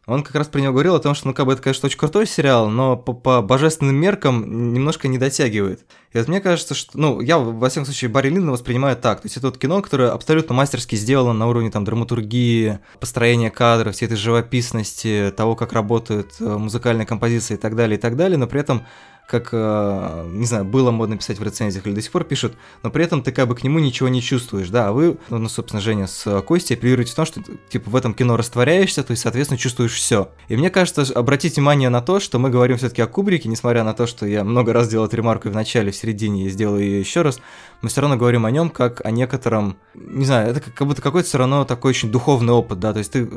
он 0.06 0.24
как 0.24 0.36
раз 0.36 0.48
про 0.48 0.60
него 0.60 0.74
говорил 0.74 0.96
о 0.96 1.00
том, 1.00 1.16
что, 1.16 1.28
ну, 1.28 1.34
как 1.34 1.46
бы 1.46 1.54
это, 1.54 1.62
конечно, 1.62 1.88
очень 1.88 1.98
крутой 1.98 2.28
сериал, 2.28 2.70
но 2.70 2.96
по, 2.96 3.14
по 3.14 3.42
божественным 3.42 3.96
меркам 3.96 4.74
немножко 4.74 5.08
не 5.08 5.18
дотягивает. 5.18 5.86
И 6.12 6.18
вот 6.18 6.28
мне 6.28 6.42
кажется, 6.42 6.76
что, 6.76 6.98
ну, 6.98 7.22
я, 7.22 7.38
во 7.38 7.70
всяком 7.70 7.86
случае, 7.86 8.10
Барри 8.10 8.30
Линдона 8.30 8.52
воспринимаю 8.52 8.96
так. 8.96 9.22
То 9.22 9.26
есть 9.26 9.38
это 9.38 9.48
вот 9.48 9.58
кино, 9.58 9.82
которое 9.82 10.12
абсолютно 10.12 10.54
мастерски 10.54 10.96
сделано 10.96 11.34
на 11.34 11.48
уровне 11.48 11.72
там 11.72 11.84
драматургии, 11.84 12.80
построения 13.00 13.50
кадров, 13.50 13.96
всей 13.96 14.06
этой 14.06 14.18
живописности, 14.18 15.34
того, 15.36 15.56
как 15.56 15.74
работают 15.74 16.36
э, 16.40 16.44
музыкальные 16.46 17.08
композиции 17.08 17.56
и 17.56 17.58
так 17.58 17.76
далее, 17.76 17.98
и 17.98 18.02
так 18.02 18.16
далее, 18.16 18.38
но 18.38 18.48
при 18.48 18.60
этом 18.60 18.86
как, 19.28 19.50
э, 19.52 20.30
не 20.32 20.46
знаю, 20.46 20.66
было 20.66 20.92
модно 20.92 21.18
писать 21.18 21.40
в 21.40 21.44
рецензиях 21.44 21.86
или 21.88 21.94
до 21.94 22.02
сих 22.02 22.12
пор 22.12 22.24
пишут, 22.24 22.54
но 22.84 22.90
при 22.90 23.04
этом 23.04 23.24
ты 23.24 23.32
как 23.32 23.48
бы 23.48 23.56
к 23.56 23.64
нему 23.64 23.80
ничего 23.80 24.08
не 24.08 24.22
чувствуешь, 24.22 24.70
да, 24.70 24.90
а 24.90 24.92
вы, 24.92 25.18
ну, 25.30 25.38
ну 25.40 25.50
собственно, 25.50 25.82
Женя 25.82 26.08
с 26.08 26.42
Костей 26.42 26.76
апеллируете 26.76 27.14
в 27.14 27.16
том, 27.16 27.26
что, 27.26 27.42
типа, 27.70 27.90
в 27.90 27.96
этом 27.96 28.14
кино 28.14 28.38
растворяешься, 28.38 29.04
то 29.04 29.12
есть, 29.12 29.24
соответственно, 29.24 29.58
чувствуешь 29.58 29.94
все. 29.94 30.30
И 30.48 30.56
мне 30.56 30.70
кажется, 30.70 31.04
обратить 31.14 31.56
внимание 31.56 31.90
на 31.90 32.02
то, 32.02 32.20
что 32.20 32.38
мы 32.40 32.50
говорим 32.50 32.78
все 32.78 32.90
таки 32.90 33.02
о 33.02 33.08
Кубрике, 33.08 33.50
несмотря 33.50 33.84
на 33.84 33.94
то, 33.94 34.06
что 34.06 34.26
я 34.26 34.44
много 34.44 34.74
раз 34.74 34.90
делал 34.90 35.08
эту 35.08 35.18
ремарку 35.18 35.50
в 35.50 35.54
начале, 35.54 35.92
в 35.92 35.96
середине, 35.96 36.46
и 36.46 36.50
сделаю 36.50 36.84
ее 36.84 37.00
еще 37.00 37.22
раз, 37.22 37.40
мы 37.86 37.90
все 37.90 38.02
равно 38.02 38.18
говорим 38.18 38.48
о 38.48 38.52
нем 38.52 38.72
как 38.72 39.06
о 39.06 39.12
некотором, 39.12 39.78
не 39.94 40.26
знаю, 40.26 40.50
это 40.50 40.60
как 40.60 40.88
будто 40.88 41.04
какой-то 41.04 41.28
все 41.28 41.38
равно 41.38 41.66
такой 41.66 41.92
очень 41.92 42.12
духовный 42.12 42.52
опыт, 42.52 42.80
да, 42.80 42.94
то 42.94 42.98
есть 42.98 43.12
ты, 43.12 43.28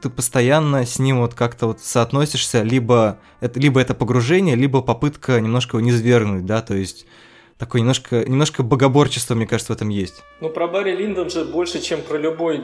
ты 0.00 0.08
постоянно 0.10 0.86
с 0.86 1.00
ним 1.00 1.18
вот 1.18 1.34
как-то 1.34 1.66
вот 1.66 1.80
соотносишься, 1.80 2.62
либо 2.62 3.18
это, 3.40 3.58
либо 3.58 3.80
это 3.80 3.94
погружение, 3.94 4.54
либо 4.54 4.80
попытка 4.80 5.40
немножко 5.40 5.76
его 5.76 5.84
не 5.84 5.90
свергнуть, 5.90 6.46
да, 6.46 6.62
то 6.62 6.76
есть 6.76 7.04
такое 7.58 7.80
немножко, 7.80 8.24
немножко 8.24 8.62
богоборчество, 8.62 9.34
мне 9.34 9.48
кажется, 9.48 9.72
в 9.72 9.76
этом 9.76 9.88
есть. 9.88 10.22
Ну, 10.40 10.50
про 10.50 10.68
Барри 10.68 10.94
Линдон 10.94 11.28
же 11.28 11.44
больше, 11.44 11.82
чем 11.82 12.00
про 12.00 12.16
любой 12.16 12.62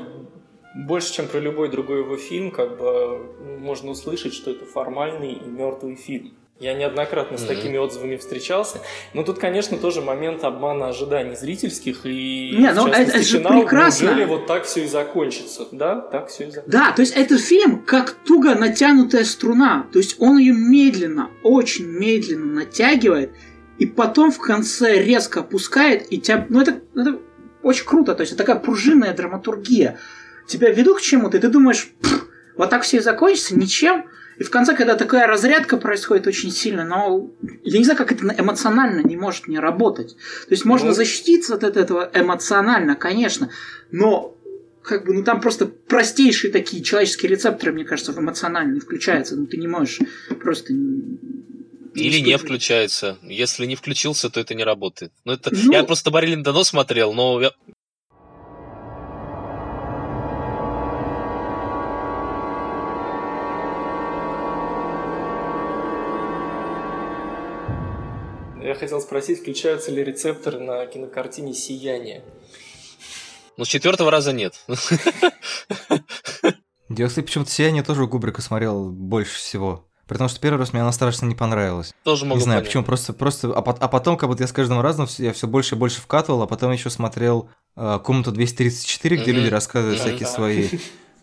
больше, 0.77 1.13
чем 1.13 1.27
про 1.27 1.41
любой 1.41 1.71
другой 1.71 1.99
его 2.05 2.17
фильм, 2.17 2.53
как 2.53 2.79
бы 2.79 3.59
можно 3.59 3.91
услышать, 3.91 4.33
что 4.33 4.53
это 4.53 4.65
формальный 4.65 5.33
и 5.33 5.49
мертвый 5.49 5.97
фильм. 5.97 6.35
Я 6.61 6.75
неоднократно 6.75 7.35
mm-hmm. 7.35 7.45
с 7.45 7.47
такими 7.47 7.77
отзывами 7.77 8.17
встречался. 8.17 8.79
Но 9.15 9.25
тут, 9.25 9.39
конечно, 9.39 9.79
тоже 9.79 10.01
момент 10.01 10.45
обмана 10.45 10.89
ожиданий 10.89 11.35
зрительских 11.35 12.07
и 12.07 12.55
Не, 12.57 12.73
ну 12.73 12.87
это, 12.87 13.01
это 13.01 13.23
же 13.23 13.39
финал, 13.39 13.61
прекрасно. 13.61 14.07
Неужели 14.07 14.25
вот 14.27 14.47
так 14.47 14.65
все 14.65 14.85
и 14.85 14.87
закончится? 14.87 15.67
Да, 15.73 16.01
так 16.01 16.29
все 16.29 16.45
и 16.45 16.51
закончится. 16.51 16.71
Да, 16.71 16.93
то 16.93 17.03
есть 17.03 17.17
этот 17.17 17.41
фильм 17.41 17.83
как 17.83 18.13
туго 18.13 18.55
натянутая 18.55 19.25
струна. 19.25 19.89
То 19.93 19.99
есть 19.99 20.17
он 20.21 20.39
ее 20.39 20.53
медленно, 20.53 21.31
очень 21.43 21.87
медленно 21.87 22.47
натягивает, 22.47 23.33
и 23.79 23.87
потом 23.87 24.31
в 24.31 24.39
конце 24.39 25.03
резко 25.03 25.41
опускает, 25.41 26.13
и 26.13 26.21
тебя... 26.21 26.47
Ну 26.49 26.61
это, 26.61 26.81
это 26.95 27.19
очень 27.65 27.85
круто, 27.85 28.15
то 28.15 28.21
есть 28.21 28.33
это 28.33 28.45
такая 28.45 28.63
пружинная 28.63 29.15
драматургия. 29.15 29.99
Тебя 30.47 30.71
ведут 30.71 30.99
к 30.99 31.01
чему-то, 31.01 31.39
и 31.39 31.41
ты 31.41 31.49
думаешь, 31.49 31.89
вот 32.57 32.71
так 32.71 32.83
все 32.83 32.99
и 32.99 33.01
закончится, 33.01 33.57
ничем. 33.57 34.05
И 34.43 34.45
в 34.45 34.51
конце, 34.51 34.75
когда 34.75 34.97
такая 34.97 35.29
разрядка 35.29 35.77
происходит 35.77 36.27
очень 36.27 36.51
сильно, 36.51 36.85
но 36.85 37.31
я 37.63 37.79
не 37.79 37.85
знаю, 37.85 37.97
как 37.97 38.11
это 38.11 38.27
эмоционально 38.37 39.07
не 39.07 39.17
может 39.17 39.47
не 39.47 39.61
работать. 39.61 40.17
То 40.17 40.51
есть 40.51 40.65
можно 40.65 40.89
ну... 40.89 40.95
защититься 40.95 41.55
от 41.55 41.63
этого 41.63 42.11
эмоционально, 42.13 42.97
конечно, 42.97 43.51
но 43.93 44.37
как 44.83 45.07
бы, 45.07 45.15
ну 45.15 45.23
там 45.23 45.41
просто 45.41 45.67
простейшие 45.67 46.53
такие 46.53 46.83
человеческие 46.83 47.31
рецепторы, 47.31 47.71
мне 47.73 47.85
кажется, 47.85 48.13
эмоционально 48.19 48.81
включаются. 48.81 49.37
Ну 49.37 49.47
ты 49.47 49.59
не 49.59 49.69
можешь 49.69 50.01
просто 50.41 50.73
или 51.95 52.19
не 52.19 52.37
включается. 52.37 53.19
Если 53.23 53.65
не 53.67 53.77
включился, 53.77 54.29
то 54.29 54.41
это 54.41 54.57
не 54.57 54.65
работает. 54.65 55.13
Ну, 55.25 55.35
это... 55.35 55.55
Ну... 55.55 55.71
Я 55.71 55.85
просто 55.85 56.11
Барри 56.11 56.27
Линдоно 56.27 56.65
смотрел, 56.65 57.13
но 57.13 57.41
Я 57.41 57.53
хотел 68.75 69.01
спросить, 69.01 69.41
включаются 69.41 69.91
ли 69.91 70.05
рецепторы 70.05 70.61
на 70.61 70.87
кинокартине 70.87 71.55
«Сияние»? 71.55 72.23
Ну, 73.57 73.65
с 73.65 73.69
четвертого 73.69 74.11
раза 74.11 74.33
нет. 74.33 74.55
Я, 76.89 77.09
кстати, 77.09 77.25
почему-то 77.25 77.51
«Сияние» 77.51 77.83
тоже 77.83 78.05
у 78.05 78.09
Кубрика 78.09 78.43
смотрел 78.43 78.91
больше 78.91 79.37
всего. 79.37 79.87
Потому 80.07 80.29
что 80.29 80.41
первый 80.41 80.59
раз 80.59 80.73
мне 80.73 80.83
она 80.83 80.93
страшно 80.93 81.27
не 81.27 81.35
понравилась. 81.35 81.95
Тоже 82.03 82.27
могу 82.27 82.39
Не 82.39 82.45
знаю, 82.45 82.59
понять. 82.61 82.69
почему, 82.69 82.85
просто, 82.85 83.13
просто, 83.13 83.49
а, 83.49 83.61
а 83.61 83.89
потом, 83.89 84.17
как 84.17 84.29
будто 84.29 84.43
я 84.43 84.47
с 84.47 84.53
каждым 84.53 84.81
разом 84.81 85.07
я 85.19 85.33
все 85.33 85.47
больше 85.47 85.75
и 85.75 85.79
больше 85.79 86.01
вкатывал, 86.01 86.43
а 86.43 86.47
потом 86.47 86.73
еще 86.73 86.91
смотрел 86.91 87.49
э, 87.77 87.99
комнату 88.05 88.33
234, 88.33 89.17
где 89.17 89.31
mm-hmm. 89.31 89.35
люди 89.35 89.49
рассказывают 89.49 90.01
mm-hmm. 90.01 90.05
всякие 90.05 90.27
свои 90.27 90.69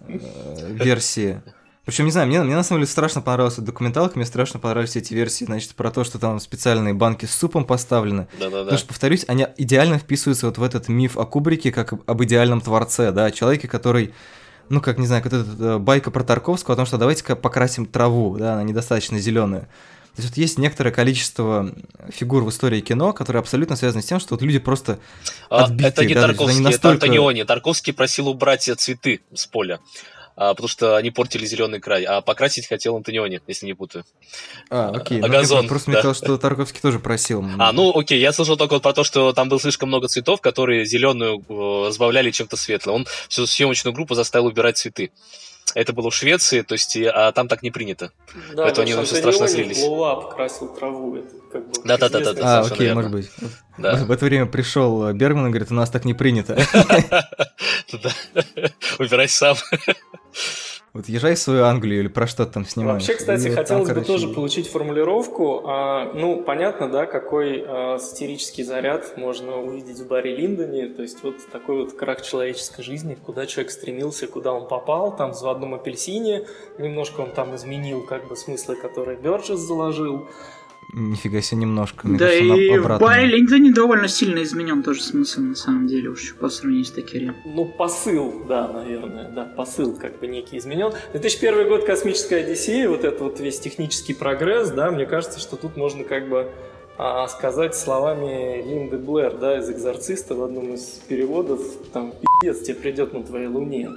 э, 0.07 0.71
версии. 0.71 1.43
Причем, 1.89 2.05
не 2.05 2.11
знаю, 2.11 2.27
мне, 2.27 2.39
мне 2.43 2.55
на 2.55 2.61
самом 2.61 2.81
деле 2.81 2.91
страшно 2.91 3.21
понравилась 3.21 3.55
документалка, 3.55 4.15
мне 4.15 4.25
страшно 4.27 4.59
понравились 4.59 4.95
эти 4.95 5.15
версии, 5.15 5.45
значит, 5.45 5.73
про 5.73 5.89
то, 5.89 6.03
что 6.03 6.19
там 6.19 6.39
специальные 6.39 6.93
банки 6.93 7.25
с 7.25 7.33
супом 7.33 7.65
поставлены. 7.65 8.27
Да-да-да. 8.39 8.59
Потому 8.59 8.77
что, 8.77 8.87
повторюсь, 8.89 9.25
они 9.27 9.47
идеально 9.57 9.97
вписываются 9.97 10.45
вот 10.45 10.59
в 10.59 10.63
этот 10.63 10.87
миф 10.87 11.17
о 11.17 11.25
Кубрике, 11.25 11.71
как 11.71 11.93
об 11.93 12.23
идеальном 12.23 12.61
творце, 12.61 13.11
да, 13.11 13.31
человеке, 13.31 13.67
который 13.67 14.13
ну, 14.69 14.81
как, 14.81 14.99
не 14.99 15.07
знаю, 15.07 15.23
как 15.23 15.33
эта 15.33 15.45
э, 15.59 15.77
байка 15.79 16.11
про 16.11 16.23
Тарковского 16.23 16.75
о 16.75 16.75
том, 16.75 16.85
что 16.85 16.99
давайте-ка 16.99 17.35
покрасим 17.35 17.87
траву, 17.87 18.37
да, 18.37 18.53
она 18.53 18.61
недостаточно 18.61 19.17
зеленая. 19.17 19.61
То 19.61 20.21
есть 20.21 20.29
вот 20.29 20.37
есть 20.37 20.59
некоторое 20.59 20.91
количество 20.91 21.73
фигур 22.09 22.43
в 22.43 22.49
истории 22.49 22.81
кино, 22.81 23.13
которые 23.13 23.39
абсолютно 23.39 23.75
связаны 23.75 24.03
с 24.03 24.05
тем, 24.05 24.19
что 24.19 24.35
вот 24.35 24.43
люди 24.43 24.59
просто 24.59 24.99
отбитые, 25.49 25.87
а, 25.87 25.89
Это 25.89 26.05
не 26.05 26.13
да, 26.13 26.21
Тарковский, 26.27 26.61
настолько... 26.61 26.87
это 26.87 27.05
Антониони. 27.05 27.43
Тарковский 27.45 27.93
просил 27.93 28.27
убрать 28.27 28.69
цветы 28.77 29.21
с 29.33 29.47
поля 29.47 29.79
а, 30.39 30.53
потому 30.53 30.69
что 30.69 30.95
они 30.95 31.11
портили 31.11 31.45
зеленый 31.45 31.81
край, 31.81 32.05
а 32.05 32.21
покрасить 32.21 32.65
хотел 32.65 32.95
Антониони, 32.95 33.41
если 33.45 33.65
не 33.65 33.73
путаю. 33.73 34.05
А, 34.69 34.89
окей. 34.95 35.19
А, 35.19 35.23
ну, 35.23 35.27
газон. 35.27 35.67
Просто 35.67 35.91
да. 35.91 35.97
казалось, 35.97 36.17
что 36.19 36.37
Тарковский 36.37 36.79
тоже 36.79 36.99
просил. 36.99 37.43
А, 37.57 37.73
ну 37.73 37.91
окей, 37.93 38.21
я 38.21 38.31
слышал 38.31 38.55
только 38.55 38.75
вот 38.75 38.81
про 38.81 38.93
то, 38.93 39.03
что 39.03 39.33
там 39.33 39.49
было 39.49 39.59
слишком 39.59 39.89
много 39.89 40.07
цветов, 40.07 40.39
которые 40.39 40.85
зеленую 40.85 41.43
э, 41.49 41.87
разбавляли 41.87 42.31
чем-то 42.31 42.55
светлым. 42.55 42.95
Он 42.95 43.07
всю 43.27 43.45
съемочную 43.45 43.93
группу 43.93 44.15
заставил 44.15 44.45
убирать 44.45 44.77
цветы. 44.77 45.11
Это 45.75 45.93
было 45.93 46.09
в 46.09 46.15
Швеции, 46.15 46.61
то 46.61 46.73
есть, 46.73 46.97
а 46.97 47.31
там 47.31 47.47
так 47.47 47.61
не 47.63 47.71
принято. 47.71 48.11
Да, 48.53 48.63
Поэтому 48.63 48.87
они 48.87 49.05
все 49.05 49.15
страшно 49.15 49.47
злились. 49.47 49.81
Луап 49.83 50.35
красил 50.35 50.67
траву. 50.73 51.15
Это 51.17 51.35
как 51.51 51.67
бы 51.67 51.73
да, 51.85 51.97
да, 51.97 52.09
да, 52.09 52.19
да, 52.19 52.33
да. 52.33 52.59
А, 52.59 52.61
окей, 52.61 52.87
верно. 52.87 52.95
может 52.95 53.11
быть. 53.11 53.31
Да. 53.77 53.95
В 53.95 54.11
это 54.11 54.25
время 54.25 54.45
пришел 54.45 55.11
Бергман 55.13 55.47
и 55.47 55.49
говорит, 55.49 55.71
у 55.71 55.75
нас 55.75 55.89
так 55.89 56.05
не 56.05 56.13
принято. 56.13 56.53
Убирай 58.99 59.27
сам. 59.27 59.55
Вот 60.91 61.07
езжай 61.07 61.35
в 61.35 61.39
свою 61.39 61.65
Англию 61.65 61.99
или 61.99 62.07
про 62.07 62.25
что 62.25 62.47
там 62.47 62.65
снимаешь. 62.65 63.03
Вообще, 63.03 63.13
кстати, 63.13 63.47
и 63.47 63.51
хотелось 63.51 63.67
там, 63.67 63.95
бы 63.95 64.03
короче... 64.03 64.07
тоже 64.07 64.27
получить 64.29 64.67
формулировку. 64.67 65.63
А, 65.67 66.11
ну, 66.15 66.41
понятно, 66.41 66.89
да, 66.89 67.05
какой 67.05 67.63
а, 67.67 67.99
сатирический 67.99 68.63
заряд 68.63 69.15
можно 69.15 69.57
увидеть 69.57 69.99
в 69.99 70.07
Барри 70.07 70.35
Линдоне. 70.35 70.87
То 70.87 71.03
есть 71.03 71.21
вот 71.23 71.35
такой 71.51 71.83
вот 71.83 71.93
крах 71.93 72.23
человеческой 72.23 72.81
жизни, 72.81 73.15
куда 73.23 73.45
человек 73.45 73.71
стремился, 73.71 74.25
куда 74.25 74.51
он 74.51 74.67
попал. 74.67 75.15
Там 75.15 75.33
в 75.33 75.47
одном 75.47 75.75
апельсине 75.75 76.47
немножко 76.79 77.21
он 77.21 77.31
там 77.31 77.55
изменил 77.55 78.03
как 78.03 78.27
бы 78.27 78.35
смыслы, 78.35 78.75
которые 78.75 79.17
Бёрджес 79.17 79.59
заложил. 79.59 80.27
Нифига 80.91 81.39
себе 81.41 81.61
немножко. 81.61 82.07
Мне 82.07 82.17
да 82.17 82.25
кажется, 82.25 82.55
и 82.55 82.77
в 82.79 82.99
Барри 82.99 83.27
Линдоне 83.27 83.71
довольно 83.71 84.07
сильно 84.07 84.41
изменен 84.41 84.81
тоже 84.81 85.03
смысл, 85.03 85.41
на 85.41 85.55
самом 85.55 85.85
деле, 85.85 86.09
уж 86.09 86.35
по 86.35 86.49
сравнению 86.49 86.85
с 86.85 86.91
Такерем. 86.91 87.35
Ну, 87.45 87.65
посыл, 87.65 88.43
да, 88.47 88.67
наверное, 88.67 89.29
да, 89.29 89.45
посыл 89.45 89.95
как 89.95 90.19
бы 90.19 90.25
некий 90.25 90.57
изменен. 90.57 90.91
2001 91.11 91.67
год 91.67 91.85
«Космическая 91.85 92.37
Одиссея», 92.37 92.89
вот 92.89 93.03
это 93.03 93.23
вот 93.23 93.39
весь 93.39 93.59
технический 93.59 94.15
прогресс, 94.15 94.71
да, 94.71 94.89
мне 94.89 95.05
кажется, 95.05 95.39
что 95.39 95.57
тут 95.57 95.77
можно 95.77 96.03
как 96.03 96.27
бы 96.27 96.51
а, 96.97 97.27
сказать 97.27 97.75
словами 97.75 98.63
Линды 98.63 98.97
Блэр, 98.97 99.37
да, 99.37 99.59
из 99.59 99.69
«Экзорциста» 99.69 100.33
в 100.33 100.41
одном 100.43 100.73
из 100.73 100.81
переводов, 101.07 101.61
там, 101.93 102.13
пиздец 102.41 102.65
тебе 102.65 102.75
придет 102.75 103.13
на 103.13 103.23
твоей 103.23 103.47
луне. 103.47 103.91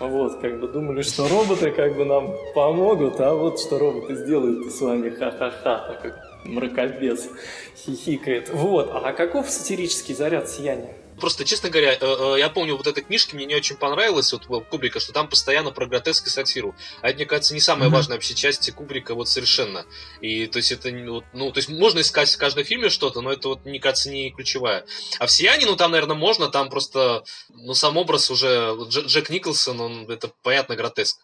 Вот, 0.00 0.40
как 0.40 0.60
бы 0.60 0.68
думали, 0.68 1.02
что 1.02 1.28
роботы 1.28 1.72
как 1.72 1.94
бы 1.96 2.06
нам 2.06 2.32
помогут, 2.54 3.20
а 3.20 3.34
вот 3.34 3.60
что 3.60 3.78
роботы 3.78 4.14
сделают 4.14 4.72
с 4.72 4.80
вами, 4.80 5.10
ха-ха-ха, 5.10 5.98
как 6.02 6.27
мракобес 6.44 7.28
хихикает. 7.76 8.50
Вот, 8.50 8.90
а 8.92 9.12
каков 9.12 9.50
сатирический 9.50 10.14
заряд 10.14 10.48
сияния? 10.48 10.94
Просто, 11.20 11.44
честно 11.44 11.68
говоря, 11.68 11.94
э, 11.94 11.98
э, 12.00 12.38
я 12.38 12.48
помню, 12.48 12.76
вот 12.76 12.86
эта 12.86 13.02
книжка 13.02 13.34
мне 13.34 13.44
не 13.44 13.56
очень 13.56 13.76
понравилась, 13.76 14.32
вот 14.32 14.46
Кубрика, 14.66 15.00
что 15.00 15.12
там 15.12 15.28
постоянно 15.28 15.70
про 15.70 15.86
гротеск 15.86 16.26
и 16.26 16.30
сатиру. 16.30 16.74
А 17.02 17.08
это, 17.08 17.16
мне 17.16 17.26
кажется, 17.26 17.54
не 17.54 17.60
самая 17.60 17.88
mm-hmm. 17.88 17.92
важная 17.92 18.16
вообще 18.16 18.34
часть 18.34 18.70
Кубрика 18.72 19.14
вот 19.14 19.28
совершенно. 19.28 19.84
И, 20.20 20.46
то 20.46 20.58
есть, 20.58 20.70
это, 20.70 20.90
ну, 20.90 21.22
то 21.50 21.58
есть, 21.58 21.68
можно 21.68 22.00
искать 22.00 22.30
в 22.30 22.38
каждом 22.38 22.64
фильме 22.64 22.88
что-то, 22.88 23.20
но 23.20 23.32
это 23.32 23.48
вот, 23.48 23.64
мне 23.64 23.80
кажется, 23.80 24.10
не 24.10 24.30
ключевая. 24.30 24.84
А 25.18 25.26
в 25.26 25.30
«Сиянии», 25.30 25.64
ну, 25.64 25.76
там, 25.76 25.90
наверное, 25.90 26.16
можно, 26.16 26.48
там 26.48 26.70
просто, 26.70 27.24
ну, 27.48 27.74
сам 27.74 27.96
образ 27.96 28.30
уже, 28.30 28.76
Джек 28.88 29.30
Николсон, 29.30 29.80
он, 29.80 30.10
это, 30.10 30.30
понятно, 30.42 30.76
гротеск. 30.76 31.18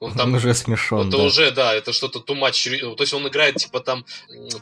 Он 0.00 0.14
там 0.14 0.32
уже 0.32 0.54
смешон. 0.54 1.08
Это 1.08 1.18
да. 1.18 1.24
уже, 1.24 1.50
да, 1.50 1.74
это 1.74 1.92
что-то 1.92 2.20
much. 2.32 2.94
То 2.96 3.02
есть 3.02 3.12
он 3.12 3.28
играет, 3.28 3.56
типа, 3.56 3.80
там, 3.80 4.06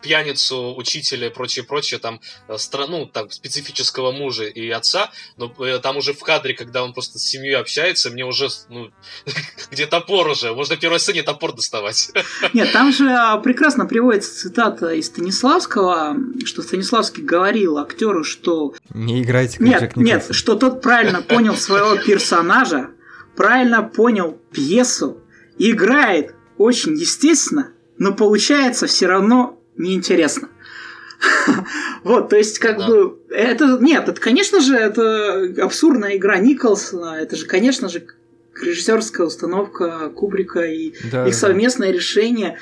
пьяницу, 0.03 0.74
учителя 0.76 1.28
и 1.28 1.30
прочее, 1.30 1.64
прочее, 1.64 2.01
там, 2.01 2.20
э, 2.49 2.59
страну, 2.59 3.07
там, 3.07 3.30
специфического 3.30 4.11
мужа 4.11 4.47
и 4.47 4.68
отца, 4.68 5.12
но 5.36 5.55
э, 5.61 5.78
там 5.78 5.99
уже 5.99 6.12
в 6.12 6.18
кадре, 6.24 6.55
когда 6.55 6.82
он 6.82 6.93
просто 6.93 7.20
с 7.20 7.22
семьей 7.22 7.55
общается, 7.55 8.11
мне 8.11 8.24
уже, 8.24 8.49
ну, 8.68 8.91
где 9.70 9.86
топор 9.86 10.26
уже, 10.26 10.53
можно 10.55 10.74
в 10.74 10.80
первой 10.80 10.99
сцене 10.99 11.22
топор 11.22 11.55
доставать. 11.55 12.11
Нет, 12.53 12.72
там 12.72 12.93
же 12.93 13.09
а, 13.09 13.36
прекрасно 13.39 13.86
приводится 13.86 14.34
цитата 14.34 14.91
из 14.91 15.07
Станиславского, 15.07 16.16
что 16.45 16.62
Станиславский 16.62 17.22
говорил 17.22 17.78
актеру, 17.78 18.24
что... 18.24 18.74
Не 18.93 19.22
играйте, 19.22 19.59
как 19.59 19.66
Нет, 19.68 19.80
Джек 19.82 19.97
нет, 19.97 20.26
что 20.32 20.57
тот 20.57 20.82
правильно 20.82 21.22
понял 21.22 21.55
своего 21.55 21.97
персонажа, 21.97 22.91
правильно 23.36 23.84
понял 23.84 24.36
пьесу, 24.51 25.22
играет 25.59 26.34
очень 26.56 26.94
естественно, 26.94 27.72
но 27.98 28.14
получается 28.14 28.86
все 28.86 29.06
равно 29.06 29.61
неинтересно. 29.76 30.48
Вот, 32.04 32.28
то 32.28 32.36
есть, 32.36 32.61
как 32.61 32.78
бы, 32.78 33.18
это, 33.28 33.78
нет, 33.80 34.09
это, 34.09 34.20
конечно 34.20 34.61
же, 34.61 34.76
это 34.76 35.52
абсурдная 35.62 36.16
игра 36.16 36.38
Николсона, 36.38 37.16
это 37.20 37.34
же, 37.36 37.44
конечно 37.44 37.88
же, 37.88 38.06
режиссерская 38.62 39.26
установка 39.26 40.11
Кубрика 40.11 40.61
и 40.61 40.92
их 41.26 41.34
совместное 41.34 41.90
решение. 41.90 42.59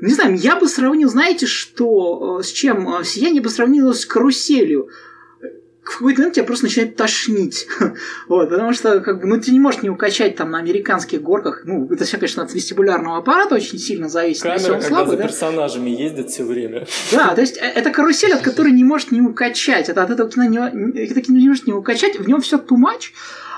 Не 0.00 0.12
знаю, 0.12 0.34
я 0.36 0.56
бы 0.56 0.66
сравнил, 0.68 1.08
знаете, 1.08 1.46
что, 1.46 2.38
э, 2.40 2.42
с 2.42 2.50
чем? 2.50 2.88
Э, 2.88 3.04
Сияние 3.04 3.42
бы 3.42 3.50
сравнило 3.50 3.92
с 3.92 4.06
каруселью 4.06 4.88
в 5.82 5.98
какой-то 5.98 6.20
момент 6.20 6.34
тебя 6.34 6.44
просто 6.44 6.66
начинает 6.66 6.96
тошнить. 6.96 7.66
вот, 8.28 8.50
потому 8.50 8.72
что, 8.72 9.00
как 9.00 9.20
бы, 9.20 9.26
ну, 9.26 9.40
ты 9.40 9.50
не 9.50 9.58
можешь 9.58 9.82
не 9.82 9.90
укачать 9.90 10.36
там 10.36 10.50
на 10.50 10.58
американских 10.58 11.22
горках. 11.22 11.62
Ну, 11.64 11.88
это 11.90 12.04
все, 12.04 12.18
конечно, 12.18 12.42
от 12.42 12.52
вестибулярного 12.52 13.18
аппарата 13.18 13.54
очень 13.54 13.78
сильно 13.78 14.08
зависит. 14.08 14.42
Камера, 14.42 14.58
когда 14.58 14.80
слабый, 14.82 15.10
за 15.10 15.16
да? 15.16 15.22
персонажами 15.22 15.90
ездит 15.90 16.30
все 16.30 16.44
время. 16.44 16.86
Да, 17.12 17.34
то 17.34 17.40
есть 17.40 17.56
э, 17.56 17.60
это 17.60 17.90
карусель, 17.90 18.32
от 18.32 18.42
которой 18.42 18.72
не 18.72 18.84
можешь 18.84 19.10
не 19.10 19.20
укачать. 19.20 19.88
Это 19.88 20.02
от 20.02 20.10
этого 20.10 20.30
кино 20.30 20.44
не, 20.44 21.02
это 21.02 21.20
кино 21.20 21.38
не 21.38 21.48
можешь 21.48 21.66
не 21.66 21.72
укачать, 21.72 22.18
в 22.18 22.28
нем 22.28 22.40
все 22.40 22.58
too 22.58 22.76
much. 22.76 23.12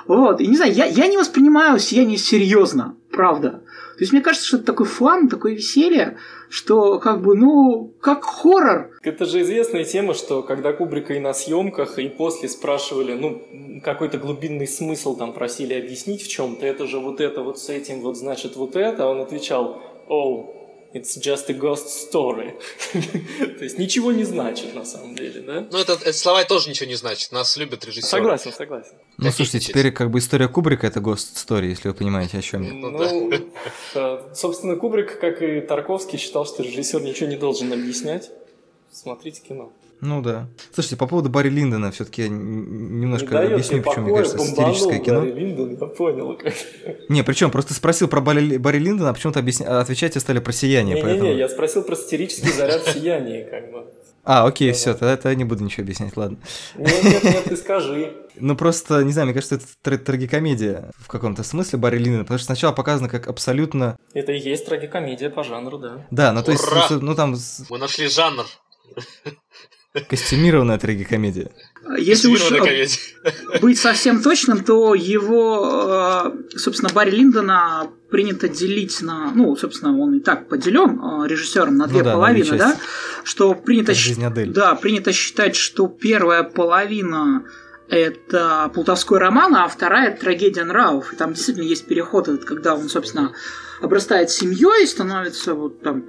Вот, 0.07 0.40
и 0.40 0.46
не 0.46 0.57
знаю, 0.57 0.72
я, 0.72 0.84
я 0.84 1.07
не 1.07 1.16
воспринимаю 1.16 1.78
сияние 1.78 2.18
серьезно, 2.18 2.96
правда. 3.11 3.62
То 3.96 4.05
есть 4.05 4.12
мне 4.12 4.22
кажется, 4.22 4.46
что 4.46 4.57
это 4.57 4.66
такой 4.66 4.86
фан, 4.86 5.28
такое 5.28 5.55
веселье, 5.55 6.16
что 6.48 6.98
как 6.98 7.22
бы, 7.22 7.36
ну, 7.36 7.94
как 8.00 8.24
хоррор. 8.24 8.90
Это 9.03 9.26
же 9.26 9.42
известная 9.42 9.84
тема, 9.84 10.14
что 10.14 10.42
когда 10.42 10.72
Кубрика 10.72 11.14
и 11.14 11.20
на 11.20 11.32
съемках, 11.32 11.98
и 11.98 12.09
после 12.09 12.48
спрашивали, 12.48 13.14
ну, 13.14 13.80
какой-то 13.84 14.18
глубинный 14.18 14.66
смысл 14.66 15.16
там 15.16 15.32
просили 15.32 15.74
объяснить 15.74 16.22
в 16.22 16.28
чем-то, 16.28 16.66
это 16.66 16.86
же 16.86 16.98
вот 16.98 17.20
это 17.20 17.42
вот 17.42 17.59
с 17.59 17.68
этим, 17.68 18.00
вот 18.00 18.16
значит 18.16 18.57
вот 18.57 18.76
это, 18.76 19.07
он 19.07 19.20
отвечал, 19.20 19.80
оу, 20.09 20.61
It's 20.95 21.16
just 21.16 21.49
a 21.49 21.55
ghost 21.55 21.88
story. 21.88 22.55
То 23.59 23.64
есть 23.64 23.78
ничего 23.78 24.12
не 24.12 24.24
значит 24.24 24.74
на 24.74 24.84
самом 24.84 25.14
деле, 25.14 25.40
да? 25.40 25.66
Ну, 25.70 25.78
это, 25.78 25.95
это 25.95 26.12
слова 26.12 26.45
тоже 26.45 26.68
ничего 26.68 26.88
не 26.88 26.97
значит. 26.97 27.32
Нас 27.32 27.57
любят 27.57 27.84
режиссеры. 27.84 28.22
Согласен, 28.22 28.53
согласен. 28.53 28.93
Ну, 29.16 29.30
слушайте, 29.30 29.61
теперь 29.61 29.90
как 29.90 30.11
бы 30.11 30.18
история 30.18 30.49
Кубрика 30.49 30.86
это 30.86 31.01
ghost 31.01 31.34
story, 31.36 31.68
если 31.68 31.88
вы 31.88 31.95
понимаете, 31.95 32.38
о 32.38 32.43
чем 32.43 32.62
я. 32.62 32.72
Ну, 32.74 32.90
ну 32.90 33.32
да. 33.95 34.34
собственно, 34.34 34.76
Кубрик, 34.76 35.18
как 35.18 35.40
и 35.40 35.62
Тарковский, 35.62 36.18
считал, 36.18 36.45
что 36.45 36.62
режиссер 36.62 37.01
ничего 37.01 37.28
не 37.28 37.36
должен 37.36 37.72
объяснять. 37.72 38.30
Смотрите 38.90 39.40
кино. 39.40 39.72
Ну 40.03 40.20
да. 40.20 40.48
Слушайте, 40.74 40.96
по 40.96 41.07
поводу 41.07 41.30
Барри 41.30 41.48
Линдона, 41.48 41.92
все-таки 41.92 42.22
я 42.22 42.28
немножко 42.28 43.38
не 43.38 43.53
объясню, 43.53 43.82
почему, 43.82 44.07
мне 44.07 44.16
кажется, 44.16 44.36
сатирическое 44.36 44.98
кино. 44.98 45.20
Барри 45.20 45.30
Линдон, 45.30 45.78
я 45.80 45.86
понял. 45.86 46.38
Не, 47.09 47.22
причем 47.22 47.53
просто 47.53 47.72
спросил 47.72 48.09
про 48.09 48.20
Барри, 48.20 48.57
Барри 48.57 48.78
Линдона, 48.78 49.11
а 49.11 49.14
почему-то 49.14 49.38
объясня... 49.38 49.78
отвечать 49.78 50.20
стали 50.20 50.40
про 50.40 50.53
сияние. 50.53 50.96
Не-не-не, 50.96 51.03
поэтому... 51.09 51.32
я 51.38 51.48
спросил 51.48 51.84
про 51.84 51.94
сатирический 51.94 52.50
заряд 52.50 52.82
сияния, 52.82 53.44
как 53.48 53.70
бы. 53.70 53.84
А, 54.24 54.44
окей, 54.44 54.70
да. 54.70 54.74
все, 54.74 54.94
тогда, 54.94 55.14
тогда 55.14 55.30
я 55.30 55.36
не 55.36 55.44
буду 55.44 55.62
ничего 55.62 55.84
объяснять, 55.84 56.16
ладно. 56.16 56.38
Нет, 56.76 57.05
нет, 57.05 57.22
нет, 57.22 57.44
ты 57.44 57.57
скажи. 57.57 58.12
Ну 58.34 58.57
просто, 58.57 59.05
не 59.05 59.12
знаю, 59.12 59.26
мне 59.26 59.34
кажется, 59.34 59.61
это 59.84 59.98
трагикомедия 59.98 60.90
в 60.98 61.07
каком-то 61.07 61.44
смысле 61.44 61.78
Барри 61.78 61.98
Линдона, 61.98 62.24
потому 62.24 62.38
что 62.38 62.46
сначала 62.46 62.72
показано 62.72 63.09
как 63.09 63.28
абсолютно... 63.28 63.96
Это 64.14 64.32
и 64.32 64.40
есть 64.40 64.66
трагикомедия 64.66 65.30
по 65.30 65.44
жанру, 65.44 65.78
да. 65.78 66.07
Да, 66.11 66.32
ну 66.32 66.42
то 66.42 66.50
есть, 66.50 66.64
ну, 66.90 67.00
ну 67.00 67.14
там... 67.14 67.36
Мы 67.70 67.78
нашли 67.78 68.09
жанр. 68.09 68.46
Костюмированная 70.09 70.78
трагикомедия. 70.78 71.51
Если 71.99 72.28
уж 72.28 72.40
быть 73.61 73.78
совсем 73.78 74.22
точным, 74.22 74.64
то 74.64 74.95
его, 74.95 76.32
э, 76.55 76.57
собственно, 76.57 76.90
Барри 76.95 77.11
Линдона 77.11 77.90
принято 78.11 78.49
делить 78.49 79.03
на, 79.03 79.32
ну, 79.34 79.55
собственно, 79.55 79.99
он 79.99 80.16
и 80.16 80.20
так 80.20 80.49
поделен 80.49 80.99
э, 80.99 81.28
режиссером 81.28 81.76
на 81.76 81.86
две 81.86 81.99
ну 81.99 82.05
да, 82.05 82.12
половины, 82.14 82.51
на 82.53 82.59
да, 82.59 82.76
что 83.22 83.55
принято, 83.55 83.93
да, 84.47 84.74
принято 84.76 85.12
считать, 85.12 85.57
что 85.57 85.88
первая 85.88 86.43
половина 86.43 87.45
это 87.90 88.70
плутовской 88.72 89.18
роман, 89.18 89.55
а 89.55 89.68
вторая 89.68 90.16
трагедия 90.16 90.64
нравов. 90.64 91.12
И 91.12 91.16
там 91.16 91.34
действительно 91.34 91.64
есть 91.64 91.86
переход, 91.86 92.28
когда 92.47 92.74
он, 92.74 92.88
собственно, 92.88 93.32
обрастает 93.82 94.30
семьей, 94.30 94.86
становится 94.86 95.53
вот 95.53 95.82
там 95.82 96.03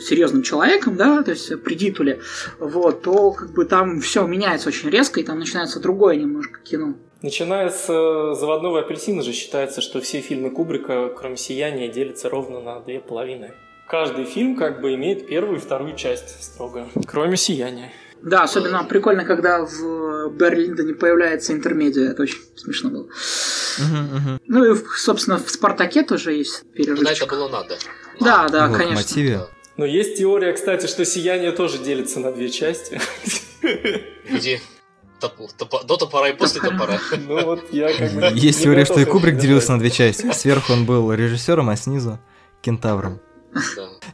серьезным 0.00 0.42
человеком, 0.42 0.96
да, 0.96 1.22
то 1.22 1.30
есть 1.30 1.62
при 1.62 1.74
Дитуле, 1.74 2.20
вот, 2.58 3.02
то 3.02 3.32
как 3.32 3.52
бы 3.52 3.64
там 3.64 4.00
все 4.00 4.26
меняется 4.26 4.68
очень 4.68 4.90
резко, 4.90 5.20
и 5.20 5.24
там 5.24 5.38
начинается 5.38 5.80
другое 5.80 6.16
немножко 6.16 6.60
кино. 6.60 6.94
Начиная 7.20 7.68
с 7.68 7.86
«Заводного 7.86 8.80
апельсина» 8.80 9.22
же 9.22 9.32
считается, 9.32 9.80
что 9.80 10.00
все 10.00 10.20
фильмы 10.20 10.50
Кубрика, 10.50 11.08
кроме 11.18 11.36
«Сияния», 11.36 11.88
делятся 11.88 12.28
ровно 12.28 12.60
на 12.60 12.80
две 12.80 13.00
половины. 13.00 13.52
Каждый 13.88 14.24
фильм 14.24 14.54
как 14.54 14.80
бы 14.80 14.94
имеет 14.94 15.26
первую 15.26 15.56
и 15.56 15.60
вторую 15.60 15.96
часть 15.96 16.44
строго, 16.44 16.86
кроме 17.06 17.36
«Сияния». 17.36 17.90
Да, 18.22 18.42
особенно 18.42 18.82
прикольно, 18.84 19.24
когда 19.24 19.64
в 19.64 20.30
Берлиндоне 20.30 20.94
появляется 20.94 21.52
интермедиа. 21.52 22.10
Это 22.10 22.22
очень 22.22 22.40
смешно 22.56 22.90
было. 22.90 23.04
Uh-huh, 23.04 24.12
uh-huh. 24.12 24.40
Ну 24.48 24.64
и, 24.64 24.76
собственно, 24.96 25.38
в 25.38 25.48
Спартаке 25.48 26.02
тоже 26.02 26.32
есть 26.32 26.64
перерывчик. 26.72 27.06
Да, 27.06 27.12
это 27.12 27.26
было 27.26 27.48
надо. 27.48 27.78
Да, 28.18 28.48
да, 28.48 28.68
конечно. 28.68 28.96
Мотиве. 28.96 29.40
Но 29.78 29.86
есть 29.86 30.18
теория, 30.18 30.52
кстати, 30.52 30.86
что 30.86 31.04
сияние 31.04 31.52
тоже 31.52 31.78
делится 31.78 32.18
на 32.18 32.32
две 32.32 32.50
части. 32.50 33.00
Где? 34.28 34.60
до 35.20 35.96
топора 35.96 36.28
и 36.28 36.36
после 36.36 36.60
топора. 36.60 36.98
Ну 37.16 37.44
вот 37.44 37.72
я 37.72 37.92
как 37.92 38.12
бы... 38.12 38.22
Есть 38.34 38.62
теория, 38.62 38.84
что 38.84 39.00
и 39.00 39.04
Кубрик 39.04 39.36
делился 39.36 39.72
на 39.72 39.78
две 39.78 39.90
части. 39.90 40.30
Сверху 40.32 40.72
он 40.72 40.84
был 40.84 41.12
режиссером, 41.12 41.70
а 41.70 41.76
снизу 41.76 42.18
кентавром. 42.60 43.20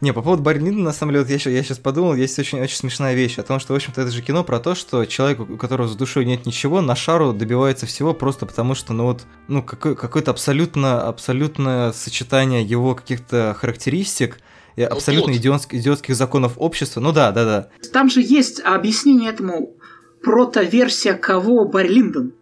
Не, 0.00 0.12
по 0.12 0.22
поводу 0.22 0.42
Барри 0.42 0.58
Линдона, 0.58 0.86
на 0.86 0.92
самом 0.92 1.12
деле, 1.12 1.24
вот 1.24 1.30
я, 1.30 1.50
я 1.50 1.62
сейчас 1.62 1.78
подумал, 1.78 2.14
есть 2.14 2.38
очень, 2.38 2.60
очень 2.60 2.76
смешная 2.76 3.14
вещь 3.14 3.38
о 3.38 3.42
том, 3.42 3.58
что, 3.58 3.72
в 3.72 3.76
общем-то, 3.76 4.02
это 4.02 4.10
же 4.10 4.22
кино 4.22 4.44
про 4.44 4.60
то, 4.60 4.74
что 4.74 5.04
человек, 5.06 5.40
у 5.40 5.56
которого 5.56 5.88
за 5.88 5.96
душой 5.96 6.24
нет 6.24 6.46
ничего, 6.46 6.80
на 6.80 6.94
шару 6.94 7.32
добивается 7.32 7.86
всего 7.86 8.14
просто 8.14 8.46
потому, 8.46 8.74
что, 8.74 8.92
ну 8.92 9.04
вот, 9.04 9.24
ну, 9.48 9.62
какой, 9.62 9.96
какое-то 9.96 10.30
абсолютно, 10.30 11.06
абсолютное 11.08 11.92
сочетание 11.92 12.62
его 12.62 12.94
каких-то 12.94 13.56
характеристик, 13.58 14.38
ну, 14.76 14.86
абсолютно 14.86 15.32
идиотских, 15.32 15.80
идиотских 15.80 16.14
законов 16.16 16.54
общества. 16.56 17.00
Ну 17.00 17.12
да, 17.12 17.32
да, 17.32 17.44
да. 17.44 17.68
Там 17.92 18.08
же 18.08 18.20
есть 18.20 18.60
объяснение 18.60 19.30
этому 19.30 19.76
протоверсия 20.22 21.14
кого 21.14 21.64
Барри 21.64 21.88
Линдон. 21.88 22.32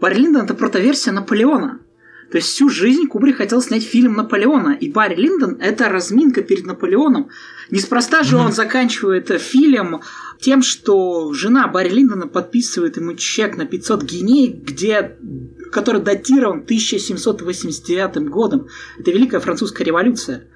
Барри 0.00 0.16
Линдон 0.16 0.44
это 0.44 0.54
протоверсия 0.54 1.12
Наполеона. 1.12 1.80
То 2.32 2.38
есть 2.38 2.48
всю 2.48 2.70
жизнь 2.70 3.08
Кубрик 3.08 3.36
хотел 3.36 3.60
снять 3.60 3.82
фильм 3.82 4.14
Наполеона, 4.14 4.70
и 4.70 4.90
Барри 4.90 5.16
Линдон– 5.16 5.58
это 5.60 5.90
разминка 5.90 6.42
перед 6.42 6.64
Наполеоном. 6.64 7.28
Неспроста 7.70 8.22
же 8.22 8.36
mm-hmm. 8.36 8.46
он 8.46 8.52
заканчивает 8.52 9.28
фильм 9.40 10.00
тем, 10.40 10.62
что 10.62 11.34
жена 11.34 11.68
Барри 11.68 11.90
Линдона 11.90 12.26
подписывает 12.26 12.96
ему 12.96 13.14
чек 13.14 13.58
на 13.58 13.66
500 13.66 14.02
геней, 14.04 14.48
где, 14.48 15.18
который 15.70 16.00
датирован 16.00 16.60
1789 16.60 18.30
годом. 18.30 18.66
Это 18.98 19.10
Великая 19.10 19.40
Французская 19.40 19.84
революция. 19.84 20.48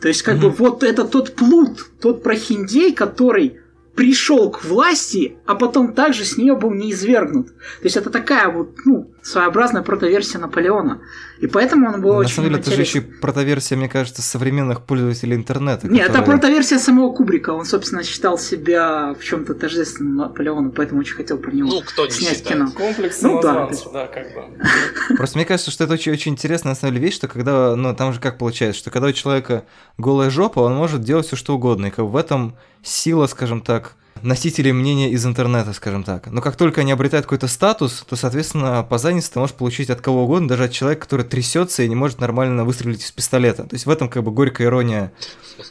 То 0.00 0.08
есть, 0.08 0.22
как 0.22 0.36
mm-hmm. 0.36 0.40
бы, 0.40 0.50
вот 0.50 0.82
это 0.82 1.04
тот 1.04 1.34
плут, 1.34 1.86
тот 2.00 2.22
прохиндей, 2.22 2.94
который 2.94 3.60
пришел 3.98 4.50
к 4.50 4.64
власти, 4.64 5.38
а 5.44 5.56
потом 5.56 5.92
также 5.92 6.24
с 6.24 6.36
нее 6.36 6.54
был 6.54 6.70
не 6.70 6.92
извергнут. 6.92 7.48
То 7.48 7.84
есть 7.84 7.96
это 7.96 8.10
такая 8.10 8.48
вот, 8.48 8.76
ну, 8.84 9.10
своеобразная 9.28 9.82
протоверсия 9.82 10.38
Наполеона. 10.40 11.00
И 11.38 11.46
поэтому 11.46 11.88
он 11.92 12.00
был 12.00 12.14
На 12.14 12.18
очень 12.20 12.34
самом 12.34 12.48
деле, 12.50 12.60
это 12.60 12.70
же 12.72 12.80
еще 12.80 12.98
и 12.98 13.00
протоверсия, 13.02 13.76
мне 13.76 13.88
кажется, 13.88 14.22
современных 14.22 14.80
пользователей 14.84 15.36
интернета. 15.36 15.86
Нет, 15.86 16.08
это 16.08 16.18
которые- 16.18 16.38
протоверсия 16.40 16.78
самого 16.78 17.12
Кубрика. 17.12 17.50
Он, 17.50 17.64
собственно, 17.64 18.02
считал 18.02 18.38
себя 18.38 19.14
в 19.18 19.22
чем-то 19.22 19.54
тождественным 19.54 20.16
Наполеону, 20.16 20.72
поэтому 20.72 21.00
очень 21.00 21.14
хотел 21.14 21.38
про 21.38 21.52
него 21.52 21.68
Ну, 21.68 21.82
кто 21.82 22.06
не 22.06 22.10
снять 22.10 22.38
считает. 22.38 22.58
кино. 22.58 22.70
Комплекс 22.76 23.22
Ну 23.22 23.40
да, 23.40 23.68
да, 23.92 24.06
как 24.06 24.34
бы. 24.34 25.16
Просто 25.16 25.38
мне 25.38 25.44
кажется, 25.44 25.70
что 25.70 25.84
это 25.84 25.92
очень, 25.94 26.12
очень 26.12 26.32
интересная 26.32 26.72
на 26.72 26.76
самом 26.76 26.94
деле 26.94 27.06
вещь, 27.06 27.14
что 27.16 27.28
когда, 27.28 27.76
ну, 27.76 27.94
там 27.94 28.12
же 28.12 28.20
как 28.20 28.38
получается, 28.38 28.78
что 28.80 28.90
когда 28.90 29.08
у 29.08 29.12
человека 29.12 29.64
голая 29.98 30.30
жопа, 30.30 30.60
он 30.60 30.74
может 30.74 31.02
делать 31.02 31.26
все 31.26 31.36
что 31.36 31.54
угодно, 31.54 31.86
и 31.86 31.90
как 31.90 32.04
в 32.06 32.16
этом 32.16 32.56
сила, 32.82 33.26
скажем 33.26 33.60
так, 33.60 33.94
носителей 34.22 34.72
мнения 34.72 35.10
из 35.10 35.24
интернета, 35.24 35.72
скажем 35.72 36.04
так. 36.04 36.26
Но 36.26 36.40
как 36.40 36.56
только 36.56 36.82
они 36.82 36.92
обретают 36.92 37.26
какой-то 37.26 37.48
статус, 37.48 38.04
то, 38.08 38.16
соответственно, 38.16 38.82
по 38.82 38.98
заднице 38.98 39.32
ты 39.32 39.38
можешь 39.38 39.54
получить 39.54 39.90
от 39.90 40.00
кого 40.00 40.24
угодно, 40.24 40.48
даже 40.48 40.64
от 40.64 40.72
человека, 40.72 41.02
который 41.02 41.24
трясется 41.24 41.82
и 41.82 41.88
не 41.88 41.94
может 41.94 42.20
нормально 42.20 42.64
выстрелить 42.64 43.04
из 43.04 43.10
пистолета. 43.10 43.64
То 43.64 43.74
есть 43.74 43.86
в 43.86 43.90
этом 43.90 44.08
как 44.08 44.22
бы 44.22 44.30
горькая 44.30 44.68
ирония 44.68 45.12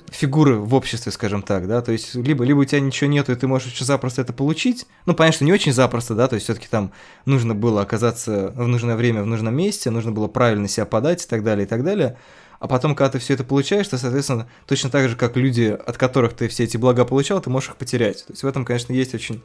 фигуры 0.09 0.55
в 0.55 0.73
обществе, 0.73 1.11
скажем 1.11 1.41
так, 1.41 1.67
да, 1.67 1.81
то 1.81 1.91
есть 1.91 2.15
либо, 2.15 2.43
либо 2.43 2.59
у 2.59 2.65
тебя 2.65 2.79
ничего 2.79 3.09
нету, 3.09 3.31
и 3.31 3.35
ты 3.35 3.47
можешь 3.47 3.73
очень 3.73 3.85
запросто 3.85 4.21
это 4.21 4.33
получить, 4.33 4.85
ну, 5.05 5.13
понятно, 5.13 5.35
что 5.35 5.45
не 5.45 5.53
очень 5.53 5.73
запросто, 5.73 6.15
да, 6.15 6.27
то 6.27 6.35
есть 6.35 6.45
все 6.45 6.53
таки 6.53 6.67
там 6.69 6.91
нужно 7.25 7.55
было 7.55 7.81
оказаться 7.81 8.51
в 8.55 8.67
нужное 8.67 8.95
время 8.95 9.23
в 9.23 9.25
нужном 9.25 9.55
месте, 9.55 9.89
нужно 9.89 10.11
было 10.11 10.27
правильно 10.27 10.67
себя 10.67 10.85
подать 10.85 11.23
и 11.23 11.27
так 11.27 11.43
далее, 11.43 11.65
и 11.65 11.69
так 11.69 11.83
далее, 11.83 12.17
а 12.59 12.67
потом, 12.67 12.95
когда 12.95 13.11
ты 13.11 13.19
все 13.19 13.33
это 13.33 13.43
получаешь, 13.43 13.87
то, 13.87 13.97
соответственно, 13.97 14.47
точно 14.65 14.89
так 14.89 15.09
же, 15.09 15.15
как 15.15 15.37
люди, 15.37 15.77
от 15.85 15.97
которых 15.97 16.33
ты 16.33 16.47
все 16.47 16.63
эти 16.63 16.77
блага 16.77 17.05
получал, 17.05 17.41
ты 17.41 17.49
можешь 17.49 17.69
их 17.69 17.75
потерять. 17.75 18.25
То 18.25 18.33
есть 18.33 18.43
в 18.43 18.47
этом, 18.47 18.65
конечно, 18.65 18.93
есть 18.93 19.13
очень 19.13 19.43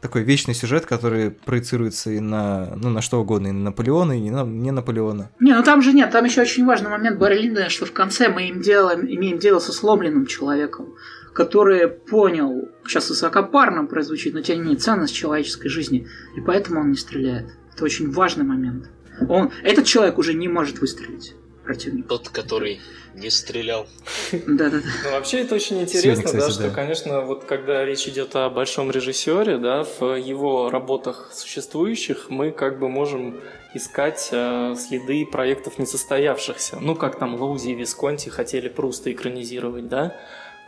такой 0.00 0.22
вечный 0.22 0.54
сюжет, 0.54 0.86
который 0.86 1.30
проецируется 1.30 2.10
и 2.10 2.20
на, 2.20 2.74
ну, 2.76 2.88
на 2.88 3.00
что 3.00 3.20
угодно, 3.20 3.48
и 3.48 3.52
на 3.52 3.64
Наполеона, 3.64 4.18
и 4.18 4.30
на, 4.30 4.44
не 4.44 4.70
Наполеона. 4.70 5.30
Не, 5.40 5.54
ну 5.54 5.62
там 5.62 5.82
же 5.82 5.92
нет, 5.92 6.10
там 6.10 6.24
еще 6.24 6.42
очень 6.42 6.64
важный 6.64 6.90
момент 6.90 7.18
Барри 7.18 7.38
Линдона, 7.38 7.68
что 7.68 7.86
в 7.86 7.92
конце 7.92 8.28
мы 8.28 8.48
им 8.48 8.60
делаем, 8.60 9.06
имеем 9.06 9.38
дело 9.38 9.58
со 9.58 9.72
сломленным 9.72 10.26
человеком, 10.26 10.94
который 11.34 11.88
понял, 11.88 12.68
сейчас 12.86 13.10
высокопарно 13.10 13.86
прозвучит, 13.86 14.34
но 14.34 14.40
тем 14.40 14.58
не 14.58 14.62
менее 14.62 14.78
ценность 14.78 15.14
человеческой 15.14 15.68
жизни, 15.68 16.06
и 16.36 16.40
поэтому 16.40 16.80
он 16.80 16.90
не 16.90 16.96
стреляет. 16.96 17.46
Это 17.74 17.84
очень 17.84 18.10
важный 18.10 18.44
момент. 18.44 18.90
Он, 19.28 19.50
этот 19.64 19.84
человек 19.84 20.18
уже 20.18 20.32
не 20.32 20.46
может 20.46 20.80
выстрелить 20.80 21.34
противник. 21.68 22.08
Тот, 22.08 22.30
который 22.30 22.80
не 23.14 23.28
стрелял. 23.30 23.86
Да-да-да. 24.32 24.80
Ну, 25.04 25.10
вообще 25.10 25.40
это 25.40 25.54
очень 25.54 25.82
интересно, 25.82 26.00
Сегодня, 26.00 26.24
кстати, 26.24 26.40
да, 26.40 26.50
что, 26.50 26.62
да. 26.62 26.70
конечно, 26.70 27.20
вот 27.20 27.44
когда 27.44 27.84
речь 27.84 28.08
идет 28.08 28.34
о 28.36 28.48
большом 28.48 28.90
режиссере, 28.90 29.58
да, 29.58 29.84
в 29.84 30.14
его 30.16 30.70
работах 30.70 31.30
существующих 31.34 32.30
мы 32.30 32.52
как 32.52 32.78
бы 32.78 32.88
можем 32.88 33.38
искать 33.74 34.30
э, 34.32 34.74
следы 34.78 35.26
проектов 35.26 35.78
несостоявшихся. 35.78 36.78
Ну, 36.80 36.94
как 36.94 37.18
там 37.18 37.34
Лоузи 37.34 37.72
и 37.72 37.74
Висконти 37.74 38.30
хотели 38.30 38.68
просто 38.68 39.12
экранизировать, 39.12 39.88
да. 39.88 40.16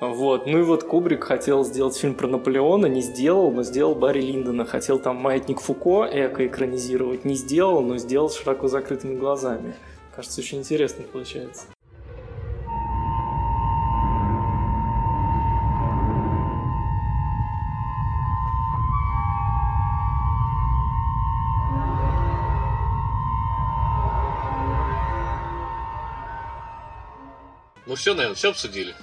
Вот. 0.00 0.46
Ну 0.46 0.58
и 0.58 0.62
вот 0.62 0.84
Кубрик 0.84 1.24
хотел 1.24 1.64
сделать 1.64 1.96
фильм 1.96 2.14
про 2.14 2.26
Наполеона, 2.26 2.86
не 2.86 3.00
сделал, 3.02 3.50
но 3.50 3.62
сделал 3.62 3.94
Барри 3.94 4.20
Линдона. 4.20 4.64
Хотел 4.64 4.98
там 4.98 5.16
«Маятник 5.16 5.60
Фуко» 5.60 6.08
эко 6.10 6.46
экранизировать, 6.46 7.24
не 7.24 7.34
сделал, 7.34 7.82
но 7.82 7.98
сделал 7.98 8.30
с 8.30 8.38
широко 8.38 8.68
закрытыми 8.68 9.16
глазами. 9.16 9.74
Кажется, 10.20 10.42
очень 10.42 10.58
интересно 10.58 11.02
получается. 11.04 11.62
Ну 27.86 27.94
все, 27.96 28.14
наверное, 28.14 28.36
все 28.36 28.50
обсудили. 28.50 28.94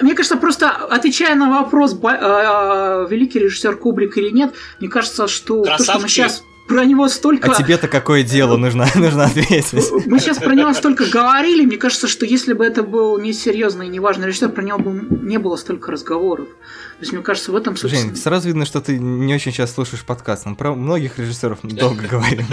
Мне 0.00 0.14
кажется, 0.14 0.36
просто 0.36 0.70
отвечая 0.70 1.34
на 1.34 1.50
вопрос, 1.62 1.92
ба- 1.92 3.04
э, 3.04 3.06
великий 3.10 3.40
режиссер 3.40 3.76
Кубрик 3.76 4.16
или 4.16 4.30
нет, 4.30 4.54
мне 4.80 4.88
кажется, 4.88 5.26
что 5.26 5.64
то, 5.64 5.64
что 5.64 5.72
мы 5.72 5.76
Красавчик. 5.76 6.08
сейчас 6.10 6.42
про 6.68 6.84
него 6.84 7.08
столько... 7.08 7.50
А 7.50 7.54
тебе-то 7.54 7.88
какое 7.88 8.22
дело 8.22 8.56
нужно, 8.56 8.86
нужно 8.94 9.24
ответить? 9.24 9.90
Мы 10.06 10.20
сейчас 10.20 10.38
про 10.38 10.54
него 10.54 10.72
столько 10.74 11.06
говорили, 11.06 11.64
мне 11.64 11.78
кажется, 11.78 12.06
что 12.06 12.26
если 12.26 12.52
бы 12.52 12.64
это 12.64 12.82
был 12.82 13.18
несерьезный 13.18 13.86
и 13.86 13.88
неважный 13.88 14.28
режиссер, 14.28 14.50
про 14.50 14.62
него 14.62 14.78
бы 14.78 15.16
не 15.22 15.38
было 15.38 15.56
столько 15.56 15.90
разговоров. 15.90 16.48
То 16.48 17.00
есть, 17.00 17.12
мне 17.12 17.22
кажется, 17.22 17.52
в 17.52 17.56
этом, 17.56 17.76
собственно... 17.76 18.08
Жень, 18.08 18.16
сразу 18.16 18.48
видно, 18.48 18.66
что 18.66 18.80
ты 18.80 18.98
не 18.98 19.34
очень 19.34 19.52
сейчас 19.52 19.72
слушаешь 19.72 20.04
подкаст. 20.04 20.46
Мы 20.46 20.54
про 20.54 20.74
многих 20.74 21.18
режиссеров 21.18 21.60
долго 21.62 22.02
говорим. 22.08 22.46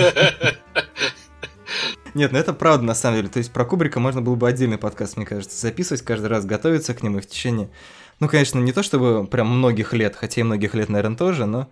Нет, 2.13 2.31
ну 2.31 2.39
это 2.39 2.53
правда, 2.53 2.85
на 2.85 2.95
самом 2.95 3.17
деле. 3.17 3.27
То 3.27 3.39
есть 3.39 3.51
про 3.51 3.65
Кубрика 3.65 3.99
можно 3.99 4.21
было 4.21 4.35
бы 4.35 4.47
отдельный 4.47 4.77
подкаст, 4.77 5.17
мне 5.17 5.25
кажется, 5.25 5.59
записывать, 5.59 6.03
каждый 6.03 6.27
раз 6.27 6.45
готовиться 6.45 6.93
к 6.93 7.03
нему 7.03 7.17
и 7.17 7.21
в 7.21 7.27
течение... 7.27 7.69
Ну, 8.21 8.29
конечно, 8.29 8.59
не 8.59 8.71
то 8.71 8.81
чтобы 8.81 9.27
прям 9.27 9.49
многих 9.49 9.91
лет, 9.91 10.15
хотя 10.15 10.39
и 10.39 10.43
многих 10.45 10.73
лет, 10.73 10.87
наверное, 10.87 11.17
тоже, 11.17 11.45
но 11.45 11.69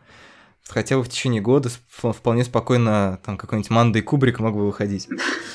хотя 0.68 0.98
бы 0.98 1.04
в 1.04 1.10
течение 1.10 1.42
года 1.42 1.70
вполне 1.90 2.44
спокойно 2.44 3.20
там 3.26 3.38
какой-нибудь 3.38 3.70
Манда 3.70 4.02
Кубрик 4.02 4.40
мог 4.40 4.56
бы 4.56 4.66
выходить. 4.66 5.08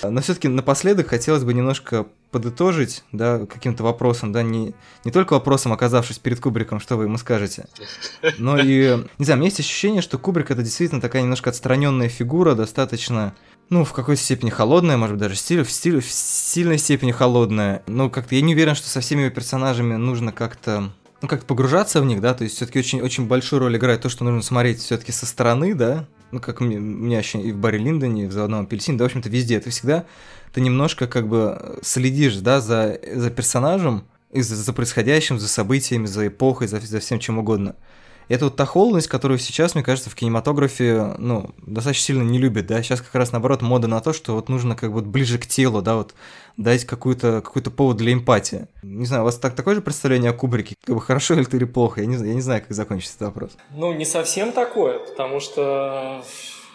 Но 0.03 0.21
все-таки 0.21 0.49
напоследок 0.49 1.09
хотелось 1.09 1.45
бы 1.45 1.55
немножко 1.55 2.07
подытожить, 2.31 3.05
да, 3.11 3.47
каким-то 3.47 3.83
вопросом, 3.83 4.33
да, 4.33 4.43
не, 4.43 4.75
не 5.05 5.11
только 5.11 5.33
вопросом, 5.33 5.73
оказавшись 5.73 6.19
перед 6.19 6.41
Кубриком, 6.41 6.79
что 6.79 6.97
вы 6.97 7.05
ему 7.05 7.17
скажете, 7.17 7.67
но 8.37 8.59
и, 8.59 9.03
не 9.19 9.25
знаю, 9.25 9.39
у 9.39 9.41
меня 9.41 9.47
есть 9.47 9.61
ощущение, 9.61 10.03
что 10.03 10.19
Кубрик 10.19 10.51
это 10.51 10.63
действительно 10.63 11.01
такая 11.01 11.23
немножко 11.23 11.49
отстраненная 11.49 12.11
фигура, 12.11 12.55
достаточно, 12.55 13.35
ну, 13.71 13.85
в 13.85 13.95
какой-то 13.95 14.21
степени 14.21 14.51
холодная, 14.51 14.99
может 14.99 15.17
быть, 15.17 15.23
даже 15.23 15.37
стиль, 15.37 15.65
в, 15.65 15.71
стиле, 15.71 16.01
в 16.01 16.11
сильной 16.11 16.79
степени 16.79 17.13
холодная. 17.13 17.83
Но 17.87 18.11
как-то 18.11 18.35
я 18.35 18.43
не 18.43 18.55
уверен, 18.55 18.75
что 18.75 18.89
со 18.89 19.01
всеми 19.01 19.23
его 19.23 19.31
персонажами 19.31 19.95
нужно 19.97 20.33
как-то 20.33 20.93
ну, 21.21 21.29
как-то 21.29 21.47
погружаться 21.47 22.01
в 22.01 22.05
них, 22.05 22.21
да, 22.21 22.35
то 22.35 22.45
есть 22.45 22.57
все-таки 22.57 22.79
очень, 22.79 23.01
очень 23.01 23.27
большую 23.27 23.61
роль 23.61 23.77
играет 23.77 24.03
то, 24.03 24.09
что 24.09 24.25
нужно 24.25 24.43
смотреть 24.43 24.81
все-таки 24.81 25.13
со 25.13 25.27
стороны, 25.27 25.75
да, 25.75 26.07
ну, 26.31 26.41
как 26.41 26.61
мне, 26.61 26.79
меня 26.79 27.19
ощущение 27.19 27.49
и 27.49 27.53
в 27.53 27.59
Барри 27.59 27.79
Линдоне, 27.79 28.25
и 28.25 28.27
в 28.27 28.33
«Заводном 28.33 28.65
апельсине», 28.65 28.99
да, 28.99 29.05
в 29.05 29.07
общем-то, 29.07 29.29
везде, 29.29 29.59
ты 29.61 29.71
всегда, 29.71 30.05
ты 30.53 30.61
немножко 30.61 31.07
как 31.07 31.29
бы 31.29 31.79
следишь, 31.83 32.37
да, 32.37 32.61
за, 32.61 33.01
за 33.15 33.31
персонажем, 33.31 34.05
и 34.31 34.43
за, 34.43 34.57
за 34.57 34.73
происходящим, 34.73 35.39
за 35.39 35.49
событиями, 35.49 36.07
за 36.07 36.29
эпохой, 36.29 36.69
за, 36.69 36.81
за 36.81 37.01
всем 37.01 37.19
чем 37.19 37.39
угодно. 37.39 37.77
И 38.29 38.35
это 38.35 38.45
вот 38.45 38.57
та 38.57 38.67
холодность, 38.67 39.09
которую 39.09 39.39
сейчас, 39.39 39.75
мне 39.75 39.83
кажется, 39.83 40.11
в 40.11 40.15
кинематографе, 40.15 41.15
ну, 41.19 41.55
достаточно 41.67 42.05
сильно 42.05 42.23
не 42.23 42.39
любят, 42.39 42.67
да, 42.67 42.83
сейчас 42.83 43.01
как 43.01 43.15
раз 43.15 43.33
наоборот 43.33 43.63
мода 43.63 43.89
на 43.89 44.01
то, 44.01 44.13
что 44.13 44.35
вот 44.35 44.51
нужно 44.51 44.77
как 44.77 44.93
бы 44.93 45.01
ближе 45.01 45.39
к 45.39 45.47
телу, 45.47 45.81
да, 45.81 45.97
вот 45.97 46.15
дать 46.59 46.85
какой-то 46.85 47.41
какой 47.41 47.63
повод 47.63 47.97
для 47.97 48.13
эмпатии. 48.13 48.67
Не 48.83 49.07
знаю, 49.07 49.23
у 49.23 49.25
вас 49.25 49.39
так, 49.39 49.55
такое 49.55 49.77
же 49.77 49.81
представление 49.81 50.33
о 50.33 50.35
Кубрике? 50.35 50.75
Как 50.85 50.95
бы 50.95 51.01
хорошо 51.01 51.35
или 51.35 51.47
или 51.51 51.65
плохо? 51.65 52.03
Я 52.03 52.07
не, 52.07 52.17
я 52.17 52.35
не 52.35 52.43
знаю, 52.43 52.61
как 52.61 52.73
закончится 52.73 53.17
этот 53.17 53.29
вопрос. 53.29 53.57
Ну, 53.75 53.93
не 53.95 54.05
совсем 54.05 54.53
такое, 54.53 54.99
потому 54.99 55.41
что, 55.41 56.23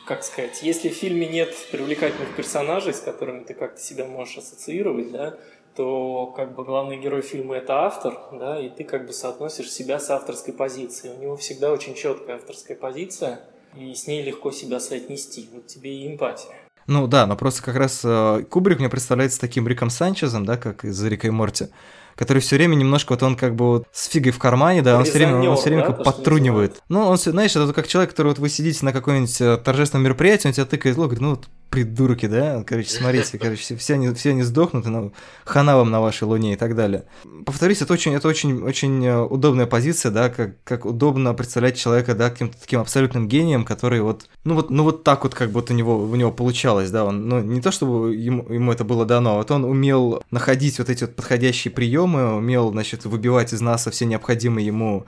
как 0.08 0.24
сказать, 0.24 0.64
если 0.64 0.90
в 0.90 0.94
фильме 0.94 1.28
нет 1.28 1.54
привлекательных 1.72 2.34
персонажей, 2.36 2.94
с 2.94 3.02
которыми 3.02 3.44
ты 3.44 3.54
как-то 3.54 3.82
себя 3.82 4.06
можешь 4.06 4.38
ассоциировать, 4.38 5.12
да, 5.12 5.38
то 5.76 6.28
как 6.36 6.56
бы 6.56 6.64
главный 6.64 6.98
герой 6.98 7.22
фильма 7.22 7.56
это 7.56 7.86
автор, 7.86 8.18
да, 8.32 8.60
и 8.60 8.70
ты 8.70 8.86
как 8.86 9.06
бы 9.06 9.12
соотносишь 9.12 9.72
себя 9.72 10.00
с 10.00 10.10
авторской 10.10 10.54
позицией. 10.54 11.14
У 11.18 11.22
него 11.22 11.36
всегда 11.36 11.72
очень 11.72 11.94
четкая 11.94 12.38
авторская 12.38 12.78
позиция, 12.78 13.42
и 13.76 13.94
с 13.94 14.08
ней 14.08 14.24
легко 14.24 14.52
себя 14.52 14.80
соотнести. 14.80 15.50
Вот 15.52 15.68
тебе 15.68 15.94
и 15.94 16.08
эмпатия. 16.08 16.56
Ну 16.88 17.08
да, 17.08 17.26
но 17.26 17.36
просто 17.36 17.62
как 17.62 17.76
раз 17.76 18.02
э, 18.04 18.44
Кубрик 18.50 18.80
мне 18.80 18.90
представляется 18.90 19.40
таким 19.40 19.68
Риком 19.68 19.90
Санчезом, 19.90 20.46
да, 20.46 20.58
как 20.58 20.84
из 20.84 21.02
Рика 21.04 21.28
и 21.28 21.30
Морти, 21.30 21.68
который 22.16 22.40
все 22.40 22.58
время 22.58 22.76
немножко 22.76 23.14
вот 23.14 23.24
он 23.24 23.36
как 23.36 23.56
бы 23.56 23.66
вот 23.66 23.88
с 23.92 24.08
фигой 24.08 24.32
в 24.32 24.40
кармане, 24.40 24.82
да, 24.82 24.98
он 24.98 25.06
все 25.06 25.14
время, 25.14 25.50
он 25.50 25.56
все 25.56 25.70
время 25.70 25.84
как 25.84 25.98
да, 25.98 26.04
что 26.04 26.12
подтрунивает. 26.12 26.82
Ну, 26.90 27.02
он, 27.08 27.18
знаешь, 27.18 27.56
это 27.56 27.72
как 27.74 27.88
человек, 27.88 28.12
который 28.12 28.30
вот 28.30 28.40
вы 28.40 28.50
сидите 28.50 28.86
на 28.86 28.92
каком-нибудь 28.92 29.42
э, 29.42 29.58
торжественном 29.58 30.04
мероприятии, 30.04 30.48
он 30.48 30.54
тебя 30.54 30.66
тыкает 30.66 30.96
в 30.96 31.00
лоб, 31.00 31.10
говорит, 31.10 31.22
ну 31.22 31.30
вот 31.32 31.48
придурки, 31.74 32.28
да, 32.28 32.64
короче, 32.64 32.90
смотрите, 32.90 33.40
короче, 33.40 33.62
все- 33.62 33.76
все 33.76 33.96
они, 33.96 34.14
все 34.14 34.30
они 34.30 34.44
сдохнут, 34.44 34.86
и 34.86 34.90
ну, 34.90 35.12
хана 35.44 35.76
вам 35.76 35.90
на 35.90 36.02
вашей 36.02 36.26
луне 36.26 36.54
и 36.54 36.56
так 36.56 36.76
далее. 36.76 37.06
Повторюсь, 37.46 37.82
это 37.82 37.92
очень, 37.94 38.14
это 38.14 38.28
очень, 38.28 38.62
очень 38.62 39.04
э, 39.04 39.20
удобная 39.20 39.66
позиция, 39.66 40.12
да, 40.12 40.30
как, 40.30 40.62
как 40.64 40.86
удобно 40.86 41.34
представлять 41.34 41.76
человека, 41.76 42.14
да, 42.14 42.30
каким-то 42.30 42.60
таким 42.62 42.80
абсолютным 42.80 43.28
гением, 43.28 43.66
который 43.66 44.02
вот, 44.02 44.28
ну 44.44 44.54
вот, 44.54 44.70
ну 44.70 44.84
вот 44.84 45.04
так 45.04 45.24
вот 45.24 45.34
как 45.34 45.50
будто 45.50 45.74
у 45.74 45.76
него, 45.76 45.98
у 45.98 46.16
него 46.16 46.32
получалось, 46.32 46.92
да, 46.92 47.06
он, 47.06 47.28
ну 47.28 47.42
не 47.42 47.60
то 47.60 47.72
чтобы 47.72 48.16
ему, 48.16 48.48
ему 48.54 48.72
это 48.72 48.84
было 48.84 49.06
дано, 49.06 49.32
а 49.32 49.38
вот 49.38 49.50
он 49.50 49.66
умел 49.66 50.22
находить 50.30 50.78
вот 50.78 50.90
эти 50.90 51.06
вот 51.06 51.16
подходящие 51.16 51.72
приемы, 51.72 52.36
умел, 52.36 52.72
значит, 52.72 53.06
выбивать 53.06 53.52
из 53.52 53.62
нас 53.62 53.88
все 53.90 54.06
необходимые 54.06 54.68
ему 54.68 55.06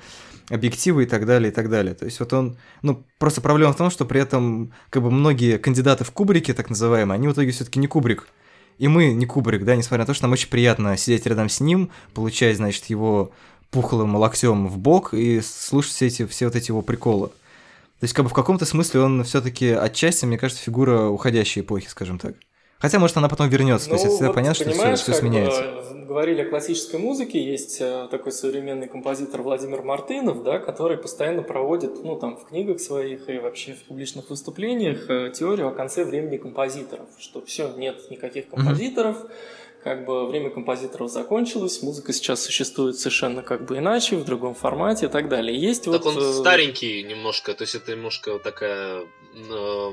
объективы 0.50 1.04
и 1.04 1.06
так 1.06 1.26
далее, 1.26 1.52
и 1.52 1.54
так 1.54 1.70
далее. 1.70 1.96
То 1.96 2.06
есть 2.06 2.20
вот 2.20 2.34
он, 2.34 2.58
ну, 2.82 3.04
просто 3.18 3.42
проблема 3.42 3.74
в 3.74 3.78
том, 3.78 3.90
что 3.90 4.06
при 4.06 4.22
этом, 4.22 4.74
как 4.90 5.04
бы, 5.04 5.12
многие 5.12 5.58
кандидаты 5.58 6.04
в 6.04 6.12
Кубрике, 6.12 6.54
так 6.54 6.70
называемые, 6.70 7.16
они 7.16 7.28
в 7.28 7.34
итоге 7.34 7.52
все 7.52 7.66
таки 7.66 7.80
не 7.80 7.88
Кубрик. 7.88 8.28
И 8.78 8.88
мы 8.88 9.14
не 9.14 9.26
Кубрик, 9.26 9.64
да, 9.64 9.76
несмотря 9.76 10.00
на 10.00 10.06
то, 10.06 10.14
что 10.14 10.24
нам 10.24 10.34
очень 10.34 10.50
приятно 10.50 10.98
сидеть 10.98 11.26
рядом 11.26 11.50
с 11.50 11.60
ним, 11.60 11.90
получать, 12.14 12.58
значит, 12.58 12.86
его 12.86 13.32
пухлым 13.72 14.16
локтем 14.16 14.68
в 14.68 14.78
бок 14.78 15.14
и 15.14 15.42
слушать 15.42 15.92
все 15.92 16.08
эти 16.08 16.26
все 16.26 16.46
вот 16.46 16.56
эти 16.56 16.72
его 16.72 16.82
приколы. 16.82 17.28
То 17.28 18.04
есть, 18.04 18.14
как 18.14 18.26
бы 18.26 18.30
в 18.30 18.34
каком-то 18.34 18.66
смысле 18.66 19.02
он 19.02 19.24
все-таки 19.24 19.70
отчасти, 19.70 20.26
мне 20.26 20.38
кажется, 20.38 20.64
фигура 20.64 21.08
уходящей 21.08 21.62
эпохи, 21.62 21.88
скажем 21.88 22.20
так. 22.20 22.36
Хотя, 22.86 23.00
может, 23.00 23.18
она 23.18 23.30
потом 23.30 23.50
вернется. 23.50 23.90
Ну, 23.90 23.96
То 23.98 24.04
есть, 24.04 24.06
это 24.06 24.14
всегда 24.14 24.28
вот, 24.28 24.36
понятно, 24.36 24.64
что 24.64 24.72
все, 24.72 24.96
все 24.96 25.14
сменяется. 25.14 25.64
Говорили 26.08 26.42
о 26.44 26.46
классической 26.50 27.00
музыке, 27.00 27.44
есть 27.44 27.78
э, 27.82 28.08
такой 28.12 28.32
современный 28.32 28.88
композитор 28.88 29.42
Владимир 29.42 29.82
Мартынов, 29.82 30.44
да, 30.44 30.60
который 30.60 30.98
постоянно 30.98 31.42
проводит, 31.42 32.04
ну, 32.04 32.16
там, 32.16 32.38
в 32.38 32.46
книгах 32.46 32.80
своих 32.80 33.28
и 33.28 33.40
вообще 33.40 33.74
в 33.74 33.86
публичных 33.86 34.30
выступлениях 34.30 35.10
э, 35.10 35.32
теорию 35.34 35.70
о 35.70 35.72
конце 35.72 36.06
времени 36.06 36.38
композиторов, 36.38 37.08
что 37.18 37.44
все, 37.44 37.74
нет 37.76 38.12
никаких 38.12 38.50
композиторов, 38.50 39.18
mm-hmm 39.18 39.32
как 39.86 40.04
бы 40.04 40.26
время 40.26 40.50
композиторов 40.50 41.12
закончилось, 41.12 41.84
музыка 41.84 42.12
сейчас 42.12 42.44
существует 42.44 42.98
совершенно 42.98 43.44
как 43.44 43.66
бы 43.66 43.78
иначе, 43.78 44.16
в 44.16 44.26
другом 44.26 44.56
формате 44.56 45.06
и 45.06 45.10
так 45.10 45.30
далее. 45.30 45.56
Есть 45.56 45.84
так 45.84 46.04
вот... 46.04 46.08
он 46.08 46.18
э, 46.18 46.34
старенький 46.34 47.04
немножко, 47.04 47.54
то 47.54 47.62
есть 47.62 47.76
это 47.76 47.92
немножко 47.92 48.40
такая 48.40 49.04
э, 49.04 49.92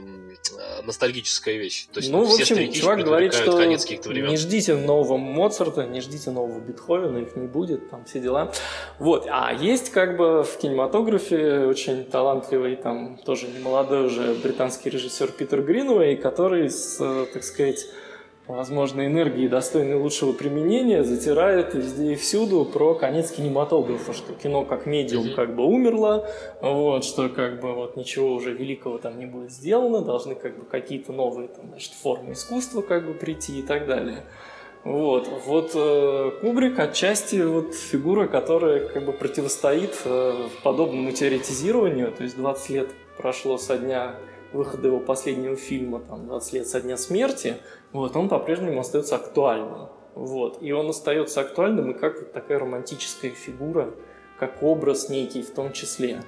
ностальгическая 0.86 1.56
вещь. 1.56 1.88
То 1.92 2.00
есть 2.00 2.10
ну, 2.10 2.24
в 2.24 2.32
общем, 2.32 2.72
чувак 2.72 3.04
говорит, 3.04 3.34
что 3.34 3.62
не 3.62 4.36
ждите 4.38 4.76
нового 4.76 5.18
Моцарта, 5.18 5.84
не 5.84 6.00
ждите 6.00 6.30
нового 6.30 6.58
Бетховена, 6.58 7.20
их 7.20 7.36
не 7.36 7.46
будет, 7.46 7.90
там 7.90 8.06
все 8.06 8.18
дела. 8.18 8.50
Вот, 8.98 9.26
а 9.28 9.52
есть 9.52 9.90
как 9.90 10.16
бы 10.16 10.42
в 10.42 10.56
кинематографе 10.56 11.66
очень 11.66 12.06
талантливый, 12.06 12.76
там 12.76 13.18
тоже 13.18 13.46
немолодой 13.46 14.06
уже 14.06 14.32
британский 14.42 14.88
режиссер 14.88 15.32
Питер 15.32 15.60
Гринвей, 15.60 16.16
который 16.16 16.70
с, 16.70 16.96
э, 16.98 17.26
так 17.30 17.44
сказать, 17.44 17.86
возможно, 18.46 19.06
энергии, 19.06 19.46
достойной 19.46 19.94
лучшего 19.94 20.32
применения, 20.32 21.04
затирает 21.04 21.74
везде 21.74 22.12
и 22.12 22.16
всюду 22.16 22.64
про 22.64 22.94
конец 22.94 23.30
кинематографа, 23.30 24.12
что 24.12 24.32
кино 24.34 24.64
как 24.64 24.86
медиум 24.86 25.26
mm-hmm. 25.26 25.34
как 25.34 25.54
бы 25.54 25.64
умерло, 25.64 26.28
вот, 26.60 27.04
что 27.04 27.28
как 27.28 27.60
бы 27.60 27.72
вот 27.72 27.96
ничего 27.96 28.32
уже 28.32 28.52
великого 28.52 28.98
там 28.98 29.18
не 29.18 29.26
будет 29.26 29.52
сделано, 29.52 30.02
должны 30.02 30.34
как 30.34 30.58
бы 30.58 30.64
какие-то 30.64 31.12
новые 31.12 31.48
там, 31.48 31.68
значит, 31.68 31.92
формы 31.92 32.32
искусства 32.32 32.82
как 32.82 33.06
бы 33.06 33.14
прийти 33.14 33.60
и 33.60 33.62
так 33.62 33.86
далее. 33.86 34.24
Вот, 34.84 35.28
вот 35.46 35.70
э, 35.76 36.32
Кубрик 36.40 36.76
отчасти 36.80 37.36
вот 37.36 37.72
фигура, 37.72 38.26
которая 38.26 38.88
как 38.88 39.04
бы 39.04 39.12
противостоит 39.12 39.94
э, 40.04 40.48
подобному 40.64 41.12
теоретизированию, 41.12 42.10
то 42.10 42.24
есть 42.24 42.36
20 42.36 42.70
лет 42.70 42.88
прошло 43.16 43.58
со 43.58 43.78
дня 43.78 44.16
выхода 44.52 44.88
его 44.88 44.98
последнего 44.98 45.54
фильма, 45.54 46.00
там, 46.00 46.26
20 46.26 46.52
лет 46.54 46.66
со 46.66 46.80
дня 46.80 46.96
смерти, 46.96 47.58
вот, 47.92 48.16
он 48.16 48.28
по-прежнему 48.28 48.80
остается 48.80 49.16
актуальным. 49.16 49.88
Вот, 50.14 50.62
и 50.62 50.72
он 50.72 50.90
остается 50.90 51.40
актуальным 51.40 51.92
и 51.92 51.94
как 51.94 52.18
вот 52.18 52.32
такая 52.32 52.58
романтическая 52.58 53.30
фигура, 53.30 53.94
как 54.38 54.62
образ 54.62 55.08
некий 55.08 55.42
в 55.42 55.54
том 55.54 55.72
числе. 55.72 56.22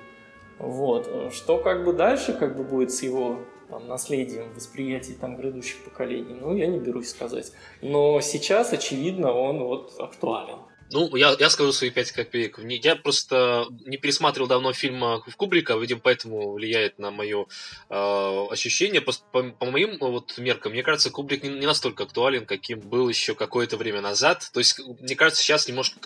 Вот. 0.59 1.11
Что 1.32 1.59
как 1.59 1.85
бы 1.85 1.93
дальше 1.93 2.32
как 2.32 2.57
бы 2.57 2.65
будет 2.65 2.93
с 2.93 3.03
его 3.03 3.41
там, 3.69 3.89
наследием, 3.89 4.53
восприятием 4.55 5.19
там, 5.19 5.36
грядущих 5.36 5.85
поколений, 5.85 6.36
ну, 6.41 6.55
я 6.55 6.66
не 6.66 6.78
берусь 6.78 7.11
сказать. 7.11 7.53
Но 7.82 8.20
сейчас, 8.20 8.73
очевидно, 8.73 9.32
он 9.32 9.62
вот 9.65 9.95
актуален. 9.99 10.59
Ну, 10.90 11.16
я, 11.16 11.35
я 11.39 11.51
скажу 11.51 11.73
свои 11.73 11.90
пять 11.90 12.12
копеек. 12.12 12.59
Я 12.59 12.97
просто 12.97 13.66
не 13.85 13.97
пересматривал 13.97 14.48
давно 14.48 14.73
фильм 14.73 15.01
в 15.01 15.36
Кубрика, 15.36 15.74
видимо, 15.77 16.01
поэтому 16.01 16.52
влияет 16.52 16.98
на 16.98 17.11
мое 17.11 17.47
э, 17.89 18.47
ощущение. 18.51 19.01
По, 19.01 19.12
по, 19.32 19.43
по 19.43 19.66
моим 19.66 19.98
вот 19.98 20.36
меркам, 20.39 20.73
мне 20.73 20.82
кажется, 20.82 21.11
Кубрик 21.11 21.43
не, 21.43 21.48
не 21.48 21.66
настолько 21.66 22.05
актуален, 22.05 22.47
каким 22.47 22.81
был 22.81 23.09
еще 23.09 23.35
какое-то 23.35 23.77
время 23.77 24.01
назад. 24.01 24.48
То 24.52 24.61
есть, 24.61 24.81
мне 25.01 25.16
кажется, 25.16 25.43
сейчас 25.43 25.66
немножко 25.69 25.98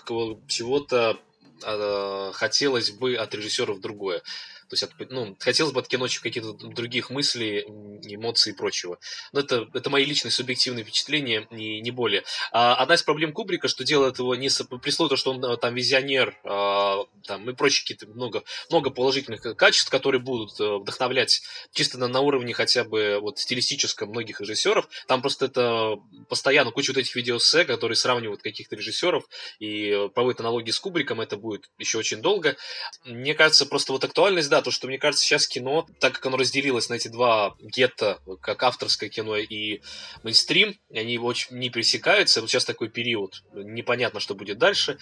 чего-то 0.47 1.19
э, 1.65 2.31
хотелось 2.35 2.91
бы 2.91 3.17
от 3.17 3.35
режиссеров 3.35 3.81
другое. 3.81 4.23
То 4.69 4.75
есть, 4.75 4.87
ну, 5.11 5.37
хотелось 5.39 5.73
бы 5.73 5.81
от 5.81 5.89
кино 5.89 6.07
каких-то 6.23 6.53
других 6.53 7.11
мыслей, 7.11 7.63
эмоций 8.03 8.53
и 8.53 8.57
прочего. 8.57 8.99
Но 9.33 9.41
это, 9.41 9.69
это 9.75 9.91
мои 9.91 10.05
личные 10.05 10.31
субъективные 10.33 10.85
впечатления, 10.85 11.47
и 11.51 11.81
не 11.81 11.91
более. 11.91 12.25
А 12.53 12.75
одна 12.75 12.95
из 12.95 13.03
проблем 13.03 13.33
Кубрика, 13.33 13.69
что 13.69 13.85
делает 13.85 14.19
его 14.19 14.35
не 14.35 14.49
при 14.83 14.91
то, 14.91 15.17
что 15.17 15.33
он 15.33 15.59
там 15.59 15.75
визионер, 15.75 16.37
а, 16.45 17.05
там, 17.25 17.49
и 17.49 17.55
прочие 17.55 17.83
какие-то 17.83 18.07
много, 18.07 18.43
много 18.71 18.91
положительных 18.91 19.43
качеств, 19.57 19.91
которые 19.91 20.21
будут 20.21 20.59
э, 20.61 20.77
вдохновлять 20.79 21.43
чисто 21.73 21.99
на, 21.99 22.09
на 22.09 22.21
уровне 22.21 22.55
хотя 22.55 22.85
бы 22.85 23.19
вот 23.21 23.39
стилистическом 23.39 24.11
многих 24.11 24.41
режиссеров. 24.41 24.89
Там 25.07 25.21
просто 25.21 25.47
это 25.47 25.97
постоянно 26.29 26.71
куча 26.71 26.91
вот 26.91 26.99
этих 26.99 27.15
видеосе, 27.15 27.65
которые 27.65 27.97
сравнивают 27.97 28.43
каких-то 28.43 28.77
режиссеров 28.77 29.25
и 29.59 30.09
проводят 30.15 30.41
аналогии 30.41 30.71
с 30.71 30.81
Кубриком, 30.81 31.21
это 31.21 31.37
будет 31.37 31.71
еще 31.79 31.99
очень 31.99 32.21
долго. 32.21 32.57
Мне 33.05 33.35
кажется, 33.35 33.67
просто 33.67 33.93
вот 33.93 34.05
актуальность, 34.05 34.49
да, 34.49 34.58
да, 34.59 34.63
то, 34.63 34.71
что 34.71 34.89
мне 34.89 34.99
кажется, 34.99 35.25
сейчас 35.25 35.47
кино, 35.47 35.87
так 36.01 36.15
как 36.15 36.27
оно 36.27 36.37
разделилось 36.37 36.89
на 36.89 36.95
эти 36.95 37.09
два 37.09 37.55
гетто, 37.61 38.21
как 38.41 38.63
авторское 38.63 39.09
кино 39.09 39.37
и 39.37 39.81
мейнстрим, 40.23 40.75
они 40.93 41.19
очень 41.19 41.57
не 41.57 41.71
пересекаются. 41.71 42.41
Вот 42.41 42.51
сейчас 42.51 42.65
такой 42.65 42.89
период, 42.89 43.43
непонятно, 43.53 44.21
что 44.21 44.35
будет 44.35 44.59
дальше. 44.59 44.99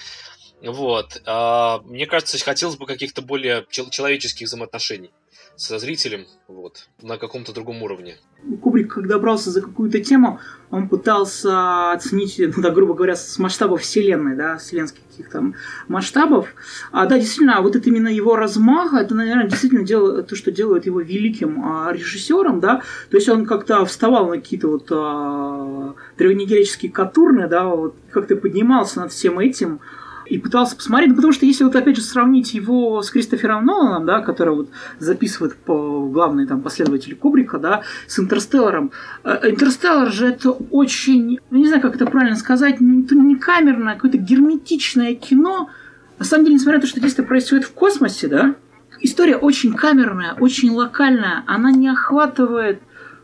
Вот. 0.60 1.22
А, 1.24 1.80
мне 1.84 2.06
кажется, 2.06 2.38
хотелось 2.38 2.76
бы 2.76 2.86
каких-то 2.86 3.22
более 3.22 3.66
человеческих 3.70 4.46
взаимоотношений 4.46 5.10
со 5.56 5.78
зрителем 5.78 6.26
вот, 6.48 6.88
на 7.02 7.16
каком-то 7.16 7.52
другом 7.52 7.82
уровне. 7.82 8.16
Кубрик, 8.62 8.92
когда 8.92 9.18
брался 9.18 9.50
за 9.50 9.62
какую-то 9.62 10.00
тему, 10.00 10.38
он 10.70 10.88
пытался 10.88 11.92
оценить, 11.92 12.38
ну, 12.38 12.62
да, 12.62 12.70
грубо 12.70 12.94
говоря, 12.94 13.16
с 13.16 13.38
масштаба 13.38 13.76
вселенной, 13.76 14.36
да, 14.36 14.58
вселенских 14.58 15.00
каких-то 15.10 15.52
масштабов. 15.88 16.48
А 16.92 17.06
да, 17.06 17.18
действительно, 17.18 17.60
вот 17.62 17.74
это 17.74 17.88
именно 17.88 18.08
его 18.08 18.36
размах, 18.36 18.92
это, 18.92 19.14
наверное, 19.14 19.48
действительно 19.48 19.84
дело, 19.84 20.22
то, 20.22 20.36
что 20.36 20.52
делает 20.52 20.86
его 20.86 21.00
великим 21.00 21.64
а, 21.64 21.92
режиссером, 21.92 22.60
да, 22.60 22.82
то 23.10 23.16
есть 23.16 23.28
он 23.28 23.46
как-то 23.46 23.84
вставал 23.86 24.28
на 24.28 24.36
какие-то 24.36 24.68
вот 24.68 24.88
а, 24.90 25.94
древнегреческие 26.18 26.92
катурны, 26.92 27.48
да, 27.48 27.64
вот 27.64 27.96
как-то 28.10 28.36
поднимался 28.36 29.00
над 29.00 29.12
всем 29.12 29.38
этим, 29.38 29.80
и 30.28 30.38
пытался 30.38 30.76
посмотреть, 30.76 31.10
ну, 31.10 31.16
потому 31.16 31.32
что 31.32 31.46
если 31.46 31.64
вот 31.64 31.76
опять 31.76 31.96
же 31.96 32.02
сравнить 32.02 32.54
его 32.54 33.02
с 33.02 33.10
Кристофером 33.10 33.64
Ноланом, 33.64 34.06
да, 34.06 34.20
который 34.20 34.54
вот 34.54 34.68
записывает 34.98 35.56
по 35.56 36.08
главный 36.08 36.46
там 36.46 36.62
последователь 36.62 37.14
Кубрика, 37.14 37.58
да, 37.58 37.82
с 38.06 38.18
Интерстелларом, 38.18 38.90
э, 39.24 39.50
Интерстеллар 39.50 40.10
же 40.10 40.26
это 40.26 40.50
очень, 40.50 41.38
ну, 41.50 41.58
не 41.58 41.66
знаю, 41.66 41.82
как 41.82 41.96
это 41.96 42.06
правильно 42.06 42.36
сказать, 42.36 42.74
это 42.74 43.14
не 43.14 43.36
камерное, 43.36 43.92
а 43.92 43.96
какое-то 43.96 44.18
герметичное 44.18 45.14
кино. 45.14 45.70
На 46.18 46.24
самом 46.24 46.44
деле, 46.44 46.56
несмотря 46.56 46.78
на 46.78 46.82
то, 46.82 46.88
что 46.88 47.00
действие 47.00 47.26
происходит 47.26 47.64
в 47.64 47.72
космосе, 47.72 48.28
да, 48.28 48.54
история 49.00 49.36
очень 49.36 49.74
камерная, 49.74 50.34
очень 50.34 50.70
локальная, 50.70 51.44
она 51.46 51.70
не 51.70 51.88
охватывает 51.88 52.80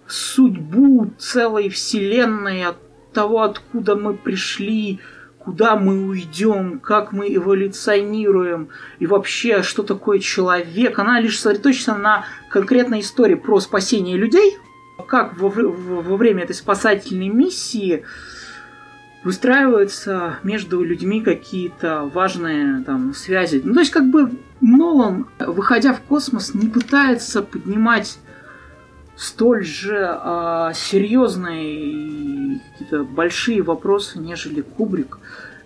судьбу 0.07 1.12
целой 1.19 1.69
вселенной 1.69 2.65
от 2.65 2.77
того, 3.12 3.43
откуда 3.43 3.97
мы 3.97 4.15
пришли, 4.15 5.01
куда 5.44 5.77
мы 5.77 6.06
уйдем, 6.06 6.78
как 6.78 7.12
мы 7.12 7.35
эволюционируем 7.35 8.69
и 8.98 9.06
вообще, 9.06 9.62
что 9.62 9.82
такое 9.82 10.19
человек. 10.20 10.98
Она 10.98 11.20
лишь 11.20 11.39
сосредоточена 11.39 11.97
на 11.98 12.24
конкретной 12.51 13.01
истории 13.01 13.35
про 13.35 13.60
спасение 13.60 14.16
людей, 14.16 14.56
как 15.06 15.39
во, 15.39 15.48
во 15.48 16.16
время 16.16 16.44
этой 16.44 16.55
спасательной 16.55 17.28
миссии 17.28 18.05
выстраиваются 19.24 20.39
между 20.43 20.82
людьми 20.82 21.20
какие-то 21.20 22.10
важные 22.12 22.82
там 22.85 23.14
связи. 23.14 23.60
Ну, 23.64 23.74
то 23.74 23.81
есть, 23.81 23.93
как 23.93 24.10
бы 24.10 24.32
Нолан, 24.60 25.27
выходя 25.39 25.93
в 25.93 26.01
космос, 26.01 26.55
не 26.55 26.69
пытается 26.69 27.43
поднимать 27.43 28.19
столь 29.16 29.64
же 29.64 30.09
а, 30.09 30.73
серьезные 30.74 31.74
и 31.74 32.60
какие-то 32.70 33.05
большие 33.05 33.62
вопросы, 33.62 34.19
нежели 34.19 34.62
Кубрик. 34.62 35.19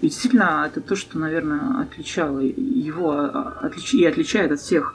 И 0.06 0.08
действительно, 0.08 0.64
это 0.64 0.80
то, 0.80 0.94
что, 0.94 1.18
наверное, 1.18 1.80
отличало 1.80 2.38
его 2.38 3.10
а, 3.10 3.58
отлич... 3.60 3.92
и 3.92 4.04
отличает 4.04 4.52
от 4.52 4.60
всех 4.60 4.94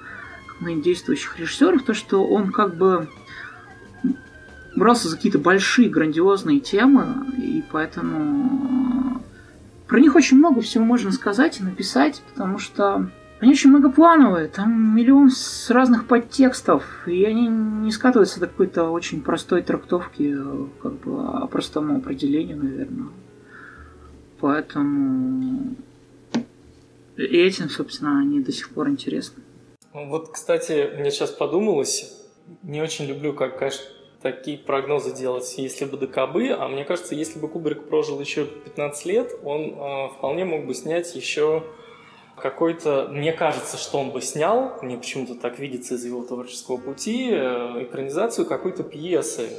ныне 0.62 0.82
действующих 0.82 1.38
режиссеров, 1.38 1.84
то, 1.84 1.94
что 1.94 2.26
он 2.26 2.54
как 2.54 2.76
бы 2.76 3.10
брался 4.74 5.10
за 5.10 5.18
какие-то 5.18 5.38
большие, 5.38 5.90
грандиозные 5.90 6.62
темы, 6.62 7.26
и 7.38 7.62
поэтому 7.74 9.22
про 9.90 10.00
них 10.00 10.16
очень 10.16 10.38
много 10.38 10.62
всего 10.62 10.86
можно 10.86 11.12
сказать 11.12 11.60
и 11.60 11.64
написать, 11.64 12.24
потому 12.30 12.58
что 12.58 13.12
они 13.42 13.52
очень 13.52 13.72
многоплановые, 13.72 14.48
там 14.48 14.96
миллион 14.96 15.30
с 15.30 15.70
разных 15.72 16.06
подтекстов, 16.06 16.86
и 17.06 17.26
они 17.26 17.48
не 17.50 17.92
скатываются 17.92 18.40
до 18.40 18.48
какой-то 18.48 18.86
очень 18.92 19.22
простой 19.22 19.62
трактовки, 19.62 20.38
как 20.82 20.94
бы, 21.02 21.22
а 21.22 21.48
простому 21.48 21.98
определению, 21.98 22.64
наверное. 22.64 23.08
Поэтому 24.42 25.76
и 27.16 27.38
этим, 27.38 27.70
собственно, 27.70 28.20
они 28.20 28.40
до 28.40 28.52
сих 28.52 28.74
пор 28.74 28.90
интересны. 28.90 29.44
Вот, 29.94 30.30
кстати, 30.30 30.90
мне 30.98 31.12
сейчас 31.12 31.30
подумалось, 31.30 32.28
не 32.64 32.82
очень 32.82 33.06
люблю, 33.06 33.34
как, 33.34 33.60
конечно, 33.60 33.84
такие 34.22 34.58
прогнозы 34.58 35.16
делать, 35.16 35.54
если 35.58 35.86
бы 35.86 35.98
ДКБ, 35.98 36.58
а 36.58 36.68
мне 36.68 36.86
кажется, 36.86 37.16
если 37.16 37.40
бы 37.40 37.48
Кубрик 37.48 37.88
прожил 37.90 38.20
еще 38.20 38.46
15 38.46 39.06
лет, 39.06 39.32
он 39.44 39.76
э, 39.76 40.10
вполне 40.18 40.46
мог 40.46 40.66
бы 40.66 40.74
снять 40.74 41.14
еще 41.16 41.64
какой-то, 42.38 43.08
мне 43.12 43.34
кажется, 43.34 43.78
что 43.78 44.00
он 44.00 44.12
бы 44.12 44.22
снял, 44.22 44.78
мне 44.82 44.98
почему-то 44.98 45.36
так 45.36 45.60
видится 45.60 45.96
из 45.96 46.06
его 46.06 46.24
творческого 46.24 46.78
пути, 46.78 47.30
э, 47.32 47.84
экранизацию 47.84 48.46
какой-то 48.46 48.84
пьесы, 48.84 49.50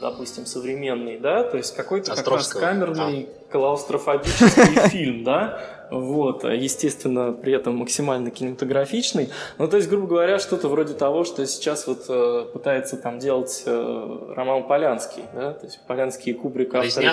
допустим, 0.00 0.46
современной, 0.46 1.18
да, 1.18 1.44
то 1.44 1.56
есть 1.56 1.74
какой-то 1.74 2.14
как 2.14 2.26
раз 2.26 2.48
камерный 2.48 3.28
а. 3.28 3.52
клаустрофобический 3.52 4.80
фильм, 4.88 5.24
да, 5.24 5.60
вот, 5.90 6.44
естественно, 6.44 7.32
при 7.32 7.52
этом 7.52 7.76
максимально 7.76 8.30
кинематографичный. 8.30 9.30
Ну, 9.58 9.68
то 9.68 9.76
есть, 9.76 9.88
грубо 9.88 10.08
говоря, 10.08 10.38
что-то 10.38 10.68
вроде 10.68 10.94
того, 10.94 11.24
что 11.24 11.46
сейчас 11.46 11.86
вот 11.86 12.06
э, 12.08 12.46
пытается 12.52 12.96
там 12.96 13.18
делать 13.18 13.62
э, 13.66 14.32
Роман 14.34 14.66
Полянский, 14.66 15.22
да, 15.32 15.52
то 15.52 15.66
есть 15.66 15.80
Полянский 15.86 16.32
и 16.32 16.34
Кубрик 16.34 16.74
авторы, 16.74 17.12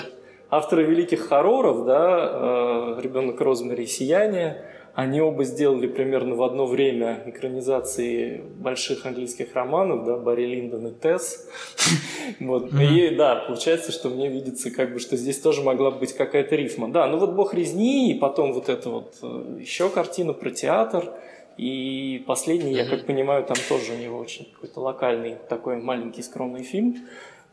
авторы 0.50 0.84
великих 0.84 1.28
хорроров, 1.28 1.86
да, 1.86 2.30
э, 2.32 3.02
«Ребенок 3.02 3.40
Розмари» 3.40 3.86
«Сияние», 3.86 4.64
они 4.96 5.22
оба 5.22 5.44
сделали 5.44 5.88
примерно 5.88 6.36
в 6.36 6.44
одно 6.44 6.68
время 6.68 7.24
экранизации 7.26 8.44
больших 8.60 9.08
английских 9.08 9.56
романов, 9.56 10.06
да, 10.06 10.18
Барри 10.18 10.46
Линдон 10.46 10.88
и 10.88 10.92
Тесс. 10.92 11.50
Вот. 12.40 12.74
И 12.74 13.10
да, 13.16 13.36
получается, 13.36 13.92
что 13.92 14.10
мне 14.10 14.30
видится, 14.30 14.72
как 14.72 14.94
бы, 14.94 15.00
что 15.00 15.18
здесь 15.18 15.40
тоже 15.40 15.62
могла 15.62 15.92
быть 15.92 16.14
какая-то 16.14 16.56
рифма. 16.56 16.90
Да, 16.90 17.08
ну 17.08 17.18
вот 17.18 17.34
«Бог 17.34 17.54
резни», 17.54 18.12
и 18.12 18.20
потом 18.20 18.54
вот 18.54 18.70
эта 18.70 18.90
вот 18.90 19.16
э, 19.22 19.58
еще 19.60 19.90
картина 19.90 20.34
про 20.34 20.50
театр. 20.52 21.12
И 21.58 22.24
последний, 22.26 22.74
я 22.74 22.86
как 22.86 23.06
понимаю, 23.06 23.44
там 23.44 23.58
тоже 23.68 23.94
у 23.94 23.98
него 23.98 24.18
очень 24.18 24.46
какой-то 24.54 24.80
локальный 24.80 25.36
такой 25.50 25.82
маленький 25.82 26.24
скромный 26.24 26.64
фильм. 26.64 26.96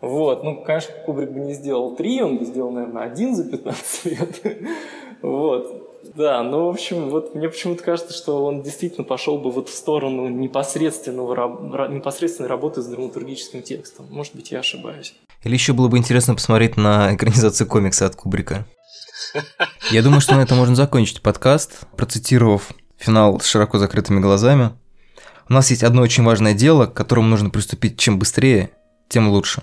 Вот, 0.00 0.44
ну, 0.44 0.62
конечно, 0.62 0.94
Кубрик 1.04 1.30
бы 1.30 1.40
не 1.40 1.52
сделал 1.52 1.96
три, 1.96 2.22
он 2.22 2.38
бы 2.38 2.44
сделал, 2.44 2.70
наверное, 2.70 3.02
один 3.02 3.34
за 3.34 3.50
15 3.50 4.04
лет. 4.06 4.40
Вот. 5.22 5.89
Да, 6.14 6.42
ну, 6.42 6.66
в 6.66 6.70
общем, 6.70 7.10
вот 7.10 7.34
мне 7.34 7.48
почему-то 7.48 7.82
кажется, 7.82 8.12
что 8.12 8.44
он 8.44 8.62
действительно 8.62 9.04
пошел 9.04 9.38
бы 9.38 9.50
вот 9.50 9.68
в 9.68 9.74
сторону 9.74 10.28
непосредственного, 10.28 11.88
непосредственной 11.88 12.48
работы 12.48 12.82
с 12.82 12.86
драматургическим 12.86 13.62
текстом. 13.62 14.06
Может 14.10 14.34
быть, 14.34 14.50
я 14.50 14.60
ошибаюсь. 14.60 15.14
Или 15.44 15.54
еще 15.54 15.72
было 15.72 15.88
бы 15.88 15.98
интересно 15.98 16.34
посмотреть 16.34 16.76
на 16.76 17.14
экранизацию 17.14 17.66
комикса 17.66 18.06
от 18.06 18.16
Кубрика. 18.16 18.66
Я 19.90 20.02
думаю, 20.02 20.20
что 20.20 20.34
на 20.36 20.40
этом 20.42 20.58
можно 20.58 20.74
закончить 20.74 21.22
подкаст, 21.22 21.86
процитировав 21.96 22.70
финал 22.96 23.40
с 23.40 23.46
широко 23.46 23.78
закрытыми 23.78 24.20
глазами. 24.20 24.70
У 25.48 25.52
нас 25.52 25.70
есть 25.70 25.82
одно 25.82 26.02
очень 26.02 26.24
важное 26.24 26.54
дело, 26.54 26.86
к 26.86 26.94
которому 26.94 27.28
нужно 27.28 27.50
приступить 27.50 27.98
чем 27.98 28.18
быстрее, 28.18 28.70
тем 29.08 29.28
лучше. 29.28 29.62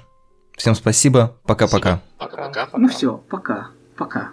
Всем 0.57 0.75
спасибо. 0.75 1.37
Пока-пока. 1.45 2.01
Пока-пока. 2.17 2.67
Ну 2.75 2.89
все, 2.89 3.17
пока. 3.29 3.69
Пока. 3.95 4.31